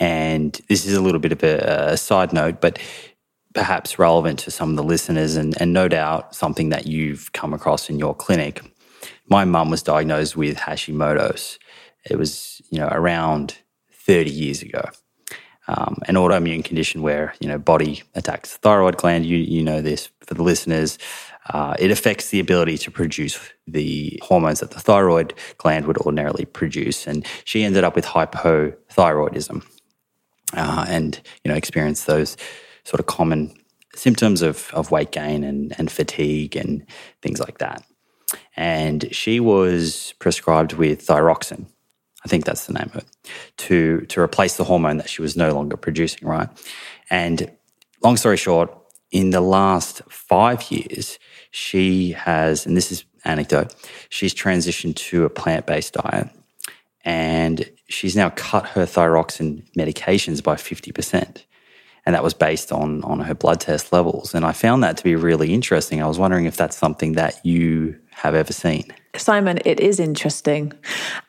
And 0.00 0.60
this 0.68 0.86
is 0.86 0.94
a 0.94 1.02
little 1.02 1.20
bit 1.20 1.32
of 1.32 1.44
a, 1.44 1.92
a 1.92 1.96
side 1.98 2.32
note, 2.32 2.60
but 2.60 2.80
perhaps 3.54 3.98
relevant 3.98 4.40
to 4.40 4.50
some 4.50 4.70
of 4.70 4.76
the 4.76 4.84
listeners 4.84 5.36
and, 5.36 5.60
and 5.60 5.72
no 5.72 5.88
doubt 5.88 6.34
something 6.34 6.70
that 6.70 6.86
you've 6.88 7.32
come 7.32 7.54
across 7.54 7.90
in 7.90 7.98
your 7.98 8.14
clinic. 8.14 8.62
My 9.28 9.44
mum 9.44 9.70
was 9.70 9.82
diagnosed 9.82 10.36
with 10.36 10.58
Hashimoto's. 10.58 11.58
It 12.10 12.16
was, 12.16 12.62
you 12.70 12.80
know, 12.80 12.88
around 12.90 13.58
30 13.92 14.30
years 14.30 14.62
ago. 14.62 14.82
um, 15.68 15.98
an 16.08 16.16
autoimmune 16.16 16.64
condition 16.64 17.02
where 17.02 17.34
you 17.40 17.48
know 17.48 17.58
body 17.58 18.02
attacks 18.14 18.56
thyroid 18.56 18.96
gland. 18.96 19.26
You 19.26 19.38
you 19.38 19.62
know 19.62 19.80
this 19.82 20.10
for 20.20 20.34
the 20.34 20.42
listeners. 20.42 20.98
Uh, 21.52 21.74
it 21.78 21.90
affects 21.90 22.30
the 22.30 22.40
ability 22.40 22.78
to 22.78 22.90
produce 22.90 23.38
the 23.66 24.18
hormones 24.22 24.60
that 24.60 24.72
the 24.72 24.80
thyroid 24.80 25.34
gland 25.58 25.86
would 25.86 25.98
ordinarily 25.98 26.44
produce, 26.44 27.06
and 27.06 27.26
she 27.44 27.64
ended 27.64 27.84
up 27.84 27.94
with 27.96 28.04
hypothyroidism, 28.06 29.64
uh, 30.54 30.84
and 30.88 31.20
you 31.44 31.50
know 31.50 31.56
experienced 31.56 32.06
those 32.06 32.36
sort 32.84 33.00
of 33.00 33.06
common 33.06 33.54
symptoms 33.94 34.42
of, 34.42 34.70
of 34.72 34.90
weight 34.90 35.10
gain 35.10 35.44
and, 35.44 35.74
and 35.78 35.90
fatigue 35.90 36.56
and 36.56 36.84
things 37.22 37.40
like 37.40 37.58
that. 37.58 37.84
And 38.56 39.12
she 39.14 39.40
was 39.40 40.14
prescribed 40.18 40.74
with 40.74 41.02
thyroxin. 41.02 41.66
I 42.24 42.28
think 42.28 42.44
that's 42.44 42.66
the 42.66 42.74
name 42.74 42.90
of 42.94 42.96
it, 42.96 43.06
to, 43.58 44.02
to 44.02 44.20
replace 44.20 44.56
the 44.56 44.64
hormone 44.64 44.98
that 44.98 45.08
she 45.08 45.22
was 45.22 45.36
no 45.36 45.52
longer 45.52 45.76
producing, 45.76 46.28
right? 46.28 46.48
And 47.08 47.50
long 48.02 48.16
story 48.16 48.36
short, 48.36 48.70
in 49.10 49.30
the 49.30 49.40
last 49.40 50.02
five 50.08 50.70
years, 50.70 51.18
she 51.50 52.12
has, 52.12 52.66
and 52.66 52.76
this 52.76 52.92
is 52.92 53.04
anecdote, 53.24 53.74
she's 54.10 54.34
transitioned 54.34 54.96
to 54.96 55.24
a 55.24 55.30
plant 55.30 55.66
based 55.66 55.94
diet 55.94 56.28
and 57.04 57.68
she's 57.90 58.16
now 58.16 58.30
cut 58.30 58.66
her 58.68 58.86
thyroxine 58.86 59.62
medications 59.76 60.42
by 60.42 60.54
50% 60.54 61.44
and 62.06 62.14
that 62.14 62.24
was 62.24 62.34
based 62.34 62.72
on 62.72 63.04
on 63.04 63.20
her 63.20 63.34
blood 63.34 63.60
test 63.60 63.92
levels. 63.92 64.34
And 64.34 64.44
I 64.44 64.52
found 64.52 64.82
that 64.82 64.96
to 64.96 65.04
be 65.04 65.14
really 65.16 65.52
interesting. 65.52 66.02
I 66.02 66.06
was 66.06 66.18
wondering 66.18 66.46
if 66.46 66.56
that's 66.56 66.76
something 66.76 67.12
that 67.12 67.44
you 67.44 67.98
have 68.10 68.34
ever 68.34 68.52
seen. 68.52 68.92
Simon, 69.16 69.58
it 69.64 69.80
is 69.80 70.00
interesting. 70.00 70.72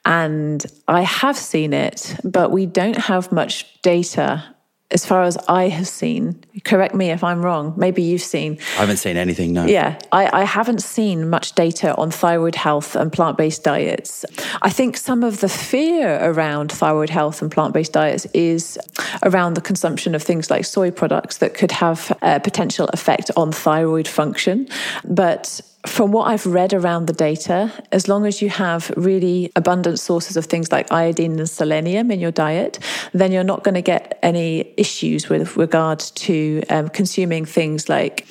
And 0.05 0.65
I 0.87 1.01
have 1.01 1.37
seen 1.37 1.73
it, 1.73 2.15
but 2.23 2.51
we 2.51 2.65
don't 2.65 2.97
have 2.97 3.31
much 3.31 3.81
data 3.81 4.43
as 4.91 5.05
far 5.05 5.23
as 5.23 5.37
I 5.47 5.69
have 5.69 5.87
seen, 5.87 6.43
correct 6.63 6.93
me 6.93 7.09
if 7.09 7.23
I'm 7.23 7.41
wrong, 7.41 7.73
maybe 7.77 8.01
you've 8.01 8.21
seen. 8.21 8.57
I 8.75 8.81
haven't 8.81 8.97
seen 8.97 9.17
anything, 9.17 9.53
no. 9.53 9.65
Yeah, 9.65 9.97
I, 10.11 10.41
I 10.41 10.43
haven't 10.43 10.81
seen 10.81 11.29
much 11.29 11.53
data 11.53 11.95
on 11.95 12.11
thyroid 12.11 12.55
health 12.55 12.95
and 12.95 13.11
plant 13.11 13.37
based 13.37 13.63
diets. 13.63 14.25
I 14.61 14.69
think 14.69 14.97
some 14.97 15.23
of 15.23 15.39
the 15.39 15.49
fear 15.49 16.19
around 16.21 16.71
thyroid 16.71 17.09
health 17.09 17.41
and 17.41 17.51
plant 17.51 17.73
based 17.73 17.93
diets 17.93 18.25
is 18.33 18.77
around 19.23 19.53
the 19.53 19.61
consumption 19.61 20.15
of 20.15 20.21
things 20.23 20.49
like 20.49 20.65
soy 20.65 20.91
products 20.91 21.37
that 21.37 21.53
could 21.53 21.71
have 21.71 22.15
a 22.21 22.39
potential 22.39 22.87
effect 22.89 23.31
on 23.35 23.51
thyroid 23.51 24.07
function. 24.07 24.67
But 25.05 25.61
from 25.85 26.11
what 26.11 26.27
I've 26.27 26.45
read 26.45 26.73
around 26.73 27.07
the 27.07 27.13
data, 27.13 27.71
as 27.91 28.07
long 28.07 28.25
as 28.25 28.41
you 28.41 28.49
have 28.49 28.91
really 28.95 29.51
abundant 29.55 29.99
sources 29.99 30.37
of 30.37 30.45
things 30.45 30.71
like 30.71 30.91
iodine 30.91 31.39
and 31.39 31.49
selenium 31.49 32.11
in 32.11 32.19
your 32.19 32.31
diet, 32.31 32.77
then 33.13 33.31
you're 33.31 33.43
not 33.43 33.63
going 33.63 33.75
to 33.75 33.81
get 33.81 34.19
any 34.21 34.73
issues 34.77 35.27
with 35.27 35.57
regards 35.57 36.11
to 36.11 36.61
um, 36.69 36.89
consuming 36.89 37.45
things 37.45 37.89
like 37.89 38.27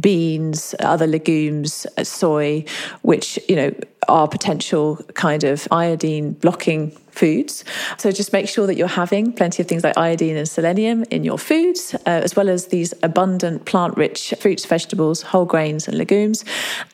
beans, 0.00 0.74
other 0.80 1.06
legumes, 1.06 1.86
soy, 2.02 2.64
which, 3.02 3.38
you 3.48 3.54
know, 3.54 3.72
are 4.08 4.26
potential 4.26 4.96
kind 5.14 5.44
of 5.44 5.68
iodine 5.70 6.32
blocking 6.32 6.96
foods. 7.18 7.64
So 7.96 8.12
just 8.12 8.32
make 8.32 8.48
sure 8.48 8.66
that 8.68 8.76
you're 8.76 8.86
having 8.86 9.32
plenty 9.32 9.60
of 9.60 9.68
things 9.68 9.82
like 9.82 9.98
iodine 9.98 10.36
and 10.36 10.48
selenium 10.48 11.04
in 11.10 11.24
your 11.24 11.38
foods, 11.38 11.94
uh, 11.94 11.98
as 12.26 12.36
well 12.36 12.48
as 12.48 12.68
these 12.68 12.94
abundant 13.02 13.64
plant 13.64 13.96
rich 13.96 14.34
fruits, 14.38 14.64
vegetables, 14.64 15.22
whole 15.22 15.44
grains, 15.44 15.88
and 15.88 15.98
legumes. 15.98 16.44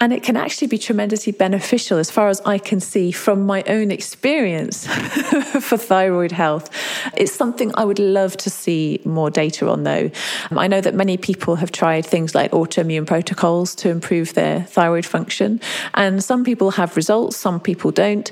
And 0.01 0.13
it 0.13 0.23
can 0.23 0.37
actually 0.37 0.69
be 0.69 0.79
tremendously 0.79 1.33
beneficial, 1.33 1.99
as 1.99 2.11
far 2.11 2.29
as 2.29 2.41
I 2.47 2.59
can 2.59 2.81
see 2.81 3.13
from 3.13 3.45
my 3.45 3.63
own 3.67 3.91
experience 3.91 4.87
for 5.61 5.77
thyroid 5.77 6.33
health. 6.33 6.71
It's 7.17 7.33
something 7.33 7.71
I 7.75 7.85
would 7.85 7.99
love 7.99 8.37
to 8.39 8.51
see 8.51 9.01
more 9.05 9.31
data 9.31 9.69
on, 9.69 9.85
though. 9.85 10.11
Um, 10.51 10.59
I 10.59 10.67
know 10.67 10.81
that 10.81 10.95
many 10.95 11.17
people 11.17 11.57
have 11.57 11.71
tried 11.71 12.07
things 12.07 12.35
like 12.35 12.53
autoimmune 12.53 13.07
protocols 13.07 13.75
to 13.77 13.91
improve 13.91 14.33
their 14.35 14.63
thyroid 14.63 15.05
function, 15.05 15.61
and 15.93 16.25
some 16.25 16.45
people 16.45 16.71
have 16.73 16.97
results, 16.97 17.37
some 17.37 17.61
people 17.61 17.91
don't. 17.91 18.31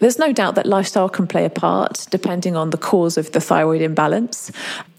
There's 0.00 0.18
no 0.18 0.32
doubt 0.32 0.54
that 0.56 0.66
lifestyle 0.66 1.08
can 1.08 1.26
play 1.26 1.44
a 1.44 1.50
part 1.50 2.06
depending 2.10 2.56
on 2.56 2.70
the 2.70 2.78
cause 2.78 3.16
of 3.16 3.32
the 3.32 3.40
thyroid 3.40 3.82
imbalance. 3.82 4.50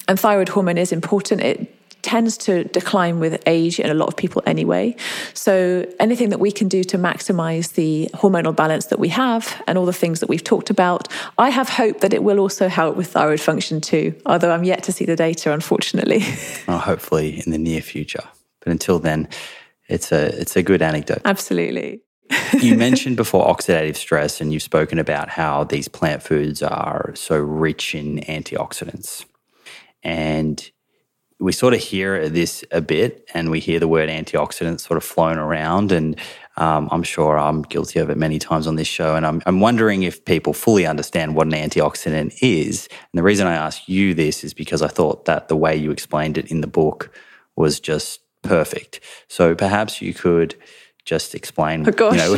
And 0.08 0.20
thyroid 0.20 0.50
hormone 0.50 0.78
is 0.78 0.92
important. 0.92 1.42
It 1.42 1.76
tends 2.02 2.38
to 2.38 2.64
decline 2.66 3.20
with 3.20 3.42
age 3.46 3.80
in 3.80 3.90
a 3.90 3.94
lot 3.94 4.08
of 4.08 4.16
people 4.16 4.42
anyway. 4.46 4.96
So, 5.34 5.86
anything 6.00 6.30
that 6.30 6.40
we 6.40 6.52
can 6.52 6.68
do 6.68 6.84
to 6.86 6.98
maximize 6.98 7.74
the 7.74 8.10
hormonal 8.14 8.56
balance 8.56 8.88
that 8.88 9.00
we 9.00 9.10
have 9.10 9.62
and 9.68 9.78
all 9.78 9.86
the 9.86 9.94
things 9.94 10.20
that 10.20 10.30
we've 10.30 10.44
talked 10.44 10.70
about, 10.70 11.08
I 11.38 11.50
have 11.50 11.70
hope 11.70 12.02
that 12.02 12.14
it 12.14 12.24
will 12.24 12.40
also 12.40 12.68
help 12.68 12.96
with 12.96 13.08
thyroid 13.08 13.40
function 13.40 13.82
too, 13.82 14.16
although 14.26 14.52
I'm 14.52 14.64
yet 14.64 14.84
to 14.84 14.92
see 14.92 15.06
the 15.06 15.16
data, 15.16 15.52
unfortunately. 15.54 16.24
Well, 16.68 16.80
hopefully 16.80 17.42
in 17.46 17.52
the 17.52 17.58
near 17.58 17.82
future. 17.82 18.24
But 18.62 18.72
until 18.72 19.00
then, 19.00 19.28
it's 19.88 20.12
a 20.12 20.28
it's 20.40 20.56
a 20.56 20.64
good 20.64 20.82
anecdote. 20.82 21.22
Absolutely 21.26 22.02
you 22.60 22.76
mentioned 22.78 23.18
before 23.18 23.48
oxidative 23.48 23.96
stress, 23.96 24.42
and 24.42 24.54
you've 24.54 24.64
spoken 24.64 25.00
about 25.00 25.30
how 25.30 25.64
these 25.64 25.88
plant 25.88 26.24
foods 26.24 26.62
are 26.62 27.12
so 27.16 27.38
rich 27.38 27.96
in 27.96 28.20
antioxidants. 28.20 29.26
And 30.04 30.72
we 31.40 31.52
sort 31.52 31.74
of 31.74 31.80
hear 31.80 32.30
this 32.30 32.64
a 32.72 32.82
bit, 32.82 33.28
and 33.34 33.50
we 33.50 33.60
hear 33.60 33.80
the 33.80 33.88
word 33.88 34.10
antioxidant 34.10 34.80
sort 34.80 34.98
of 34.98 35.04
flown 35.04 35.40
around. 35.40 35.92
And 35.92 36.20
um, 36.58 36.88
I'm 36.92 37.04
sure 37.04 37.38
I'm 37.38 37.64
guilty 37.64 38.00
of 38.00 38.10
it 38.10 38.18
many 38.18 38.38
times 38.38 38.68
on 38.68 38.76
this 38.76 38.88
show. 38.88 39.16
And 39.16 39.26
I'm, 39.26 39.42
I'm 39.46 39.60
wondering 39.60 40.04
if 40.04 40.24
people 40.24 40.54
fully 40.54 40.86
understand 40.86 41.36
what 41.36 41.48
an 41.48 41.54
antioxidant 41.54 42.38
is. 42.42 42.88
And 42.92 43.18
the 43.18 43.24
reason 43.24 43.48
I 43.48 43.56
ask 43.56 43.90
you 43.90 44.14
this 44.14 44.44
is 44.44 44.54
because 44.54 44.82
I 44.82 44.88
thought 44.88 45.26
that 45.26 45.48
the 45.48 45.56
way 45.56 45.76
you 45.76 45.92
explained 45.92 46.38
it 46.38 46.52
in 46.52 46.62
the 46.62 46.68
book 46.68 47.12
was 47.56 47.80
just 47.80 48.22
perfect. 48.44 49.00
So 49.28 49.56
perhaps 49.56 50.02
you 50.02 50.14
could 50.14 50.56
just 51.06 51.36
explain. 51.36 51.88
Oh, 51.88 51.92
gosh. 51.92 52.14
You, 52.14 52.20
know, 52.20 52.36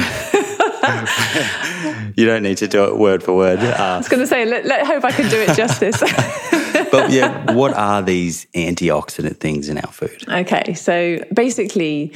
you 2.17 2.25
don't 2.25 2.43
need 2.43 2.57
to 2.57 2.67
do 2.67 2.85
it 2.85 2.97
word 2.97 3.23
for 3.23 3.35
word. 3.35 3.59
Uh, 3.59 3.75
I 3.77 3.97
was 3.97 4.07
going 4.07 4.21
to 4.21 4.27
say, 4.27 4.45
let, 4.45 4.65
let 4.65 4.85
hope 4.85 5.03
I 5.03 5.11
can 5.11 5.29
do 5.29 5.37
it 5.37 5.55
justice. 5.55 5.99
but 6.91 7.11
yeah, 7.11 7.53
what 7.53 7.73
are 7.73 8.01
these 8.01 8.45
antioxidant 8.55 9.37
things 9.37 9.69
in 9.69 9.77
our 9.77 9.91
food? 9.91 10.23
Okay, 10.27 10.73
so 10.73 11.19
basically, 11.33 12.13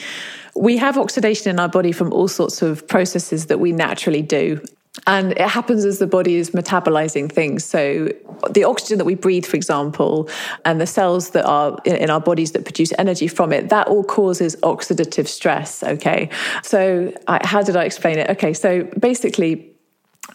we 0.55 0.77
have 0.77 0.97
oxidation 0.97 1.49
in 1.49 1.59
our 1.59 1.69
body 1.69 1.91
from 1.91 2.11
all 2.13 2.27
sorts 2.27 2.61
of 2.61 2.87
processes 2.87 3.47
that 3.47 3.59
we 3.59 3.71
naturally 3.71 4.21
do. 4.21 4.61
And 5.05 5.33
it 5.33 5.47
happens 5.47 5.85
as 5.85 5.99
the 5.99 6.07
body 6.07 6.35
is 6.35 6.51
metabolizing 6.51 7.31
things. 7.31 7.63
So, 7.63 8.09
the 8.49 8.63
oxygen 8.63 8.97
that 8.97 9.05
we 9.05 9.15
breathe, 9.15 9.45
for 9.45 9.55
example, 9.55 10.29
and 10.65 10.81
the 10.81 10.87
cells 10.87 11.31
that 11.31 11.45
are 11.45 11.77
in 11.85 12.09
our 12.09 12.19
bodies 12.19 12.51
that 12.53 12.65
produce 12.65 12.91
energy 12.97 13.27
from 13.27 13.53
it, 13.53 13.69
that 13.69 13.87
all 13.87 14.03
causes 14.03 14.55
oxidative 14.57 15.27
stress. 15.27 15.83
Okay. 15.83 16.29
So, 16.63 17.13
I, 17.27 17.45
how 17.45 17.61
did 17.61 17.75
I 17.75 17.83
explain 17.85 18.17
it? 18.17 18.29
Okay. 18.31 18.53
So, 18.53 18.83
basically, 18.99 19.76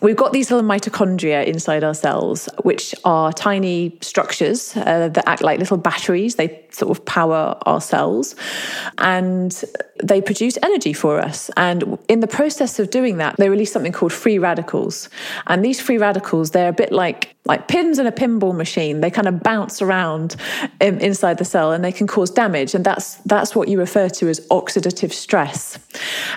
We've 0.01 0.16
got 0.16 0.32
these 0.32 0.51
little 0.51 0.69
mitochondria 0.69 1.47
inside 1.47 1.85
our 1.85 1.94
cells, 1.94 2.48
which 2.62 2.94
are 3.05 3.32
tiny 3.32 3.98
structures 4.01 4.77
uh, 4.77 5.09
that 5.09 5.28
act 5.28 5.43
like 5.43 5.59
little 5.59 5.77
batteries. 5.77 6.36
They 6.36 6.64
sort 6.70 6.97
of 6.97 7.05
power 7.05 7.56
our 7.66 7.81
cells 7.81 8.35
and 8.98 9.52
they 10.02 10.20
produce 10.20 10.59
energy 10.62 10.93
for 10.93 11.20
us. 11.20 11.51
And 11.56 11.98
in 12.09 12.20
the 12.20 12.27
process 12.27 12.78
of 12.78 12.90
doing 12.90 13.19
that, 13.19 13.36
they 13.36 13.48
release 13.48 13.70
something 13.73 13.93
called 13.93 14.12
free 14.12 14.39
radicals. 14.39 15.09
And 15.47 15.64
these 15.64 15.81
free 15.81 15.98
radicals, 15.98 16.51
they're 16.51 16.70
a 16.70 16.73
bit 16.73 16.90
like 16.90 17.36
like 17.44 17.66
pins 17.66 17.98
in 17.98 18.06
a 18.06 18.12
pinball 18.12 18.55
machine. 18.56 19.01
They 19.01 19.10
kind 19.10 19.27
of 19.27 19.43
bounce 19.43 19.82
around 19.82 20.36
in, 20.81 21.01
inside 21.01 21.39
the 21.39 21.44
cell 21.44 21.73
and 21.73 21.85
they 21.85 21.90
can 21.90 22.06
cause 22.06 22.31
damage. 22.31 22.73
And 22.74 22.85
that's 22.85 23.16
that's 23.27 23.55
what 23.55 23.69
you 23.69 23.78
refer 23.78 24.09
to 24.09 24.28
as 24.28 24.40
oxidative 24.48 25.12
stress. 25.12 25.78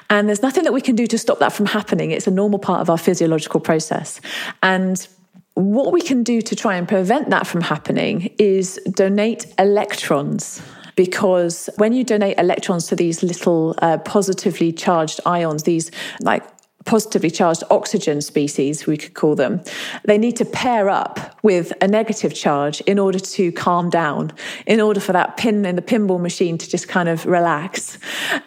And 0.10 0.28
there's 0.28 0.42
nothing 0.42 0.64
that 0.64 0.74
we 0.74 0.82
can 0.82 0.96
do 0.96 1.06
to 1.08 1.18
stop 1.18 1.40
that 1.40 1.54
from 1.54 1.68
happening. 1.68 2.12
It's 2.12 2.28
a 2.28 2.32
normal 2.32 2.60
part 2.60 2.82
of 2.82 2.90
our 2.90 2.98
physiological 2.98 3.45
process. 3.48 4.22
And 4.62 5.08
what 5.56 5.94
we 5.94 6.02
can 6.02 6.24
do 6.24 6.42
to 6.42 6.56
try 6.56 6.76
and 6.76 6.88
prevent 6.88 7.30
that 7.30 7.48
from 7.48 7.62
happening 7.62 8.34
is 8.38 8.80
donate 8.92 9.46
electrons 9.58 10.62
because 10.96 11.70
when 11.78 11.94
you 11.94 12.04
donate 12.04 12.38
electrons 12.38 12.88
to 12.88 12.96
these 12.96 13.24
little 13.24 13.76
uh, 13.82 13.98
positively 14.00 14.72
charged 14.72 15.20
ions, 15.26 15.64
these 15.64 15.92
like 16.22 16.44
positively 16.86 17.32
charged 17.32 17.64
oxygen 17.72 18.22
species, 18.22 18.86
we 18.86 18.96
could 18.96 19.14
call 19.14 19.36
them, 19.36 19.62
they 20.04 20.18
need 20.18 20.36
to 20.38 20.46
pair 20.46 20.90
up 20.90 21.38
with 21.44 21.74
a 21.82 21.88
negative 21.88 22.34
charge 22.34 22.80
in 22.82 23.00
order 23.00 23.20
to 23.20 23.52
calm 23.52 23.90
down, 23.90 24.32
in 24.68 24.80
order 24.80 25.00
for 25.00 25.12
that 25.12 25.36
pin 25.36 25.66
in 25.66 25.76
the 25.76 25.82
pinball 25.82 26.22
machine 26.22 26.58
to 26.58 26.70
just 26.70 26.88
kind 26.88 27.10
of 27.10 27.26
relax. 27.26 27.98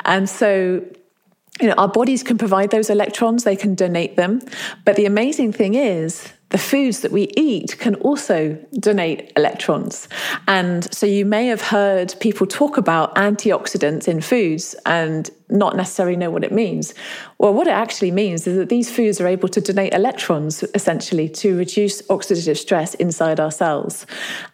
And 0.04 0.28
so 0.28 0.84
you 1.60 1.68
know, 1.68 1.74
our 1.74 1.88
bodies 1.88 2.22
can 2.22 2.38
provide 2.38 2.70
those 2.70 2.90
electrons, 2.90 3.44
they 3.44 3.56
can 3.56 3.74
donate 3.74 4.16
them. 4.16 4.40
But 4.84 4.96
the 4.96 5.06
amazing 5.06 5.52
thing 5.52 5.74
is, 5.74 6.32
the 6.50 6.58
foods 6.58 7.00
that 7.00 7.12
we 7.12 7.30
eat 7.36 7.78
can 7.78 7.94
also 7.96 8.54
donate 8.78 9.32
electrons. 9.36 10.08
And 10.46 10.92
so 10.94 11.04
you 11.04 11.26
may 11.26 11.46
have 11.48 11.60
heard 11.60 12.14
people 12.20 12.46
talk 12.46 12.78
about 12.78 13.14
antioxidants 13.16 14.08
in 14.08 14.20
foods. 14.20 14.74
And 14.86 15.30
not 15.50 15.76
necessarily 15.76 16.16
know 16.16 16.30
what 16.30 16.44
it 16.44 16.52
means. 16.52 16.94
Well, 17.38 17.54
what 17.54 17.66
it 17.66 17.72
actually 17.72 18.10
means 18.10 18.46
is 18.46 18.56
that 18.56 18.68
these 18.68 18.90
foods 18.90 19.20
are 19.20 19.26
able 19.26 19.48
to 19.48 19.60
donate 19.60 19.94
electrons 19.94 20.62
essentially 20.74 21.28
to 21.30 21.56
reduce 21.56 22.02
oxidative 22.02 22.56
stress 22.56 22.94
inside 22.94 23.40
our 23.40 23.50
cells. 23.50 24.06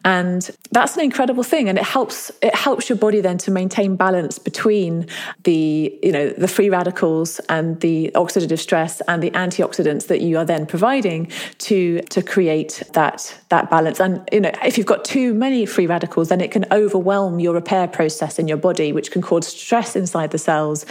And 0.05 0.49
that's 0.71 0.97
an 0.97 1.03
incredible 1.03 1.43
thing. 1.43 1.69
And 1.69 1.79
it 1.79 1.85
helps 1.85 2.31
it 2.43 2.55
helps 2.55 2.89
your 2.89 2.99
body 2.99 3.21
then 3.21 3.39
to 3.39 3.51
maintain 3.51 3.97
balance 3.97 4.39
between 4.39 5.07
the, 5.45 5.99
you 6.03 6.13
know, 6.13 6.31
the 6.31 6.49
free 6.49 6.71
radicals 6.71 7.41
and 7.49 7.81
the 7.81 8.11
oxidative 8.15 8.59
stress 8.59 9.01
and 9.09 9.23
the 9.23 9.31
antioxidants 9.33 10.07
that 10.09 10.21
you 10.21 10.39
are 10.39 10.45
then 10.45 10.67
providing 10.67 11.31
to, 11.59 12.01
to 12.03 12.23
create 12.23 12.83
that, 12.93 13.39
that 13.55 13.71
balance. 13.71 14.01
And 14.01 14.29
you 14.33 14.41
know, 14.41 14.53
if 14.65 14.77
you've 14.77 14.87
got 14.87 15.05
too 15.05 15.33
many 15.33 15.65
free 15.67 15.87
radicals, 15.87 16.29
then 16.29 16.41
it 16.41 16.51
can 16.51 16.65
overwhelm 16.73 17.39
your 17.39 17.55
repair 17.55 17.87
process 17.87 18.39
in 18.39 18.49
your 18.49 18.57
body, 18.57 18.93
which 18.93 19.11
can 19.11 19.23
cause 19.23 19.47
stress 19.47 19.95
inside 19.97 20.31
the 20.33 20.39
cells 20.39 20.85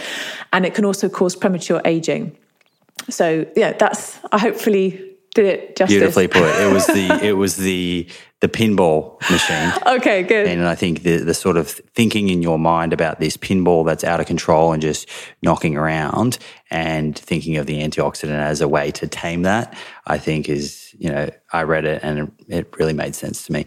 and 0.52 0.64
it 0.64 0.74
can 0.74 0.84
also 0.84 1.08
cause 1.08 1.36
premature 1.36 1.80
aging. 1.84 2.36
So 3.10 3.46
yeah, 3.56 3.72
that's 3.72 4.18
I 4.32 4.38
hopefully 4.38 5.13
did 5.34 5.46
it 5.46 5.76
justice. 5.76 5.96
Beautifully 5.96 6.28
put. 6.28 6.42
It 6.42 6.72
was 6.72 6.86
the 6.86 7.20
it 7.22 7.32
was 7.32 7.56
the 7.56 8.08
the 8.40 8.48
pinball 8.48 9.20
machine. 9.30 9.72
okay, 9.96 10.22
good. 10.22 10.46
And 10.46 10.66
I 10.66 10.74
think 10.74 11.02
the 11.02 11.18
the 11.18 11.34
sort 11.34 11.56
of 11.56 11.68
thinking 11.68 12.28
in 12.28 12.42
your 12.42 12.58
mind 12.58 12.92
about 12.92 13.20
this 13.20 13.36
pinball 13.36 13.84
that's 13.84 14.04
out 14.04 14.20
of 14.20 14.26
control 14.26 14.72
and 14.72 14.80
just 14.80 15.08
knocking 15.42 15.76
around 15.76 16.38
and 16.70 17.18
thinking 17.18 17.56
of 17.56 17.66
the 17.66 17.82
antioxidant 17.82 18.30
as 18.30 18.60
a 18.60 18.68
way 18.68 18.90
to 18.92 19.06
tame 19.06 19.42
that, 19.42 19.76
I 20.06 20.18
think 20.18 20.48
is, 20.48 20.94
you 20.98 21.10
know, 21.10 21.30
I 21.52 21.62
read 21.62 21.84
it 21.84 22.02
and 22.02 22.32
it 22.48 22.74
really 22.78 22.92
made 22.92 23.14
sense 23.14 23.46
to 23.46 23.52
me. 23.52 23.66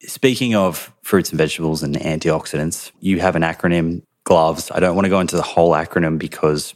Speaking 0.00 0.54
of 0.54 0.92
fruits 1.02 1.30
and 1.30 1.38
vegetables 1.38 1.82
and 1.82 1.94
antioxidants, 1.96 2.92
you 3.00 3.20
have 3.20 3.36
an 3.36 3.42
acronym 3.42 4.02
gloves. 4.24 4.70
I 4.70 4.80
don't 4.80 4.94
want 4.94 5.04
to 5.06 5.10
go 5.10 5.20
into 5.20 5.36
the 5.36 5.42
whole 5.42 5.72
acronym 5.72 6.18
because 6.18 6.74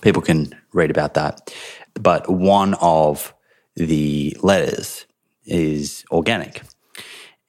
people 0.00 0.22
can 0.22 0.54
read 0.72 0.90
about 0.90 1.14
that. 1.14 1.52
But 1.94 2.30
one 2.30 2.74
of 2.74 3.34
the 3.76 4.36
letters 4.42 5.06
is 5.44 6.04
organic. 6.10 6.62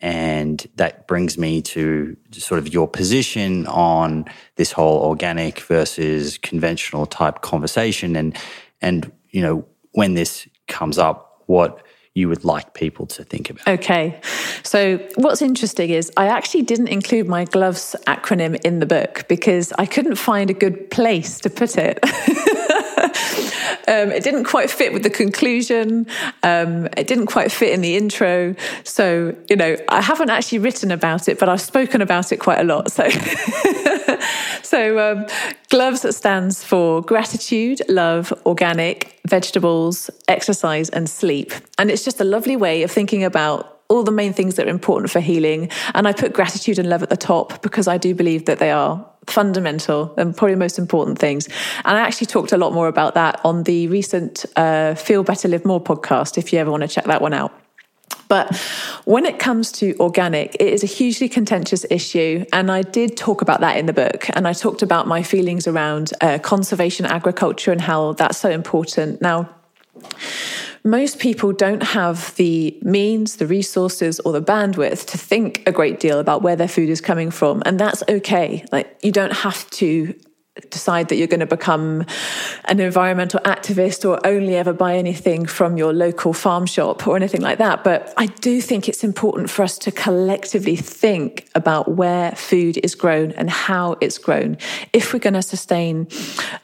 And 0.02 0.66
that 0.78 1.08
brings 1.08 1.38
me 1.38 1.62
to 1.62 2.18
sort 2.32 2.58
of 2.58 2.74
your 2.74 2.88
position 2.88 3.68
on 3.68 4.26
this 4.56 4.72
whole 4.72 5.02
organic 5.04 5.60
versus 5.60 6.40
conventional 6.40 7.06
type 7.06 7.42
conversation. 7.42 8.16
And, 8.16 8.36
and, 8.82 9.12
you 9.30 9.42
know, 9.42 9.66
when 9.92 10.16
this 10.16 10.48
comes 10.68 10.98
up, 10.98 11.44
what 11.46 11.84
you 12.14 12.28
would 12.28 12.44
like 12.44 12.74
people 12.74 13.06
to 13.06 13.24
think 13.24 13.50
about? 13.50 13.68
Okay. 13.68 14.20
So, 14.64 14.98
what's 15.16 15.42
interesting 15.42 15.92
is 15.92 16.12
I 16.18 16.28
actually 16.28 16.64
didn't 16.64 16.90
include 16.90 17.28
my 17.28 17.46
gloves 17.46 17.96
acronym 18.06 18.60
in 18.66 18.80
the 18.80 18.86
book 18.86 19.26
because 19.30 19.72
I 19.78 19.86
couldn't 19.86 20.16
find 20.16 20.50
a 20.50 20.54
good 20.54 20.90
place 20.90 21.40
to 21.42 21.50
put 21.50 21.78
it. 21.78 22.00
um, 23.88 24.12
it 24.12 24.24
didn't 24.24 24.46
quite 24.46 24.70
fit 24.70 24.94
with 24.94 25.04
the 25.04 25.10
conclusion. 25.10 26.08
Um, 26.44 26.88
it 26.98 27.08
didn't 27.08 27.28
quite 27.28 27.52
fit 27.52 27.74
in 27.74 27.82
the 27.82 27.96
intro. 27.96 28.56
So, 28.84 29.36
you 29.50 29.56
know, 29.56 29.78
I 29.90 30.02
haven't 30.02 30.30
actually 30.30 30.60
written 30.60 30.92
about 30.92 31.28
it, 31.28 31.40
but 31.40 31.50
I've 31.50 31.62
spoken 31.62 32.02
about 32.02 32.32
it 32.32 32.38
quite 32.38 32.60
a 32.60 32.64
lot. 32.64 32.92
So, 32.92 33.10
so 34.64 35.00
um, 35.00 35.26
gloves 35.70 36.06
stands 36.16 36.64
for 36.64 37.02
gratitude, 37.02 37.82
love, 37.88 38.34
organic, 38.46 39.20
vegetables, 39.28 40.10
exercise, 40.28 40.90
and 40.90 41.10
sleep. 41.10 41.52
And 41.78 41.92
it's 41.92 42.04
just 42.04 42.20
a 42.20 42.26
lovely 42.26 42.56
way 42.56 42.84
of 42.84 42.92
thinking 42.92 43.24
about 43.24 43.82
all 43.92 44.04
the 44.04 44.12
main 44.12 44.32
things 44.32 44.56
that 44.56 44.68
are 44.68 44.70
important 44.70 45.12
for 45.12 45.20
healing. 45.20 45.70
And 45.94 46.08
I 46.08 46.14
put 46.14 46.34
gratitude 46.34 46.80
and 46.80 46.90
love 46.90 47.04
at 47.04 47.10
the 47.10 47.18
top 47.18 47.62
because 47.62 47.88
I 47.90 47.98
do 47.98 48.16
believe 48.16 48.46
that 48.46 48.60
they 48.60 48.72
are 48.72 49.06
fundamental 49.28 50.14
and 50.18 50.36
probably 50.36 50.56
the 50.56 50.60
most 50.60 50.80
important 50.80 51.20
things. 51.20 51.48
And 51.86 51.98
I 51.98 52.02
actually 52.02 52.28
talked 52.28 52.52
a 52.52 52.58
lot 52.58 52.74
more 52.74 52.88
about 52.88 53.14
that 53.14 53.40
on 53.44 53.64
the 53.64 53.88
recent 53.88 54.46
uh, 54.56 54.96
Feel 54.96 55.24
Better, 55.24 55.48
Live 55.48 55.66
More 55.66 55.82
podcast, 55.82 56.38
if 56.38 56.52
you 56.52 56.60
ever 56.60 56.72
want 56.72 56.82
to 56.82 56.88
check 56.88 57.06
that 57.06 57.22
one 57.22 57.34
out. 57.34 57.54
But 58.28 58.56
when 59.04 59.26
it 59.26 59.40
comes 59.40 59.74
to 59.74 59.94
organic, 60.00 60.56
it 60.56 60.74
is 60.74 60.84
a 60.84 60.88
hugely 60.88 61.28
contentious 61.28 61.86
issue. 61.90 62.46
And 62.54 62.72
I 62.72 62.82
did 62.82 63.18
talk 63.18 63.42
about 63.42 63.60
that 63.60 63.76
in 63.76 63.88
the 63.88 63.94
book. 63.94 64.30
And 64.34 64.48
I 64.48 64.54
talked 64.54 64.82
about 64.82 65.06
my 65.06 65.22
feelings 65.22 65.68
around 65.68 66.14
uh, 66.22 66.40
conservation 66.40 67.06
agriculture 67.06 67.74
and 67.74 67.82
how 67.82 68.14
that's 68.14 68.38
so 68.38 68.50
important. 68.50 69.22
Now, 69.22 69.50
most 70.84 71.20
people 71.20 71.54
don't 71.54 71.84
have 71.84 72.36
the 72.36 72.78
means, 72.82 73.36
the 73.36 73.46
resources, 73.46 74.20
or 74.22 74.32
the 74.32 74.42
bandwidth 74.42 75.06
to 75.08 75.18
think 75.18 75.64
a 75.68 75.72
great 75.72 76.00
deal 76.00 76.20
about 76.20 76.42
where 76.42 76.56
their 76.56 76.68
food 76.68 76.90
is 76.90 77.02
coming 77.02 77.30
from. 77.30 77.62
And 77.66 77.80
that's 77.80 78.04
okay. 78.10 78.66
Like, 78.72 78.98
you 79.04 79.12
don't 79.12 79.34
have 79.34 79.70
to 79.72 80.16
decide 80.70 81.08
that 81.08 81.16
you're 81.16 81.28
going 81.28 81.40
to 81.40 81.46
become 81.46 82.06
an 82.66 82.80
environmental 82.82 83.40
activist 83.42 84.08
or 84.08 84.20
only 84.28 84.56
ever 84.56 84.74
buy 84.74 84.98
anything 84.98 85.46
from 85.46 85.78
your 85.78 85.94
local 85.94 86.34
farm 86.34 86.66
shop 86.66 87.08
or 87.08 87.16
anything 87.16 87.42
like 87.42 87.58
that. 87.58 87.86
But 87.86 88.14
I 88.18 88.26
do 88.26 88.60
think 88.60 88.90
it's 88.90 89.04
important 89.04 89.50
for 89.50 89.64
us 89.64 89.78
to 89.80 89.92
collectively 89.92 90.76
think 90.76 91.48
about 91.56 91.96
where 91.96 92.34
food 92.34 92.78
is 92.84 92.96
grown 92.96 93.32
and 93.34 93.50
how 93.50 93.96
it's 94.02 94.18
grown 94.18 94.58
if 94.92 95.14
we're 95.14 95.20
going 95.20 95.36
to 95.36 95.42
sustain 95.42 96.08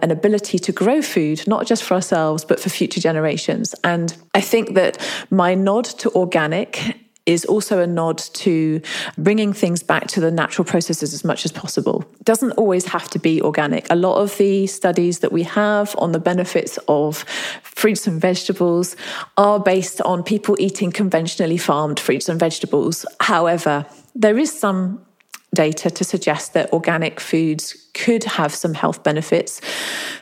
an 0.01 0.11
ability 0.11 0.59
to 0.59 0.71
grow 0.73 1.01
food, 1.01 1.47
not 1.47 1.65
just 1.65 1.83
for 1.83 1.93
ourselves, 1.93 2.43
but 2.43 2.59
for 2.59 2.69
future 2.69 2.99
generations. 2.99 3.73
And 3.85 4.15
I 4.35 4.41
think 4.41 4.73
that 4.73 4.97
my 5.29 5.55
nod 5.55 5.85
to 5.85 6.11
organic 6.11 7.06
is 7.27 7.45
also 7.45 7.79
a 7.79 7.85
nod 7.85 8.17
to 8.17 8.81
bringing 9.17 9.53
things 9.53 9.83
back 9.83 10.07
to 10.07 10.19
the 10.19 10.31
natural 10.31 10.65
processes 10.65 11.13
as 11.13 11.23
much 11.23 11.45
as 11.45 11.51
possible. 11.51 12.03
Doesn't 12.23 12.53
always 12.53 12.85
have 12.85 13.09
to 13.09 13.19
be 13.19 13.41
organic. 13.41 13.85
A 13.91 13.95
lot 13.95 14.15
of 14.15 14.35
the 14.37 14.65
studies 14.65 15.19
that 15.19 15.31
we 15.31 15.43
have 15.43 15.93
on 15.99 16.13
the 16.13 16.19
benefits 16.19 16.79
of 16.87 17.23
fruits 17.61 18.07
and 18.07 18.19
vegetables 18.19 18.95
are 19.35 19.59
based 19.59 20.01
on 20.01 20.23
people 20.23 20.55
eating 20.57 20.91
conventionally 20.91 21.57
farmed 21.57 21.99
fruits 21.99 22.29
and 22.29 22.39
vegetables. 22.39 23.05
However, 23.19 23.85
there 24.15 24.37
is 24.39 24.57
some 24.57 25.05
data 25.53 25.89
to 25.89 26.03
suggest 26.03 26.53
that 26.53 26.71
organic 26.71 27.19
foods 27.19 27.89
could 27.93 28.23
have 28.23 28.53
some 28.53 28.73
health 28.73 29.03
benefits. 29.03 29.61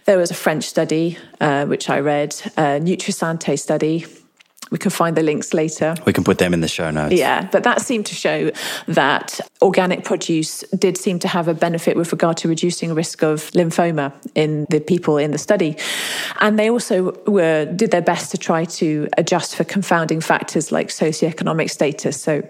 There 0.05 0.17
was 0.17 0.31
a 0.31 0.35
French 0.35 0.63
study, 0.63 1.17
uh, 1.39 1.65
which 1.65 1.89
I 1.89 1.99
read, 1.99 2.33
a 2.57 2.79
Nutrisante 2.79 3.59
study 3.59 4.05
we 4.71 4.77
can 4.77 4.91
find 4.91 5.15
the 5.15 5.23
links 5.23 5.53
later. 5.53 5.95
We 6.05 6.13
can 6.13 6.23
put 6.23 6.37
them 6.37 6.53
in 6.53 6.61
the 6.61 6.67
show 6.67 6.89
notes. 6.91 7.15
Yeah, 7.15 7.47
but 7.51 7.63
that 7.63 7.81
seemed 7.81 8.05
to 8.07 8.15
show 8.15 8.51
that 8.87 9.39
organic 9.61 10.03
produce 10.03 10.61
did 10.77 10.97
seem 10.97 11.19
to 11.19 11.27
have 11.27 11.47
a 11.47 11.53
benefit 11.53 11.95
with 11.95 12.11
regard 12.11 12.37
to 12.37 12.47
reducing 12.47 12.93
risk 12.93 13.23
of 13.23 13.51
lymphoma 13.51 14.13
in 14.33 14.65
the 14.69 14.79
people 14.79 15.17
in 15.17 15.31
the 15.31 15.37
study. 15.37 15.77
And 16.39 16.57
they 16.57 16.69
also 16.69 17.11
were 17.27 17.65
did 17.65 17.91
their 17.91 18.01
best 18.01 18.31
to 18.31 18.37
try 18.37 18.65
to 18.65 19.07
adjust 19.17 19.55
for 19.55 19.63
confounding 19.63 20.21
factors 20.21 20.71
like 20.71 20.87
socioeconomic 20.89 21.69
status. 21.69 22.19
So 22.19 22.47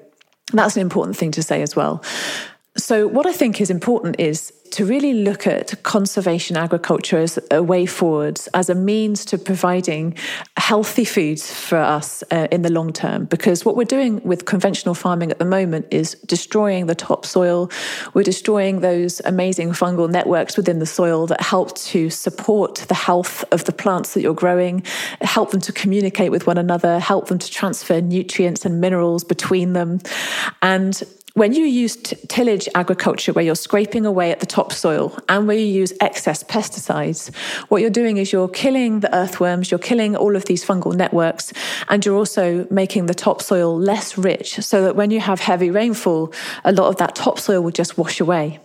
that's 0.54 0.76
an 0.76 0.82
important 0.82 1.18
thing 1.18 1.32
to 1.32 1.44
say 1.44 1.62
as 1.62 1.76
well. 1.76 2.04
So, 2.78 3.08
what 3.08 3.26
I 3.26 3.32
think 3.32 3.62
is 3.62 3.70
important 3.70 4.20
is 4.20 4.52
to 4.72 4.86
really 4.86 5.14
look 5.14 5.48
at 5.48 5.82
conservation 5.84 6.58
agriculture 6.58 7.18
as 7.18 7.40
a 7.50 7.64
way 7.64 7.86
forwards, 7.86 8.48
as 8.54 8.70
a 8.70 8.76
means 8.76 9.24
to 9.24 9.38
providing 9.38 10.14
healthy 10.58 11.06
foods 11.06 11.50
for 11.50 11.78
us 11.78 12.22
uh, 12.32 12.50
in 12.52 12.64
the 12.64 12.70
long 12.70 12.92
term. 12.92 13.24
Because 13.26 13.64
what 13.64 13.78
we're 13.78 13.86
doing 13.86 14.22
with 14.24 14.44
conventional 14.44 14.94
farming 14.94 15.32
at 15.32 15.40
the 15.40 15.46
moment 15.46 15.86
is 15.92 16.16
destroying 16.26 16.88
the 16.88 16.96
topsoil. 16.96 17.72
We're 18.14 18.24
destroying 18.24 18.82
those 18.82 19.22
amazing 19.24 19.70
fungal 19.70 20.10
networks 20.10 20.58
within 20.58 20.80
the 20.80 20.86
soil 20.86 21.28
that 21.28 21.40
help 21.40 21.78
to 21.78 22.10
support 22.10 22.84
the 22.90 22.94
health 22.94 23.46
of 23.54 23.64
the 23.64 23.72
plants 23.72 24.14
that 24.16 24.22
you're 24.22 24.34
growing, 24.34 24.84
help 25.22 25.52
them 25.52 25.62
to 25.62 25.72
communicate 25.72 26.32
with 26.32 26.46
one 26.46 26.58
another, 26.58 27.00
help 27.00 27.30
them 27.30 27.40
to 27.40 27.50
transfer 27.50 28.02
nutrients 28.02 28.66
and 28.66 28.82
minerals 28.82 29.24
between 29.24 29.72
them. 29.72 30.02
And 30.62 31.02
when 31.36 31.52
you 31.52 31.66
use 31.66 31.98
t- 31.98 32.16
tillage 32.30 32.68
agriculture, 32.76 33.34
where 33.34 33.44
you're 33.44 33.56
scraping 33.56 34.06
away 34.06 34.32
at 34.32 34.40
the 34.40 34.46
topsoil 34.46 35.18
and 35.28 35.48
where 35.48 35.58
you 35.58 35.66
use 35.66 35.92
excess 36.00 36.44
pesticides, 36.44 37.34
what 37.68 37.82
you're 37.82 37.90
doing 37.90 38.16
is 38.16 38.32
you're 38.32 38.48
killing 38.48 39.02
the 39.02 39.14
earthworms, 39.14 39.70
you're 39.70 39.78
killing 39.78 40.16
all 40.16 40.38
of 40.38 40.46
these 40.46 40.66
fungal 40.66 40.96
networks, 40.96 41.52
and 41.90 42.06
you're 42.06 42.16
also 42.16 42.66
making 42.72 43.08
the 43.08 43.14
topsoil 43.14 43.78
less 43.78 44.18
rich 44.18 44.56
so 44.64 44.82
that 44.84 44.96
when 44.96 45.12
you 45.12 45.20
have 45.20 45.42
heavy 45.42 45.70
rainfall, 45.70 46.34
a 46.64 46.72
lot 46.72 46.88
of 46.88 46.96
that 46.98 47.16
topsoil 47.16 47.62
will 47.62 47.72
just 47.72 47.98
wash 47.98 48.22
away. 48.22 48.58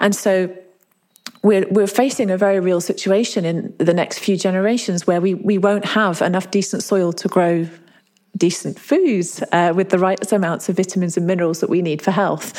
And 0.00 0.12
so 0.12 0.52
we're, 1.44 1.66
we're 1.70 1.86
facing 1.86 2.28
a 2.28 2.36
very 2.36 2.58
real 2.58 2.80
situation 2.80 3.44
in 3.44 3.72
the 3.78 3.94
next 3.94 4.18
few 4.18 4.36
generations 4.36 5.06
where 5.06 5.20
we, 5.20 5.34
we 5.34 5.58
won't 5.58 5.84
have 5.84 6.22
enough 6.22 6.50
decent 6.50 6.82
soil 6.82 7.12
to 7.12 7.28
grow 7.28 7.68
decent 8.36 8.78
foods 8.78 9.42
uh, 9.52 9.72
with 9.74 9.90
the 9.90 9.98
right 9.98 10.32
amounts 10.32 10.68
of 10.68 10.76
vitamins 10.76 11.16
and 11.16 11.26
minerals 11.26 11.60
that 11.60 11.68
we 11.68 11.82
need 11.82 12.00
for 12.00 12.10
health. 12.10 12.58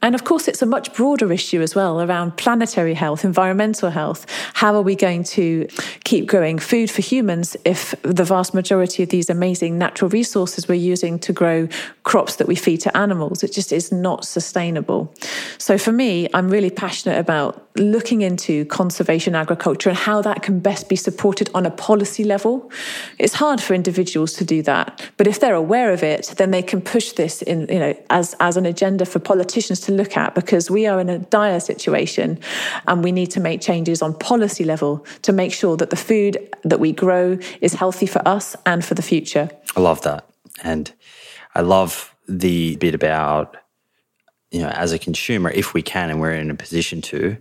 And 0.00 0.14
of 0.14 0.24
course, 0.24 0.48
it's 0.48 0.62
a 0.62 0.66
much 0.66 0.94
broader 0.94 1.32
issue 1.32 1.60
as 1.60 1.74
well 1.74 2.00
around 2.00 2.36
planetary 2.36 2.94
health, 2.94 3.24
environmental 3.24 3.90
health. 3.90 4.26
How 4.54 4.74
are 4.74 4.82
we 4.82 4.94
going 4.94 5.24
to 5.24 5.66
keep 6.04 6.26
growing 6.26 6.58
food 6.58 6.90
for 6.90 7.02
humans 7.02 7.56
if 7.64 7.94
the 8.02 8.24
vast 8.24 8.54
majority 8.54 9.02
of 9.02 9.08
these 9.08 9.28
amazing 9.28 9.76
natural 9.76 10.08
resources 10.08 10.68
we're 10.68 10.74
using 10.74 11.18
to 11.18 11.32
grow 11.32 11.68
crops 12.04 12.36
that 12.36 12.46
we 12.46 12.54
feed 12.54 12.80
to 12.82 12.96
animals, 12.96 13.42
it 13.42 13.52
just 13.52 13.72
is 13.72 13.92
not 13.92 14.24
sustainable. 14.24 15.12
So 15.58 15.76
for 15.78 15.92
me, 15.92 16.28
I'm 16.32 16.48
really 16.48 16.70
passionate 16.70 17.18
about 17.18 17.68
looking 17.76 18.22
into 18.22 18.64
conservation 18.66 19.34
agriculture 19.34 19.90
and 19.90 19.98
how 19.98 20.22
that 20.22 20.42
can 20.42 20.60
best 20.60 20.88
be 20.88 20.96
supported 20.96 21.50
on 21.54 21.66
a 21.66 21.70
policy 21.70 22.24
level. 22.24 22.70
It's 23.18 23.34
hard 23.34 23.60
for 23.60 23.74
individuals 23.74 24.32
to 24.34 24.44
do 24.44 24.62
that, 24.62 25.07
but 25.18 25.26
if 25.26 25.40
they're 25.40 25.54
aware 25.54 25.92
of 25.92 26.02
it, 26.02 26.32
then 26.38 26.52
they 26.52 26.62
can 26.62 26.80
push 26.80 27.12
this 27.12 27.42
in, 27.42 27.66
you 27.68 27.80
know, 27.80 27.94
as, 28.08 28.34
as 28.38 28.56
an 28.56 28.64
agenda 28.64 29.04
for 29.04 29.18
politicians 29.18 29.80
to 29.80 29.92
look 29.92 30.16
at 30.16 30.34
because 30.34 30.70
we 30.70 30.86
are 30.86 31.00
in 31.00 31.10
a 31.10 31.18
dire 31.18 31.58
situation 31.58 32.38
and 32.86 33.02
we 33.02 33.10
need 33.10 33.30
to 33.32 33.40
make 33.40 33.60
changes 33.60 34.00
on 34.00 34.14
policy 34.14 34.64
level 34.64 35.04
to 35.22 35.32
make 35.32 35.52
sure 35.52 35.76
that 35.76 35.90
the 35.90 35.96
food 35.96 36.38
that 36.62 36.78
we 36.78 36.92
grow 36.92 37.36
is 37.60 37.74
healthy 37.74 38.06
for 38.06 38.26
us 38.26 38.56
and 38.64 38.84
for 38.84 38.94
the 38.94 39.02
future. 39.02 39.50
I 39.76 39.80
love 39.80 40.02
that. 40.02 40.24
And 40.62 40.92
I 41.54 41.62
love 41.62 42.14
the 42.28 42.76
bit 42.76 42.94
about 42.94 43.56
you 44.52 44.60
know, 44.60 44.68
as 44.68 44.92
a 44.92 44.98
consumer, 44.98 45.50
if 45.50 45.74
we 45.74 45.82
can 45.82 46.10
and 46.10 46.20
we're 46.20 46.32
in 46.32 46.50
a 46.50 46.54
position 46.54 47.02
to, 47.02 47.36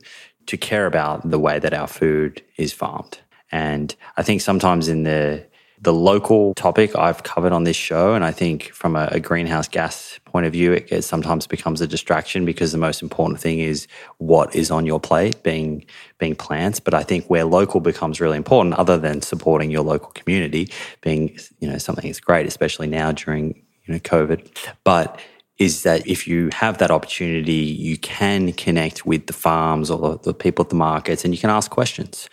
to 0.47 0.57
care 0.57 0.87
about 0.87 1.29
the 1.29 1.39
way 1.39 1.59
that 1.59 1.73
our 1.73 1.87
food 1.87 2.41
is 2.57 2.73
farmed. 2.73 3.19
And 3.51 3.95
I 4.17 4.23
think 4.23 4.41
sometimes 4.41 4.87
in 4.87 5.03
the 5.03 5.45
the 5.79 5.93
local 5.93 6.53
topic 6.55 6.95
I've 6.95 7.21
covered 7.23 7.51
on 7.51 7.63
this 7.63 7.75
show, 7.75 8.15
and 8.15 8.25
I 8.25 8.31
think 8.31 8.71
from 8.71 8.95
a, 8.95 9.09
a 9.11 9.19
greenhouse 9.19 9.67
gas 9.67 10.19
point 10.25 10.47
of 10.47 10.51
view, 10.51 10.73
it, 10.73 10.91
it, 10.91 11.03
sometimes 11.03 11.45
becomes 11.45 11.81
a 11.81 11.87
distraction 11.87 12.45
because 12.45 12.71
the 12.71 12.79
most 12.79 13.03
important 13.03 13.39
thing 13.39 13.59
is 13.59 13.87
what 14.17 14.55
is 14.55 14.71
on 14.71 14.85
your 14.85 14.99
plate, 14.99 15.43
being 15.43 15.85
being 16.17 16.35
plants. 16.35 16.79
But 16.79 16.95
I 16.95 17.03
think 17.03 17.27
where 17.27 17.45
local 17.45 17.79
becomes 17.79 18.19
really 18.19 18.37
important, 18.37 18.75
other 18.75 18.97
than 18.97 19.21
supporting 19.21 19.69
your 19.69 19.83
local 19.83 20.09
community, 20.11 20.71
being 21.01 21.37
you 21.59 21.69
know 21.69 21.77
something 21.77 22.05
that's 22.05 22.19
great, 22.19 22.47
especially 22.47 22.87
now 22.87 23.11
during 23.11 23.63
you 23.85 23.93
know 23.93 23.99
COVID, 23.99 24.47
but 24.83 25.19
is 25.59 25.83
that 25.83 26.07
if 26.07 26.27
you 26.27 26.49
have 26.53 26.77
that 26.79 26.91
opportunity, 26.91 27.53
you 27.53 27.97
can 27.97 28.51
connect 28.53 29.05
with 29.05 29.27
the 29.27 29.33
farms 29.33 29.89
or 29.89 30.17
the 30.17 30.33
people 30.33 30.63
at 30.63 30.69
the 30.69 30.75
markets 30.75 31.25
and 31.25 31.33
you 31.33 31.39
can 31.39 31.49
ask 31.49 31.71
questions. 31.71 32.29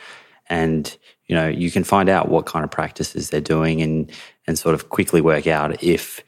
And 0.50 0.96
you 1.26 1.34
know, 1.34 1.48
you 1.48 1.70
can 1.70 1.84
find 1.84 2.08
out 2.08 2.28
what 2.28 2.46
kind 2.46 2.64
of 2.64 2.70
practices 2.70 3.30
they're 3.30 3.40
doing 3.40 3.80
and 3.82 4.10
and 4.46 4.58
sort 4.58 4.74
of 4.74 4.90
quickly 4.90 5.20
work 5.20 5.46
out 5.46 5.82
if 5.82 6.22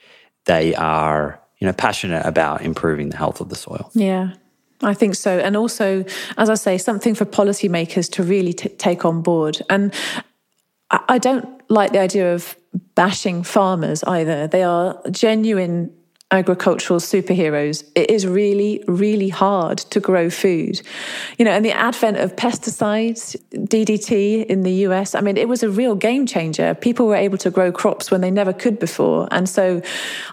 they 0.47 0.75
are, 0.75 1.41
you 1.59 1.67
know, 1.67 1.73
passionate 1.73 2.25
about 2.25 2.63
improving 2.63 3.11
the 3.11 3.17
health 3.17 3.41
of 3.41 3.49
the 3.49 3.57
soil. 3.57 3.91
Yeah. 3.95 4.33
I 4.83 4.95
think 4.95 5.15
so. 5.15 5.39
And 5.39 5.57
also, 5.57 6.05
as 6.37 6.51
I 6.51 6.55
say, 6.55 6.79
something 6.79 7.15
for 7.15 7.25
policymakers 7.25 8.11
to 8.13 8.23
really 8.23 8.53
t- 8.53 8.69
take 8.69 9.05
on 9.05 9.23
board. 9.23 9.63
And 9.71 9.93
I, 10.91 11.01
I 11.09 11.19
don't 11.19 11.49
like 11.71 11.93
the 11.93 11.99
idea 11.99 12.35
of 12.35 12.57
bashing 12.95 13.43
farmers 13.43 14.05
either. 14.05 14.47
They 14.47 14.63
are 14.63 15.01
genuine 15.11 15.96
agricultural 16.31 16.99
superheroes, 16.99 17.85
it 17.95 18.11
is 18.11 18.27
really, 18.27 18.83
really 18.89 19.29
hard 19.29 19.79
to 19.79 20.01
grow 20.01 20.29
food. 20.29 20.83
You 21.39 21.45
know, 21.45 21.53
and 21.53 21.65
the 21.65 21.73
advent 21.73 22.17
of 22.17 22.35
pesticides, 22.35 23.37
DDT 23.53 24.47
in 24.47 24.63
the 24.63 24.73
US, 24.87 25.15
I 25.15 25.21
mean, 25.21 25.37
it 25.37 25.49
was 25.49 25.63
a 25.63 25.71
real 25.71 25.95
game 25.95 26.27
changer. 26.27 26.75
People 26.75 27.07
were 27.07 27.17
able 27.17 27.39
to 27.39 27.51
grow 27.51 27.71
crops 27.71 28.11
when 28.11 28.23
they 28.23 28.31
never 28.31 28.53
could 28.53 28.79
before. 28.79 29.29
And 29.31 29.49
so 29.49 29.83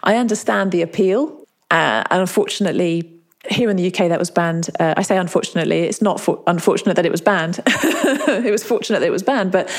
I 0.02 0.16
understand 0.16 0.72
the 0.72 0.82
appeal. 0.82 1.46
Uh, 1.70 2.02
and 2.10 2.20
unfortunately, 2.20 3.10
here 3.50 3.70
in 3.70 3.76
the 3.76 3.86
UK, 3.86 4.08
that 4.08 4.18
was 4.18 4.30
banned. 4.30 4.70
Uh, 4.80 4.94
I 4.96 5.02
say 5.02 5.16
unfortunately, 5.16 5.80
it's 5.82 6.00
not 6.00 6.20
for, 6.20 6.42
unfortunate 6.46 6.94
that 6.96 7.06
it 7.06 7.12
was 7.12 7.20
banned. 7.20 7.60
it 7.66 8.50
was 8.50 8.64
fortunate 8.64 9.00
that 9.00 9.06
it 9.06 9.12
was 9.12 9.22
banned, 9.22 9.52
but 9.52 9.70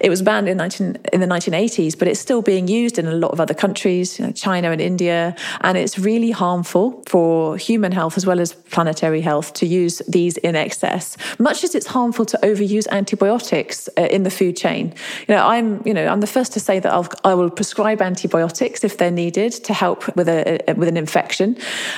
it 0.00 0.10
was 0.10 0.22
banned 0.22 0.48
in, 0.48 0.56
19, 0.56 0.98
in 1.12 1.20
the 1.20 1.26
1980s. 1.26 1.98
But 1.98 2.08
it's 2.08 2.20
still 2.20 2.42
being 2.42 2.68
used 2.68 2.98
in 2.98 3.06
a 3.06 3.14
lot 3.14 3.30
of 3.30 3.40
other 3.40 3.54
countries, 3.54 4.18
you 4.18 4.26
know, 4.26 4.32
China 4.32 4.70
and 4.70 4.80
India, 4.80 5.34
and 5.62 5.78
it's 5.78 5.98
really 5.98 6.30
harmful 6.30 7.02
for 7.06 7.56
human 7.56 7.92
health 7.92 8.16
as 8.16 8.26
well 8.26 8.40
as 8.40 8.52
planetary 8.52 9.20
health 9.20 9.52
to 9.54 9.66
use 9.66 10.02
these 10.08 10.36
in 10.38 10.54
excess. 10.54 11.16
Much 11.38 11.64
as 11.64 11.74
it's 11.74 11.86
harmful 11.86 12.24
to 12.26 12.38
overuse 12.42 12.86
antibiotics 12.88 13.88
uh, 13.98 14.02
in 14.02 14.22
the 14.22 14.30
food 14.30 14.56
chain. 14.56 14.92
You 15.26 15.34
know, 15.34 15.46
I'm 15.46 15.82
you 15.86 15.94
know 15.94 16.06
I'm 16.06 16.20
the 16.20 16.26
first 16.26 16.52
to 16.52 16.60
say 16.60 16.80
that 16.80 16.92
I'll, 16.92 17.08
I 17.24 17.34
will 17.34 17.50
prescribe 17.50 18.02
antibiotics 18.02 18.84
if 18.84 18.98
they're 18.98 19.10
needed 19.10 19.52
to 19.52 19.72
help 19.72 20.14
with 20.16 20.28
a, 20.28 20.60
a 20.68 20.74
with 20.74 20.88
an 20.88 20.96
infection, 20.96 21.56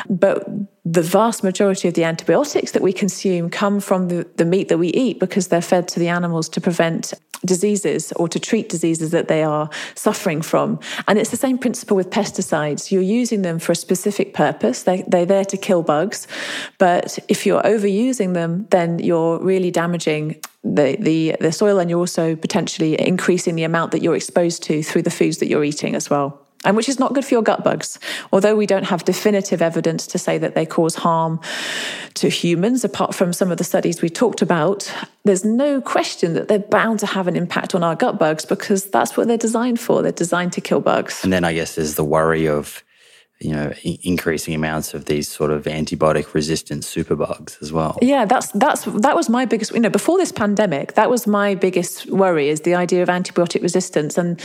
but 0.09 0.47
the 0.93 1.03
vast 1.03 1.45
majority 1.45 1.87
of 1.87 1.95
the 1.95 2.05
antibiotics 2.05 2.73
that 2.73 2.81
we 2.81 2.95
consume 2.95 3.51
come 3.51 3.79
from 3.79 4.09
the, 4.09 4.27
the, 4.37 4.45
meat 4.45 4.69
that 4.69 4.79
we 4.79 4.89
eat 4.89 5.21
because 5.21 5.49
they're 5.49 5.61
fed 5.61 5.87
to 5.87 6.01
the 6.01 6.09
animals 6.09 6.49
to 6.49 6.63
prevent 6.63 7.13
diseases 7.45 8.11
or 8.13 8.27
to 8.27 8.41
treat 8.41 8.71
diseases 8.71 9.11
that 9.11 9.29
they 9.29 9.43
are 9.43 9.69
suffering 9.95 10.41
from. 10.41 10.81
And 11.07 11.19
it's 11.19 11.29
the 11.29 11.37
same 11.37 11.59
principle 11.59 11.95
with 11.95 12.09
pesticides. 12.09 12.91
You're 12.91 13.03
using 13.03 13.43
them 13.43 13.59
for 13.59 13.73
a 13.73 13.77
specific 13.77 14.33
purpose, 14.33 14.85
they, 14.85 15.03
they're 15.07 15.27
there 15.27 15.45
to 15.45 15.57
kill 15.59 15.83
bugs. 15.83 16.27
But 16.79 17.19
if 17.29 17.45
you're 17.45 17.63
overusing 17.63 18.33
them, 18.33 18.67
then 18.71 18.99
you're 18.99 19.39
really 19.41 19.71
damaging 19.71 20.41
the, 20.65 20.97
the, 20.99 21.37
the 21.39 21.53
soil 21.53 21.79
and 21.79 21.91
you're 21.91 22.01
also 22.01 22.35
potentially 22.35 22.99
increasing 22.99 23.57
the 23.57 23.65
amount 23.65 23.93
that 23.93 24.03
you're 24.03 24.17
exposed 24.17 24.63
to 24.65 24.83
through 24.83 25.03
the 25.03 25.11
foods 25.11 25.37
that 25.39 25.49
you're 25.49 25.65
eating 25.65 25.95
as 25.95 26.09
well 26.09 26.48
and 26.65 26.77
which 26.77 26.89
is 26.89 26.99
not 26.99 27.15
good 27.15 27.25
for 27.25 27.35
your 27.35 27.43
gut 27.43 27.63
bugs. 27.63 27.99
Although 28.33 28.57
we 28.57 28.67
don't 28.67 28.85
have 28.85 29.05
definitive 29.05 29.63
evidence 29.63 30.07
to 30.09 30.19
say 30.19 30.39
that 30.39 30.55
they 30.55 30.67
cause 30.67 30.97
harm 30.97 31.41
to 32.15 32.29
humans, 32.29 32.85
apart 32.85 33.15
from 33.15 33.33
some 33.33 33.51
of 33.51 33.59
the 33.59 33.65
studies 33.65 34.03
we 34.03 34.09
talked 34.09 34.43
about, 34.43 34.93
there's 35.25 35.45
no 35.45 35.81
question 35.81 36.35
that 36.35 36.49
they're 36.49 36.59
bound 36.59 36.99
to 37.01 37.07
have 37.07 37.29
an 37.29 37.37
impact 37.37 37.75
on 37.75 37.83
our 37.83 37.95
gut 37.95 38.19
bugs 38.19 38.45
because 38.45 38.87
that's 38.87 39.17
what 39.17 39.29
they're 39.29 39.37
designed 39.37 39.81
for. 39.81 40.03
They're 40.03 40.13
designed 40.13 40.53
to 40.55 40.61
kill 40.61 40.81
bugs. 40.81 41.23
And 41.23 41.33
then 41.33 41.45
I 41.45 41.53
guess 41.53 41.77
there's 41.77 41.95
the 41.95 42.05
worry 42.05 42.49
of 42.49 42.83
you 43.41 43.53
know 43.53 43.73
increasing 44.03 44.55
amounts 44.55 44.95
of 44.95 45.05
these 45.05 45.29
sort 45.29 45.51
of 45.51 45.65
antibiotic 45.65 46.35
resistant 46.35 46.83
superbugs 46.83 47.61
as 47.63 47.73
well. 47.73 47.99
Yeah 48.03 48.25
that's 48.25 48.49
that's 48.53 48.85
that 48.85 49.15
was 49.15 49.29
my 49.29 49.45
biggest 49.45 49.73
you 49.73 49.81
know 49.81 49.91
before 49.91 50.19
this 50.19 50.33
pandemic 50.33 50.95
that 50.95 51.09
was 51.09 51.27
my 51.27 51.55
biggest 51.55 52.07
worry 52.11 52.49
is 52.49 52.63
the 52.63 52.75
idea 52.75 53.03
of 53.03 53.09
antibiotic 53.09 53.63
resistance 53.63 54.19
and 54.19 54.41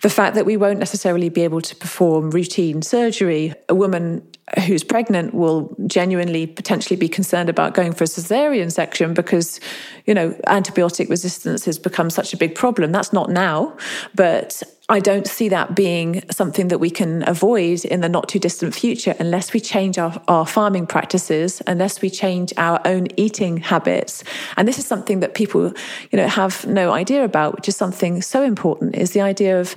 the 0.00 0.10
fact 0.10 0.34
that 0.34 0.44
we 0.44 0.56
won't 0.56 0.78
necessarily 0.78 1.28
be 1.28 1.42
able 1.42 1.60
to 1.60 1.76
perform 1.76 2.30
routine 2.30 2.82
surgery. 2.82 3.54
A 3.68 3.74
woman 3.74 4.26
who's 4.66 4.84
pregnant 4.84 5.34
will 5.34 5.74
genuinely 5.86 6.46
potentially 6.46 6.96
be 6.96 7.08
concerned 7.08 7.48
about 7.48 7.74
going 7.74 7.92
for 7.92 8.04
a 8.04 8.06
cesarean 8.06 8.70
section 8.72 9.14
because 9.14 9.60
you 10.06 10.14
know 10.14 10.30
antibiotic 10.46 11.08
resistance 11.08 11.64
has 11.64 11.78
become 11.78 12.10
such 12.10 12.34
a 12.34 12.36
big 12.36 12.54
problem. 12.54 12.90
That's 12.92 13.12
not 13.12 13.30
now 13.30 13.76
but 14.14 14.62
I 14.92 15.00
don't 15.00 15.26
see 15.26 15.48
that 15.48 15.74
being 15.74 16.22
something 16.30 16.68
that 16.68 16.76
we 16.76 16.90
can 16.90 17.26
avoid 17.26 17.86
in 17.86 18.02
the 18.02 18.10
not 18.10 18.28
too 18.28 18.38
distant 18.38 18.74
future 18.74 19.14
unless 19.18 19.54
we 19.54 19.58
change 19.58 19.96
our, 19.96 20.22
our 20.28 20.44
farming 20.44 20.86
practices, 20.86 21.62
unless 21.66 22.02
we 22.02 22.10
change 22.10 22.52
our 22.58 22.78
own 22.84 23.06
eating 23.16 23.56
habits. 23.56 24.22
And 24.58 24.68
this 24.68 24.78
is 24.78 24.84
something 24.84 25.20
that 25.20 25.34
people, 25.34 25.72
you 26.10 26.18
know, 26.18 26.28
have 26.28 26.66
no 26.66 26.92
idea 26.92 27.24
about, 27.24 27.56
which 27.56 27.68
is 27.68 27.76
something 27.76 28.20
so 28.20 28.42
important, 28.42 28.94
is 28.94 29.12
the 29.12 29.22
idea 29.22 29.58
of 29.58 29.74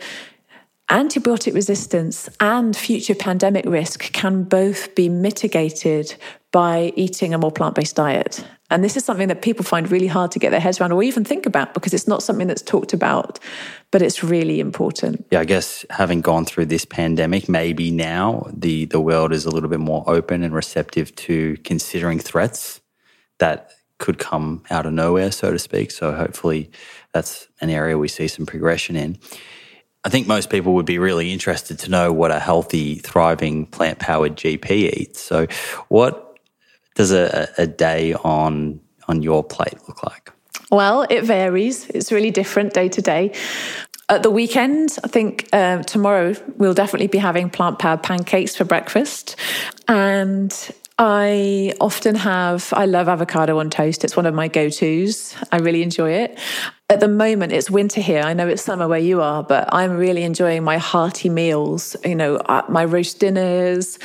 antibiotic 0.90 1.54
resistance 1.54 2.28
and 2.42 2.76
future 2.76 3.16
pandemic 3.16 3.64
risk 3.66 4.12
can 4.12 4.44
both 4.44 4.96
be 4.96 5.08
mitigated 5.08 6.14
by 6.52 6.92
eating 6.98 7.34
a 7.34 7.38
more 7.38 7.54
plant-based 7.54 7.96
diet. 7.96 8.46
And 8.76 8.84
this 8.84 8.97
is 8.97 9.06
something 9.06 9.30
that 9.30 9.41
people 9.41 9.64
find 9.64 9.89
really 9.89 10.06
hard 10.07 10.31
to 10.31 10.39
get 10.39 10.49
their 10.49 10.60
heads 10.60 10.81
around 10.81 10.91
or 10.91 11.02
even 11.02 11.23
think 11.23 11.45
about 11.45 11.73
because 11.73 11.93
it's 11.93 12.10
not 12.10 12.22
something 12.22 12.45
that's 12.45 12.61
talked 12.61 12.91
about, 12.91 13.39
but 13.89 14.02
it's 14.02 14.22
really 14.22 14.60
important. 14.60 15.26
Yeah, 15.31 15.39
I 15.39 15.45
guess 15.45 15.85
having 15.89 16.19
gone 16.19 16.43
through 16.43 16.65
this 16.65 16.84
pandemic, 16.84 17.47
maybe 17.47 17.89
now 17.89 18.49
the, 18.52 18.84
the 18.84 18.99
world 18.99 19.31
is 19.31 19.45
a 19.45 19.49
little 19.49 19.69
bit 19.69 19.80
more 19.80 20.03
open 20.07 20.43
and 20.43 20.53
receptive 20.53 21.15
to 21.15 21.56
considering 21.64 22.19
threats 22.19 22.81
that 23.38 23.69
could 23.97 24.19
come 24.19 24.61
out 24.69 24.85
of 24.85 24.91
nowhere, 24.91 25.31
so 25.31 25.53
to 25.53 25.60
speak. 25.60 25.89
So 25.89 26.11
hopefully 26.14 26.69
that's 27.14 27.47
an 27.61 27.69
area 27.69 27.97
we 27.97 28.10
see 28.10 28.27
some 28.27 28.45
progression 28.45 28.97
in. 28.97 29.18
I 30.03 30.10
think 30.10 30.27
most 30.27 30.49
people 30.49 30.73
would 30.73 30.85
be 30.85 30.99
really 30.99 31.31
interested 31.31 31.80
to 31.80 31.89
know 31.89 32.11
what 32.11 32.30
a 32.30 32.39
healthy, 32.39 32.95
thriving, 32.95 33.68
plant 33.68 33.99
powered 33.99 34.35
GP 34.35 34.69
eats. 34.69 35.22
So, 35.22 35.47
what 35.88 36.24
does 36.96 37.12
a, 37.12 37.48
a 37.58 37.68
day 37.68 38.14
on 38.14 38.80
on 39.08 39.22
your 39.22 39.44
plate 39.44 39.78
look 39.88 40.04
like? 40.04 40.32
Well, 40.72 41.06
it 41.10 41.24
varies. 41.24 41.88
It's 41.90 42.12
really 42.12 42.32
different 42.32 42.74
day 42.74 42.90
to 42.90 43.02
day. 43.02 43.34
At 44.10 44.24
the 44.24 44.30
weekend, 44.30 44.98
I 45.04 45.08
think 45.08 45.48
uh, 45.54 45.84
tomorrow 45.84 46.36
we'll 46.58 46.74
definitely 46.74 47.08
be 47.08 47.18
having 47.18 47.50
plant 47.50 47.80
powered 47.80 48.04
pancakes 48.04 48.56
for 48.56 48.64
breakfast. 48.64 49.36
And 49.88 50.54
I 50.98 51.74
often 51.82 52.16
have, 52.16 52.72
I 52.74 52.86
love 52.86 53.10
avocado 53.10 53.60
on 53.60 53.70
toast. 53.70 54.04
It's 54.04 54.16
one 54.16 54.26
of 54.26 54.34
my 54.34 54.48
go 54.48 54.70
tos. 54.70 55.36
I 55.52 55.58
really 55.58 55.82
enjoy 55.82 56.12
it. 56.12 56.40
At 56.88 56.99
the 56.99 57.07
moment 57.07 57.52
it's 57.52 57.72
winter 57.72 57.99
here. 57.99 58.22
I 58.22 58.34
know 58.34 58.48
it's 58.48 58.62
summer 58.62 58.88
where 58.88 58.99
you 58.99 59.22
are 59.22 59.44
but 59.44 59.74
i'm 59.74 59.98
really 59.98 60.24
enjoying 60.24 60.64
my 60.64 60.78
hearty 60.78 61.30
meals 61.30 61.95
you 62.06 62.16
know 62.16 62.38
uh, 62.38 62.64
my 62.70 62.86
roast 62.86 63.20
dinners 63.20 63.98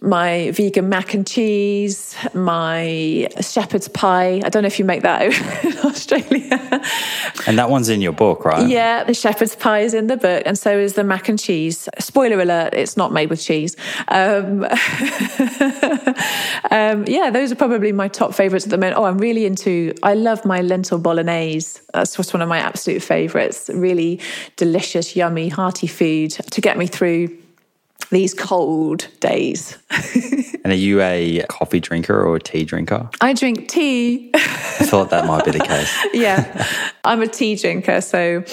my 0.00 0.50
vegan 0.52 0.88
mac 0.88 1.14
and 1.14 1.26
cheese 1.26 2.16
my 2.34 3.28
shepherd's 3.40 3.88
pie. 3.88 4.40
I 4.44 4.48
don't 4.48 4.62
know 4.62 4.66
if 4.66 4.78
you 4.78 4.84
make 4.84 5.02
that 5.02 5.22
in 5.64 5.78
australia. 5.78 6.82
And 7.46 7.58
that 7.58 7.70
one's 7.70 7.88
in 7.88 8.00
your 8.00 8.12
book 8.12 8.44
right? 8.44 8.68
Yeah 8.68 9.04
the 9.04 9.14
shepherd's 9.14 9.54
pie 9.54 9.80
is 9.80 9.92
in 9.92 10.06
the 10.06 10.16
book 10.16 10.42
and 10.46 10.58
so 10.58 10.78
is 10.78 10.94
the 10.94 11.04
mac 11.04 11.28
and 11.28 11.38
cheese. 11.38 11.88
Spoiler 11.98 12.40
alert 12.40 12.72
it's 12.72 12.96
not 12.96 13.12
made 13.12 13.28
with 13.28 13.42
cheese. 13.42 13.76
Um, 14.08 14.64
um, 16.70 17.04
yeah 17.06 17.30
those 17.30 17.52
are 17.52 17.56
probably 17.56 17.92
my 17.92 18.08
top 18.08 18.34
favorites 18.34 18.64
at 18.64 18.70
the 18.70 18.78
moment. 18.78 18.96
Oh 18.96 19.04
i'm 19.04 19.18
really 19.18 19.44
into 19.44 19.92
i 20.02 20.14
love 20.14 20.44
my 20.46 20.62
lentil 20.62 20.98
bolognese. 20.98 21.80
That's 21.92 22.16
just 22.22 22.32
one 22.32 22.40
of 22.40 22.48
my 22.48 22.58
absolute 22.58 23.02
favorites. 23.02 23.68
Really 23.72 24.20
delicious, 24.56 25.16
yummy, 25.16 25.48
hearty 25.48 25.88
food 25.88 26.30
to 26.30 26.60
get 26.60 26.78
me 26.78 26.86
through 26.86 27.36
these 28.10 28.32
cold 28.32 29.08
days. 29.18 29.76
and 30.64 30.66
are 30.72 30.74
you 30.74 31.00
a 31.00 31.44
coffee 31.48 31.80
drinker 31.80 32.14
or 32.14 32.36
a 32.36 32.40
tea 32.40 32.64
drinker? 32.64 33.10
I 33.20 33.32
drink 33.32 33.68
tea. 33.68 34.30
I 34.34 34.38
thought 34.84 35.10
that 35.10 35.26
might 35.26 35.44
be 35.44 35.50
the 35.50 35.60
case. 35.72 35.92
yeah, 36.12 36.66
I'm 37.04 37.22
a 37.22 37.26
tea 37.26 37.56
drinker. 37.56 38.00
So 38.00 38.44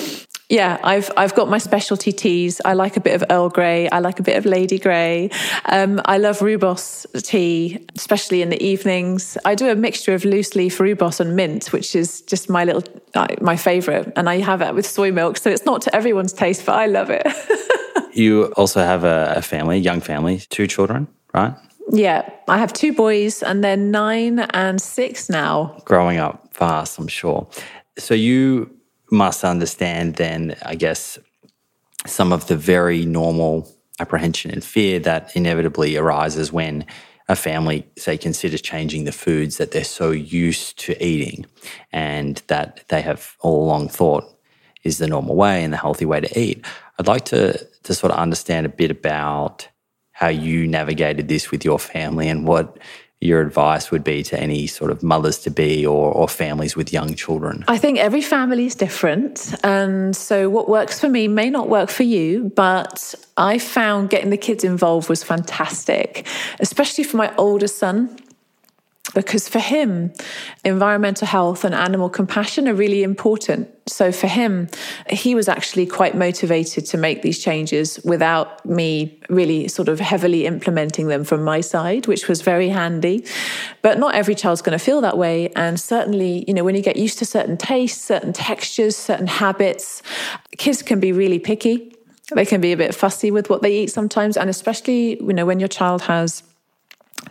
yeah, 0.49 0.80
I've 0.84 1.11
I've 1.15 1.35
got 1.35 1.47
my 1.47 1.59
specialty 1.59 2.11
teas. 2.11 2.59
I 2.65 2.73
like 2.73 2.97
a 2.97 2.99
bit 2.99 3.13
of 3.13 3.23
Earl 3.30 3.49
Grey. 3.49 3.88
I 3.89 3.99
like 3.99 4.19
a 4.19 4.23
bit 4.23 4.35
of 4.35 4.45
Lady 4.45 4.80
Grey. 4.80 5.30
Um, 5.65 6.01
I 6.05 6.17
love 6.17 6.39
rooibos 6.39 7.05
tea, 7.23 7.85
especially 7.95 8.41
in 8.41 8.49
the 8.49 8.61
evenings. 8.61 9.38
I 9.45 9.53
do 9.53 9.69
a 9.69 9.76
mixture 9.76 10.15
of 10.15 10.26
loose 10.26 10.55
leaf 10.55 10.80
rooibos 10.80 11.19
and 11.19 11.35
mint, 11.35 11.71
which 11.71 11.95
is 11.95 12.21
just 12.23 12.49
my 12.49 12.63
little 12.63 12.84
uh, 13.13 13.27
my 13.41 13.55
favorite, 13.55 14.11
and 14.15 14.27
I 14.27 14.39
have 14.39 14.63
it 14.63 14.73
with 14.73 14.88
soy 14.88 15.11
milk. 15.11 15.38
So 15.38 15.51
it's 15.51 15.65
not 15.65 15.84
to 15.84 15.95
everyone's 15.95 16.34
taste, 16.34 16.65
but 16.65 16.76
I 16.76 16.88
love 16.88 17.11
it. 17.11 17.27
you 18.13 18.45
also 18.57 18.80
have 18.81 19.03
a, 19.03 19.34
a 19.35 19.41
family, 19.43 19.77
young 19.77 20.01
family, 20.01 20.39
two 20.49 20.65
children, 20.65 21.07
right? 21.31 21.53
Yeah, 21.91 22.27
I 22.47 22.57
have 22.57 22.73
two 22.73 22.93
boys, 22.93 23.43
and 23.43 23.63
they're 23.63 23.77
nine 23.77 24.39
and 24.39 24.81
six 24.81 25.30
now. 25.30 25.77
Growing 25.85 26.17
up 26.17 26.55
fast, 26.55 26.97
I'm 26.97 27.07
sure. 27.07 27.47
So 27.99 28.15
you 28.15 28.78
must 29.11 29.44
understand 29.44 30.15
then, 30.15 30.56
I 30.64 30.76
guess, 30.76 31.18
some 32.06 32.31
of 32.31 32.48
the 32.48 32.56
very 32.56 33.06
normal 33.06 33.69
apprehension 33.99 34.52
and 34.52 34.64
fear 34.64 34.99
that 34.99 35.36
inevitably 35.36 35.98
arises 35.98 36.52
when 36.52 36.86
a 37.27 37.36
family, 37.36 37.86
say, 37.98 38.18
considers 38.18 38.61
changing 38.61 39.03
the 39.03 39.11
foods 39.11 39.57
that 39.57 39.72
they're 39.72 39.84
so 39.84 40.10
used 40.10 40.80
to 40.80 41.03
eating 41.03 41.45
and 41.91 42.41
that 42.48 42.84
they 42.90 43.02
have 43.02 43.36
all 43.41 43.64
along 43.64 43.90
thought 43.90 44.26
is 44.84 44.98
the 44.98 45.07
normal 45.07 45.36
way 45.36 45.64
and 45.64 45.72
the 45.72 45.77
healthy 45.77 46.06
way 46.06 46.19
to 46.19 46.40
eat. 46.40 46.65
I'd 46.98 47.07
like 47.07 47.26
to, 47.26 47.68
to 47.84 47.94
sort 47.94 48.11
of 48.11 48.18
understand 48.18 48.65
a 48.65 48.69
bit 48.69 48.90
about 48.90 49.68
how 50.11 50.27
you 50.27 50.65
navigated 50.68 51.27
this 51.27 51.52
with 51.52 51.64
your 51.64 51.77
family 51.77 52.30
and 52.30 52.48
what 52.48 52.80
your 53.21 53.41
advice 53.41 53.91
would 53.91 54.03
be 54.03 54.23
to 54.23 54.39
any 54.39 54.65
sort 54.65 54.91
of 54.91 55.03
mothers 55.03 55.39
to 55.39 55.49
be 55.49 55.85
or, 55.85 56.11
or 56.13 56.27
families 56.27 56.75
with 56.75 56.93
young 56.93 57.15
children? 57.15 57.65
I 57.67 57.77
think 57.77 57.99
every 57.99 58.21
family 58.21 58.65
is 58.65 58.75
different. 58.75 59.53
And 59.63 60.15
so, 60.15 60.49
what 60.49 60.69
works 60.69 60.99
for 60.99 61.09
me 61.09 61.27
may 61.27 61.49
not 61.49 61.69
work 61.69 61.89
for 61.89 62.03
you, 62.03 62.51
but 62.55 63.13
I 63.35 63.57
found 63.57 64.09
getting 64.09 64.29
the 64.29 64.37
kids 64.37 64.63
involved 64.63 65.09
was 65.09 65.23
fantastic, 65.23 66.25
especially 66.59 67.03
for 67.03 67.17
my 67.17 67.35
older 67.35 67.67
son 67.67 68.17
because 69.14 69.48
for 69.49 69.60
him, 69.60 70.14
environmental 70.64 71.27
health 71.27 71.64
and 71.64 71.73
animal 71.73 72.10
compassion 72.10 72.68
are 72.68 72.73
really 72.73 73.03
important. 73.03 73.69
So 73.88 74.11
for 74.11 74.27
him, 74.27 74.68
he 75.10 75.34
was 75.34 75.48
actually 75.48 75.88
quite 75.88 76.15
motivated 76.15 76.86
to 76.88 76.98
make 76.98 77.22
these 77.22 77.40
changes 77.40 77.99
without 78.03 78.64
me 78.65 79.19
really 79.30 79.68
sort 79.68 79.90
of 79.90 79.99
heavily 79.99 80.45
implementing 80.45 81.07
them 81.07 81.23
from 81.23 81.44
my 81.44 81.61
side, 81.61 82.06
which 82.06 82.27
was 82.27 82.41
very 82.41 82.69
handy. 82.69 83.26
But 83.81 83.98
not 83.98 84.14
every 84.14 84.36
child's 84.36 84.61
going 84.61 84.77
to 84.77 84.84
feel 84.84 85.02
that 85.02 85.18
way. 85.18 85.49
And 85.56 85.80
certainly, 85.80 86.45
you 86.48 86.53
know, 86.53 86.64
when 86.64 86.76
you 86.76 86.84
get 86.84 86.98
used 86.98 87.18
to 87.19 87.26
certain 87.26 87.57
tastes, 87.57 88.03
certain 88.03 88.34
textures, 88.34 88.95
certain 88.95 89.27
habits, 89.27 90.03
kids 90.57 90.84
can 90.84 90.99
be 90.99 91.11
really 91.11 91.40
picky. 91.40 91.95
They 92.31 92.45
can 92.45 92.61
be 92.61 92.72
a 92.72 92.77
bit 92.77 92.94
fussy 92.94 93.31
with 93.31 93.49
what 93.49 93.64
they 93.64 93.76
eat 93.80 93.88
sometimes. 93.88 94.38
And 94.38 94.52
especially, 94.52 95.19
you 95.19 95.34
know, 95.34 95.48
when 95.48 95.60
your 95.60 95.68
child 95.68 96.03
has 96.03 96.44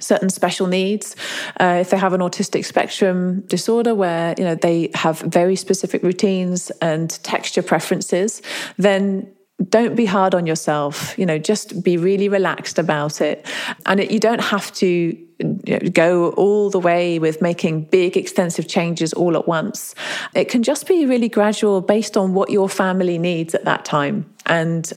certain 0.00 0.30
special 0.30 0.66
needs. 0.66 1.16
Uh, 1.60 1.78
if 1.80 1.90
they 1.90 1.96
have 1.96 2.12
an 2.12 2.20
autistic 2.20 2.64
spectrum 2.64 3.40
disorder 3.42 3.94
where 3.94 4.34
you 4.38 4.44
know 4.44 4.54
they 4.54 4.90
have 4.94 5.20
very 5.20 5.56
specific 5.56 6.02
routines 6.02 6.70
and 6.82 7.10
texture 7.22 7.62
preferences 7.62 8.42
then 8.76 9.32
don't 9.68 9.96
be 9.96 10.06
hard 10.06 10.34
on 10.34 10.46
yourself. 10.46 11.18
You 11.18 11.26
know 11.26 11.38
just 11.38 11.82
be 11.82 11.96
really 11.96 12.28
relaxed 12.28 12.78
about 12.78 13.20
it. 13.20 13.46
And 13.86 14.00
it, 14.00 14.10
you 14.10 14.20
don't 14.20 14.40
have 14.40 14.72
to 14.74 15.18
you 15.38 15.60
know, 15.66 15.78
go 15.90 16.30
all 16.30 16.70
the 16.70 16.78
way 16.78 17.18
with 17.18 17.40
making 17.40 17.84
big 17.84 18.16
extensive 18.16 18.68
changes 18.68 19.12
all 19.12 19.36
at 19.36 19.46
once. 19.46 19.94
It 20.34 20.48
can 20.48 20.62
just 20.62 20.86
be 20.86 21.06
really 21.06 21.28
gradual 21.28 21.80
based 21.80 22.16
on 22.16 22.34
what 22.34 22.50
your 22.50 22.68
family 22.68 23.18
needs 23.18 23.54
at 23.54 23.64
that 23.64 23.84
time. 23.84 24.32
And 24.46 24.92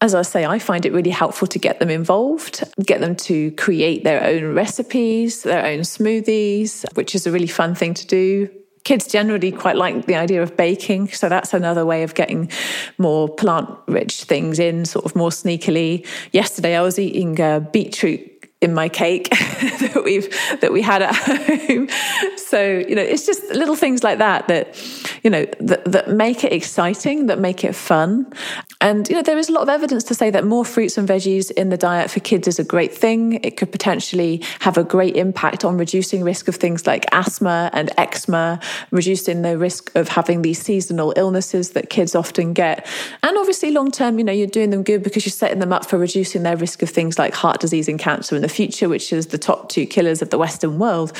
as 0.00 0.14
I 0.14 0.22
say, 0.22 0.44
I 0.44 0.58
find 0.58 0.86
it 0.86 0.92
really 0.92 1.10
helpful 1.10 1.48
to 1.48 1.58
get 1.58 1.80
them 1.80 1.90
involved, 1.90 2.62
get 2.84 3.00
them 3.00 3.16
to 3.16 3.50
create 3.52 4.04
their 4.04 4.22
own 4.22 4.54
recipes, 4.54 5.42
their 5.42 5.64
own 5.64 5.80
smoothies, 5.80 6.84
which 6.94 7.14
is 7.14 7.26
a 7.26 7.32
really 7.32 7.48
fun 7.48 7.74
thing 7.74 7.94
to 7.94 8.06
do. 8.06 8.48
Kids 8.84 9.08
generally 9.08 9.50
quite 9.50 9.76
like 9.76 10.06
the 10.06 10.14
idea 10.14 10.40
of 10.40 10.56
baking, 10.56 11.08
so 11.08 11.28
that's 11.28 11.52
another 11.52 11.84
way 11.84 12.04
of 12.04 12.14
getting 12.14 12.48
more 12.96 13.28
plant 13.28 13.68
rich 13.88 14.22
things 14.24 14.60
in, 14.60 14.84
sort 14.84 15.04
of 15.04 15.16
more 15.16 15.30
sneakily. 15.30 16.06
Yesterday, 16.32 16.76
I 16.76 16.82
was 16.82 16.98
eating 16.98 17.40
uh, 17.40 17.58
beetroot 17.60 18.37
in 18.60 18.74
my 18.74 18.88
cake 18.88 19.30
that 19.30 20.02
we've 20.04 20.28
that 20.60 20.72
we 20.72 20.82
had 20.82 21.02
at 21.02 21.14
home. 21.14 21.88
So 22.36 22.60
you 22.88 22.94
know, 22.94 23.02
it's 23.02 23.24
just 23.24 23.42
little 23.50 23.76
things 23.76 24.02
like 24.02 24.18
that 24.18 24.48
that 24.48 24.76
you 25.22 25.30
know 25.30 25.46
that, 25.60 25.84
that 25.84 26.10
make 26.10 26.42
it 26.42 26.52
exciting, 26.52 27.26
that 27.26 27.38
make 27.38 27.62
it 27.62 27.74
fun. 27.74 28.32
And 28.80 29.08
you 29.08 29.14
know, 29.14 29.22
there 29.22 29.38
is 29.38 29.48
a 29.48 29.52
lot 29.52 29.62
of 29.62 29.68
evidence 29.68 30.04
to 30.04 30.14
say 30.14 30.30
that 30.30 30.44
more 30.44 30.64
fruits 30.64 30.98
and 30.98 31.08
veggies 31.08 31.50
in 31.52 31.68
the 31.68 31.76
diet 31.76 32.10
for 32.10 32.20
kids 32.20 32.48
is 32.48 32.58
a 32.58 32.64
great 32.64 32.92
thing. 32.92 33.34
It 33.44 33.56
could 33.56 33.70
potentially 33.70 34.42
have 34.60 34.76
a 34.76 34.84
great 34.84 35.16
impact 35.16 35.64
on 35.64 35.76
reducing 35.76 36.24
risk 36.24 36.48
of 36.48 36.56
things 36.56 36.86
like 36.86 37.06
asthma 37.12 37.70
and 37.72 37.90
eczema, 37.96 38.60
reducing 38.90 39.42
the 39.42 39.56
risk 39.56 39.94
of 39.94 40.08
having 40.08 40.42
these 40.42 40.60
seasonal 40.60 41.12
illnesses 41.16 41.70
that 41.70 41.90
kids 41.90 42.14
often 42.14 42.54
get. 42.54 42.86
And 43.22 43.36
obviously, 43.38 43.70
long 43.70 43.92
term, 43.92 44.18
you 44.18 44.24
know, 44.24 44.32
you're 44.32 44.46
doing 44.48 44.70
them 44.70 44.82
good 44.82 45.04
because 45.04 45.24
you're 45.24 45.30
setting 45.30 45.60
them 45.60 45.72
up 45.72 45.86
for 45.86 45.96
reducing 45.98 46.42
their 46.42 46.56
risk 46.56 46.82
of 46.82 46.90
things 46.90 47.18
like 47.18 47.34
heart 47.34 47.60
disease 47.60 47.88
and 47.88 47.98
cancer 47.98 48.34
in 48.34 48.42
the 48.42 48.47
future, 48.48 48.88
which 48.88 49.12
is 49.12 49.28
the 49.28 49.38
top 49.38 49.68
two 49.68 49.86
killers 49.86 50.22
of 50.22 50.30
the 50.30 50.38
Western 50.38 50.78
world. 50.78 51.12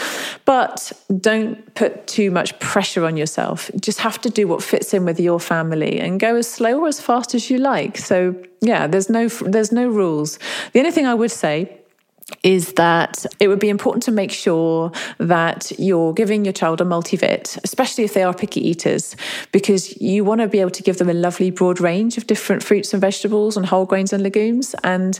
But 0.45 0.93
don't 1.21 1.75
put 1.75 2.07
too 2.07 2.31
much 2.31 2.59
pressure 2.59 3.05
on 3.05 3.17
yourself. 3.17 3.71
Just 3.81 4.01
have 4.01 4.21
to 4.23 4.31
do 4.31 4.49
what 4.49 4.63
fits 4.63 4.95
in 4.95 5.05
with 5.05 5.21
your 5.21 5.41
family 5.41 6.01
and 6.01 6.21
go 6.21 6.37
as 6.37 6.51
slow 6.51 6.81
or 6.81 6.89
as 6.89 7.01
fast 7.01 7.35
as 7.35 7.51
you 7.51 7.59
like. 7.59 7.99
So 7.99 8.35
yeah, 8.61 8.87
there's 8.87 9.09
no 9.09 9.29
there's 9.29 9.73
no 9.73 9.89
rules. 9.89 10.39
The 10.73 10.81
only 10.81 10.91
thing 10.91 11.07
I 11.07 11.15
would 11.15 11.31
say 11.31 11.79
is 12.43 12.75
that 12.75 13.25
it 13.41 13.49
would 13.49 13.59
be 13.59 13.69
important 13.69 14.03
to 14.05 14.11
make 14.11 14.31
sure 14.31 14.93
that 15.19 15.73
you're 15.79 16.13
giving 16.13 16.45
your 16.45 16.53
child 16.53 16.81
a 16.81 16.85
multivit, 16.85 17.59
especially 17.65 18.05
if 18.05 18.15
they 18.15 18.23
are 18.23 18.35
picky 18.35 18.67
eaters, 18.67 19.17
because 19.53 20.01
you 20.01 20.25
want 20.25 20.41
to 20.41 20.49
be 20.49 20.61
able 20.61 20.71
to 20.71 20.83
give 20.83 20.99
them 20.99 21.09
a 21.09 21.15
lovely 21.15 21.51
broad 21.51 21.81
range 21.81 22.19
of 22.19 22.27
different 22.27 22.63
fruits 22.63 22.93
and 22.93 23.01
vegetables 23.01 23.57
and 23.57 23.67
whole 23.67 23.87
grains 23.87 24.13
and 24.13 24.23
legumes. 24.23 24.75
And 24.85 25.19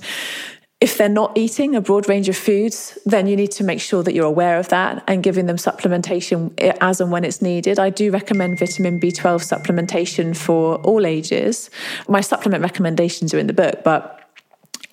if 0.81 0.97
they're 0.97 1.09
not 1.09 1.37
eating 1.37 1.75
a 1.75 1.81
broad 1.81 2.09
range 2.09 2.29
of 2.29 2.37
foods, 2.37 2.97
then 3.05 3.27
you 3.27 3.35
need 3.35 3.51
to 3.51 3.65
make 3.65 3.81
sure 3.81 4.05
that 4.05 4.15
you're 4.15 4.27
aware 4.27 4.59
of 4.59 4.69
that 4.69 5.03
and 5.09 5.25
giving 5.25 5.47
them 5.47 5.57
supplementation 5.57 6.53
eh, 6.59 6.73
as 6.81 7.01
and 7.01 7.11
when 7.11 7.25
it's 7.25 7.43
needed. 7.43 7.81
I 7.81 7.91
do 7.91 8.13
recommend 8.13 8.61
vitamin 8.61 9.01
B12 9.01 9.43
supplementation 9.43 10.37
for 10.37 10.77
all 10.77 11.05
ages. 11.05 11.69
My 12.07 12.21
supplement 12.21 12.63
recommendations 12.63 13.35
are 13.35 13.39
in 13.39 13.49
the 13.49 13.53
book, 13.53 13.83
but 13.83 14.28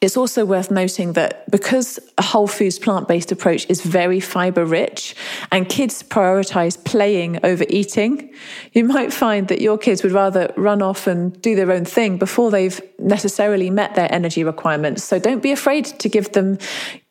it's 0.06 0.15
also 0.15 0.45
worth 0.45 0.69
noting 0.69 1.14
that 1.14 1.49
because 1.49 1.99
a 2.19 2.22
whole 2.22 2.45
foods 2.45 2.77
plant 2.77 3.07
based 3.07 3.32
approach 3.32 3.65
is 3.69 3.82
very 3.82 4.19
fiber 4.19 4.64
rich 4.64 5.15
and 5.52 5.68
kids 5.68 6.03
prioritize 6.03 6.82
playing 6.84 7.40
over 7.44 7.65
eating, 7.69 8.32
you 8.73 8.84
might 8.84 9.11
find 9.11 9.48
that 9.48 9.61
your 9.61 9.80
kids 9.80 10.03
would 10.03 10.11
rather 10.11 10.53
run 10.57 10.84
off 10.84 11.07
and 11.07 11.41
do 11.41 11.56
their 11.56 11.72
own 11.72 11.86
thing 11.86 12.19
before 12.19 12.52
they've 12.52 12.80
necessarily 12.99 13.72
met 13.72 13.95
their 13.95 14.11
energy 14.14 14.44
requirements. 14.44 15.03
So 15.03 15.18
don't 15.18 15.41
be 15.41 15.52
afraid 15.52 15.86
to 15.86 16.07
give 16.07 16.32
them 16.34 16.60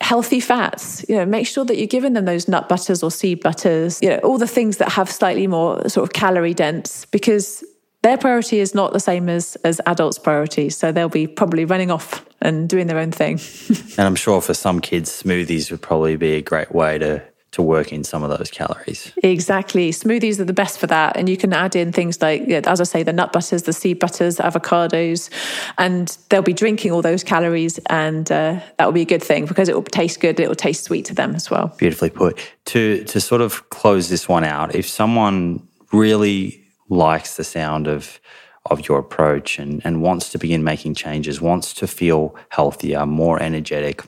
healthy 0.01 0.39
fats. 0.39 1.05
You 1.09 1.17
know, 1.17 1.27
make 1.27 1.49
sure 1.49 1.65
that 1.65 1.77
you're 1.77 1.89
giving 1.89 2.13
them 2.13 2.27
those 2.27 2.47
nut 2.47 2.69
butters 2.69 3.03
or 3.03 3.11
seed 3.11 3.43
butters, 3.43 4.01
you 4.03 4.11
know, 4.11 4.19
all 4.19 4.39
the 4.39 4.47
things 4.47 4.77
that 4.77 4.91
have 4.91 5.11
slightly 5.11 5.49
more 5.49 5.89
sort 5.89 6.05
of 6.05 6.13
calorie 6.13 6.55
dense 6.55 7.07
because 7.07 7.65
their 8.05 8.19
priority 8.19 8.61
is 8.61 8.75
not 8.75 8.93
the 8.93 9.01
same 9.01 9.31
as 9.31 9.57
as 9.65 9.81
adults' 9.87 10.19
priority. 10.19 10.69
So 10.69 10.93
they'll 10.93 11.09
be 11.09 11.27
probably 11.27 11.65
running 11.65 11.91
off 11.91 12.25
and 12.43 12.69
doing 12.69 12.87
their 12.87 12.99
own 12.99 13.11
thing. 13.11 13.41
and 13.97 14.07
I'm 14.07 14.15
sure 14.15 14.43
for 14.43 14.53
some 14.53 14.81
kids, 14.81 15.11
smoothies 15.23 15.71
would 15.71 15.81
probably 15.81 16.17
be 16.17 16.35
a 16.35 16.43
great 16.43 16.73
way 16.73 16.99
to 16.99 17.23
to 17.53 17.63
work 17.63 17.93
in 17.93 18.03
some 18.03 18.25
of 18.25 18.37
those 18.37 18.51
calories. 18.51 19.13
Exactly. 19.23 19.91
Smoothies 19.91 20.41
are 20.41 20.45
the 20.45 20.53
best 20.53 20.77
for 20.77 20.89
that. 20.89 21.17
And 21.17 21.29
you 21.29 21.37
can 21.37 21.53
add 21.53 21.77
in 21.77 21.93
things 21.93 22.21
like, 22.21 22.43
as 22.49 22.81
I 22.81 22.85
say, 22.85 23.05
the 23.05 23.13
nut 23.13 23.33
butters, 23.33 23.63
the 23.63 23.73
seed 23.73 24.01
butters, 24.01 24.39
avocados, 24.39 25.31
and 25.79 26.19
they'll 26.31 26.43
be 26.43 26.53
drinking 26.53 26.91
all 26.91 27.01
those 27.01 27.23
calories. 27.23 27.79
And 27.87 28.31
uh, 28.33 28.59
that 28.77 28.87
will 28.87 28.93
be 28.93 29.03
a 29.03 29.07
good 29.07 29.23
thing 29.23 29.47
because 29.47 29.69
it 29.69 29.77
will 29.77 29.85
taste 29.85 30.19
good. 30.19 30.41
It 30.41 30.49
will 30.49 30.57
taste 30.57 30.83
sweet 30.83 31.05
to 31.05 31.15
them 31.15 31.37
as 31.37 31.49
well. 31.49 31.73
Beautifully 31.79 32.11
put. 32.11 32.41
To, 32.67 33.05
to 33.05 33.21
sort 33.21 33.41
of 33.41 33.71
close 33.71 34.09
this 34.09 34.29
one 34.29 34.43
out, 34.43 34.75
if 34.75 34.89
someone 34.89 35.65
really 35.93 36.64
likes 36.89 37.37
the 37.37 37.45
sound 37.45 37.87
of 37.87 38.21
of 38.71 38.89
your 38.89 38.99
approach 38.99 39.59
and, 39.59 39.83
and 39.85 40.01
wants 40.01 40.31
to 40.31 40.39
begin 40.39 40.65
making 40.65 40.95
changes, 40.95 41.39
wants 41.39 41.75
to 41.75 41.87
feel 41.87 42.35
healthier, 42.49 43.05
more 43.05 43.43
energetic, 43.43 44.03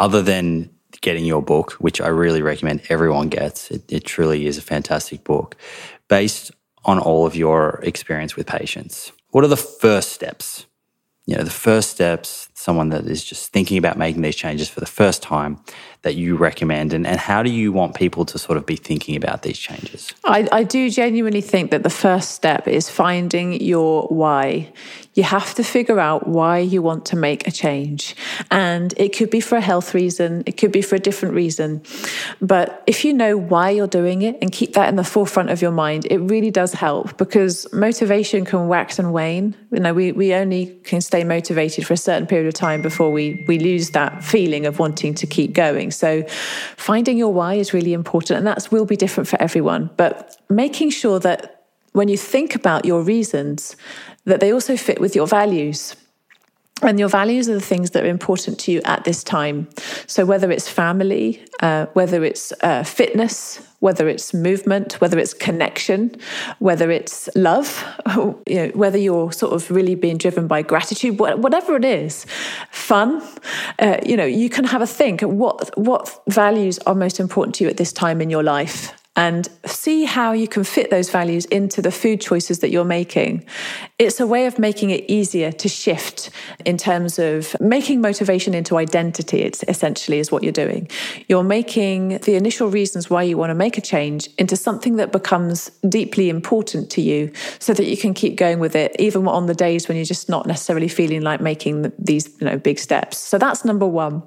other 0.00 0.20
than 0.20 0.68
getting 1.00 1.24
your 1.24 1.42
book, 1.42 1.72
which 1.74 2.00
I 2.00 2.08
really 2.08 2.42
recommend 2.42 2.82
everyone 2.88 3.28
gets. 3.28 3.70
It, 3.70 3.84
it 3.92 4.04
truly 4.04 4.46
is 4.46 4.58
a 4.58 4.62
fantastic 4.62 5.22
book 5.22 5.56
based 6.08 6.50
on 6.84 6.98
all 6.98 7.26
of 7.26 7.36
your 7.36 7.80
experience 7.82 8.34
with 8.34 8.46
patients. 8.46 9.12
What 9.30 9.44
are 9.44 9.48
the 9.48 9.56
first 9.56 10.12
steps? 10.12 10.66
You 11.26 11.36
know, 11.36 11.44
the 11.44 11.50
first 11.50 11.90
steps, 11.90 12.48
someone 12.54 12.88
that 12.88 13.04
is 13.04 13.22
just 13.22 13.52
thinking 13.52 13.76
about 13.76 13.98
making 13.98 14.22
these 14.22 14.36
changes 14.36 14.68
for 14.68 14.80
the 14.80 14.86
first 14.86 15.22
time 15.22 15.60
that 16.02 16.14
you 16.14 16.36
recommend? 16.36 16.92
And, 16.92 17.06
and 17.06 17.18
how 17.18 17.42
do 17.42 17.50
you 17.50 17.72
want 17.72 17.94
people 17.94 18.24
to 18.26 18.38
sort 18.38 18.56
of 18.56 18.66
be 18.66 18.76
thinking 18.76 19.16
about 19.16 19.42
these 19.42 19.58
changes? 19.58 20.12
I, 20.24 20.48
I 20.52 20.64
do 20.64 20.90
genuinely 20.90 21.40
think 21.40 21.70
that 21.70 21.82
the 21.82 21.90
first 21.90 22.32
step 22.32 22.68
is 22.68 22.88
finding 22.88 23.60
your 23.60 24.02
why. 24.08 24.72
You 25.18 25.24
have 25.24 25.52
to 25.56 25.64
figure 25.64 25.98
out 25.98 26.28
why 26.28 26.58
you 26.58 26.80
want 26.80 27.06
to 27.06 27.16
make 27.16 27.48
a 27.48 27.50
change. 27.50 28.14
And 28.52 28.94
it 28.96 29.08
could 29.16 29.30
be 29.30 29.40
for 29.40 29.56
a 29.56 29.60
health 29.60 29.92
reason, 29.92 30.44
it 30.46 30.56
could 30.56 30.70
be 30.70 30.80
for 30.80 30.94
a 30.94 31.00
different 31.00 31.34
reason. 31.34 31.82
But 32.40 32.84
if 32.86 33.04
you 33.04 33.12
know 33.12 33.36
why 33.36 33.70
you're 33.70 33.88
doing 33.88 34.22
it 34.22 34.38
and 34.40 34.52
keep 34.52 34.74
that 34.74 34.88
in 34.88 34.94
the 34.94 35.02
forefront 35.02 35.50
of 35.50 35.60
your 35.60 35.72
mind, 35.72 36.06
it 36.08 36.18
really 36.18 36.52
does 36.52 36.72
help 36.72 37.18
because 37.18 37.66
motivation 37.72 38.44
can 38.44 38.68
wax 38.68 39.00
and 39.00 39.12
wane. 39.12 39.56
You 39.72 39.80
know, 39.80 39.92
we, 39.92 40.12
we 40.12 40.34
only 40.34 40.66
can 40.84 41.00
stay 41.00 41.24
motivated 41.24 41.84
for 41.84 41.94
a 41.94 41.96
certain 41.96 42.28
period 42.28 42.46
of 42.46 42.54
time 42.54 42.80
before 42.80 43.10
we, 43.10 43.44
we 43.48 43.58
lose 43.58 43.90
that 43.90 44.22
feeling 44.22 44.66
of 44.66 44.78
wanting 44.78 45.14
to 45.14 45.26
keep 45.26 45.52
going. 45.52 45.90
So 45.90 46.22
finding 46.76 47.18
your 47.18 47.32
why 47.32 47.54
is 47.54 47.74
really 47.74 47.92
important, 47.92 48.38
and 48.38 48.46
that 48.46 48.70
will 48.70 48.86
be 48.86 48.94
different 48.94 49.26
for 49.26 49.42
everyone. 49.42 49.90
But 49.96 50.36
making 50.48 50.90
sure 50.90 51.18
that 51.18 51.64
when 51.92 52.06
you 52.06 52.16
think 52.16 52.54
about 52.54 52.84
your 52.84 53.02
reasons, 53.02 53.74
that 54.24 54.40
they 54.40 54.52
also 54.52 54.76
fit 54.76 55.00
with 55.00 55.14
your 55.14 55.26
values. 55.26 55.96
And 56.80 56.98
your 57.00 57.08
values 57.08 57.48
are 57.48 57.54
the 57.54 57.60
things 57.60 57.90
that 57.90 58.04
are 58.04 58.08
important 58.08 58.60
to 58.60 58.72
you 58.72 58.80
at 58.84 59.02
this 59.02 59.24
time. 59.24 59.68
So, 60.06 60.24
whether 60.24 60.48
it's 60.52 60.68
family, 60.68 61.44
uh, 61.60 61.86
whether 61.86 62.22
it's 62.22 62.52
uh, 62.62 62.84
fitness, 62.84 63.60
whether 63.80 64.08
it's 64.08 64.32
movement, 64.32 65.00
whether 65.00 65.18
it's 65.18 65.34
connection, 65.34 66.14
whether 66.60 66.88
it's 66.88 67.28
love, 67.34 67.84
you 68.16 68.42
know, 68.46 68.68
whether 68.74 68.96
you're 68.96 69.32
sort 69.32 69.54
of 69.54 69.68
really 69.72 69.96
being 69.96 70.18
driven 70.18 70.46
by 70.46 70.62
gratitude, 70.62 71.18
whatever 71.18 71.74
it 71.74 71.84
is, 71.84 72.26
fun, 72.70 73.22
uh, 73.80 73.98
you 74.06 74.16
know, 74.16 74.24
you 74.24 74.48
can 74.48 74.64
have 74.64 74.80
a 74.80 74.86
think 74.86 75.22
what 75.22 75.76
what 75.76 76.22
values 76.28 76.78
are 76.86 76.94
most 76.94 77.18
important 77.18 77.56
to 77.56 77.64
you 77.64 77.70
at 77.70 77.76
this 77.76 77.92
time 77.92 78.20
in 78.20 78.30
your 78.30 78.44
life 78.44 78.97
and 79.18 79.48
see 79.66 80.04
how 80.04 80.30
you 80.30 80.46
can 80.46 80.62
fit 80.62 80.90
those 80.90 81.10
values 81.10 81.44
into 81.46 81.82
the 81.82 81.90
food 81.90 82.20
choices 82.20 82.60
that 82.60 82.70
you're 82.70 82.84
making. 82.84 83.44
It's 83.98 84.20
a 84.20 84.26
way 84.28 84.46
of 84.46 84.60
making 84.60 84.90
it 84.90 85.04
easier 85.08 85.50
to 85.50 85.68
shift 85.68 86.30
in 86.64 86.76
terms 86.76 87.18
of 87.18 87.60
making 87.60 88.00
motivation 88.00 88.54
into 88.54 88.78
identity. 88.78 89.42
It's 89.42 89.64
essentially 89.66 90.20
is 90.20 90.30
what 90.30 90.44
you're 90.44 90.52
doing. 90.52 90.88
You're 91.26 91.42
making 91.42 92.18
the 92.18 92.36
initial 92.36 92.70
reasons 92.70 93.10
why 93.10 93.24
you 93.24 93.36
want 93.36 93.50
to 93.50 93.56
make 93.56 93.76
a 93.76 93.80
change 93.80 94.28
into 94.38 94.54
something 94.54 94.96
that 94.96 95.10
becomes 95.10 95.68
deeply 95.88 96.28
important 96.28 96.88
to 96.90 97.00
you 97.00 97.32
so 97.58 97.74
that 97.74 97.86
you 97.86 97.96
can 97.96 98.14
keep 98.14 98.36
going 98.36 98.60
with 98.60 98.76
it 98.76 98.94
even 99.00 99.26
on 99.26 99.46
the 99.46 99.54
days 99.54 99.88
when 99.88 99.96
you're 99.96 100.04
just 100.04 100.28
not 100.28 100.46
necessarily 100.46 100.86
feeling 100.86 101.22
like 101.22 101.40
making 101.40 101.92
these, 101.98 102.28
you 102.40 102.46
know, 102.46 102.56
big 102.56 102.78
steps. 102.78 103.18
So 103.18 103.36
that's 103.36 103.64
number 103.64 103.86
1. 103.86 104.22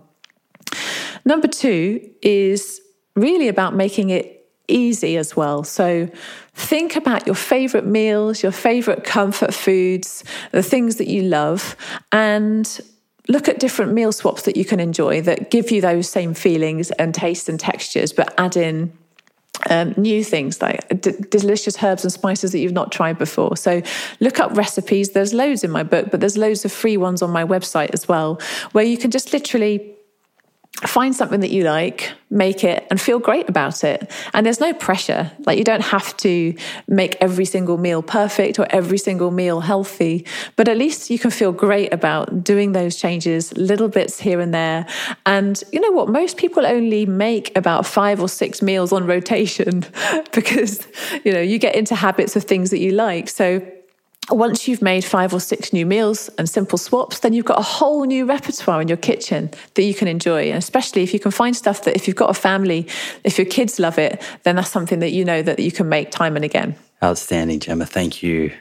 Number 1.24 1.48
2 1.48 2.10
is 2.22 2.82
really 3.16 3.48
about 3.48 3.74
making 3.74 4.10
it 4.10 4.41
easy 4.72 5.18
as 5.18 5.35
well. 5.35 5.64
So 5.64 6.10
think 6.53 6.95
about 6.95 7.26
your 7.26 7.35
favorite 7.35 7.85
meals, 7.85 8.41
your 8.43 8.52
favorite 8.52 9.03
comfort 9.03 9.53
foods, 9.53 10.23
the 10.52 10.64
things 10.64 10.95
that 10.98 11.07
you 11.07 11.23
love, 11.23 11.76
and 12.11 12.80
look 13.27 13.48
at 13.48 13.60
different 13.60 13.93
meal 13.93 14.11
swaps 14.11 14.43
that 14.43 14.57
you 14.57 14.65
can 14.65 14.80
enjoy 14.80 15.22
that 15.22 15.52
give 15.52 15.72
you 15.72 15.81
those 15.81 16.10
same 16.10 16.34
feelings 16.34 16.91
and 16.91 17.14
tastes 17.14 17.48
and 17.48 17.60
textures, 17.60 18.14
but 18.14 18.34
add 18.38 18.57
in 18.57 18.91
um, 19.69 19.93
new 19.95 20.23
things 20.23 20.61
like 20.61 21.02
d- 21.02 21.14
delicious 21.30 21.81
herbs 21.84 22.03
and 22.03 22.11
spices 22.11 22.52
that 22.52 22.60
you've 22.60 22.72
not 22.72 22.91
tried 22.91 23.18
before. 23.18 23.56
So 23.56 23.81
look 24.19 24.39
up 24.39 24.56
recipes. 24.57 25.11
There's 25.11 25.34
loads 25.34 25.64
in 25.64 25.72
my 25.72 25.84
book, 25.84 26.10
but 26.10 26.19
there's 26.19 26.38
loads 26.38 26.65
of 26.65 26.72
free 26.72 26.98
ones 26.98 27.22
on 27.22 27.30
my 27.30 27.45
website 27.45 27.91
as 27.91 28.07
well, 28.07 28.41
where 28.72 28.84
you 28.84 28.98
can 28.98 29.11
just 29.11 29.34
literally 29.34 29.95
find 30.88 31.16
something 31.16 31.41
that 31.41 31.52
you 31.52 31.64
like, 31.64 32.12
make 32.30 32.64
it, 32.64 32.88
and 32.90 32.99
feel 32.99 33.20
great 33.20 33.48
about 33.49 33.84
it. 33.84 34.10
And 34.34 34.45
there's 34.45 34.60
no 34.60 34.74
pressure. 34.74 35.32
Like, 35.45 35.58
you 35.58 35.64
don't 35.64 35.84
have 35.84 36.16
to 36.18 36.56
make 36.88 37.16
every 37.22 37.45
single 37.45 37.78
meal 37.78 38.02
perfect 38.02 38.58
or 38.58 38.66
every 38.70 38.98
single 38.98 39.32
meal 39.32 39.60
healthy, 39.60 40.26
but 40.56 40.68
at 40.68 40.78
least 40.78 41.10
you 41.10 41.20
can 41.20 41.30
feel 41.30 41.52
great 41.52 41.94
about 41.94 42.44
doing 42.44 42.72
those 42.72 42.95
changes, 42.95 43.56
little 43.58 43.90
bits 43.90 44.20
here 44.20 44.40
and 44.40 44.53
there. 44.53 44.88
And 45.26 45.62
you 45.72 45.80
know 45.80 45.91
what? 45.91 46.10
Most 46.10 46.38
people 46.38 46.66
only 46.66 47.06
make 47.06 47.56
about 47.56 47.86
five 47.86 48.20
or 48.20 48.30
six 48.30 48.62
meals 48.62 48.91
on 48.91 49.06
rotation 49.06 49.86
because, 50.34 50.88
you 51.24 51.32
know, 51.32 51.41
you 51.41 51.60
get 51.60 51.76
into 51.76 51.95
habits 51.95 52.36
of 52.36 52.45
things 52.45 52.72
that 52.72 52.80
you 52.80 52.91
like. 52.91 53.30
So, 53.30 53.62
once 54.30 54.68
you've 54.68 54.81
made 54.81 55.03
five 55.03 55.34
or 55.34 55.39
six 55.39 55.73
new 55.73 55.85
meals 55.85 56.30
and 56.38 56.49
simple 56.49 56.77
swaps, 56.77 57.19
then 57.19 57.34
you've 57.34 57.45
got 57.45 57.60
a 57.60 57.64
whole 57.64 58.06
new 58.06 58.26
repertoire 58.26 58.81
in 58.81 58.88
your 58.88 58.98
kitchen 58.98 59.49
that 59.73 59.84
you 59.84 59.93
can 59.93 60.07
enjoy. 60.07 60.49
And 60.49 60.57
especially 60.57 61.02
if 61.03 61.14
you 61.14 61.19
can 61.19 61.31
find 61.31 61.56
stuff 61.56 61.84
that 61.84 61.95
if 61.95 62.07
you've 62.07 62.15
got 62.15 62.30
a 62.30 62.34
family, 62.34 62.88
if 63.23 63.38
your 63.38 63.45
kids 63.48 63.80
love 63.80 63.98
it, 63.98 64.22
then 64.43 64.56
that's 64.56 64.69
something 64.69 64.99
that 64.99 65.11
you 65.11 65.26
know 65.26 65.41
that 65.41 65.60
you 65.60 65.72
can 65.72 65.89
make 65.89 66.11
time 66.11 66.35
and 66.35 66.45
again. 66.45 66.76
Outstanding, 67.03 67.60
Gemma. 67.60 67.85
Thank 67.85 68.22
you 68.22 68.53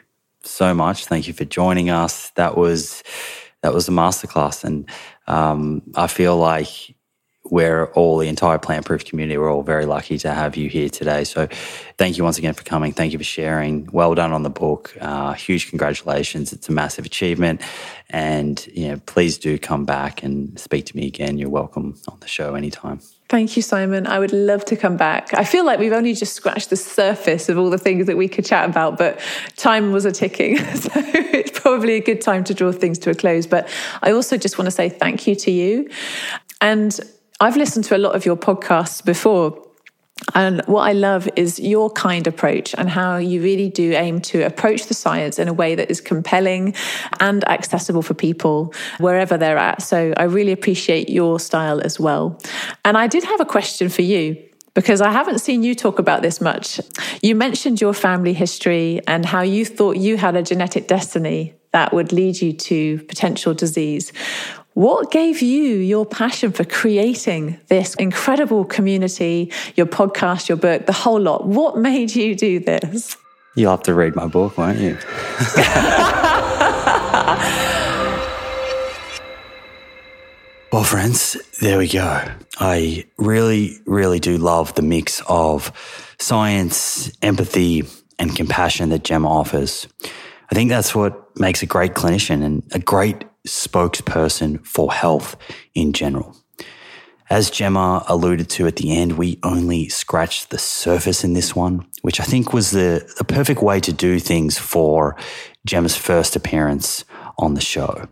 so 0.43 0.75
much. 0.75 1.07
Thank 1.07 1.29
you 1.29 1.35
for 1.35 1.45
joining 1.45 1.91
us. 1.91 2.31
That 2.31 2.57
was 2.57 3.03
that 3.63 3.75
was 3.75 3.89
a 3.89 3.91
masterclass, 3.91 4.65
and 4.65 4.89
um, 5.27 5.83
I 5.95 6.07
feel 6.07 6.39
like 6.39 6.95
we're 7.51 7.87
all 7.93 8.17
the 8.19 8.29
entire 8.29 8.59
plant 8.59 8.87
proof 8.87 9.05
community. 9.05 9.37
We're 9.37 9.53
all 9.53 9.63
very 9.63 9.87
lucky 9.87 10.19
to 10.19 10.33
have 10.33 10.57
you 10.57 10.69
here 10.69 10.89
today. 10.89 11.25
So, 11.25 11.49
thank 11.99 12.17
you 12.17 12.25
once 12.25 12.39
again 12.39 12.55
for 12.55 12.63
coming. 12.63 12.93
Thank 12.93 13.13
you 13.13 13.19
for 13.19 13.25
sharing. 13.25 13.89
Well 13.93 14.15
done 14.15 14.33
on 14.33 14.43
the 14.43 14.51
book. 14.51 14.97
Uh, 15.01 15.33
huge 15.33 15.69
congratulations. 15.69 16.53
It's 16.53 16.69
a 16.69 16.73
massive 16.73 17.05
achievement. 17.05 17.61
And, 18.09 18.67
you 18.75 18.89
know, 18.89 19.01
please 19.07 19.39
do 19.39 19.59
come 19.59 19.85
back 19.85 20.23
and 20.23 20.59
speak 20.59 20.87
to 20.87 20.97
me 20.97 21.07
again. 21.07 21.39
You're 21.39 21.51
welcome 21.51 21.97
on 22.09 22.19
the 22.21 22.29
show 22.29 22.55
anytime. 22.55 23.01
Thank 23.31 23.57
you, 23.57 23.63
Simon. 23.63 24.09
I 24.09 24.19
would 24.19 24.33
love 24.33 24.65
to 24.65 24.77
come 24.77 24.97
back. 24.97 25.33
I 25.35 25.45
feel 25.45 25.65
like 25.65 25.79
we've 25.79 25.93
only 25.93 26.15
just 26.15 26.33
scratched 26.33 26.71
the 26.71 26.77
surface 26.77 27.49
of 27.49 27.59
all 27.59 27.71
the 27.71 27.79
things 27.79 28.09
that 28.09 28.17
we 28.17 28.27
could 28.27 28.45
chat 28.45 28.69
about, 28.69 28.99
but 28.99 29.21
time 29.57 29.93
was 29.93 30.05
a 30.05 30.11
ticking. 30.11 30.59
So 30.81 30.91
it's 30.95 31.61
probably 31.61 31.95
a 31.95 32.01
good 32.01 32.21
time 32.21 32.43
to 32.45 32.55
draw 32.55 32.73
things 32.73 32.99
to 33.01 33.11
a 33.11 33.15
close. 33.15 33.47
But 33.47 33.69
I 34.03 34.11
also 34.11 34.37
just 34.37 34.59
want 34.59 34.67
to 34.67 34.73
say 34.73 34.89
thank 34.89 35.29
you 35.29 35.37
to 35.37 35.51
you. 35.53 35.89
And 36.61 36.99
I've 37.43 37.57
listened 37.57 37.87
to 37.87 37.97
a 37.97 37.99
lot 37.99 38.15
of 38.15 38.27
your 38.27 38.37
podcasts 38.37 39.03
before. 39.03 39.67
And 40.35 40.61
what 40.67 40.83
I 40.83 40.93
love 40.93 41.27
is 41.37 41.59
your 41.59 41.89
kind 41.89 42.27
approach 42.27 42.75
and 42.77 42.91
how 42.91 43.17
you 43.17 43.43
really 43.43 43.71
do 43.71 43.93
aim 43.93 44.21
to 44.21 44.43
approach 44.43 44.87
the 44.87 44.95
science 44.95 45.39
in 45.39 45.49
a 45.49 45.53
way 45.55 45.75
that 45.75 45.91
is 45.91 46.03
compelling 46.03 46.75
and 47.19 47.43
accessible 47.49 48.03
for 48.03 48.13
people 48.13 48.75
wherever 48.99 49.39
they're 49.39 49.57
at. 49.57 49.81
So 49.81 50.13
I 50.19 50.25
really 50.25 50.53
appreciate 50.53 51.09
your 51.09 51.41
style 51.41 51.81
as 51.81 51.99
well. 51.99 52.39
And 52.85 52.99
I 52.99 53.07
did 53.07 53.25
have 53.25 53.41
a 53.41 53.47
question 53.47 53.89
for 53.89 54.03
you 54.03 54.37
because 54.75 55.01
I 55.01 55.11
haven't 55.11 55.39
seen 55.39 55.63
you 55.63 55.75
talk 55.75 55.99
about 55.99 56.21
this 56.21 56.43
much. 56.43 56.79
You 57.23 57.35
mentioned 57.35 57.81
your 57.81 57.95
family 57.95 58.35
history 58.35 59.01
and 59.07 59.25
how 59.25 59.41
you 59.41 59.65
thought 59.65 59.97
you 59.97 60.19
had 60.19 60.37
a 60.37 60.43
genetic 60.43 60.87
destiny 60.87 61.55
that 61.73 61.93
would 61.93 62.13
lead 62.13 62.41
you 62.41 62.53
to 62.53 62.99
potential 63.05 63.55
disease. 63.55 64.13
What 64.75 65.11
gave 65.11 65.43
you 65.43 65.75
your 65.75 66.07
passion 66.07 66.53
for 66.53 66.65
creating 66.65 67.59
this 67.67 67.97
incredible 67.97 68.65
community, 68.65 69.53
your 69.75 69.87
podcast, 69.87 70.49
your 70.49 70.59
book, 70.59 70.87
the 70.87 70.93
whole 70.93 71.21
lot? 71.21 71.45
What 71.45 71.77
made 71.77 72.15
you 72.15 72.37
do 72.37 72.61
this? 72.61 73.17
You'll 73.57 73.73
have 73.73 73.83
to 73.85 73.95
read 73.95 74.15
my 74.15 74.29
book, 74.29 74.57
won't 74.57 74.79
you? 74.79 74.97
well, 80.73 80.85
friends, 80.85 81.37
there 81.61 81.79
we 81.79 81.89
go. 81.89 82.25
I 82.61 83.07
really, 83.19 83.77
really 83.87 84.21
do 84.21 84.39
love 84.39 84.77
the 84.77 84.83
mix 84.83 85.21
of 85.29 85.73
science, 86.21 87.11
empathy, 87.23 87.83
and 88.21 88.37
compassion 88.37 88.91
that 88.91 89.03
Gemma 89.03 89.29
offers. 89.29 89.89
I 90.53 90.55
think 90.55 90.71
that's 90.71 90.95
what 90.95 91.37
makes 91.41 91.63
a 91.63 91.67
great 91.67 91.95
clinician 91.95 92.45
and 92.45 92.63
a 92.73 92.79
great 92.79 93.25
spokesperson 93.47 94.65
for 94.67 94.93
health 94.93 95.37
in 95.75 95.93
general. 95.93 96.37
As 97.31 97.49
Gemma 97.49 98.05
alluded 98.09 98.49
to 98.51 98.67
at 98.67 98.77
the 98.77 98.97
end, 98.97 99.17
we 99.17 99.39
only 99.45 99.89
scratched 99.89 100.51
the 100.51 100.59
surface 100.59 101.23
in 101.23 101.33
this 101.33 101.55
one, 101.55 101.87
which 102.03 102.19
I 102.19 102.25
think 102.25 102.53
was 102.53 102.73
the, 102.73 103.09
the 103.19 103.25
perfect 103.25 103.63
way 103.63 103.79
to 103.81 103.93
do 103.93 104.19
things 104.19 104.59
for 104.59 105.15
Gemma's 105.65 105.97
first 105.97 106.35
appearance 106.35 107.05
on 107.39 107.55
the 107.55 107.61
show. 107.61 108.09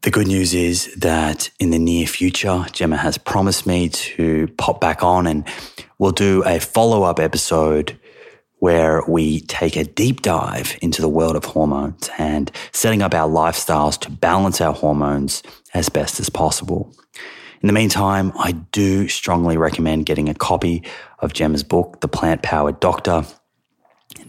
The 0.00 0.10
good 0.10 0.26
news 0.26 0.54
is 0.54 0.94
that 0.96 1.50
in 1.60 1.70
the 1.70 1.78
near 1.78 2.06
future, 2.06 2.64
Gemma 2.72 2.96
has 2.96 3.18
promised 3.18 3.66
me 3.66 3.90
to 3.90 4.48
pop 4.56 4.80
back 4.80 5.02
on 5.02 5.26
and 5.26 5.46
we'll 5.98 6.12
do 6.12 6.42
a 6.44 6.58
follow 6.58 7.02
up 7.02 7.20
episode 7.20 7.98
where 8.64 9.02
we 9.06 9.40
take 9.40 9.76
a 9.76 9.84
deep 9.84 10.22
dive 10.22 10.74
into 10.80 11.02
the 11.02 11.08
world 11.08 11.36
of 11.36 11.44
hormones 11.44 12.08
and 12.16 12.50
setting 12.72 13.02
up 13.02 13.12
our 13.12 13.28
lifestyles 13.28 14.00
to 14.00 14.10
balance 14.10 14.58
our 14.58 14.72
hormones 14.72 15.42
as 15.74 15.90
best 15.90 16.18
as 16.18 16.30
possible. 16.30 16.90
In 17.60 17.66
the 17.66 17.74
meantime, 17.74 18.32
I 18.38 18.52
do 18.52 19.06
strongly 19.06 19.58
recommend 19.58 20.06
getting 20.06 20.30
a 20.30 20.34
copy 20.34 20.82
of 21.18 21.34
Gemma's 21.34 21.62
book, 21.62 22.00
The 22.00 22.08
Plant 22.08 22.42
Power 22.42 22.72
Doctor. 22.72 23.26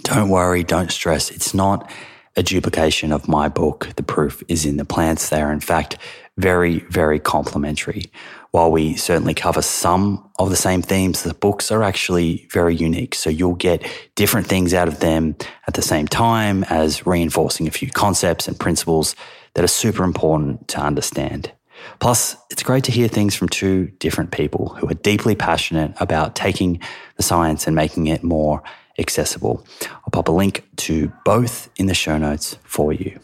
Don't 0.02 0.28
worry, 0.28 0.66
don't 0.66 0.92
stress. 0.92 1.32
It's 1.32 1.54
not 1.54 1.90
a 2.36 2.44
duplication 2.44 3.14
of 3.14 3.30
my 3.30 3.48
book. 3.48 3.88
The 3.96 4.04
proof 4.04 4.44
is 4.50 4.66
in 4.66 4.76
the 4.76 4.84
plants. 4.84 5.30
They 5.30 5.42
are, 5.42 5.54
in 5.54 5.62
fact, 5.62 5.98
very, 6.38 6.80
very 6.90 7.22
complementary. 7.22 8.12
While 8.56 8.72
we 8.72 8.96
certainly 8.96 9.34
cover 9.34 9.62
some 9.62 10.30
of 10.40 10.50
the 10.50 10.56
same 10.56 10.82
themes, 10.82 11.24
the 11.24 11.34
books 11.34 11.74
are 11.74 11.84
actually 11.84 12.48
very 12.54 12.74
unique. 12.74 13.14
So 13.14 13.30
you'll 13.30 13.56
get 13.56 13.86
different 14.16 14.48
things 14.48 14.74
out 14.74 14.88
of 14.88 15.02
them 15.02 15.36
at 15.68 15.74
the 15.74 15.82
same 15.82 16.08
time 16.08 16.64
as 16.70 17.06
reinforcing 17.06 17.68
a 17.68 17.72
few 17.72 17.92
concepts 17.92 18.48
and 18.48 18.58
principles 18.58 19.14
that 19.56 19.66
are 19.66 19.68
super 19.68 20.06
important 20.06 20.70
to 20.70 20.80
understand. 20.80 21.52
Plus, 22.00 22.38
it's 22.50 22.64
great 22.64 22.86
to 22.86 22.94
hear 22.94 23.10
things 23.10 23.36
from 23.36 23.50
two 23.50 23.88
different 24.00 24.32
people 24.32 24.70
who 24.80 24.88
are 24.88 24.94
deeply 24.94 25.36
passionate 25.36 25.94
about 26.00 26.34
taking 26.34 26.80
the 27.18 27.24
science 27.24 27.68
and 27.68 27.76
making 27.76 28.08
it 28.08 28.24
more 28.24 28.64
accessible. 28.98 29.68
I'll 29.82 30.12
pop 30.14 30.30
a 30.30 30.32
link 30.32 30.66
to 30.78 31.12
both 31.26 31.70
in 31.76 31.88
the 31.88 31.94
show 31.94 32.18
notes 32.18 32.58
for 32.64 32.94
you. 32.94 33.20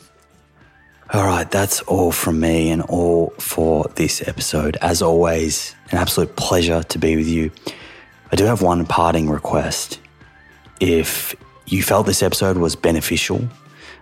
All 1.13 1.25
right, 1.25 1.51
that's 1.51 1.81
all 1.81 2.13
from 2.13 2.39
me 2.39 2.71
and 2.71 2.81
all 2.83 3.33
for 3.37 3.91
this 3.95 4.25
episode. 4.29 4.77
As 4.81 5.01
always, 5.01 5.75
an 5.91 5.97
absolute 5.97 6.37
pleasure 6.37 6.83
to 6.83 6.97
be 6.97 7.17
with 7.17 7.27
you. 7.27 7.51
I 8.31 8.37
do 8.37 8.45
have 8.45 8.61
one 8.61 8.85
parting 8.85 9.29
request. 9.29 9.99
If 10.79 11.35
you 11.65 11.83
felt 11.83 12.05
this 12.05 12.23
episode 12.23 12.57
was 12.57 12.77
beneficial, 12.77 13.45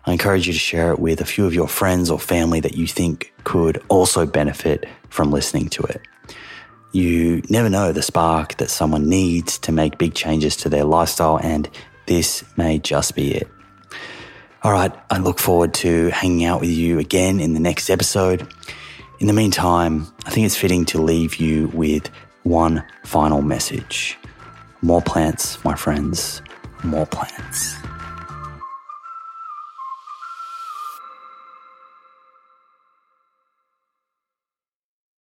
I 0.06 0.12
encourage 0.12 0.46
you 0.46 0.54
to 0.54 0.60
share 0.60 0.92
it 0.92 1.00
with 1.00 1.20
a 1.20 1.26
few 1.26 1.48
of 1.48 1.54
your 1.56 1.68
friends 1.68 2.12
or 2.12 2.20
family 2.20 2.60
that 2.60 2.76
you 2.76 2.86
think 2.86 3.34
could 3.44 3.82
also 3.90 4.28
benefit 4.28 4.86
from 5.10 5.32
listening 5.32 5.70
to 5.70 5.84
it. 5.86 6.02
You 6.92 7.42
never 7.50 7.72
know 7.72 7.92
the 7.92 8.04
spark 8.04 8.58
that 8.58 8.70
someone 8.70 9.10
needs 9.10 9.58
to 9.60 9.72
make 9.72 9.98
big 9.98 10.14
changes 10.14 10.56
to 10.58 10.70
their 10.70 10.84
lifestyle, 10.84 11.40
and 11.40 11.68
this 12.06 12.44
may 12.56 12.78
just 12.78 13.16
be 13.16 13.34
it. 13.34 13.48
All 14.62 14.74
right, 14.74 14.92
I 15.10 15.20
look 15.20 15.40
forward 15.40 15.74
to 15.76 16.10
hanging 16.10 16.44
out 16.44 16.60
with 16.60 16.70
you 16.70 17.00
again 17.00 17.40
in 17.40 17.54
the 17.54 17.62
next 17.62 17.90
episode. 17.90 18.46
In 19.20 19.28
the 19.28 19.34
meantime, 19.34 20.06
I 20.26 20.32
think 20.32 20.46
it's 20.46 20.58
fitting 20.58 20.84
to 20.88 21.02
leave 21.02 21.38
you 21.38 21.70
with 21.70 22.10
one 22.44 22.84
final 23.06 23.42
message. 23.42 24.18
More 24.82 25.02
plants, 25.02 25.64
my 25.64 25.76
friends, 25.76 26.42
more 26.84 27.06
plants. 27.06 27.78